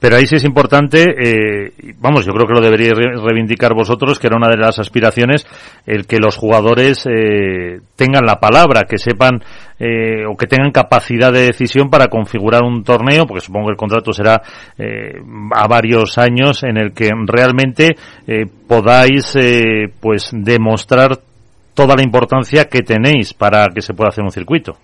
Pero 0.00 0.16
ahí 0.16 0.26
sí 0.26 0.36
es 0.36 0.44
importante, 0.44 1.02
eh, 1.02 1.72
vamos, 1.98 2.24
yo 2.24 2.32
creo 2.32 2.46
que 2.46 2.54
lo 2.54 2.60
deberíais 2.60 2.94
reivindicar 2.96 3.74
vosotros, 3.74 4.18
que 4.18 4.28
era 4.28 4.36
una 4.36 4.48
de 4.48 4.56
las 4.56 4.78
aspiraciones, 4.78 5.46
el 5.86 6.06
que 6.06 6.18
los 6.18 6.36
jugadores 6.36 7.04
eh, 7.06 7.80
tengan 7.96 8.24
la 8.24 8.38
palabra, 8.38 8.84
que 8.88 8.98
sepan 8.98 9.42
eh, 9.76 10.24
o 10.24 10.36
que 10.36 10.46
tengan 10.46 10.70
capacidad 10.70 11.32
de 11.32 11.46
decisión 11.46 11.90
para 11.90 12.06
configurar 12.06 12.62
un 12.62 12.84
torneo, 12.84 13.26
porque 13.26 13.44
supongo 13.44 13.66
que 13.66 13.72
el 13.72 13.76
contrato 13.76 14.12
será 14.12 14.40
eh, 14.78 15.20
a 15.50 15.66
varios 15.66 16.16
años 16.16 16.62
en 16.62 16.76
el 16.76 16.92
que 16.92 17.10
realmente 17.26 17.96
eh, 18.26 18.46
podáis 18.68 19.36
pues 20.00 20.30
demostrar 20.32 21.18
toda 21.74 21.96
la 21.96 22.04
importancia 22.04 22.66
que 22.66 22.82
tenéis 22.82 23.34
para 23.34 23.66
que 23.74 23.82
se 23.82 23.94
pueda 23.94 24.10
hacer 24.10 24.22
un 24.22 24.30
circuito. 24.30 24.76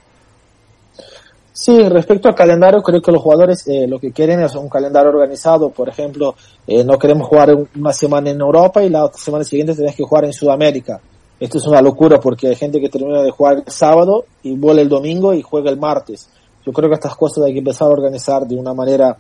Sí, 1.63 1.79
respecto 1.91 2.27
al 2.27 2.35
calendario, 2.35 2.83
creo 2.83 3.03
que 3.03 3.13
los 3.13 3.21
jugadores 3.21 3.69
eh, 3.69 3.87
lo 3.87 3.99
que 3.99 4.13
quieren 4.13 4.41
es 4.41 4.55
un 4.55 4.71
calendario 4.71 5.11
organizado. 5.11 5.69
Por 5.69 5.91
ejemplo, 5.91 6.35
eh, 6.67 6.83
no 6.85 6.99
queremos 6.99 7.29
jugar 7.29 7.55
una 7.77 7.93
semana 7.93 8.31
en 8.31 8.41
Europa 8.41 8.83
y 8.83 8.89
la 8.89 9.11
semana 9.13 9.45
siguiente 9.45 9.75
tenés 9.75 9.95
que 9.95 10.03
jugar 10.03 10.25
en 10.25 10.33
Sudamérica. 10.33 11.03
Esto 11.39 11.59
es 11.59 11.67
una 11.67 11.83
locura 11.83 12.19
porque 12.19 12.49
hay 12.49 12.57
gente 12.57 12.81
que 12.81 12.89
termina 12.89 13.21
de 13.21 13.31
jugar 13.31 13.59
el 13.59 13.71
sábado 13.71 14.25
y 14.43 14.57
vuela 14.57 14.81
el 14.81 14.89
domingo 14.89 15.35
y 15.35 15.43
juega 15.43 15.69
el 15.69 15.77
martes. 15.77 16.31
Yo 16.65 16.73
creo 16.73 16.89
que 16.89 16.95
estas 16.95 17.15
cosas 17.15 17.45
hay 17.45 17.53
que 17.53 17.59
empezar 17.59 17.89
a 17.89 17.93
organizar 17.93 18.47
de 18.47 18.57
una 18.57 18.73
manera 18.73 19.19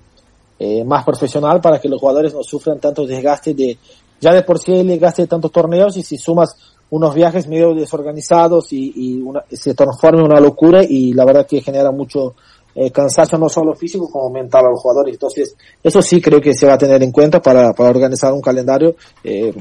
eh, 0.58 0.82
más 0.82 1.04
profesional 1.04 1.60
para 1.60 1.78
que 1.78 1.90
los 1.90 2.00
jugadores 2.00 2.32
no 2.32 2.42
sufran 2.42 2.80
tanto 2.80 3.04
desgaste 3.04 3.52
de, 3.52 3.76
ya 4.18 4.32
de 4.32 4.44
por 4.44 4.58
sí 4.58 4.72
el 4.72 4.88
desgaste 4.88 5.20
de 5.20 5.28
tantos 5.28 5.52
torneos 5.52 5.94
y 5.98 6.02
si 6.02 6.16
sumas 6.16 6.56
unos 6.90 7.14
viajes 7.14 7.48
medio 7.48 7.74
desorganizados 7.74 8.72
y, 8.72 8.92
y 8.94 9.22
una, 9.22 9.44
se 9.50 9.74
transforma 9.74 10.20
en 10.20 10.26
una 10.26 10.40
locura 10.40 10.82
y 10.82 11.12
la 11.12 11.24
verdad 11.24 11.46
que 11.46 11.60
genera 11.60 11.90
mucho 11.90 12.34
eh, 12.74 12.90
cansancio 12.90 13.38
no 13.38 13.48
solo 13.48 13.74
físico 13.74 14.08
como 14.10 14.30
mental 14.30 14.66
a 14.66 14.70
los 14.70 14.80
jugadores. 14.80 15.14
Entonces, 15.14 15.56
eso 15.82 16.02
sí 16.02 16.20
creo 16.20 16.40
que 16.40 16.54
se 16.54 16.66
va 16.66 16.74
a 16.74 16.78
tener 16.78 17.02
en 17.02 17.12
cuenta 17.12 17.40
para, 17.40 17.72
para 17.72 17.90
organizar 17.90 18.32
un 18.32 18.40
calendario, 18.40 18.96
eh, 19.24 19.52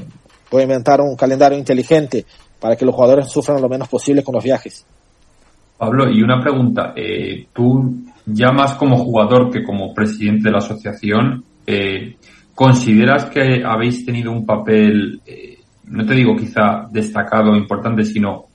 inventar 0.52 1.00
un 1.00 1.16
calendario 1.16 1.58
inteligente 1.58 2.24
para 2.58 2.76
que 2.76 2.84
los 2.84 2.94
jugadores 2.94 3.28
sufran 3.28 3.60
lo 3.60 3.68
menos 3.68 3.88
posible 3.88 4.22
con 4.22 4.34
los 4.34 4.44
viajes. 4.44 4.84
Pablo, 5.78 6.10
y 6.10 6.22
una 6.22 6.40
pregunta. 6.40 6.92
Eh, 6.94 7.46
tú, 7.54 7.94
ya 8.26 8.52
más 8.52 8.74
como 8.74 8.98
jugador 8.98 9.50
que 9.50 9.64
como 9.64 9.94
presidente 9.94 10.44
de 10.44 10.50
la 10.50 10.58
asociación, 10.58 11.42
eh, 11.66 12.16
¿consideras 12.54 13.30
que 13.30 13.62
habéis 13.64 14.04
tenido 14.04 14.30
un 14.30 14.44
papel 14.44 15.22
eh, 15.24 15.59
no 15.90 16.06
te 16.06 16.14
digo 16.14 16.36
quizá 16.36 16.86
destacado 16.90 17.52
o 17.52 17.56
importante, 17.56 18.04
sino 18.04 18.46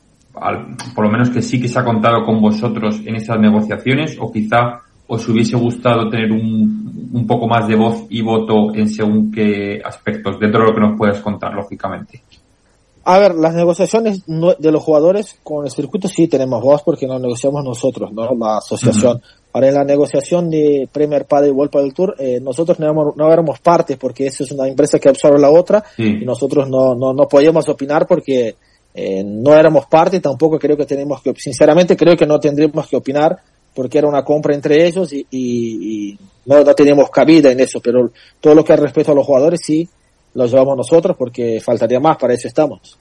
por 0.94 1.06
lo 1.06 1.12
menos 1.12 1.30
que 1.30 1.42
sí 1.42 1.62
que 1.62 1.68
se 1.68 1.80
ha 1.80 1.84
contado 1.84 2.26
con 2.26 2.42
vosotros 2.42 3.02
en 3.06 3.16
esas 3.16 3.40
negociaciones 3.40 4.18
o 4.20 4.32
quizá 4.32 4.82
os 5.08 5.28
hubiese 5.30 5.56
gustado 5.56 6.10
tener 6.10 6.32
un, 6.32 7.10
un 7.12 7.28
poco 7.28 7.48
más 7.48 7.68
de 7.68 7.76
voz 7.76 8.06
y 8.10 8.22
voto 8.22 8.74
en 8.74 8.90
según 8.90 9.32
qué 9.32 9.82
aspectos, 9.84 10.40
dentro 10.40 10.62
de 10.62 10.68
lo 10.68 10.74
que 10.74 10.82
nos 10.82 10.98
puedas 10.98 11.22
contar, 11.22 11.54
lógicamente. 11.54 12.22
A 13.08 13.20
ver, 13.20 13.36
las 13.36 13.54
negociaciones 13.54 14.24
de 14.26 14.72
los 14.72 14.82
jugadores 14.82 15.38
con 15.44 15.64
el 15.64 15.72
circuito 15.72 16.08
sí 16.08 16.28
tenemos 16.28 16.60
voz 16.60 16.82
porque 16.82 17.06
nos 17.06 17.22
negociamos 17.22 17.64
nosotros, 17.64 18.12
no 18.12 18.34
la 18.34 18.58
asociación. 18.58 19.22
Ahora, 19.54 19.68
en 19.68 19.76
la 19.76 19.84
negociación 19.84 20.50
de 20.50 20.90
Premier 20.92 21.26
Padre 21.26 21.50
y 21.50 21.52
World 21.52 21.72
del 21.72 21.94
Tour, 21.94 22.16
eh, 22.18 22.40
nosotros 22.42 22.80
no 22.80 22.86
éramos, 22.88 23.16
no 23.16 23.32
éramos 23.32 23.60
partes 23.60 23.96
porque 23.98 24.26
eso 24.26 24.44
es 24.44 24.52
una 24.52 24.68
empresa 24.68 24.98
que 24.98 25.08
absorbe 25.08 25.38
la 25.40 25.52
otra 25.52 25.84
y 26.00 26.26
nosotros 26.26 26.68
no, 26.68 26.96
no, 26.96 27.14
no 27.14 27.28
podíamos 27.28 27.70
opinar 27.70 28.08
porque 28.08 28.56
eh, 28.96 29.24
no 29.24 29.54
éramos 29.54 29.86
parte 29.86 30.18
y 30.18 30.20
tampoco 30.20 30.58
creo 30.58 30.76
que 30.76 30.86
tenemos 30.88 31.22
que, 31.22 31.32
sinceramente 31.36 31.96
creo 31.96 32.18
que 32.18 32.26
no 32.26 32.40
tendríamos 32.40 32.88
que 32.88 32.98
opinar 32.98 33.38
porque 33.76 34.00
era 34.00 34.08
una 34.08 34.24
compra 34.24 34.56
entre 34.56 34.84
ellos 34.84 35.14
y, 35.14 35.28
y, 35.30 36.10
y 36.10 36.20
no, 36.48 36.64
no 36.64 36.74
teníamos 36.74 37.12
cabida 37.12 37.52
en 37.52 37.60
eso, 37.60 37.80
pero 37.84 38.12
todo 38.42 38.56
lo 38.56 38.64
que 38.64 38.74
es 38.74 38.80
respecto 38.80 39.12
a 39.12 39.16
los 39.16 39.28
jugadores 39.28 39.62
sí 39.64 39.88
lo 40.36 40.46
llevamos 40.46 40.78
nosotros 40.78 41.16
porque 41.18 41.60
faltaría 41.64 42.00
más, 42.00 42.18
para 42.18 42.34
eso 42.34 42.48
estamos. 42.48 43.00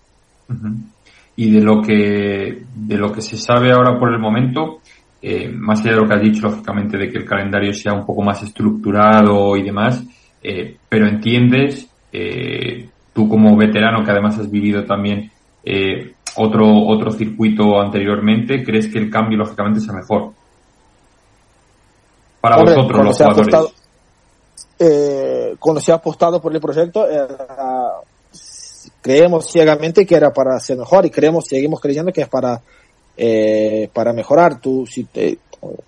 Y 1.37 1.51
de 1.51 1.61
lo 1.61 1.83
que 1.83 2.63
de 2.75 2.97
lo 2.97 3.13
que 3.13 3.21
se 3.21 3.37
sabe 3.37 3.73
ahora 3.73 3.99
por 3.99 4.13
el 4.13 4.21
momento, 4.21 4.79
eh, 5.21 5.49
más 5.49 5.81
allá 5.81 5.93
de 5.93 6.01
lo 6.01 6.09
que 6.09 6.15
has 6.15 6.23
dicho, 6.23 6.49
lógicamente, 6.49 6.97
de 6.97 7.11
que 7.11 7.19
el 7.19 7.25
calendario 7.25 7.73
sea 7.73 7.93
un 7.93 8.07
poco 8.07 8.23
más 8.23 8.43
estructurado 8.43 9.57
y 9.57 9.63
demás, 9.63 10.05
eh, 10.43 10.77
pero 10.89 11.09
entiendes, 11.09 11.89
eh, 12.13 12.89
tú 13.13 13.29
como 13.29 13.57
veterano 13.57 14.05
que 14.05 14.11
además 14.13 14.39
has 14.39 14.51
vivido 14.51 14.85
también 14.85 15.31
otro 16.37 16.67
otro 16.87 17.11
circuito 17.11 17.81
anteriormente, 17.81 18.63
¿crees 18.63 18.89
que 18.89 18.99
el 18.99 19.11
cambio 19.11 19.39
lógicamente 19.39 19.81
sea 19.81 19.95
mejor? 19.95 20.33
Para 22.41 22.59
vosotros 22.59 23.05
los 23.05 23.17
jugadores 23.17 23.84
eh, 24.79 25.57
cuando 25.59 25.81
se 25.81 25.93
ha 25.93 25.97
apostado 25.97 26.41
por 26.41 26.55
el 26.55 26.61
proyecto, 26.61 27.07
creemos 29.01 29.51
ciegamente 29.51 30.07
que 30.07 30.15
era 30.15 30.33
para 30.33 30.59
ser 30.61 30.79
mejor 30.79 31.07
y 31.07 31.11
creemos, 31.11 31.45
seguimos 31.47 31.81
creyendo 31.81 32.13
que 32.13 32.23
es 32.23 32.29
para, 32.29 32.61
eh, 33.17 33.89
para 33.93 34.13
mejorar. 34.13 34.61
Tú, 34.61 34.87
si 34.87 35.05
te, 35.05 35.39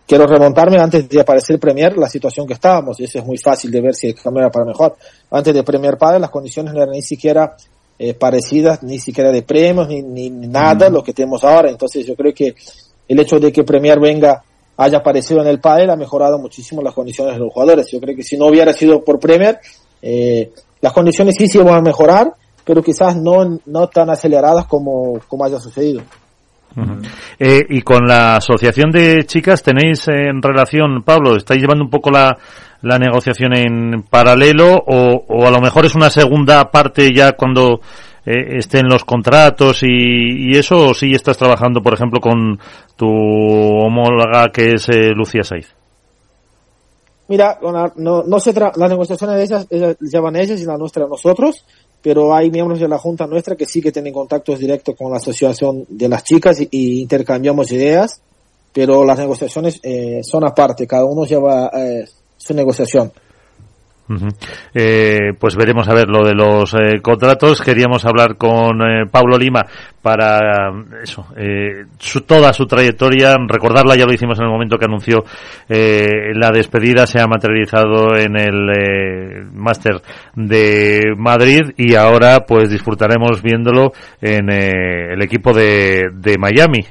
quiero 0.06 0.26
remontarme 0.26 0.78
antes 0.78 1.08
de 1.08 1.20
aparecer 1.20 1.58
Premier, 1.58 1.96
la 1.96 2.08
situación 2.08 2.46
que 2.46 2.54
estábamos, 2.54 3.00
y 3.00 3.04
eso 3.04 3.18
es 3.18 3.24
muy 3.24 3.38
fácil 3.38 3.70
de 3.70 3.80
ver 3.80 3.94
si 3.94 4.08
el 4.08 4.14
cambio 4.14 4.42
era 4.42 4.50
para 4.50 4.66
mejor. 4.66 4.96
Antes 5.30 5.54
de 5.54 5.62
Premier 5.62 5.96
Padre, 5.96 6.20
las 6.20 6.30
condiciones 6.30 6.74
no 6.74 6.82
eran 6.82 6.92
ni 6.92 7.02
siquiera 7.02 7.56
eh, 7.98 8.14
parecidas, 8.14 8.82
ni 8.82 8.98
siquiera 8.98 9.30
de 9.30 9.42
premios, 9.42 9.88
ni, 9.88 10.02
ni, 10.02 10.30
nada, 10.30 10.90
lo 10.90 11.02
que 11.02 11.12
tenemos 11.12 11.42
ahora. 11.44 11.70
Entonces 11.70 12.06
yo 12.06 12.14
creo 12.14 12.34
que 12.34 12.54
el 13.08 13.18
hecho 13.18 13.38
de 13.40 13.52
que 13.52 13.64
Premier 13.64 13.98
venga 13.98 14.42
haya 14.76 14.98
aparecido 14.98 15.40
en 15.40 15.48
el 15.48 15.60
pádel 15.60 15.90
ha 15.90 15.96
mejorado 15.96 16.38
muchísimo 16.38 16.82
las 16.82 16.94
condiciones 16.94 17.34
de 17.34 17.40
los 17.40 17.52
jugadores. 17.52 17.90
Yo 17.90 18.00
creo 18.00 18.14
que 18.14 18.22
si 18.22 18.36
no 18.36 18.46
hubiera 18.46 18.72
sido 18.72 19.02
por 19.02 19.18
Premier, 19.18 19.58
eh, 20.02 20.50
las 20.80 20.92
condiciones 20.92 21.34
sí 21.38 21.48
se 21.48 21.62
van 21.62 21.74
a 21.74 21.80
mejorar, 21.80 22.32
pero 22.64 22.82
quizás 22.82 23.16
no, 23.16 23.58
no 23.66 23.88
tan 23.88 24.10
aceleradas 24.10 24.66
como, 24.66 25.20
como 25.28 25.44
haya 25.44 25.58
sucedido. 25.58 26.02
eh, 27.38 27.62
y 27.70 27.80
con 27.80 28.06
la 28.06 28.36
asociación 28.36 28.90
de 28.90 29.24
chicas 29.24 29.62
tenéis 29.62 30.06
en 30.08 30.42
relación, 30.42 31.02
Pablo, 31.02 31.36
estáis 31.36 31.62
llevando 31.62 31.84
un 31.84 31.90
poco 31.90 32.10
la, 32.10 32.36
la 32.82 32.98
negociación 32.98 33.56
en 33.56 34.02
paralelo 34.02 34.74
o, 34.86 35.24
o 35.26 35.46
a 35.46 35.50
lo 35.50 35.60
mejor 35.60 35.86
es 35.86 35.94
una 35.94 36.10
segunda 36.10 36.70
parte 36.70 37.14
ya 37.14 37.32
cuando 37.32 37.80
eh, 38.26 38.58
estén 38.58 38.88
los 38.88 39.04
contratos 39.04 39.82
y, 39.82 40.50
y, 40.50 40.58
eso, 40.58 40.88
o 40.88 40.94
si 40.94 41.12
estás 41.12 41.38
trabajando, 41.38 41.80
por 41.80 41.94
ejemplo, 41.94 42.20
con 42.20 42.58
tu 42.96 43.06
homóloga 43.06 44.50
que 44.52 44.72
es 44.72 44.88
eh, 44.88 45.12
Lucía 45.14 45.44
Saiz? 45.44 45.68
Mira, 47.28 47.58
no, 47.96 48.22
no 48.22 48.40
se 48.40 48.52
las 48.52 48.90
negociaciones 48.90 49.36
de 49.36 49.44
ellas, 49.44 49.66
ellas 49.70 49.96
llevan 50.00 50.36
ellas 50.36 50.60
y 50.60 50.64
la 50.64 50.76
nuestra 50.76 51.06
nosotros, 51.08 51.64
pero 52.00 52.34
hay 52.34 52.50
miembros 52.50 52.78
de 52.78 52.86
la 52.86 52.98
Junta 52.98 53.26
nuestra 53.26 53.56
que 53.56 53.66
sí 53.66 53.80
que 53.80 53.90
tienen 53.90 54.12
contactos 54.12 54.60
directos 54.60 54.94
con 54.96 55.10
la 55.10 55.16
Asociación 55.16 55.86
de 55.88 56.08
las 56.08 56.22
Chicas 56.22 56.60
y, 56.60 56.68
y 56.70 57.00
intercambiamos 57.02 57.72
ideas, 57.72 58.20
pero 58.72 59.04
las 59.04 59.18
negociaciones 59.18 59.80
eh, 59.82 60.20
son 60.22 60.46
aparte, 60.46 60.86
cada 60.86 61.04
uno 61.04 61.24
lleva 61.24 61.70
eh, 61.74 62.04
su 62.36 62.54
negociación. 62.54 63.10
Eh, 64.74 65.32
pues 65.38 65.56
veremos 65.56 65.88
a 65.88 65.94
ver 65.94 66.08
lo 66.08 66.24
de 66.24 66.34
los 66.34 66.74
eh, 66.74 67.00
contratos. 67.02 67.60
Queríamos 67.60 68.04
hablar 68.04 68.36
con 68.36 68.80
eh, 68.82 69.06
Pablo 69.10 69.36
Lima 69.36 69.64
para 70.06 70.70
eso, 71.02 71.26
eh, 71.36 71.84
su, 71.98 72.20
toda 72.20 72.52
su 72.52 72.64
trayectoria, 72.66 73.36
recordarla, 73.48 73.96
ya 73.96 74.06
lo 74.06 74.12
hicimos 74.12 74.38
en 74.38 74.44
el 74.44 74.52
momento 74.52 74.78
que 74.78 74.84
anunció 74.84 75.24
eh, 75.68 76.32
la 76.32 76.52
despedida, 76.52 77.08
se 77.08 77.20
ha 77.20 77.26
materializado 77.26 78.16
en 78.16 78.36
el 78.38 79.50
máster 79.52 80.00
de 80.36 81.12
Madrid 81.16 81.72
y 81.76 81.96
ahora 81.96 82.44
pues 82.46 82.70
disfrutaremos 82.70 83.42
viéndolo 83.42 83.94
en 84.20 84.48
el 84.48 85.20
equipo 85.22 85.52
de, 85.52 86.04
de 86.12 86.38
Miami. 86.38 86.86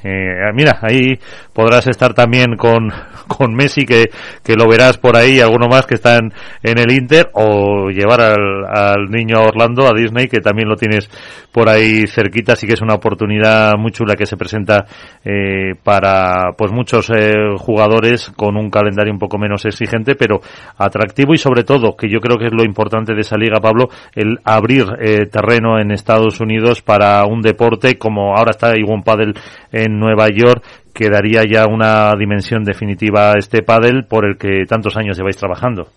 Mira, 0.54 0.80
ahí 0.82 1.18
podrás 1.54 1.88
estar 1.88 2.14
también 2.14 2.58
con, 2.58 2.92
con 3.30 3.56
Messi, 3.56 3.86
que, 3.86 4.10
que 4.44 4.56
lo 4.56 4.68
verás 4.68 4.98
por 4.98 5.16
ahí, 5.16 5.40
alguno 5.40 5.68
más 5.70 5.86
que 5.86 5.96
están 5.96 6.34
en 6.62 6.80
el 6.80 6.92
O 7.34 7.90
llevar 7.90 8.22
al, 8.22 9.06
niño 9.10 9.38
a 9.38 9.48
Orlando, 9.48 9.88
a 9.88 9.94
Disney, 9.94 10.28
que 10.28 10.40
también 10.40 10.68
lo 10.68 10.76
tienes 10.76 11.10
por 11.52 11.70
ahí 11.70 12.08
cerquita, 12.08 12.54
así 12.54 12.68
que 12.68 12.74
es 12.74 12.82
una 12.82 12.96
oportunidad 12.96 13.74
muy 13.78 13.92
chula 13.92 14.16
que 14.16 14.26
se 14.26 14.38
presenta 14.38 14.86
eh, 15.24 15.74
para 15.84 16.52
pues 16.58 16.72
muchos 16.72 17.10
eh, 17.12 17.34
jugadores 17.58 18.32
con 18.36 18.58
un 18.58 18.70
calendario 18.70 19.14
un 19.14 19.20
poco 19.20 19.38
menos 19.38 19.66
exigente, 19.66 20.16
pero 20.16 20.42
atractivo 20.78 21.34
y 21.34 21.38
sobre 21.38 21.64
todo, 21.64 21.96
que 21.96 22.10
yo 22.10 22.20
creo 22.20 22.38
que 22.38 22.48
es 22.48 22.54
lo 22.54 22.64
importante 22.64 23.14
de 23.14 23.22
esa 23.22 23.38
liga, 23.38 23.62
Pablo, 23.62 23.90
el 24.14 24.40
abrir 24.44 24.86
eh, 25.00 25.28
terreno 25.28 25.80
en 25.80 25.92
Estados 25.92 26.40
Unidos 26.42 26.82
para 26.82 27.24
un 27.26 27.42
deporte 27.42 27.98
como 27.98 28.36
ahora 28.36 28.52
está 28.52 28.78
Iguan 28.78 29.04
Padel 29.04 29.34
en 29.72 29.98
Nueva 30.00 30.28
York, 30.30 30.64
que 30.94 31.10
daría 31.10 31.44
ya 31.44 31.68
una 31.68 32.12
dimensión 32.18 32.64
definitiva 32.64 33.32
a 33.32 33.38
este 33.38 33.62
pádel 33.62 34.06
por 34.06 34.26
el 34.26 34.38
que 34.38 34.66
tantos 34.68 34.96
años 34.96 35.18
lleváis 35.18 35.38
trabajando. 35.38 35.90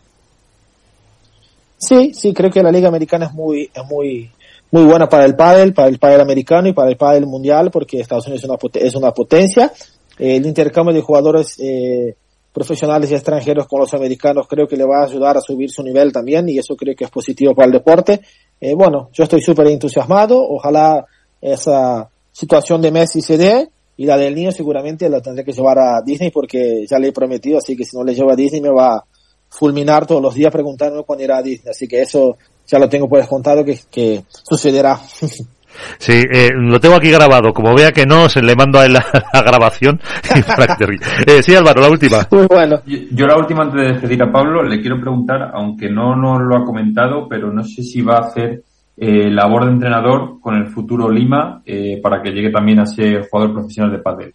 Sí, 1.78 2.12
sí, 2.12 2.34
creo 2.34 2.50
que 2.50 2.62
la 2.62 2.72
liga 2.72 2.88
americana 2.88 3.26
es 3.26 3.32
muy, 3.32 3.70
es 3.72 3.84
muy, 3.88 4.30
muy 4.70 4.84
buena 4.84 5.08
para 5.08 5.24
el 5.24 5.36
pádel, 5.36 5.72
para 5.72 5.88
el 5.88 5.98
pádel 5.98 6.20
americano 6.20 6.68
y 6.68 6.72
para 6.72 6.90
el 6.90 6.96
pádel 6.96 7.26
mundial, 7.26 7.70
porque 7.70 8.00
Estados 8.00 8.26
Unidos 8.26 8.44
es 8.44 8.50
una, 8.50 8.58
es 8.74 8.94
una 8.96 9.12
potencia. 9.12 9.72
El 10.18 10.44
intercambio 10.44 10.92
de 10.92 11.00
jugadores 11.00 11.56
eh, 11.60 12.16
profesionales 12.52 13.10
y 13.10 13.14
extranjeros 13.14 13.68
con 13.68 13.80
los 13.80 13.94
americanos 13.94 14.48
creo 14.48 14.66
que 14.66 14.76
le 14.76 14.84
va 14.84 15.02
a 15.02 15.06
ayudar 15.06 15.36
a 15.36 15.40
subir 15.40 15.70
su 15.70 15.84
nivel 15.84 16.12
también 16.12 16.48
y 16.48 16.58
eso 16.58 16.74
creo 16.74 16.96
que 16.96 17.04
es 17.04 17.10
positivo 17.10 17.54
para 17.54 17.66
el 17.66 17.72
deporte. 17.72 18.20
Eh, 18.60 18.74
bueno, 18.74 19.10
yo 19.12 19.22
estoy 19.22 19.40
súper 19.40 19.68
entusiasmado, 19.68 20.42
ojalá 20.42 21.06
esa 21.40 22.08
situación 22.32 22.82
de 22.82 22.90
Messi 22.90 23.20
se 23.20 23.38
dé 23.38 23.68
y 23.96 24.06
la 24.06 24.16
del 24.16 24.34
niño 24.34 24.50
seguramente 24.50 25.08
la 25.08 25.20
tendré 25.20 25.44
que 25.44 25.52
llevar 25.52 25.78
a 25.78 26.02
Disney 26.04 26.32
porque 26.32 26.84
ya 26.90 26.98
le 26.98 27.08
he 27.08 27.12
prometido, 27.12 27.58
así 27.58 27.76
que 27.76 27.84
si 27.84 27.96
no 27.96 28.02
le 28.02 28.14
llevo 28.14 28.32
a 28.32 28.36
Disney 28.36 28.60
me 28.60 28.70
va 28.70 28.96
a 28.96 29.04
fulminar 29.48 30.06
todos 30.06 30.22
los 30.22 30.34
días 30.34 30.52
preguntándome 30.52 31.04
cuándo 31.04 31.24
irá 31.24 31.38
a 31.38 31.42
Disney, 31.42 31.70
así 31.70 31.86
que 31.88 32.02
eso 32.02 32.36
ya 32.66 32.78
lo 32.78 32.88
tengo 32.88 33.08
por 33.08 33.18
descontado 33.18 33.64
que, 33.64 33.78
que 33.90 34.24
sucederá. 34.48 35.00
Sí, 35.98 36.12
eh, 36.12 36.50
lo 36.54 36.80
tengo 36.80 36.96
aquí 36.96 37.10
grabado. 37.10 37.52
Como 37.52 37.74
vea 37.74 37.92
que 37.92 38.06
no, 38.06 38.28
se 38.28 38.42
le 38.42 38.54
mando 38.56 38.80
a 38.80 38.86
él 38.86 38.94
la, 38.94 39.04
grabación. 39.44 40.00
eh, 41.26 41.42
sí, 41.42 41.54
Álvaro, 41.54 41.80
la 41.80 41.90
última. 41.90 42.26
Muy 42.30 42.46
bueno. 42.46 42.80
Yo, 42.86 43.26
la 43.26 43.36
última, 43.36 43.62
antes 43.62 43.80
de 43.80 43.92
despedir 43.92 44.22
a 44.22 44.32
Pablo, 44.32 44.62
le 44.62 44.80
quiero 44.80 45.00
preguntar, 45.00 45.50
aunque 45.54 45.88
no 45.88 46.16
nos 46.16 46.40
lo 46.42 46.56
ha 46.56 46.64
comentado, 46.64 47.28
pero 47.28 47.52
no 47.52 47.62
sé 47.64 47.82
si 47.82 48.00
va 48.02 48.16
a 48.16 48.26
hacer 48.26 48.62
eh, 48.96 49.30
labor 49.30 49.66
de 49.66 49.72
entrenador 49.72 50.40
con 50.40 50.56
el 50.56 50.66
futuro 50.68 51.08
Lima 51.08 51.62
eh, 51.64 52.00
para 52.02 52.20
que 52.20 52.30
llegue 52.30 52.50
también 52.50 52.80
a 52.80 52.86
ser 52.86 53.28
jugador 53.28 53.54
profesional 53.54 53.92
de 53.92 53.98
pádel. 53.98 54.34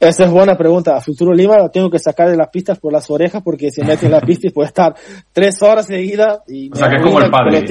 Esa 0.00 0.24
es 0.24 0.30
buena 0.30 0.56
pregunta. 0.56 0.96
A 0.96 1.00
futuro 1.00 1.32
Lima 1.32 1.58
lo 1.58 1.70
tengo 1.70 1.90
que 1.90 1.98
sacar 1.98 2.30
de 2.30 2.36
las 2.36 2.48
pistas 2.48 2.78
por 2.78 2.92
las 2.92 3.10
orejas 3.10 3.42
porque 3.42 3.70
si 3.70 3.82
mete 3.82 4.06
en 4.06 4.12
la 4.12 4.20
pista 4.20 4.46
y 4.46 4.50
puede 4.50 4.68
estar 4.68 4.94
tres 5.32 5.60
horas 5.62 5.86
seguidas 5.86 6.40
y 6.46 6.70
o 6.72 6.76
sea, 6.76 6.88
que 6.88 6.96
es 6.96 7.02
como 7.02 7.20
el 7.20 7.30
padre 7.30 7.64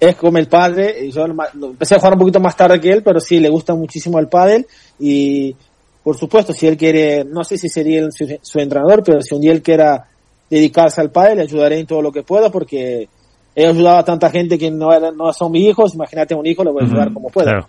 es 0.00 0.16
como 0.16 0.38
el 0.38 0.48
padre. 0.48 1.10
Yo 1.10 1.26
empecé 1.26 1.94
a 1.94 1.98
jugar 1.98 2.14
un 2.14 2.20
poquito 2.20 2.40
más 2.40 2.56
tarde 2.56 2.80
que 2.80 2.90
él, 2.90 3.02
pero 3.02 3.20
sí, 3.20 3.38
le 3.38 3.50
gusta 3.50 3.74
muchísimo 3.74 4.18
el 4.18 4.28
pádel 4.28 4.66
y 4.98 5.54
por 6.02 6.16
supuesto, 6.16 6.54
si 6.54 6.66
él 6.66 6.78
quiere, 6.78 7.24
no 7.24 7.44
sé 7.44 7.58
si 7.58 7.68
sería 7.68 8.08
su, 8.10 8.58
entrenador, 8.58 9.02
pero 9.04 9.20
si 9.20 9.34
un 9.34 9.42
día 9.42 9.52
él 9.52 9.62
quiera 9.62 10.08
dedicarse 10.48 11.02
al 11.02 11.10
pádel, 11.10 11.36
le 11.36 11.42
ayudaré 11.42 11.78
en 11.78 11.86
todo 11.86 12.00
lo 12.00 12.10
que 12.10 12.22
pueda 12.22 12.50
porque 12.50 13.10
he 13.54 13.66
ayudado 13.66 13.98
a 13.98 14.04
tanta 14.04 14.30
gente 14.30 14.58
que 14.58 14.70
no, 14.70 14.88
no 15.12 15.32
son 15.32 15.52
mis 15.52 15.68
hijos, 15.68 15.94
imagínate 15.94 16.34
un 16.34 16.46
hijo, 16.46 16.64
le 16.64 16.70
voy 16.70 16.82
a 16.82 16.86
ayudar 16.86 17.12
como 17.12 17.28
pueda. 17.30 17.66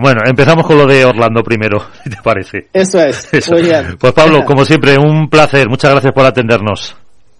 Bueno, 0.00 0.20
empezamos 0.26 0.66
con 0.66 0.78
lo 0.78 0.86
de 0.86 1.04
Orlando 1.04 1.42
primero, 1.42 1.78
si 2.04 2.10
te 2.10 2.16
parece. 2.22 2.68
Eso 2.72 3.00
es. 3.00 3.28
Pues 3.98 4.12
Pablo, 4.12 4.44
como 4.44 4.64
siempre, 4.64 4.96
un 4.98 5.28
placer. 5.28 5.68
Muchas 5.68 5.90
gracias 5.90 6.12
por 6.12 6.24
atendernos. 6.24 6.96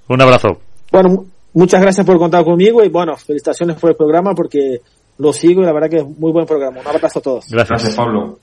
Un 0.08 0.20
abrazo. 0.20 0.48
Bueno, 0.90 1.24
muchas 1.54 1.80
gracias 1.80 2.06
por 2.06 2.18
contar 2.18 2.44
conmigo 2.44 2.82
y 2.84 2.88
bueno, 2.88 3.16
felicitaciones 3.16 3.76
por 3.78 3.90
el 3.90 3.96
programa 3.96 4.34
porque 4.34 4.80
lo 5.18 5.32
sigo 5.32 5.62
y 5.62 5.64
la 5.64 5.72
verdad 5.72 5.90
que 5.90 5.96
es 5.98 6.04
muy 6.04 6.32
buen 6.32 6.46
programa. 6.46 6.80
Un 6.80 6.86
abrazo 6.86 7.18
a 7.18 7.22
todos. 7.22 7.46
Gracias, 7.50 7.94
Pablo. 7.94 8.38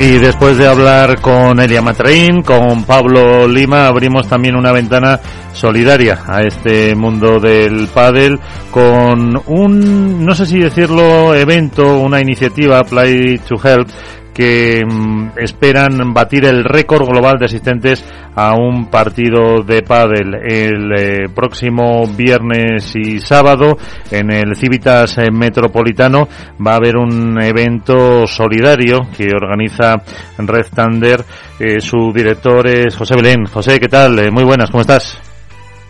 Y 0.00 0.16
después 0.16 0.56
de 0.56 0.66
hablar 0.66 1.20
con 1.20 1.60
Elia 1.60 1.82
Matraín, 1.82 2.40
con 2.40 2.84
Pablo 2.84 3.46
Lima, 3.46 3.86
abrimos 3.86 4.26
también 4.26 4.56
una 4.56 4.72
ventana 4.72 5.20
solidaria 5.52 6.20
a 6.26 6.40
este 6.40 6.94
mundo 6.94 7.38
del 7.38 7.86
pádel 7.88 8.40
con 8.70 9.38
un, 9.46 10.24
no 10.24 10.34
sé 10.34 10.46
si 10.46 10.58
decirlo, 10.58 11.34
evento, 11.34 11.98
una 11.98 12.18
iniciativa, 12.18 12.82
Play 12.82 13.40
to 13.46 13.56
Help, 13.62 13.88
que 14.32 14.82
mm, 14.84 15.38
esperan 15.38 16.12
batir 16.12 16.44
el 16.44 16.64
récord 16.64 17.06
global 17.06 17.38
de 17.38 17.46
asistentes 17.46 18.04
a 18.34 18.54
un 18.54 18.86
partido 18.86 19.62
de 19.62 19.82
pádel 19.82 20.34
el 20.34 20.92
eh, 20.96 21.28
próximo 21.34 22.06
viernes 22.06 22.94
y 22.94 23.18
sábado 23.18 23.76
en 24.10 24.30
el 24.30 24.56
Civitas 24.56 25.18
eh, 25.18 25.30
Metropolitano. 25.30 26.28
Va 26.64 26.72
a 26.72 26.76
haber 26.76 26.96
un 26.96 27.42
evento 27.42 28.26
solidario 28.26 29.00
que 29.16 29.28
organiza 29.34 29.96
Red 30.38 30.66
Thunder 30.74 31.24
eh, 31.58 31.80
su 31.80 32.12
director 32.14 32.66
es 32.66 32.96
José 32.96 33.14
Belén. 33.16 33.44
José 33.46 33.78
qué 33.78 33.88
tal 33.88 34.32
muy 34.32 34.44
buenas 34.44 34.70
cómo 34.70 34.80
estás 34.82 35.29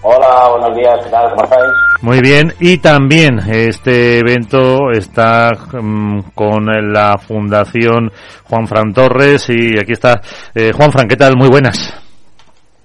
Hola, 0.03 0.48
buenos 0.48 0.74
días, 0.78 0.98
¿qué 1.05 1.11
tal? 1.11 1.28
¿Cómo 1.28 1.44
estáis? 1.44 1.72
Muy 2.01 2.20
bien, 2.20 2.55
y 2.59 2.78
también 2.78 3.38
este 3.51 4.20
evento 4.20 4.90
está 4.92 5.51
mm, 5.72 6.30
con 6.34 6.64
la 6.90 7.18
Fundación 7.18 8.11
Juan 8.48 8.66
Fran 8.66 8.94
Torres 8.94 9.51
y 9.51 9.78
aquí 9.78 9.92
está 9.92 10.22
eh, 10.55 10.72
Juan 10.74 10.90
Fran, 10.90 11.07
¿qué 11.07 11.16
tal? 11.16 11.36
Muy 11.36 11.51
buenas. 11.51 11.94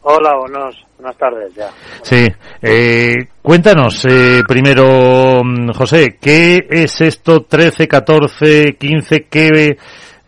Hola, 0.01 0.35
buenos, 0.37 0.75
buenas 0.97 1.17
tardes 1.17 1.55
ya. 1.55 1.69
Sí, 2.01 2.27
eh, 2.61 3.15
cuéntanos 3.41 4.03
eh, 4.03 4.41
primero, 4.45 5.41
mm, 5.41 5.71
José, 5.71 6.17
¿qué 6.21 6.67
es 6.69 6.99
esto 6.99 7.43
13, 7.43 7.87
14, 7.87 8.75
15? 8.77 9.27
¿Qué 9.29 9.77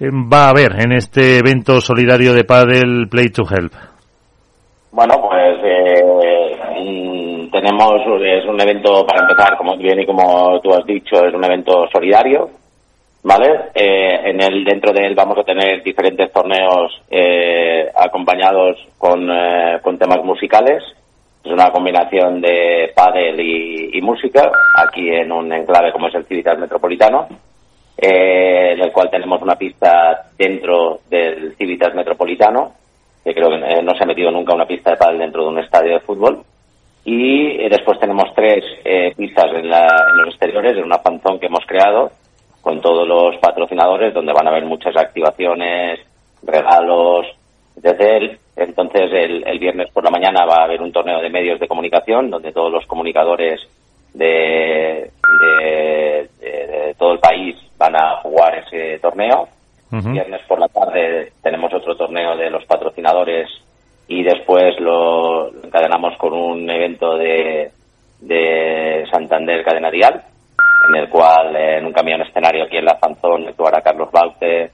va 0.02 0.46
a 0.46 0.50
haber 0.52 0.80
en 0.80 0.94
este 0.94 1.40
evento 1.40 1.82
solidario 1.82 2.34
de 2.34 2.46
Padel 2.46 3.10
Play 3.12 3.28
to 3.28 3.44
Help? 3.44 3.74
Bueno, 4.92 5.16
pues 5.22 5.38
tenemos, 7.62 8.02
es 8.22 8.46
un 8.46 8.62
evento 8.62 9.06
para 9.06 9.22
empezar, 9.22 9.58
como 9.58 9.76
bien 9.78 10.00
y 10.00 10.06
como 10.06 10.60
tú 10.62 10.74
has 10.74 10.86
dicho, 10.86 11.26
es 11.26 11.34
un 11.34 11.44
evento 11.44 11.88
solidario, 11.92 12.50
¿vale? 13.24 13.72
Eh, 13.74 14.30
en 14.30 14.42
el, 14.42 14.64
dentro 14.64 14.94
de 14.94 15.08
él 15.08 15.16
vamos 15.16 15.40
a 15.40 15.44
tener 15.44 15.82
diferentes 15.82 16.32
torneos 16.32 17.02
eh, 17.10 17.90
acompañados 17.96 18.78
con, 18.98 19.28
eh, 19.32 19.80
con 19.82 19.98
temas 19.98 20.24
musicales. 20.24 20.84
Es 21.44 21.52
una 21.52 21.72
combinación 21.72 22.42
de 22.42 22.92
pádel 22.96 23.40
y, 23.40 24.02
música, 24.02 24.52
aquí 24.76 25.10
en 25.10 25.32
un 25.32 25.52
enclave 25.52 25.92
como 25.92 26.08
es 26.08 26.16
el 26.16 26.26
Civitas 26.26 26.60
Metropolitano, 26.60 27.28
en 27.98 28.80
el 28.80 28.92
cual 28.92 29.10
tenemos 29.10 29.42
una 29.42 29.56
pista 29.56 30.28
dentro 30.38 31.00
del 31.10 31.56
Civitas 31.56 31.96
Metropolitano, 31.96 32.74
que 33.24 33.34
creo 33.34 33.50
que 33.50 33.82
no 33.82 33.96
se 33.96 34.04
ha 34.04 34.08
metido 34.08 34.30
nunca 34.30 34.54
una 34.54 34.68
pista 34.68 34.92
de 34.92 34.98
pádel 34.98 35.20
dentro 35.20 35.44
de 35.44 35.50
un 35.50 35.60
estadio 35.60 35.94
de 35.94 36.00
fútbol 36.02 36.44
y 37.10 37.52
eh, 37.62 37.70
después 37.70 37.98
tenemos 38.02 38.34
tres 38.36 38.66
eh, 38.84 39.14
pistas 39.16 39.46
en, 39.54 39.70
los 39.70 40.28
exteriores, 40.28 40.76
en 40.76 40.84
una 40.84 41.02
panzón 41.02 41.40
que 41.40 41.46
hemos 41.46 41.66
creado 41.66 42.12
con 42.60 42.82
todos 42.82 43.08
los 43.08 43.38
patrocinadores, 43.38 44.14
donde 44.14 44.34
van 44.34 44.46
a 44.46 44.50
haber 44.50 44.66
muchas 44.66 44.94
activaciones, 44.98 46.02
regalos, 46.44 47.26
etc. 47.82 48.38
Entonces, 48.58 49.10
el, 49.14 49.58
viernes 49.58 49.90
por 49.94 50.04
la 50.04 50.10
mañana 50.10 50.46
va 50.46 50.58
a 50.58 50.64
haber 50.66 50.82
un 50.82 50.92
torneo 50.92 51.22
de 51.22 51.30
medios 51.30 51.62
de 51.62 51.68
comunicación, 51.70 52.30
donde 52.30 52.52
todos 52.52 52.74
los 52.74 52.86
comunicadores 52.86 53.62
de, 54.14 55.10
todo 56.98 57.14
el 57.14 57.20
país 57.20 57.56
van 57.78 57.96
a 57.96 58.18
jugar 58.18 58.66
ese 58.66 59.00
torneo. 59.00 59.48
Viernes 59.92 60.42
por 60.46 60.60
la 60.60 60.68
tarde 60.68 61.32
tenemos 61.42 61.74
otro 61.74 61.96
torneo 61.96 62.36
de 62.36 62.50
los 62.50 62.66
patrocinadores 62.66 63.48
y 64.08 64.24
después 64.24 64.80
lo 64.80 65.50
encadenamos 65.64 66.18
con 66.18 66.34
un 66.34 66.70
evento 66.70 67.18
de, 67.18 67.72
de 68.22 69.06
Santander 69.12 69.64
Cadena 69.64 69.92
Dial, 69.92 70.24
en 70.90 70.96
el 70.96 71.10
cual 71.10 71.56
en 71.56 71.86
un 71.86 71.94
camión 71.94 72.22
escenario 72.22 72.64
aquí 72.64 72.78
en 72.78 72.86
La 72.86 72.96
Fanzón 72.96 73.48
actuará 73.48 73.82
Carlos 73.82 74.10
Baute, 74.12 74.72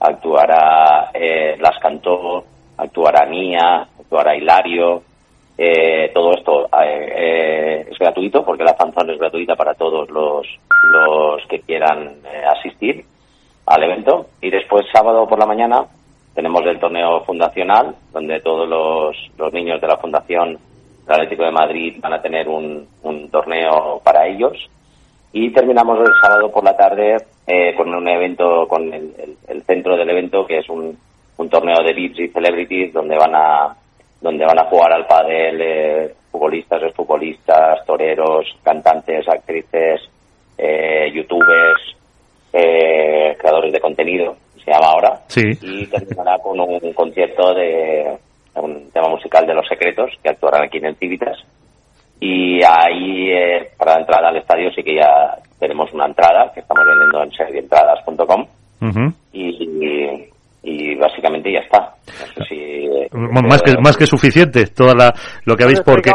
actuará 0.00 1.10
eh, 1.14 1.56
Las 1.58 1.78
Cantó, 1.78 2.44
actuará 2.76 3.26
Mía, 3.26 3.86
actuará 3.98 4.36
Hilario. 4.36 5.02
Eh, 5.56 6.10
todo 6.12 6.34
esto 6.34 6.68
eh, 6.82 7.86
es 7.90 7.98
gratuito 7.98 8.44
porque 8.44 8.64
la 8.64 8.74
fanzón 8.74 9.10
es 9.10 9.18
gratuita 9.18 9.54
para 9.54 9.74
todos 9.74 10.10
los, 10.10 10.46
los 10.90 11.46
que 11.48 11.60
quieran 11.60 12.16
asistir 12.58 13.04
al 13.66 13.82
evento. 13.84 14.26
Y 14.40 14.50
después, 14.50 14.84
sábado 14.92 15.26
por 15.28 15.38
la 15.38 15.46
mañana, 15.46 15.86
tenemos 16.34 16.66
el 16.66 16.80
torneo 16.80 17.20
fundacional, 17.24 17.94
donde 18.12 18.40
todos 18.40 18.68
los, 18.68 19.52
niños 19.52 19.80
de 19.80 19.86
la 19.86 19.96
Fundación 19.96 20.58
Atlético 21.06 21.44
de 21.44 21.52
Madrid 21.52 21.96
van 22.00 22.14
a 22.14 22.22
tener 22.22 22.48
un, 22.48 22.88
torneo 23.30 24.00
para 24.02 24.26
ellos. 24.26 24.52
Y 25.32 25.50
terminamos 25.50 25.98
el 26.00 26.12
sábado 26.20 26.50
por 26.50 26.64
la 26.64 26.76
tarde 26.76 27.16
eh, 27.46 27.74
con 27.76 27.92
un 27.92 28.08
evento, 28.08 28.66
con 28.68 28.92
el, 28.92 29.62
centro 29.66 29.96
del 29.96 30.10
evento, 30.10 30.46
que 30.46 30.58
es 30.58 30.68
un, 30.68 30.98
torneo 31.50 31.82
de 31.84 31.92
VIPs 31.92 32.20
y 32.20 32.28
celebrities, 32.28 32.92
donde 32.92 33.16
van 33.16 33.34
a, 33.34 33.76
donde 34.20 34.44
van 34.44 34.58
a 34.58 34.64
jugar 34.64 34.92
al 34.92 35.06
pádel 35.06 35.60
eh, 35.60 36.14
futbolistas, 36.30 36.82
exfutbolistas, 36.82 37.84
toreros, 37.86 38.46
cantantes, 38.62 39.28
actrices, 39.28 40.00
eh, 40.58 41.10
youtubers, 41.12 41.96
creadores 42.50 43.72
de 43.72 43.80
contenido 43.80 44.36
se 44.64 44.70
llama 44.70 44.86
ahora. 44.86 45.20
Y 45.36 45.86
terminará 45.86 46.38
con 46.38 46.58
un 46.58 46.92
concierto 46.92 47.54
de 47.54 48.16
un 48.54 48.90
tema 48.90 49.08
musical 49.08 49.46
de 49.46 49.54
Los 49.54 49.66
Secretos, 49.68 50.10
que 50.22 50.30
actuarán 50.30 50.64
aquí 50.64 50.78
en 50.78 50.86
el 50.86 50.96
Civitas. 50.96 51.36
Y 52.20 52.62
ahí, 52.62 53.30
eh, 53.30 53.70
para 53.76 53.94
la 53.94 54.00
entrada 54.00 54.28
al 54.28 54.36
estadio, 54.36 54.70
sí 54.72 54.82
que 54.82 54.94
ya 54.94 55.36
tenemos 55.58 55.92
una 55.92 56.06
entrada 56.06 56.50
que 56.52 56.60
estamos 56.60 56.84
vendiendo 56.86 57.22
en 57.22 57.30
servientradas.com. 57.32 58.46
y, 59.32 60.28
y 60.64 60.94
básicamente 60.96 61.52
ya 61.52 61.60
está. 61.60 61.94
más, 63.12 63.62
que, 63.62 63.74
más 63.82 63.96
que 63.96 64.06
suficiente 64.06 64.66
toda 64.66 64.94
la, 64.94 65.14
lo 65.44 65.56
que 65.56 65.64
habéis 65.64 65.80
porque 65.82 66.10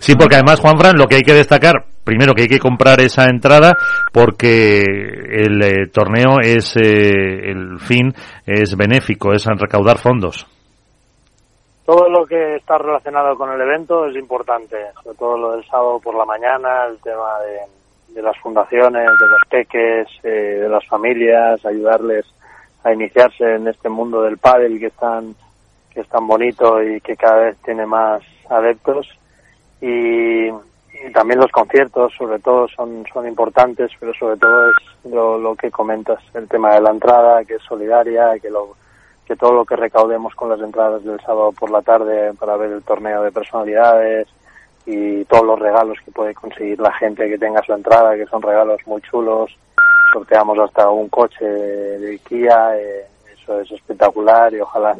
sí, 0.00 0.14
porque 0.16 0.34
además 0.34 0.60
Juan 0.60 0.78
Fran 0.78 0.96
lo 0.96 1.06
que 1.06 1.16
hay 1.16 1.22
que 1.22 1.34
destacar 1.34 1.84
primero 2.04 2.34
que 2.34 2.42
hay 2.42 2.48
que 2.48 2.58
comprar 2.58 3.00
esa 3.00 3.24
entrada 3.24 3.74
porque 4.12 4.82
el 4.82 5.62
eh, 5.62 5.86
torneo 5.92 6.38
es 6.42 6.76
eh, 6.76 7.50
el 7.50 7.78
fin 7.78 8.12
es 8.44 8.76
benéfico 8.76 9.32
es 9.32 9.46
recaudar 9.46 9.98
fondos 9.98 10.46
todo 11.84 12.08
lo 12.08 12.26
que 12.26 12.56
está 12.56 12.78
relacionado 12.78 13.36
con 13.36 13.52
el 13.52 13.60
evento 13.60 14.06
es 14.06 14.16
importante 14.16 14.76
sobre 15.02 15.16
todo 15.16 15.38
lo 15.38 15.52
del 15.52 15.64
sábado 15.66 16.00
por 16.02 16.16
la 16.16 16.24
mañana 16.24 16.86
el 16.86 16.98
tema 17.00 17.38
de 17.40 17.85
de 18.16 18.22
las 18.22 18.36
fundaciones, 18.38 19.04
de 19.20 19.28
los 19.28 19.40
peques, 19.48 20.08
eh, 20.22 20.58
de 20.62 20.68
las 20.70 20.84
familias, 20.86 21.64
ayudarles 21.66 22.24
a 22.82 22.92
iniciarse 22.92 23.56
en 23.56 23.68
este 23.68 23.90
mundo 23.90 24.22
del 24.22 24.38
pádel 24.38 24.80
que 24.80 24.86
es 24.86 24.94
tan 24.94 25.34
que 25.90 26.00
es 26.00 26.08
tan 26.08 26.26
bonito 26.26 26.82
y 26.82 27.00
que 27.00 27.16
cada 27.16 27.36
vez 27.44 27.56
tiene 27.64 27.86
más 27.86 28.22
adeptos. 28.48 29.08
Y, 29.80 30.50
también 31.12 31.38
los 31.38 31.52
conciertos 31.52 32.14
sobre 32.16 32.38
todo 32.38 32.66
son 32.68 33.04
son 33.12 33.28
importantes 33.28 33.92
pero 34.00 34.14
sobre 34.14 34.38
todo 34.38 34.70
es 34.70 35.12
lo, 35.12 35.38
lo 35.38 35.54
que 35.54 35.70
comentas 35.70 36.20
el 36.32 36.48
tema 36.48 36.72
de 36.72 36.80
la 36.80 36.90
entrada 36.90 37.44
que 37.44 37.56
es 37.56 37.62
solidaria 37.62 38.38
que 38.40 38.48
lo 38.48 38.74
que 39.26 39.36
todo 39.36 39.52
lo 39.52 39.66
que 39.66 39.76
recaudemos 39.76 40.34
con 40.34 40.48
las 40.48 40.60
entradas 40.60 41.04
del 41.04 41.20
sábado 41.20 41.52
por 41.52 41.70
la 41.70 41.82
tarde 41.82 42.32
para 42.40 42.56
ver 42.56 42.72
el 42.72 42.82
torneo 42.82 43.22
de 43.22 43.30
personalidades 43.30 44.26
y 44.86 45.24
todos 45.24 45.44
los 45.44 45.58
regalos 45.58 45.98
que 46.04 46.12
puede 46.12 46.32
conseguir 46.32 46.78
la 46.80 46.92
gente 46.92 47.28
que 47.28 47.36
tenga 47.36 47.60
su 47.62 47.72
entrada, 47.72 48.16
que 48.16 48.26
son 48.26 48.40
regalos 48.40 48.80
muy 48.86 49.02
chulos. 49.02 49.50
Sorteamos 50.12 50.58
hasta 50.60 50.88
un 50.88 51.08
coche 51.08 51.44
de 51.44 52.18
Kia, 52.20 52.78
eh, 52.78 53.04
eso 53.34 53.60
es 53.60 53.70
espectacular 53.72 54.54
y 54.54 54.60
ojalá 54.60 54.96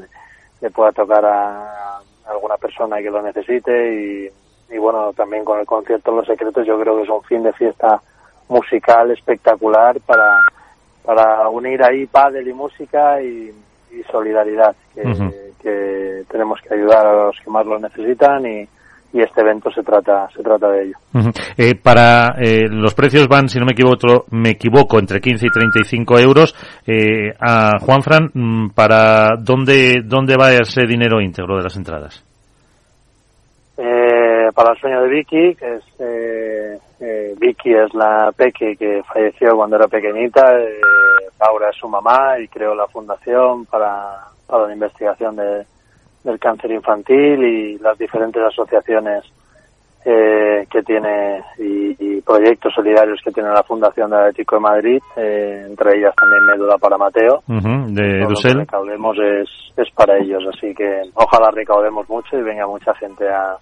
le, 0.61 0.71
pueda 0.71 0.91
tocar 0.91 1.25
a, 1.25 2.01
alguna 2.27 2.57
persona 2.57 2.99
que 2.99 3.11
lo 3.11 3.23
necesite 3.23 3.95
y, 3.95 4.75
y 4.75 4.79
bueno, 4.79 5.13
también 5.13 5.45
con 5.45 5.61
el 5.61 5.67
concierto 5.67 6.11
Los 6.11 6.27
Secretos 6.27 6.67
yo 6.67 6.79
creo 6.81 6.97
que 6.97 7.05
es 7.05 7.09
un 7.09 7.23
fin 7.23 7.45
de 7.45 7.53
fiesta 7.53 8.03
musical 8.49 9.13
espectacular 9.13 10.01
para, 10.01 10.41
para 11.05 11.49
unir 11.49 11.85
ahí 11.85 12.07
pádel 12.07 12.49
y 12.49 12.53
música 12.53 13.23
y, 13.23 13.55
y 13.93 14.03
solidaridad, 14.11 14.75
que 15.63 16.25
tenemos 16.29 16.61
que 16.61 16.75
ayudar 16.75 17.07
a 17.07 17.27
los 17.27 17.41
que 17.41 17.51
más 17.51 17.65
lo 17.65 17.79
necesitan 17.79 18.45
y, 18.47 18.69
y 19.13 19.21
este 19.21 19.41
evento 19.41 19.71
se 19.71 19.83
trata 19.83 20.29
se 20.35 20.43
trata 20.43 20.69
de 20.69 20.85
ello. 20.85 20.97
Eh, 21.57 21.75
para 21.75 22.35
eh, 22.39 22.69
los 22.69 22.95
precios 22.95 23.29
van, 23.29 23.49
si 23.49 23.59
no 23.59 23.65
me 23.65 23.73
equivoco, 23.73 24.27
me 24.31 24.51
equivoco 24.51 24.99
entre 24.99 25.21
15 25.21 25.47
y 25.47 25.51
35 25.51 26.19
euros. 26.19 26.55
Eh, 26.87 27.33
a 27.41 27.79
Juanfran, 27.81 28.31
mm, 28.33 28.71
¿para 28.71 29.37
dónde, 29.39 30.03
dónde 30.05 30.37
va 30.37 30.53
ese 30.53 30.87
dinero 30.87 31.21
íntegro 31.21 31.57
de 31.57 31.63
las 31.63 31.77
entradas? 31.77 32.23
Eh, 33.79 34.51
para 34.55 34.73
el 34.73 34.79
sueño 34.79 35.03
de 35.03 35.09
Vicky, 35.09 35.55
que 35.55 35.75
es 35.75 35.85
eh, 36.01 36.79
eh, 37.01 37.35
Vicky 37.39 37.75
es 37.75 37.93
la 37.95 38.33
peque 38.35 38.77
que 38.77 39.03
falleció 39.03 39.55
cuando 39.55 39.77
era 39.77 39.87
pequeñita, 39.87 40.59
eh, 40.59 40.81
Laura 41.39 41.69
es 41.69 41.77
su 41.77 41.89
mamá 41.89 42.39
y 42.39 42.49
creó 42.49 42.75
la 42.75 42.87
fundación 42.87 43.67
para, 43.67 44.29
para 44.47 44.67
la 44.67 44.73
investigación 44.73 45.37
de, 45.37 45.67
del 46.27 46.39
cáncer 46.39 46.71
infantil 46.73 47.43
y 47.43 47.79
las 47.79 47.97
diferentes 47.97 48.43
asociaciones 48.43 49.25
eh, 50.05 50.67
que 50.71 50.83
tiene 50.83 51.43
y, 51.59 51.97
y 51.99 52.21
proyectos 52.21 52.73
solidarios 52.75 53.21
que 53.25 53.33
tiene 53.33 53.49
la 53.51 53.63
Fundación 53.63 54.11
de 54.11 54.17
Atlético 54.19 54.57
de 54.57 54.61
Madrid, 54.61 54.99
eh, 55.17 55.65
entre 55.69 55.99
ellas 55.99 56.15
también 56.15 56.45
Médula 56.47 56.77
para 56.79 56.97
Mateo. 56.99 57.43
De 57.89 58.21
Todo 58.21 58.31
lo 58.31 58.37
que 58.37 58.49
recaudemos 58.61 59.17
es, 59.19 59.49
es 59.77 59.91
para 59.95 60.17
ellos, 60.19 60.45
así 60.55 60.75
que 60.75 61.03
ojalá 61.15 61.51
recaudemos 61.51 62.09
mucho 62.09 62.37
y 62.39 62.43
venga 62.43 62.67
mucha 62.67 62.95
gente 62.95 63.29
a, 63.29 63.57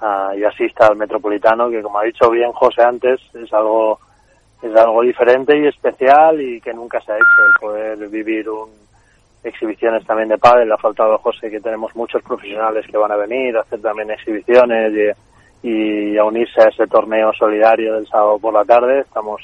a- 0.00 0.36
y 0.36 0.44
asista 0.44 0.86
al 0.86 0.96
Metropolitano, 0.96 1.68
que 1.70 1.82
como 1.82 1.98
ha 1.98 2.04
dicho 2.04 2.30
bien 2.30 2.52
José 2.52 2.82
antes, 2.82 3.20
es 3.34 3.52
algo 3.52 3.98
es 4.62 4.74
algo 4.76 5.02
diferente 5.02 5.58
y 5.58 5.66
especial 5.66 6.40
y 6.40 6.60
que 6.60 6.72
nunca 6.72 6.98
se 7.00 7.12
ha 7.12 7.16
hecho, 7.16 7.44
el 7.46 7.60
poder 7.60 8.08
vivir 8.08 8.48
un, 8.48 8.70
exhibiciones 9.44 10.04
también 10.06 10.28
de 10.28 10.38
pádel, 10.38 10.68
le 10.68 10.74
ha 10.74 10.78
faltado 10.78 11.18
José 11.18 11.50
que 11.50 11.60
tenemos 11.60 11.94
muchos 11.94 12.22
profesionales 12.22 12.86
que 12.90 12.96
van 12.96 13.12
a 13.12 13.16
venir 13.16 13.56
a 13.56 13.60
hacer 13.60 13.80
también 13.80 14.10
exhibiciones 14.10 14.92
y, 15.62 15.68
y 15.68 16.18
a 16.18 16.24
unirse 16.24 16.60
a 16.62 16.68
ese 16.68 16.86
torneo 16.86 17.32
solidario 17.34 17.94
del 17.94 18.06
sábado 18.08 18.38
por 18.38 18.54
la 18.54 18.64
tarde, 18.64 19.00
estamos 19.00 19.40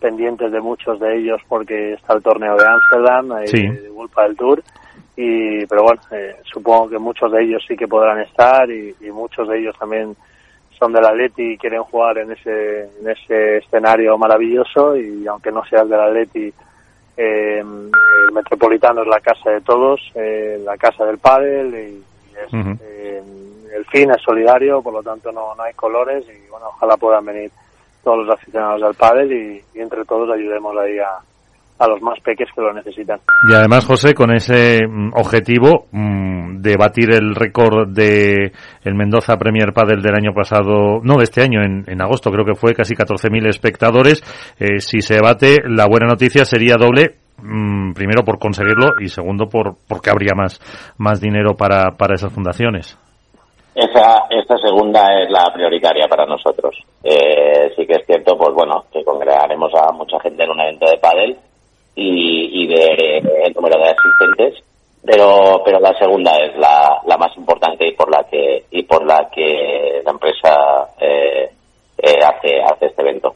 pendientes 0.00 0.52
de 0.52 0.60
muchos 0.60 1.00
de 1.00 1.16
ellos 1.16 1.40
porque 1.48 1.94
está 1.94 2.14
el 2.14 2.22
torneo 2.22 2.56
de 2.56 2.64
Ámsterdam, 2.66 3.32
ahí 3.32 3.48
Sí. 3.48 3.66
de 3.66 3.88
Vulpa 3.88 4.22
del 4.24 4.36
Tour, 4.36 4.62
y 5.16 5.66
pero 5.66 5.82
bueno, 5.82 6.00
eh, 6.12 6.36
supongo 6.44 6.88
que 6.90 6.98
muchos 6.98 7.32
de 7.32 7.42
ellos 7.42 7.64
sí 7.66 7.76
que 7.76 7.88
podrán 7.88 8.20
estar 8.20 8.70
y, 8.70 8.94
y 9.00 9.10
muchos 9.10 9.48
de 9.48 9.58
ellos 9.58 9.76
también 9.78 10.14
son 10.78 10.92
del 10.92 11.04
Atleti 11.04 11.54
y 11.54 11.58
quieren 11.58 11.82
jugar 11.82 12.18
en 12.18 12.30
ese, 12.30 12.82
en 13.00 13.08
ese 13.10 13.56
escenario 13.56 14.16
maravilloso. 14.16 14.96
Y 14.96 15.26
aunque 15.26 15.50
no 15.50 15.64
seas 15.64 15.88
del 15.88 15.98
Atleti, 16.00 16.52
eh, 17.18 17.58
el 17.58 18.32
Metropolitano 18.32 19.02
es 19.02 19.08
la 19.08 19.20
casa 19.20 19.50
de 19.50 19.60
todos, 19.60 20.00
eh, 20.14 20.60
la 20.64 20.76
casa 20.76 21.04
del 21.04 21.18
pádel 21.18 21.74
y, 21.74 22.04
y 22.30 22.34
es, 22.36 22.78
eh, 22.80 23.22
el 23.76 23.84
fin 23.86 24.10
es 24.10 24.22
solidario, 24.22 24.80
por 24.80 24.92
lo 24.92 25.02
tanto 25.02 25.32
no, 25.32 25.54
no 25.56 25.62
hay 25.62 25.74
colores 25.74 26.24
y 26.28 26.48
bueno, 26.48 26.68
ojalá 26.68 26.96
puedan 26.96 27.24
venir 27.24 27.50
todos 28.04 28.24
los 28.24 28.34
aficionados 28.34 28.82
al 28.84 28.94
pádel 28.94 29.32
y, 29.32 29.64
y 29.74 29.80
entre 29.80 30.04
todos 30.04 30.30
ayudemos 30.30 30.76
ahí 30.76 30.98
a, 31.00 31.18
a 31.78 31.88
los 31.88 32.02
más 32.02 32.18
peques 32.20 32.48
que 32.54 32.60
lo 32.60 32.72
necesitan. 32.72 33.20
Y 33.50 33.54
además, 33.54 33.86
José, 33.86 34.14
con 34.14 34.34
ese 34.34 34.86
mm, 34.86 35.12
objetivo 35.14 35.86
mm, 35.92 36.60
de 36.60 36.76
batir 36.76 37.12
el 37.12 37.34
récord 37.34 37.88
de 37.88 38.52
el 38.84 38.94
Mendoza 38.94 39.36
Premier 39.36 39.72
Padel 39.72 40.02
del 40.02 40.14
año 40.14 40.32
pasado, 40.34 41.00
no, 41.02 41.16
de 41.16 41.24
este 41.24 41.42
año, 41.42 41.62
en, 41.62 41.84
en 41.86 42.02
agosto 42.02 42.30
creo 42.30 42.44
que 42.44 42.54
fue 42.54 42.74
casi 42.74 42.94
14.000 42.94 43.48
espectadores, 43.48 44.22
eh, 44.58 44.80
si 44.80 45.00
se 45.00 45.20
bate, 45.20 45.58
la 45.64 45.86
buena 45.86 46.06
noticia 46.06 46.44
sería 46.44 46.76
doble, 46.76 47.14
mm, 47.42 47.92
primero 47.92 48.24
por 48.24 48.38
conseguirlo 48.38 48.94
y 49.00 49.08
segundo 49.08 49.48
por 49.48 49.76
porque 49.88 50.10
habría 50.10 50.34
más, 50.34 50.60
más 50.98 51.20
dinero 51.20 51.54
para, 51.54 51.92
para 51.96 52.14
esas 52.14 52.32
fundaciones. 52.32 52.98
Esa, 53.74 54.26
esta 54.30 54.56
segunda 54.58 55.00
es 55.22 55.30
la 55.30 55.52
prioritaria 55.54 56.08
para 56.08 56.26
nosotros. 56.26 56.74
Eh, 57.04 57.70
sí 57.76 57.86
que 57.86 57.92
es 57.92 58.06
cierto, 58.06 58.36
pues 58.36 58.52
bueno, 58.52 58.86
que 58.92 59.04
congregaremos 59.04 59.72
a 59.74 59.92
mucha 59.92 60.18
gente 60.18 60.42
en 60.42 60.50
un 60.50 60.60
evento 60.60 60.90
de 60.90 60.98
pádel 60.98 61.38
y, 61.98 62.62
y 62.62 62.66
ver 62.66 63.02
eh, 63.02 63.22
el 63.46 63.52
número 63.54 63.78
de 63.78 63.90
asistentes, 63.90 64.64
pero 65.04 65.62
pero 65.64 65.80
la 65.80 65.92
segunda 65.98 66.32
es 66.36 66.56
la, 66.58 67.00
la 67.06 67.16
más 67.16 67.36
importante 67.36 67.88
y 67.88 67.92
por 67.92 68.10
la 68.10 68.24
que 68.30 68.64
y 68.70 68.82
por 68.84 69.04
la 69.04 69.28
que 69.34 70.00
la 70.04 70.12
empresa 70.12 70.54
eh, 71.00 71.50
eh, 71.98 72.18
hace 72.24 72.62
hace 72.62 72.86
este 72.86 73.02
evento. 73.02 73.34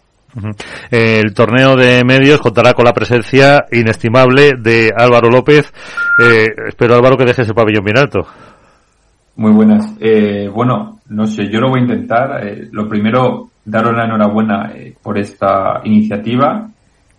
El 0.90 1.34
torneo 1.34 1.76
de 1.76 2.04
medios 2.04 2.40
contará 2.40 2.72
con 2.72 2.86
la 2.86 2.94
presencia 2.94 3.66
inestimable 3.70 4.52
de 4.58 4.90
Álvaro 4.96 5.28
López. 5.28 5.70
Eh, 6.24 6.46
espero, 6.68 6.94
Álvaro, 6.94 7.18
que 7.18 7.26
dejes 7.26 7.48
el 7.48 7.54
pabellón 7.54 7.84
bien 7.84 7.98
alto. 7.98 8.20
Muy 9.36 9.52
buenas. 9.52 9.94
Eh, 10.00 10.48
bueno, 10.48 11.00
no 11.08 11.26
sé, 11.26 11.50
yo 11.50 11.60
lo 11.60 11.68
voy 11.68 11.80
a 11.80 11.82
intentar. 11.82 12.46
Eh, 12.46 12.68
lo 12.70 12.88
primero, 12.88 13.48
daros 13.64 13.94
la 13.94 14.04
enhorabuena 14.04 14.72
eh, 14.74 14.94
por 15.02 15.18
esta 15.18 15.80
iniciativa, 15.84 16.66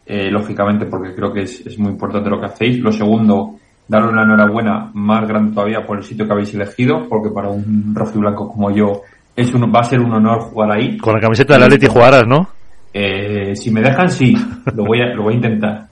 eh, 0.05 0.29
lógicamente 0.29 0.85
porque 0.85 1.15
creo 1.15 1.31
que 1.31 1.41
es, 1.41 1.65
es 1.65 1.79
muy 1.79 1.91
importante 1.91 2.29
lo 2.29 2.39
que 2.39 2.47
hacéis. 2.47 2.79
Lo 2.79 2.91
segundo, 2.91 3.55
daros 3.87 4.13
la 4.13 4.23
enhorabuena 4.23 4.91
más 4.93 5.27
grande 5.27 5.53
todavía 5.53 5.85
por 5.85 5.97
el 5.97 6.03
sitio 6.03 6.25
que 6.25 6.33
habéis 6.33 6.53
elegido, 6.53 7.07
porque 7.07 7.29
para 7.29 7.49
un 7.49 7.93
rojo 7.95 8.13
y 8.15 8.19
blanco 8.19 8.49
como 8.49 8.71
yo 8.71 9.01
es 9.35 9.53
un, 9.53 9.71
va 9.73 9.79
a 9.79 9.83
ser 9.83 9.99
un 9.99 10.13
honor 10.13 10.41
jugar 10.41 10.71
ahí. 10.71 10.97
Con 10.97 11.13
la 11.13 11.21
camiseta 11.21 11.53
del 11.53 11.63
Atleti 11.63 11.87
jugarás, 11.87 12.27
¿no? 12.27 12.47
Eh, 12.93 13.55
si 13.55 13.71
me 13.71 13.81
dejan, 13.81 14.09
sí, 14.09 14.35
lo 14.75 14.85
voy 14.85 15.01
a, 15.01 15.13
lo 15.13 15.23
voy 15.23 15.33
a 15.33 15.37
intentar. 15.37 15.87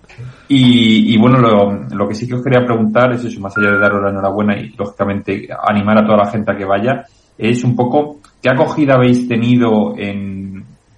Y, 0.48 1.14
y 1.14 1.18
bueno, 1.18 1.40
lo, 1.40 1.88
lo 1.96 2.08
que 2.08 2.14
sí 2.14 2.28
que 2.28 2.36
os 2.36 2.44
quería 2.44 2.66
preguntar 2.66 3.14
es 3.14 3.24
eso, 3.24 3.40
más 3.40 3.58
allá 3.58 3.72
de 3.72 3.80
daros 3.80 4.04
la 4.04 4.10
enhorabuena 4.10 4.58
y 4.60 4.70
lógicamente 4.78 5.48
animar 5.68 6.00
a 6.00 6.06
toda 6.06 6.18
la 6.18 6.30
gente 6.30 6.52
a 6.52 6.58
que 6.58 6.66
vaya, 6.66 7.06
es 7.38 7.64
un 7.64 7.76
poco 7.76 8.20
qué 8.42 8.50
acogida 8.50 8.96
habéis 8.96 9.28
tenido 9.28 9.96
en, 9.98 10.51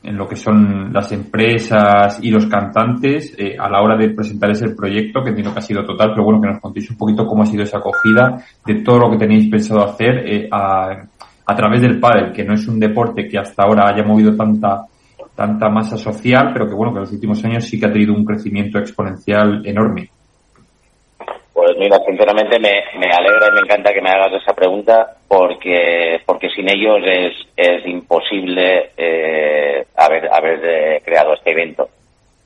en 0.04 0.18
lo 0.18 0.28
que 0.28 0.36
son 0.36 0.92
las 0.92 1.12
empresas 1.14 2.20
y 2.22 2.30
los 2.30 2.46
cantantes 2.48 3.34
eh, 3.38 3.56
a 3.58 3.70
la 3.70 3.82
hora 3.82 3.96
de 3.96 4.10
presentarles 4.10 4.62
el 4.62 4.76
proyecto, 4.76 5.24
que 5.24 5.30
entiendo 5.30 5.54
que 5.54 5.60
ha 5.60 5.64
sido 5.64 5.86
total, 5.86 6.12
pero 6.12 6.26
bueno, 6.26 6.42
que 6.42 6.50
nos 6.50 6.60
contéis 6.60 6.90
un 6.92 6.98
poquito 6.98 7.26
cómo 7.26 7.44
ha 7.44 7.46
sido 7.46 7.64
esa 7.64 7.78
acogida 7.78 8.44
de 8.66 8.76
todo 8.84 9.00
lo 9.00 9.12
que 9.12 9.18
tenéis 9.18 9.50
pensado 9.50 9.84
hacer 9.84 10.24
eh, 10.26 10.50
a, 10.52 11.06
a 11.46 11.56
través 11.56 11.82
del 11.82 12.00
pádel, 12.00 12.34
que 12.34 12.44
no 12.44 12.54
es 12.54 12.68
un 12.68 12.80
deporte 12.80 13.28
que 13.28 13.40
hasta 13.40 13.64
ahora 13.64 13.90
haya 13.90 14.04
movido 14.04 14.36
tanta 14.36 14.86
tanta 15.36 15.70
masa 15.70 15.98
social, 15.98 16.52
pero 16.54 16.68
que 16.68 16.76
bueno, 16.76 16.94
que 16.94 17.00
en 17.00 17.06
los 17.06 17.12
últimos 17.12 17.44
años 17.44 17.66
sí 17.66 17.80
que 17.80 17.88
ha 17.88 17.92
tenido 17.92 18.14
un 18.14 18.24
crecimiento 18.24 18.78
exponencial 18.78 19.66
enorme. 19.66 20.10
Pues 21.74 21.90
mira, 21.90 21.98
sinceramente 22.06 22.60
me, 22.60 22.84
me 23.00 23.12
alegra 23.12 23.48
y 23.48 23.52
me 23.54 23.62
encanta 23.62 23.92
que 23.92 24.02
me 24.02 24.12
hagas 24.12 24.34
esa 24.34 24.54
pregunta 24.54 25.16
porque 25.28 26.22
porque 26.24 26.48
sin 26.50 26.70
ellos 26.70 27.00
es, 27.04 27.34
es 27.58 27.84
imposible 27.88 28.92
eh, 28.96 29.84
haber, 29.96 30.32
haber 30.32 30.60
eh, 30.64 31.02
creado 31.04 31.34
este 31.34 31.50
evento. 31.50 31.90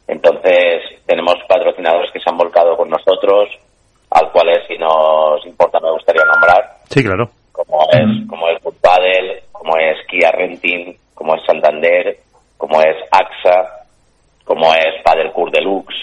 Entonces 0.07 0.81
tenemos 1.05 1.35
patrocinadores 1.45 2.09
que 2.11 2.21
se 2.21 2.29
han 2.29 2.37
volcado 2.37 2.77
con 2.77 2.89
nosotros, 2.89 3.49
al 4.11 4.31
cuales 4.31 4.59
si 4.65 4.77
nos 4.77 5.45
importa 5.45 5.81
me 5.81 5.91
gustaría 5.91 6.23
nombrar, 6.23 6.77
Sí, 6.89 7.03
claro. 7.03 7.29
como 7.51 7.81
es 7.91 8.29
como 8.29 8.47
es 8.47 8.63
Good 8.63 8.75
Paddle, 8.81 9.43
como 9.51 9.75
es 9.75 9.97
Kia 10.07 10.31
Renting, 10.31 10.95
como 11.13 11.35
es 11.35 11.41
Santander, 11.45 12.15
como 12.55 12.79
es 12.79 12.95
AXA, 13.11 13.87
como 14.45 14.73
es 14.73 15.03
Paddle 15.03 15.33
Cour 15.33 15.51
Deluxe, 15.51 15.97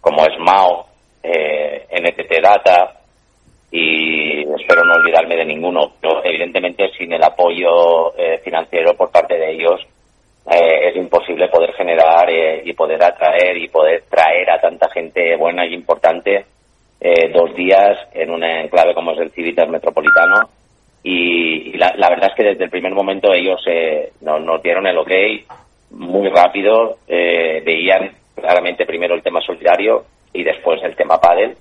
como 0.00 0.22
es 0.22 0.38
Mao, 0.38 0.86
eh, 1.26 1.86
NTT 1.90 2.40
Data 2.42 3.00
y 3.70 4.42
espero 4.60 4.84
no 4.84 4.94
olvidarme 4.94 5.36
de 5.36 5.44
ninguno. 5.44 5.92
Pero 6.00 6.24
evidentemente 6.24 6.90
sin 6.96 7.12
el 7.12 7.22
apoyo 7.22 8.16
eh, 8.16 8.38
financiero 8.44 8.94
por 8.94 9.10
parte 9.10 9.36
de 9.36 9.52
ellos 9.52 9.80
eh, 10.50 10.90
es 10.90 10.96
imposible 10.96 11.48
poder 11.48 11.72
generar 11.72 12.30
eh, 12.30 12.62
y 12.64 12.72
poder 12.72 13.02
atraer 13.02 13.56
y 13.56 13.68
poder 13.68 14.04
traer 14.08 14.50
a 14.50 14.60
tanta 14.60 14.88
gente 14.90 15.36
buena 15.36 15.66
y 15.66 15.74
importante 15.74 16.46
eh, 17.00 17.30
dos 17.32 17.54
días 17.54 17.98
en 18.14 18.30
un 18.30 18.42
enclave 18.44 18.94
como 18.94 19.12
es 19.12 19.18
el 19.18 19.30
Civitas 19.30 19.68
Metropolitano. 19.68 20.48
Y, 21.02 21.70
y 21.70 21.72
la, 21.74 21.94
la, 21.96 22.08
verdad 22.08 22.30
es 22.30 22.36
que 22.36 22.48
desde 22.50 22.64
el 22.64 22.70
primer 22.70 22.92
momento 22.92 23.32
ellos 23.32 23.60
eh, 23.66 24.12
nos, 24.22 24.40
nos 24.42 24.62
dieron 24.62 24.86
el 24.86 24.98
ok 24.98 25.10
muy 25.90 26.28
rápido, 26.28 26.98
eh, 27.06 27.62
veían 27.64 28.10
claramente 28.34 28.86
primero 28.86 29.14
el 29.14 29.22
tema 29.22 29.40
solidario 29.40 30.04
y 30.36 30.44
después 30.44 30.82
el 30.82 30.94
tema 30.96 31.20
pádel, 31.20 31.56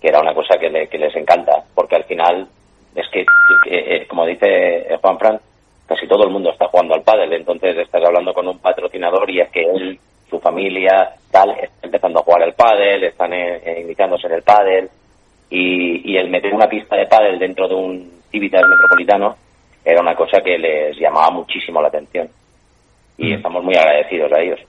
que 0.00 0.08
era 0.08 0.20
una 0.20 0.34
cosa 0.34 0.58
que, 0.58 0.70
le- 0.70 0.88
que 0.88 0.98
les 0.98 1.14
encanta, 1.16 1.64
porque 1.74 1.96
al 1.96 2.04
final 2.04 2.46
es 2.94 3.08
que, 3.10 3.24
que, 3.64 3.96
eh, 3.96 4.06
como 4.06 4.26
dice 4.26 4.86
Juan 5.00 5.18
Fran, 5.18 5.40
casi 5.86 6.06
todo 6.06 6.24
el 6.24 6.30
mundo 6.30 6.50
está 6.50 6.66
jugando 6.68 6.94
al 6.94 7.02
pádel, 7.02 7.32
entonces 7.32 7.76
estás 7.76 8.02
hablando 8.04 8.32
con 8.34 8.46
un 8.48 8.58
patrocinador 8.58 9.28
y 9.30 9.40
es 9.40 9.50
que 9.50 9.62
él, 9.62 9.98
su 10.30 10.38
familia, 10.40 11.10
tal, 11.30 11.50
está 11.50 11.86
empezando 11.86 12.20
a 12.20 12.22
jugar 12.22 12.42
al 12.42 12.54
pádel, 12.54 13.04
están 13.04 13.32
eh, 13.32 13.60
eh, 13.64 13.80
iniciándose 13.84 14.26
en 14.26 14.32
el 14.34 14.42
pádel 14.42 14.88
y, 15.50 16.10
y 16.12 16.16
el 16.16 16.30
meter 16.30 16.54
una 16.54 16.68
pista 16.68 16.96
de 16.96 17.06
pádel 17.06 17.38
dentro 17.38 17.68
de 17.68 17.74
un 17.74 18.22
Civitas 18.30 18.62
metropolitano 18.66 19.36
era 19.84 20.00
una 20.00 20.14
cosa 20.16 20.40
que 20.40 20.56
les 20.56 20.96
llamaba 20.96 21.28
muchísimo 21.30 21.82
la 21.82 21.88
atención 21.88 22.28
y 23.18 23.34
estamos 23.34 23.62
muy 23.62 23.74
agradecidos 23.76 24.32
a 24.32 24.40
ellos. 24.40 24.60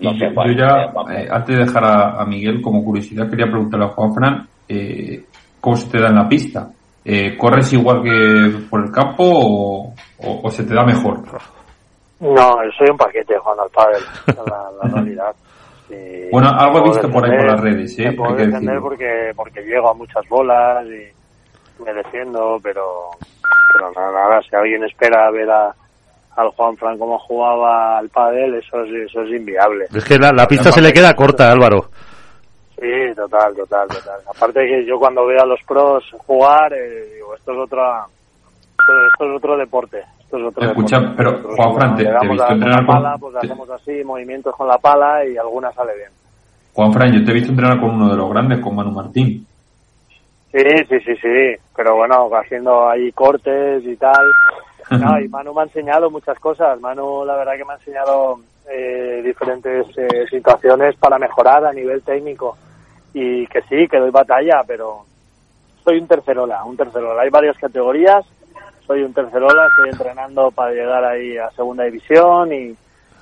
No 0.00 0.10
Y 0.10 0.18
sé, 0.18 0.26
yo, 0.26 0.32
Juan, 0.34 0.48
yo 0.48 0.54
ya, 0.58 0.66
eh, 0.82 0.88
Juan. 0.92 1.06
antes 1.30 1.56
de 1.56 1.64
dejar 1.64 1.84
a, 1.84 2.20
a 2.20 2.26
Miguel 2.26 2.60
como 2.62 2.84
curiosidad, 2.84 3.28
quería 3.30 3.46
preguntarle 3.46 3.86
a 3.86 3.90
Juan 3.90 4.14
Fran, 4.14 4.48
eh, 4.68 5.24
¿cómo 5.60 5.76
se 5.76 5.90
te 5.90 6.00
da 6.00 6.08
en 6.08 6.16
la 6.16 6.28
pista? 6.28 6.68
Eh, 7.04 7.36
¿Corres 7.36 7.72
igual 7.72 8.02
que 8.02 8.66
por 8.68 8.84
el 8.84 8.90
campo 8.90 9.22
o, 9.24 9.94
o- 10.18 10.40
o 10.42 10.50
se 10.50 10.64
te 10.64 10.74
da 10.74 10.84
mejor? 10.84 11.22
No, 12.20 12.56
soy 12.78 12.88
un 12.90 12.96
paquete 12.96 13.36
jugando 13.38 13.64
al 13.64 13.70
pádel, 13.70 14.02
la, 14.36 14.70
la 14.82 14.88
realidad. 14.94 15.34
Y 15.90 16.30
Bueno, 16.32 16.48
algo 16.58 16.78
he 16.78 16.88
visto 16.88 17.10
por 17.10 17.24
ahí 17.24 17.36
por 17.36 17.50
las 17.50 17.60
redes, 17.60 17.98
¿eh? 17.98 18.06
Me 18.10 18.12
puedo 18.16 18.30
Hay 18.30 18.36
que 18.36 18.46
defender 18.46 18.74
decirlo. 18.74 18.82
porque, 18.82 19.32
porque 19.36 19.60
llego 19.62 19.90
a 19.90 19.94
muchas 19.94 20.26
bolas 20.28 20.86
y 20.86 21.82
me 21.82 21.92
defiendo, 21.92 22.58
pero, 22.62 23.10
pero 23.74 23.90
nada, 23.92 24.12
nada, 24.12 24.42
si 24.42 24.56
alguien 24.56 24.84
espera 24.84 25.30
ver 25.30 25.50
a, 25.50 25.74
al 26.36 26.48
Juan 26.50 26.76
Fran 26.76 26.98
como 26.98 27.18
jugaba 27.18 27.98
al 27.98 28.08
pádel, 28.08 28.54
eso 28.56 28.82
es, 28.82 28.92
eso 29.10 29.22
es 29.22 29.30
inviable. 29.30 29.86
Es 29.94 30.04
que 30.04 30.18
la, 30.18 30.30
la 30.32 30.46
pista 30.46 30.70
se 30.72 30.82
le 30.82 30.92
queda 30.92 31.14
corta, 31.14 31.50
Álvaro. 31.50 31.90
Sí, 32.80 33.14
total, 33.14 33.54
total, 33.54 33.88
total. 33.88 34.20
Aparte 34.34 34.66
que 34.66 34.84
yo 34.84 34.98
cuando 34.98 35.24
veo 35.26 35.40
a 35.42 35.46
los 35.46 35.60
pros 35.66 36.04
jugar, 36.26 36.72
eh, 36.72 37.14
digo, 37.14 37.34
esto 37.36 37.52
es 37.52 37.58
otra, 37.58 38.04
esto, 38.80 38.92
esto 39.12 39.24
es 39.30 39.36
otro 39.36 39.56
deporte. 39.56 39.98
Esto 40.20 40.38
es 40.38 40.44
otro 40.44 40.66
Escucha, 40.68 40.98
deporte. 40.98 41.16
pero, 41.16 41.30
Nosotros, 41.30 41.56
Juan 41.56 41.74
Fran, 41.76 41.96
te- 41.96 42.04
te 42.04 42.10
he 42.10 42.12
visto 42.12 42.24
a- 42.24 42.28
con 42.28 42.36
la 42.36 42.54
entrenar 42.54 42.86
con- 42.86 42.94
pala, 42.96 43.16
pues 43.18 43.32
te- 43.32 43.38
hacemos 43.46 43.70
así, 43.70 44.04
movimientos 44.04 44.56
con 44.56 44.66
la 44.68 44.78
pala 44.78 45.24
y 45.24 45.36
alguna 45.36 45.70
sale 45.72 45.94
bien. 45.96 46.08
Juan 46.72 46.92
Fran, 46.92 47.12
yo 47.12 47.24
te 47.24 47.30
he 47.30 47.34
visto 47.34 47.50
entrenar 47.50 47.78
con 47.80 47.90
uno 47.90 48.08
de 48.10 48.16
los 48.16 48.28
grandes, 48.30 48.58
con 48.60 48.74
Manu 48.74 48.90
Martín. 48.90 49.46
Sí, 50.50 50.60
sí, 50.88 50.98
sí, 51.00 51.14
sí, 51.22 51.62
pero 51.76 51.96
bueno, 51.96 52.28
haciendo 52.32 52.88
ahí 52.88 53.10
cortes 53.12 53.84
y 53.84 53.96
tal. 53.96 54.24
No, 54.90 55.18
y 55.20 55.28
Manu 55.30 55.54
me 55.54 55.62
ha 55.62 55.64
enseñado 55.64 56.10
muchas 56.10 56.38
cosas. 56.38 56.80
Manu, 56.80 57.24
la 57.24 57.36
verdad 57.36 57.54
que 57.56 57.64
me 57.64 57.72
ha 57.72 57.76
enseñado 57.76 58.36
eh, 58.70 59.22
diferentes 59.24 59.86
eh, 59.98 60.26
situaciones 60.30 60.96
para 60.96 61.18
mejorar 61.18 61.64
a 61.66 61.72
nivel 61.72 62.02
técnico. 62.02 62.56
Y 63.12 63.46
que 63.46 63.62
sí, 63.62 63.86
que 63.88 63.98
doy 63.98 64.10
batalla, 64.10 64.60
pero 64.66 65.04
soy 65.84 65.98
un 65.98 66.06
tercerola, 66.08 66.64
un 66.64 66.76
tercerola. 66.76 67.22
Hay 67.22 67.30
varias 67.30 67.56
categorías, 67.58 68.24
soy 68.86 69.02
un 69.02 69.12
tercerola, 69.14 69.66
estoy 69.68 69.90
entrenando 69.90 70.50
para 70.50 70.72
llegar 70.72 71.04
ahí 71.04 71.36
a 71.38 71.48
segunda 71.50 71.84
división 71.84 72.52
y, 72.52 72.74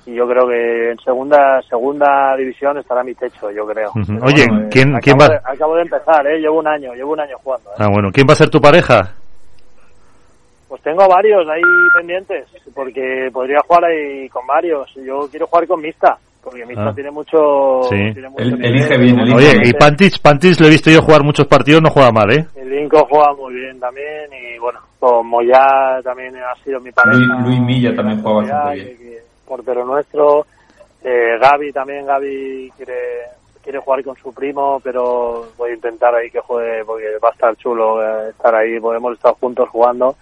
y 0.05 0.13
yo 0.15 0.27
creo 0.27 0.47
que 0.47 0.91
en 0.91 0.97
segunda 0.99 1.61
segunda 1.69 2.35
división 2.35 2.77
estará 2.77 3.03
mi 3.03 3.13
techo, 3.13 3.51
yo 3.51 3.65
creo. 3.67 3.91
Oye, 4.23 4.45
bueno, 4.47 4.63
eh, 4.65 4.69
¿quién- 4.71 4.89
acabo 4.95 5.01
quién 5.01 5.17
va- 5.19 5.27
de- 5.29 5.39
acabo 5.45 5.75
de 5.75 5.81
empezar, 5.83 6.25
¿eh? 6.27 6.39
Llevo 6.39 6.59
un 6.59 6.67
año, 6.67 6.93
llevo 6.93 7.13
un 7.13 7.19
año 7.19 7.37
jugando. 7.43 7.69
¿eh? 7.71 7.75
Ah, 7.77 7.87
bueno. 7.91 8.09
¿Quién 8.11 8.25
va 8.27 8.33
a 8.33 8.37
ser 8.37 8.49
tu 8.49 8.59
pareja? 8.59 9.13
Pues 10.73 10.81
tengo 10.81 11.07
varios 11.07 11.47
ahí 11.47 11.61
pendientes, 11.95 12.47
porque 12.73 13.29
podría 13.31 13.59
jugar 13.67 13.85
ahí 13.85 14.27
con 14.29 14.47
varios. 14.47 14.91
Yo 14.95 15.27
quiero 15.29 15.45
jugar 15.45 15.67
con 15.67 15.79
Mista, 15.79 16.17
porque 16.43 16.65
Mista 16.65 16.87
Ah. 16.89 16.93
tiene 16.95 17.11
mucho... 17.11 17.83
Sí. 17.83 18.11
tiene 18.11 18.27
mucho 18.29 18.43
nivel, 18.43 18.65
elige 18.65 18.97
bien, 18.97 19.19
elige 19.19 19.35
Oye, 19.35 19.69
y 19.69 19.73
Pantis, 19.73 20.17
Pantis 20.17 20.59
lo 20.59 20.65
he 20.65 20.71
visto 20.71 20.89
yo 20.89 21.03
jugar 21.03 21.21
muchos 21.23 21.45
partidos, 21.45 21.79
no 21.83 21.91
juega 21.91 22.11
mal, 22.11 22.31
¿eh? 22.33 22.47
El 22.55 22.73
Inco 22.73 23.05
juega 23.07 23.35
muy 23.35 23.53
bien 23.53 23.79
también 23.79 24.31
y 24.33 24.57
bueno, 24.57 24.79
como 24.97 25.43
ya 25.43 26.01
también 26.03 26.35
ha 26.37 26.55
sido 26.63 26.79
mi 26.79 26.91
pareja. 26.91 27.19
Luis, 27.19 27.45
Luis 27.45 27.59
Milla 27.61 27.95
también 27.95 28.23
juega 28.23 28.41
Moyá, 28.41 28.55
bastante 28.63 28.93
bien. 28.95 29.19
portero 29.47 29.85
nuestro. 29.85 30.47
Eh, 31.03 31.37
Gaby 31.39 31.71
también, 31.71 32.03
Gaby 32.07 32.71
quiere 32.75 32.95
quiere 33.61 33.77
jugar 33.77 34.03
con 34.03 34.15
su 34.15 34.33
primo, 34.33 34.81
pero 34.83 35.49
voy 35.55 35.69
a 35.69 35.75
intentar 35.75 36.15
ahí 36.15 36.31
que 36.31 36.39
juegue 36.39 36.83
porque 36.83 37.05
va 37.23 37.29
a 37.29 37.33
estar 37.33 37.55
chulo 37.57 38.01
eh, 38.01 38.29
estar 38.31 38.55
ahí. 38.55 38.79
Podemos 38.79 39.13
estar 39.13 39.35
juntos 39.35 39.69
jugando 39.69 40.15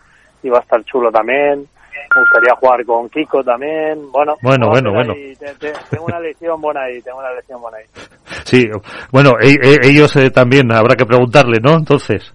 y 0.43 0.49
va 0.49 0.59
a 0.59 0.61
estar 0.61 0.83
chulo 0.85 1.11
también. 1.11 1.65
Me 2.13 2.21
gustaría 2.21 2.55
jugar 2.59 2.85
con 2.85 3.09
Kiko 3.09 3.43
también. 3.43 4.11
Bueno, 4.11 4.35
Bueno, 4.41 4.67
bueno, 4.69 4.91
bueno. 4.91 5.13
ahí. 5.13 5.35
Te- 5.35 5.53
te- 5.55 5.73
tengo 5.89 6.05
una 6.05 6.19
lección 6.19 6.59
buena 6.59 6.81
ahí, 6.83 7.01
tengo 7.01 7.19
una 7.19 7.31
lección 7.31 7.61
buena 7.61 7.77
ahí. 7.77 7.85
Sí, 8.43 8.67
bueno, 9.11 9.33
e- 9.39 9.59
e- 9.61 9.87
ellos 9.89 10.13
eh, 10.17 10.29
también 10.29 10.71
habrá 10.73 10.95
que 10.95 11.05
preguntarle, 11.05 11.59
¿no? 11.61 11.73
Entonces. 11.75 12.33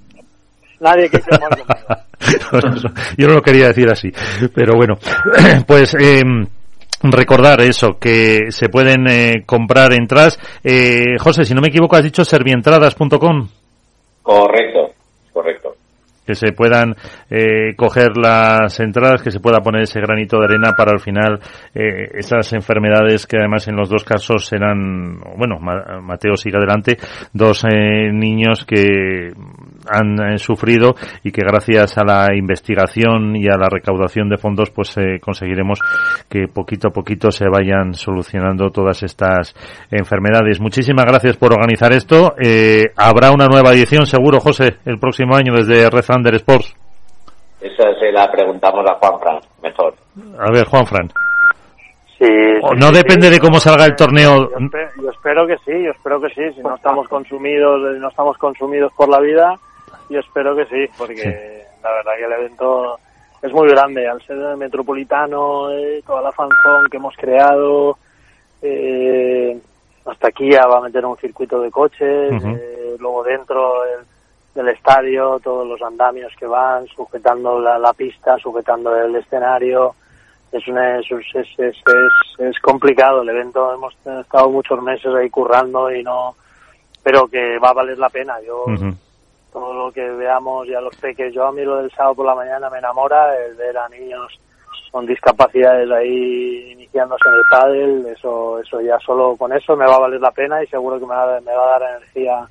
Nadie 0.80 1.08
quiere 1.10 1.24
jugar 1.24 1.50
conmigo. 1.50 1.76
Yo 3.18 3.28
no 3.28 3.34
lo 3.34 3.42
quería 3.42 3.68
decir 3.68 3.88
así, 3.90 4.10
pero 4.54 4.74
bueno, 4.76 4.94
pues 5.66 5.94
eh, 5.98 6.22
recordar 7.02 7.60
eso, 7.60 7.98
que 8.00 8.50
se 8.50 8.68
pueden 8.68 9.06
eh, 9.08 9.42
comprar 9.44 9.92
entradas. 9.92 10.38
Eh, 10.64 11.16
José, 11.18 11.44
si 11.44 11.54
no 11.54 11.60
me 11.60 11.68
equivoco, 11.68 11.96
has 11.96 12.02
dicho 12.04 12.24
servientradas.com, 12.24 13.48
correcto. 14.22 14.92
Que 16.26 16.34
se 16.34 16.52
puedan 16.52 16.94
eh, 17.30 17.74
coger 17.76 18.16
las 18.16 18.78
entradas, 18.80 19.22
que 19.22 19.30
se 19.30 19.40
pueda 19.40 19.60
poner 19.60 19.82
ese 19.82 20.00
granito 20.00 20.38
de 20.38 20.46
arena 20.46 20.72
para 20.76 20.92
al 20.92 21.00
final 21.00 21.40
eh, 21.74 22.10
esas 22.14 22.52
enfermedades 22.52 23.26
que 23.26 23.36
además 23.38 23.68
en 23.68 23.76
los 23.76 23.88
dos 23.88 24.04
casos 24.04 24.52
eran, 24.52 25.20
bueno, 25.36 25.58
Ma- 25.60 26.00
Mateo 26.02 26.36
sigue 26.36 26.56
adelante, 26.58 26.98
dos 27.32 27.64
eh, 27.64 28.10
niños 28.12 28.64
que 28.64 29.32
han 29.90 30.34
eh, 30.34 30.38
sufrido 30.38 30.94
y 31.22 31.32
que 31.32 31.42
gracias 31.42 31.96
a 31.98 32.04
la 32.04 32.34
investigación 32.36 33.36
y 33.36 33.46
a 33.48 33.56
la 33.56 33.68
recaudación 33.70 34.28
de 34.28 34.36
fondos 34.38 34.70
pues 34.70 34.96
eh, 34.98 35.18
conseguiremos 35.20 35.80
que 36.28 36.46
poquito 36.48 36.88
a 36.88 36.90
poquito 36.90 37.30
se 37.30 37.48
vayan 37.48 37.94
solucionando 37.94 38.70
todas 38.70 39.02
estas 39.02 39.54
enfermedades. 39.90 40.60
Muchísimas 40.60 41.04
gracias 41.06 41.36
por 41.36 41.52
organizar 41.52 41.92
esto. 41.92 42.34
Eh, 42.42 42.84
habrá 42.96 43.30
una 43.32 43.46
nueva 43.46 43.72
edición 43.72 44.06
seguro, 44.06 44.40
José, 44.40 44.76
el 44.84 44.98
próximo 44.98 45.36
año 45.36 45.52
desde 45.54 45.88
Red 45.90 46.04
Thunder 46.04 46.34
Sports. 46.36 46.74
Esa 47.60 47.84
se 47.98 48.12
la 48.12 48.30
preguntamos 48.30 48.84
a 48.88 48.94
Juan 48.94 49.20
Fran, 49.20 49.38
mejor. 49.62 49.94
A 50.38 50.50
ver, 50.52 50.66
Juan 50.66 50.86
Fran. 50.86 51.08
Sí, 52.18 52.24
O 52.62 52.68
sí, 52.70 52.74
no 52.78 52.86
sí, 52.88 52.94
depende 52.94 53.26
sí. 53.26 53.32
de 53.34 53.38
cómo 53.40 53.58
salga 53.58 53.84
el 53.84 53.94
torneo. 53.96 54.48
Yo, 54.50 54.56
espe- 54.56 54.90
yo 55.02 55.10
espero 55.10 55.46
que 55.46 55.56
sí, 55.64 55.72
yo 55.84 55.90
espero 55.90 56.20
que 56.20 56.28
sí. 56.30 56.42
Si 56.54 56.62
no 56.62 56.74
estamos 56.74 57.06
consumidos, 57.08 57.80
eh, 57.94 57.98
no 57.98 58.08
estamos 58.08 58.38
consumidos 58.38 58.90
por 58.96 59.08
la 59.10 59.20
vida, 59.20 59.54
yo 60.10 60.20
espero 60.20 60.54
que 60.56 60.66
sí, 60.66 60.92
porque 60.96 61.16
Sí. 61.16 61.80
la 61.82 61.90
verdad 61.92 62.12
que 62.16 62.24
el 62.24 62.32
evento 62.32 62.98
es 63.42 63.52
muy 63.52 63.68
grande. 63.68 64.08
Al 64.08 64.22
ser 64.22 64.38
el 64.38 64.56
metropolitano, 64.56 65.70
eh, 65.70 66.02
toda 66.06 66.22
la 66.22 66.32
fanzón 66.32 66.86
que 66.90 66.96
hemos 66.96 67.16
creado, 67.16 67.98
eh, 68.62 69.58
hasta 70.04 70.28
aquí 70.28 70.50
ya 70.50 70.66
va 70.66 70.78
a 70.78 70.82
meter 70.82 71.04
un 71.04 71.16
circuito 71.16 71.60
de 71.60 71.70
coches, 71.70 72.32
eh, 72.44 72.96
luego 72.98 73.22
dentro 73.24 73.82
del, 73.84 74.04
del 74.54 74.74
estadio, 74.74 75.38
todos 75.42 75.66
los 75.66 75.80
andamios 75.82 76.32
que 76.38 76.46
van, 76.46 76.86
sujetando 76.88 77.60
la, 77.60 77.78
la 77.78 77.92
pista, 77.92 78.38
sujetando 78.38 78.96
el 78.96 79.14
escenario 79.16 79.94
es, 80.52 80.66
una, 80.68 80.98
es, 80.98 81.06
es, 81.10 81.58
es, 81.58 81.76
es, 82.38 82.58
complicado 82.60 83.22
el 83.22 83.28
evento. 83.28 83.72
Hemos 83.74 83.94
estado 84.04 84.48
muchos 84.50 84.82
meses 84.82 85.12
ahí 85.14 85.28
currando 85.28 85.92
y 85.92 86.02
no, 86.02 86.34
pero 87.02 87.26
que 87.26 87.58
va 87.58 87.70
a 87.70 87.74
valer 87.74 87.98
la 87.98 88.08
pena. 88.08 88.36
Yo. 88.46 88.64
Todo 89.56 89.72
lo 89.72 89.90
que 89.90 90.02
veamos 90.02 90.68
y 90.68 90.74
a 90.74 90.82
los 90.82 90.94
peques, 90.96 91.32
yo 91.32 91.46
a 91.46 91.52
mí 91.52 91.62
lo 91.64 91.78
del 91.78 91.90
sábado 91.92 92.16
por 92.16 92.26
la 92.26 92.34
mañana 92.34 92.68
me 92.68 92.76
enamora, 92.76 93.34
el 93.38 93.56
ver 93.56 93.78
a 93.78 93.88
niños 93.88 94.38
con 94.92 95.06
discapacidades 95.06 95.90
ahí 95.90 96.72
iniciándose 96.72 97.26
en 97.26 97.34
el 97.34 97.42
pádel, 97.50 98.06
eso, 98.14 98.58
eso 98.60 98.82
ya 98.82 98.98
solo 98.98 99.34
con 99.34 99.54
eso 99.54 99.74
me 99.74 99.86
va 99.86 99.94
a 99.94 100.00
valer 100.00 100.20
la 100.20 100.30
pena 100.30 100.62
y 100.62 100.66
seguro 100.66 100.98
que 100.98 101.06
me 101.06 101.14
va, 101.14 101.40
me 101.40 101.54
va 101.54 101.64
a 101.64 101.78
dar 101.78 101.96
energía 101.96 102.46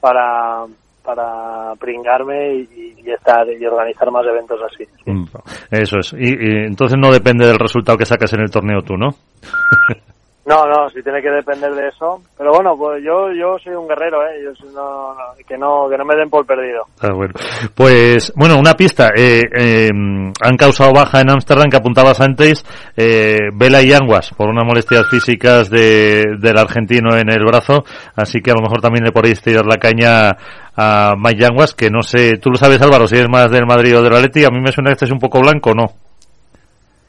para 0.00 0.64
para 1.04 1.74
pringarme 1.74 2.54
y, 2.54 3.10
estar 3.10 3.46
y 3.48 3.66
organizar 3.66 4.10
más 4.10 4.24
eventos 4.24 4.58
así. 4.62 4.84
Mm, 5.04 5.24
Eso 5.70 5.98
es. 5.98 6.14
Y, 6.14 6.28
y 6.28 6.64
entonces 6.64 6.98
no 6.98 7.12
depende 7.12 7.46
del 7.46 7.58
resultado 7.58 7.98
que 7.98 8.06
saques 8.06 8.32
en 8.32 8.40
el 8.40 8.50
torneo 8.50 8.80
tú, 8.80 8.96
¿no? 8.96 9.10
No, 10.46 10.66
no, 10.66 10.90
si 10.90 11.02
tiene 11.02 11.22
que 11.22 11.30
depender 11.30 11.72
de 11.74 11.88
eso. 11.88 12.20
Pero 12.36 12.50
bueno, 12.52 12.76
pues 12.76 13.02
yo 13.02 13.32
yo 13.32 13.56
soy 13.64 13.74
un 13.74 13.88
guerrero, 13.88 14.22
¿eh? 14.22 14.42
Yo 14.44 14.54
soy- 14.54 14.74
no, 14.74 15.14
no, 15.14 15.20
que 15.48 15.56
no 15.56 15.88
que 15.88 15.96
no 15.96 16.04
me 16.04 16.14
den 16.16 16.28
por 16.28 16.44
perdido. 16.44 16.82
Ah, 17.00 17.12
bueno. 17.14 17.32
Pues, 17.74 18.30
bueno, 18.36 18.58
una 18.58 18.74
pista. 18.74 19.08
Eh, 19.16 19.42
eh, 19.56 19.88
han 19.88 20.56
causado 20.58 20.92
baja 20.92 21.20
en 21.22 21.30
Ámsterdam, 21.30 21.70
que 21.70 21.78
apuntabas 21.78 22.20
antes, 22.20 22.64
eh, 22.96 23.38
Vela 23.54 23.80
y 23.82 23.92
Anguas, 23.94 24.30
por 24.36 24.48
unas 24.50 24.66
molestias 24.66 25.08
físicas 25.08 25.70
de, 25.70 26.24
del 26.38 26.58
argentino 26.58 27.16
en 27.16 27.30
el 27.30 27.42
brazo. 27.44 27.84
Así 28.14 28.40
que 28.42 28.50
a 28.50 28.54
lo 28.54 28.60
mejor 28.62 28.80
también 28.82 29.04
le 29.04 29.12
podéis 29.12 29.40
tirar 29.40 29.64
la 29.64 29.78
caña 29.78 30.36
a 30.76 31.14
Mike 31.16 31.40
Yanguas, 31.40 31.74
que 31.74 31.88
no 31.88 32.02
sé, 32.02 32.36
tú 32.38 32.50
lo 32.50 32.56
sabes 32.56 32.82
Álvaro, 32.82 33.06
si 33.06 33.16
es 33.16 33.28
más 33.28 33.50
del 33.50 33.64
Madrid 33.66 33.96
o 33.96 34.02
del 34.02 34.12
Atleti, 34.14 34.44
a 34.44 34.50
mí 34.50 34.60
me 34.60 34.72
suena 34.72 34.90
que 34.90 34.94
este 34.94 35.04
es 35.06 35.12
un 35.12 35.20
poco 35.20 35.40
blanco, 35.40 35.72
¿no? 35.74 35.86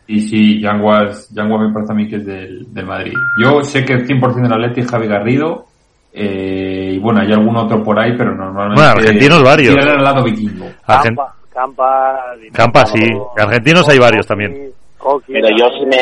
Y 0.08 0.22
sí, 0.22 0.62
Yanguas, 0.62 1.30
Yanguas 1.34 1.68
me 1.68 1.74
parece 1.74 1.92
a 1.92 1.96
mí 1.96 2.08
que 2.08 2.18
es 2.18 2.26
del, 2.26 2.74
del 2.74 2.86
Madrid. 2.86 3.14
Yo 3.44 3.62
sé 3.64 3.84
que 3.84 3.94
es 3.96 4.08
100% 4.10 4.42
del 4.44 4.54
Atleti 4.54 4.82
es 4.82 4.92
Javi 4.92 5.08
Garrido. 5.08 5.66
eh, 6.14 6.92
y 6.94 7.00
bueno, 7.00 7.22
hay 7.22 7.32
algún 7.34 7.58
otro 7.58 7.84
por 7.84 8.00
ahí, 8.00 8.14
pero 8.18 8.34
normalmente... 8.36 8.82
Bueno, 8.82 9.00
argentinos 9.00 9.44
varios. 9.44 9.76
tiran 9.76 9.98
al 9.98 10.04
lado 10.04 10.24
vikingo. 10.24 10.66
Argen- 10.88 11.16
Campa, 11.16 11.34
Campa, 11.54 12.20
Campa 12.54 12.86
sí, 12.86 13.02
argentinos 13.38 13.88
hay 13.90 13.98
varios 14.00 14.28
también. 14.28 14.72
Coqui, 14.98 15.34
Pero 15.34 15.48
yo, 15.58 15.70
si 15.78 15.86
me, 15.86 15.98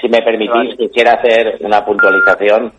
si 0.00 0.08
me 0.08 0.20
permitís, 0.22 0.76
quisiera 0.76 1.12
hacer 1.12 1.56
una 1.60 1.84
puntualización. 1.84 2.72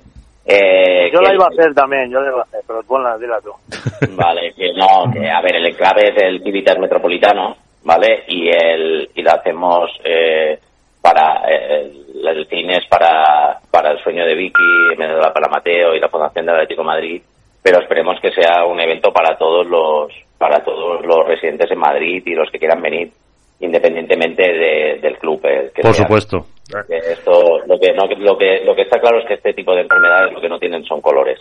Eh, 0.45 1.09
Yo 1.11 1.19
que- 1.19 1.25
la 1.27 1.33
iba 1.33 1.45
a 1.45 1.49
hacer 1.49 1.73
también, 1.73 2.09
yo 2.11 2.19
la 2.21 2.27
iba 2.29 2.39
a 2.39 2.43
hacer, 2.43 2.61
pero 2.67 2.83
ponla, 2.83 3.17
dila 3.17 3.39
tú. 3.41 3.51
Vale, 4.15 4.53
que 4.55 4.71
no, 4.73 5.11
que 5.11 5.29
a 5.29 5.41
ver, 5.41 5.55
el 5.55 5.65
enclave 5.67 6.09
es 6.09 6.21
el 6.21 6.43
Civitas 6.43 6.77
Metropolitano, 6.79 7.55
¿vale? 7.83 8.23
Y 8.27 8.47
el 8.49 9.09
y 9.15 9.21
lo 9.23 9.31
hacemos 9.31 9.89
eh, 10.03 10.59
para 11.05 11.43
el, 11.47 12.27
el 12.27 12.47
cine 12.47 12.77
es 12.77 12.85
para, 12.89 13.59
para 13.69 13.91
el 13.91 13.99
sueño 13.99 14.25
de 14.25 14.33
Vicky, 14.33 14.97
Mendoza 14.97 15.31
para 15.31 15.47
Mateo 15.49 15.93
y 15.93 15.99
la 15.99 16.09
Fundación 16.09 16.47
del 16.47 16.55
Atlético 16.55 16.81
de 16.81 16.87
Madrid, 16.87 17.21
pero 17.61 17.79
esperemos 17.79 18.19
que 18.19 18.31
sea 18.31 18.65
un 18.65 18.79
evento 18.79 19.13
para 19.13 19.37
todos 19.37 19.67
los 19.67 20.11
para 20.39 20.63
todos 20.63 21.05
los 21.05 21.27
residentes 21.27 21.69
en 21.69 21.77
Madrid 21.77 22.23
y 22.25 22.33
los 22.33 22.49
que 22.49 22.57
quieran 22.57 22.81
venir, 22.81 23.11
independientemente 23.59 24.41
de- 24.51 24.99
del 25.01 25.17
club. 25.19 25.39
eh, 25.45 25.71
que 25.73 25.81
Por 25.83 25.93
sea. 25.93 26.03
supuesto. 26.05 26.45
Esto, 26.89 27.59
lo 27.67 27.79
que, 27.79 27.93
no, 27.93 28.07
lo 28.07 28.35
que 28.37 28.61
lo 28.65 28.75
que 28.75 28.81
está 28.81 28.99
claro 28.99 29.19
es 29.19 29.25
que 29.27 29.35
este 29.35 29.53
tipo 29.53 29.75
de 29.75 29.81
enfermedades 29.81 30.33
lo 30.33 30.41
que 30.41 30.49
no 30.49 30.57
tienen 30.57 30.83
son 30.85 30.99
colores. 31.01 31.39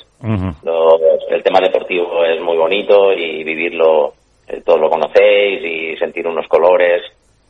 Lo- 0.63 0.99
el 1.31 1.43
tema 1.43 1.61
deportivo 1.61 2.23
es 2.27 2.39
muy 2.43 2.59
bonito 2.59 3.13
y 3.15 3.43
vivirlo, 3.43 4.13
eh, 4.47 4.61
todos 4.65 4.79
lo 4.81 4.91
conocéis 4.91 5.63
y 5.65 5.97
sentir 5.97 6.27
unos 6.27 6.47
colores, 6.49 7.01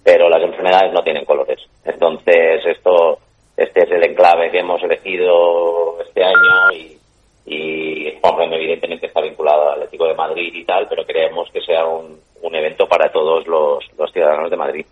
pero 0.04 0.28
las 0.28 0.42
enfermedades 0.42 0.92
no 0.92 1.02
tienen 1.02 1.24
colores. 1.24 1.58
Entonces, 1.84 2.64
esto, 2.66 3.18
este 3.56 3.84
es 3.84 3.90
el 3.90 4.04
enclave 4.04 4.50
que 4.50 4.58
hemos 4.60 4.82
elegido 4.82 6.00
este 6.02 6.22
año 6.22 6.72
y, 6.72 6.98
y 7.46 8.18
hombre, 8.22 8.46
evidentemente 8.54 9.06
está 9.06 9.20
vinculado 9.20 9.62
al 9.70 9.72
Atlético 9.78 10.06
de 10.06 10.14
Madrid 10.14 10.52
y 10.54 10.64
tal, 10.64 10.86
pero 10.88 11.04
creemos 11.04 11.50
que 11.50 11.60
sea 11.62 11.86
un, 11.86 12.18
un 12.42 12.54
evento 12.54 12.86
para 12.86 13.10
todos 13.10 13.46
los, 13.46 13.84
los 13.98 14.12
ciudadanos 14.12 14.50
de 14.50 14.56
Madrid. 14.56 14.86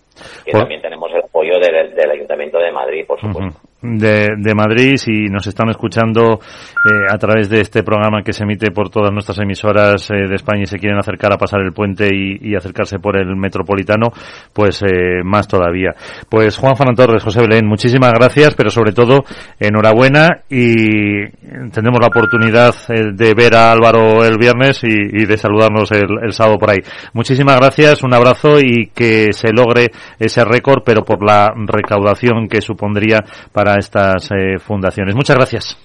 Que 0.45 0.53
Por- 0.53 0.61
también 0.63 0.81
tenemos 0.83 1.11
el 1.13 1.23
apoyo 1.23 1.59
del, 1.59 1.95
del 1.95 2.11
Ayuntamiento 2.11 2.59
de 2.59 2.73
Madrid, 2.73 3.05
por 3.07 3.21
supuesto. 3.21 3.61
De, 3.83 4.29
de 4.39 4.55
Madrid, 4.55 4.95
si 4.97 5.27
nos 5.27 5.47
están 5.47 5.69
escuchando 5.71 6.41
eh, 6.85 7.07
a 7.13 7.19
través 7.19 7.49
de 7.49 7.61
este 7.61 7.83
programa 7.83 8.23
que 8.23 8.33
se 8.33 8.45
emite 8.45 8.71
por 8.71 8.91
todas 8.91 9.13
nuestras 9.13 9.39
emisoras 9.39 10.09
eh, 10.11 10.29
de 10.29 10.37
España 10.37 10.63
y 10.63 10.67
se 10.67 10.79
quieren 10.79 10.99
acercar 10.99 11.33
a 11.33 11.37
pasar 11.37 11.61
el 11.61 11.73
puente 11.73 12.09
y, 12.13 12.53
acercarse 12.55 12.99
por 12.99 13.17
el 13.17 13.35
metropolitano, 13.35 14.09
pues 14.53 14.83
eh, 14.83 15.23
más 15.25 15.49
todavía. 15.49 15.91
Pues 16.29 16.57
Juan 16.57 16.77
Fernando 16.77 17.07
Torres, 17.07 17.25
José 17.25 17.41
Belén, 17.41 17.67
muchísimas 17.67 18.13
gracias, 18.13 18.55
pero 18.55 18.71
sobre 18.71 18.93
todo 18.93 19.25
enhorabuena 19.59 20.43
y 20.49 21.27
tendremos 21.71 22.01
la 22.01 22.09
oportunidad 22.09 22.75
eh, 22.89 23.13
de 23.13 23.35
ver 23.35 23.57
a 23.57 23.73
Álvaro 23.73 24.25
el 24.25 24.39
viernes 24.39 24.85
y, 24.85 25.23
y 25.23 25.25
de 25.25 25.37
saludarnos 25.37 25.91
el, 25.93 26.09
el 26.23 26.33
sábado 26.33 26.59
por 26.59 26.71
ahí. 26.71 26.79
Muchísimas 27.15 27.57
gracias, 27.57 28.03
un 28.03 28.15
abrazo 28.15 28.61
y 28.61 28.89
que 28.95 29.33
se 29.33 29.53
logre 29.53 29.91
ese 30.19 30.45
récord, 30.45 30.83
pero 30.85 31.05
por 31.05 31.25
la 31.25 31.53
recaudación 31.67 32.49
que 32.49 32.61
supondría 32.61 33.25
para 33.53 33.72
estas 33.79 34.31
eh, 34.31 34.59
fundaciones. 34.59 35.15
Muchas 35.15 35.37
gracias. 35.37 35.79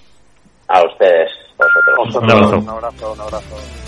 A 0.68 0.84
ustedes, 0.84 1.32
vosotros. 1.58 2.24
Un 2.24 2.32
abrazo. 2.32 2.58
Un 2.58 2.70
abrazo, 2.70 3.14
un 3.14 3.22
abrazo. 3.22 3.87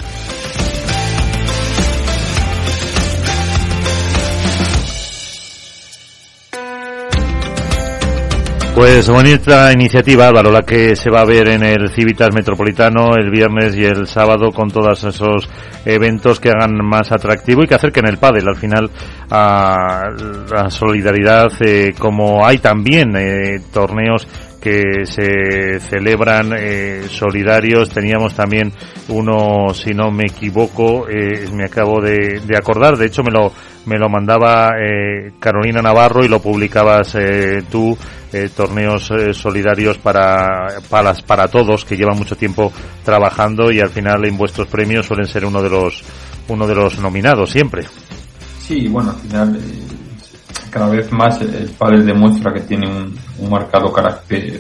Pues 8.76 9.10
bonita 9.10 9.74
iniciativa, 9.74 10.28
Álvaro, 10.28 10.52
la 10.52 10.62
que 10.62 10.96
se 10.96 11.10
va 11.10 11.22
a 11.22 11.26
ver 11.26 11.50
en 11.50 11.64
el 11.64 11.90
Civitas 11.90 12.34
Metropolitano 12.34 13.16
el 13.16 13.30
viernes 13.30 13.76
y 13.76 13.84
el 13.84 14.08
sábado 14.08 14.52
con 14.52 14.70
todos 14.72 15.04
esos 15.04 15.50
eventos 15.86 16.40
que 16.40 16.50
hagan 16.50 16.78
más 16.84 17.12
atractivo 17.12 17.64
y 17.64 17.68
que 17.68 17.76
acerquen 17.76 18.08
el 18.08 18.18
pádel 18.18 18.48
al 18.48 18.56
final 18.56 18.90
a 19.30 20.10
la 20.50 20.70
solidaridad, 20.70 21.52
eh, 21.60 21.94
como 21.98 22.46
hay 22.46 22.60
también 22.60 23.16
eh, 23.18 23.60
torneos 23.74 24.28
que 24.60 25.06
se 25.06 25.80
celebran 25.80 26.54
eh, 26.58 27.04
solidarios. 27.10 27.90
Teníamos 27.90 28.36
también 28.36 28.72
uno, 29.08 29.74
si 29.74 29.92
no 29.92 30.12
me 30.12 30.26
equivoco, 30.26 31.08
eh, 31.10 31.48
me 31.54 31.66
acabo 31.66 32.02
de, 32.02 32.42
acordar. 32.58 32.98
De 32.98 33.08
hecho, 33.08 33.24
me 33.24 33.32
lo 33.32 33.52
me 33.86 33.98
lo 33.98 34.10
mandaba 34.10 34.74
eh, 34.78 35.32
Carolina 35.40 35.82
Navarro 35.82 36.24
y 36.24 36.28
lo 36.28 36.42
publicabas 36.42 37.16
eh, 37.16 37.64
tú. 37.72 37.98
Eh, 38.32 38.50
torneos 38.56 39.10
eh, 39.10 39.34
solidarios 39.34 39.98
para, 39.98 40.68
para 40.88 41.14
para 41.26 41.48
todos 41.48 41.84
que 41.84 41.98
llevan 41.98 42.18
mucho 42.18 42.36
tiempo 42.36 42.72
trabajando 43.04 43.72
y 43.72 43.80
al 43.80 43.90
final 43.90 44.24
en 44.26 44.38
vuestros 44.38 44.68
premios 44.68 45.08
suelen 45.08 45.26
ser 45.26 45.46
uno 45.46 45.64
de 45.64 45.70
los 45.70 46.04
uno 46.48 46.68
de 46.68 46.76
los 46.76 47.00
nominados 47.00 47.50
siempre. 47.50 47.88
Sí, 48.60 48.88
bueno, 48.88 49.10
al 49.10 49.16
final 49.16 49.56
eh, 49.56 50.70
cada 50.70 50.90
vez 50.90 51.12
más 51.12 51.42
el, 51.42 51.72
pádel 51.78 52.06
demuestra 52.06 52.54
que 52.54 52.62
tiene 52.62 52.88
un, 52.88 53.50
marcado 53.50 53.92
carácter 53.92 54.60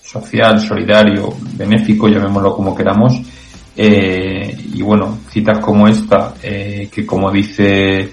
social, 0.00 0.60
solidario, 0.60 1.34
benéfico, 1.54 2.06
llamémoslo 2.06 2.54
como 2.54 2.74
queramos. 2.74 3.20
Y 3.74 4.82
bueno, 4.82 5.18
citas 5.30 5.58
como 5.58 5.88
esta, 5.88 6.34
que 6.40 7.06
como 7.06 7.32
dice, 7.32 8.12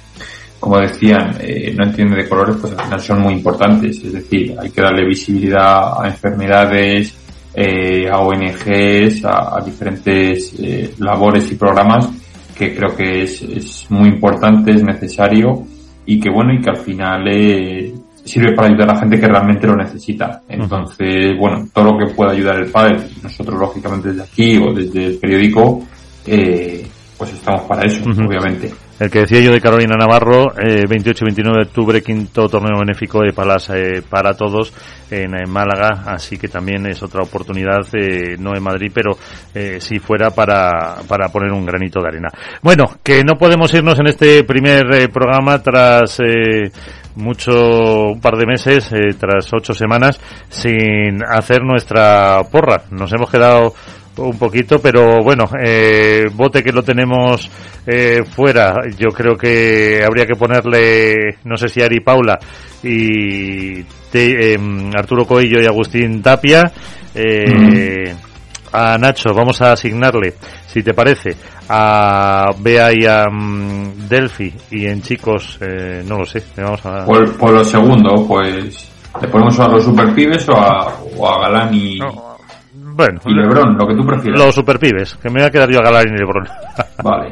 como 0.59 0.79
decían, 0.79 1.35
eh, 1.39 1.73
no 1.77 1.85
entiende 1.85 2.17
de 2.17 2.29
colores, 2.29 2.57
pues 2.59 2.73
al 2.73 2.83
final 2.85 3.01
son 3.01 3.21
muy 3.21 3.33
importantes. 3.33 4.03
Es 4.03 4.13
decir, 4.13 4.55
hay 4.59 4.69
que 4.69 4.81
darle 4.81 5.05
visibilidad 5.07 6.01
a 6.01 6.07
enfermedades, 6.07 7.15
eh, 7.53 8.09
a 8.09 8.19
ONGs, 8.19 9.25
a, 9.25 9.57
a 9.57 9.61
diferentes 9.63 10.53
eh, 10.59 10.93
labores 10.99 11.51
y 11.51 11.55
programas 11.55 12.09
que 12.59 12.75
creo 12.75 12.93
que 12.93 13.23
es, 13.23 13.41
es 13.41 13.85
muy 13.89 14.09
importante, 14.09 14.71
es 14.71 14.83
necesario 14.83 15.65
y 16.05 16.19
que 16.19 16.29
bueno, 16.29 16.53
y 16.53 16.61
que 16.61 16.69
al 16.69 16.77
final 16.77 17.25
eh, 17.29 17.93
sirve 18.25 18.53
para 18.53 18.67
ayudar 18.67 18.89
a 18.89 18.93
la 18.95 18.99
gente 18.99 19.17
que 19.17 19.27
realmente 19.27 19.65
lo 19.65 19.77
necesita. 19.77 20.41
Entonces, 20.49 21.37
bueno, 21.39 21.69
todo 21.73 21.93
lo 21.93 21.97
que 21.97 22.13
pueda 22.13 22.31
ayudar 22.31 22.57
el 22.57 22.69
padre, 22.69 22.97
nosotros 23.23 23.57
lógicamente 23.57 24.09
desde 24.09 24.23
aquí 24.23 24.57
o 24.57 24.73
desde 24.73 25.05
el 25.05 25.17
periódico, 25.17 25.87
eh, 26.25 26.85
pues 27.17 27.31
estamos 27.31 27.61
para 27.61 27.83
eso, 27.83 28.03
obviamente. 28.03 28.73
El 28.99 29.09
que 29.09 29.19
decía 29.19 29.39
yo 29.39 29.51
de 29.51 29.61
Carolina 29.61 29.95
Navarro, 29.97 30.53
eh, 30.59 30.85
28 30.87 31.23
y 31.23 31.27
29 31.27 31.57
de 31.57 31.67
octubre, 31.67 32.03
quinto 32.03 32.49
torneo 32.49 32.79
benéfico 32.79 33.21
de 33.21 33.31
Palas 33.31 33.69
eh, 33.69 34.03
para 34.07 34.33
todos 34.33 34.73
en, 35.11 35.31
Málaga, 35.49 36.03
así 36.05 36.37
que 36.37 36.47
también 36.47 36.85
es 36.85 37.01
otra 37.01 37.23
oportunidad, 37.23 37.79
eh, 37.93 38.35
no 38.37 38.55
en 38.55 38.63
Madrid, 38.63 38.91
pero 38.93 39.17
eh, 39.53 39.77
si 39.79 39.99
fuera 39.99 40.31
para, 40.31 40.97
para 41.07 41.29
poner 41.29 41.51
un 41.51 41.65
granito 41.65 42.01
de 42.01 42.07
arena. 42.07 42.29
Bueno, 42.61 42.97
que 43.03 43.23
no 43.23 43.35
podemos 43.35 43.73
irnos 43.73 43.99
en 43.99 44.07
este 44.07 44.43
primer 44.43 44.93
eh, 44.93 45.07
programa 45.09 45.61
tras 45.61 46.19
eh, 46.19 46.71
mucho, 47.15 48.11
un 48.13 48.21
par 48.21 48.37
de 48.37 48.45
meses, 48.45 48.89
tras 49.19 49.51
ocho 49.53 49.73
semanas, 49.73 50.19
sin 50.47 51.23
hacer 51.23 51.63
nuestra 51.63 52.41
porra. 52.51 52.83
Nos 52.91 53.11
hemos 53.11 53.29
quedado 53.29 53.73
un 54.19 54.37
poquito, 54.37 54.79
pero 54.79 55.23
bueno, 55.23 55.45
eh, 55.61 56.25
bote 56.33 56.61
que 56.63 56.71
lo 56.71 56.83
tenemos 56.83 57.49
eh, 57.87 58.21
fuera, 58.29 58.73
yo 58.97 59.09
creo 59.09 59.35
que 59.37 60.01
habría 60.05 60.25
que 60.25 60.35
ponerle, 60.35 61.37
no 61.45 61.57
sé 61.57 61.69
si 61.69 61.81
Ari 61.81 62.01
Paula 62.01 62.37
y 62.83 63.83
te- 64.11 64.53
em, 64.53 64.91
Arturo 64.95 65.25
Coello 65.25 65.61
y 65.61 65.65
Agustín 65.65 66.21
Tapia. 66.21 66.71
eh, 67.15 68.13
A 68.71 68.97
Nacho 68.99 69.33
vamos 69.33 69.59
a 69.63 69.71
asignarle, 69.71 70.35
si 70.67 70.83
te 70.83 70.93
parece, 70.93 71.35
a 71.69 72.51
Bea 72.59 72.91
y 72.93 73.03
a 73.07 73.25
mm, 73.27 74.07
Delphi 74.07 74.53
y 74.69 74.85
en 74.85 75.01
chicos, 75.01 75.57
eh, 75.59 76.03
no 76.07 76.19
lo 76.19 76.25
sé, 76.27 76.43
le 76.55 76.63
vamos 76.63 76.85
a... 76.85 77.03
Por, 77.03 77.35
por 77.35 77.51
lo 77.51 77.63
segundo, 77.63 78.23
pues 78.27 78.87
le 79.19 79.27
ponemos 79.27 79.59
a 79.59 79.67
los 79.69 79.83
superpibes 79.83 80.47
o 80.49 80.55
a, 80.55 80.99
o 81.17 81.27
a 81.27 81.41
Galán 81.49 81.73
y, 81.73 81.97
Bueno, 82.99 83.21
y 83.25 83.33
Lebron, 83.33 83.77
lo 83.77 83.87
que 83.87 83.95
tú 83.95 84.05
prefieras. 84.05 84.37
Los 84.37 84.55
superpibes, 84.55 85.15
que 85.15 85.29
me 85.29 85.39
voy 85.39 85.43
a 85.43 85.49
quedar 85.49 85.71
yo 85.71 85.79
a 85.79 85.83
Galán 85.83 86.09
y 86.09 86.17
Lebron. 86.17 86.45
Vale. 87.01 87.31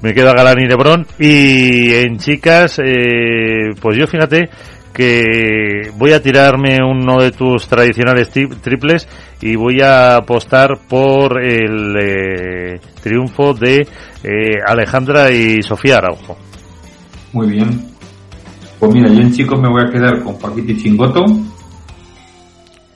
me 0.00 0.14
quedo 0.14 0.30
a 0.30 0.34
Galán 0.34 0.60
y 0.60 0.68
Lebron. 0.68 1.04
Y 1.18 1.92
en 1.94 2.16
chicas, 2.18 2.78
eh, 2.78 3.70
pues 3.80 3.98
yo 3.98 4.06
fíjate 4.06 4.48
que 4.92 5.90
voy 5.96 6.12
a 6.12 6.22
tirarme 6.22 6.78
uno 6.80 7.20
de 7.20 7.32
tus 7.32 7.66
tradicionales 7.66 8.30
triples 8.30 9.08
y 9.42 9.56
voy 9.56 9.80
a 9.80 10.18
apostar 10.18 10.78
por 10.88 11.42
el 11.42 11.96
eh, 12.00 12.80
triunfo 13.02 13.52
de 13.52 13.88
eh, 14.22 14.60
Alejandra 14.64 15.32
y 15.32 15.60
Sofía 15.64 15.98
Araujo. 15.98 16.36
Muy 17.32 17.48
bien. 17.48 17.84
Pues 18.78 18.94
mira, 18.94 19.08
yo 19.08 19.22
en 19.22 19.32
chicos 19.32 19.60
me 19.60 19.68
voy 19.68 19.82
a 19.82 19.90
quedar 19.90 20.22
con 20.22 20.38
Paquito 20.38 20.70
y 20.70 20.76
Chingoto. 20.76 21.24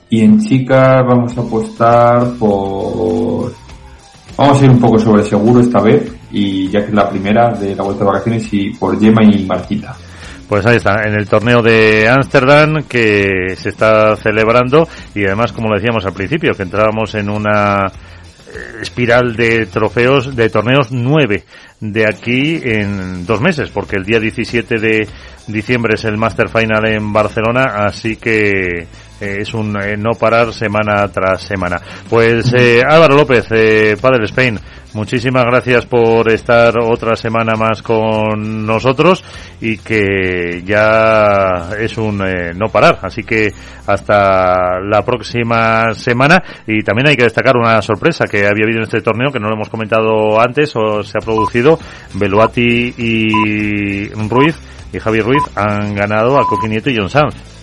Y 0.09 0.21
en 0.21 0.39
chicas 0.39 1.05
vamos 1.05 1.37
a 1.37 1.41
apostar 1.41 2.31
por... 2.39 3.53
Vamos 4.37 4.61
a 4.61 4.65
ir 4.65 4.71
un 4.71 4.79
poco 4.79 4.97
sobre 4.97 5.23
seguro 5.23 5.61
esta 5.61 5.81
vez. 5.81 6.11
Y 6.31 6.69
ya 6.69 6.81
que 6.81 6.87
es 6.87 6.93
la 6.93 7.09
primera 7.09 7.51
de 7.51 7.75
la 7.75 7.83
vuelta 7.83 8.03
de 8.03 8.09
vacaciones 8.11 8.47
y 8.53 8.71
por 8.71 8.99
Yema 8.99 9.23
y 9.23 9.45
Marquita. 9.45 9.95
Pues 10.49 10.65
ahí 10.65 10.77
está, 10.77 11.03
en 11.03 11.13
el 11.13 11.29
torneo 11.29 11.61
de 11.61 12.09
Ámsterdam 12.09 12.81
que 12.89 13.55
se 13.55 13.69
está 13.69 14.15
celebrando 14.15 14.87
y 15.13 15.23
además, 15.25 15.51
como 15.51 15.69
lo 15.69 15.75
decíamos 15.75 16.03
al 16.07 16.13
principio, 16.13 16.55
que 16.55 16.63
entrábamos 16.63 17.13
en 17.13 17.29
una 17.29 17.85
eh, 17.85 18.81
espiral 18.81 19.35
de 19.35 19.67
trofeos, 19.67 20.35
de 20.35 20.49
torneos 20.49 20.91
nueve 20.91 21.43
de 21.79 22.07
aquí 22.07 22.59
en 22.63 23.27
dos 23.27 23.41
meses, 23.41 23.69
porque 23.69 23.97
el 23.97 24.05
día 24.05 24.19
17 24.19 24.79
de 24.79 25.07
diciembre 25.45 25.93
es 25.93 26.05
el 26.05 26.17
Master 26.17 26.49
Final 26.49 26.87
en 26.87 27.13
Barcelona, 27.13 27.85
así 27.85 28.15
que 28.15 28.87
eh, 29.19 29.37
es 29.41 29.53
un 29.53 29.75
eh, 29.81 29.97
no 29.97 30.11
parar 30.11 30.53
semana 30.53 31.07
tras 31.09 31.41
semana. 31.41 31.81
Pues 32.09 32.53
eh, 32.53 32.81
Álvaro 32.87 33.15
López, 33.15 33.47
eh, 33.51 33.97
Padre 33.99 34.25
Spain, 34.25 34.59
muchísimas 34.93 35.45
gracias 35.45 35.85
por 35.85 36.31
estar 36.31 36.79
otra 36.79 37.15
semana 37.15 37.55
más 37.55 37.81
con 37.81 38.65
nosotros 38.65 39.23
y 39.61 39.77
que 39.77 40.63
ya 40.65 41.69
es 41.79 41.97
un 41.97 42.23
no 42.55 42.67
parar. 42.69 42.99
Así 43.01 43.23
que 43.23 43.51
hasta 43.87 44.79
la 44.79 45.03
próxima 45.03 45.93
semana 45.93 46.41
y 46.67 46.83
también 46.83 47.09
hay 47.09 47.15
que 47.15 47.23
destacar 47.23 47.57
una 47.57 47.81
sorpresa 47.81 48.25
que 48.25 48.47
había 48.47 48.63
habido 48.63 48.79
en 48.79 48.83
este 48.83 49.01
torneo 49.01 49.31
que 49.31 49.39
no 49.39 49.49
lo 49.49 49.55
hemos 49.55 49.69
comentado 49.69 50.39
antes 50.39 50.73
o 50.75 51.03
se 51.03 51.17
ha 51.17 51.25
producido. 51.25 51.79
Beluati 52.13 52.93
y 52.97 54.09
Ruiz 54.29 54.55
y 54.91 54.99
Javier 54.99 55.25
Ruiz 55.25 55.43
han 55.55 55.93
ganado 55.93 56.39
a 56.39 56.45
Coquinieto 56.45 56.89
y 56.89 56.97
John 56.97 57.09
Sanz. 57.09 57.58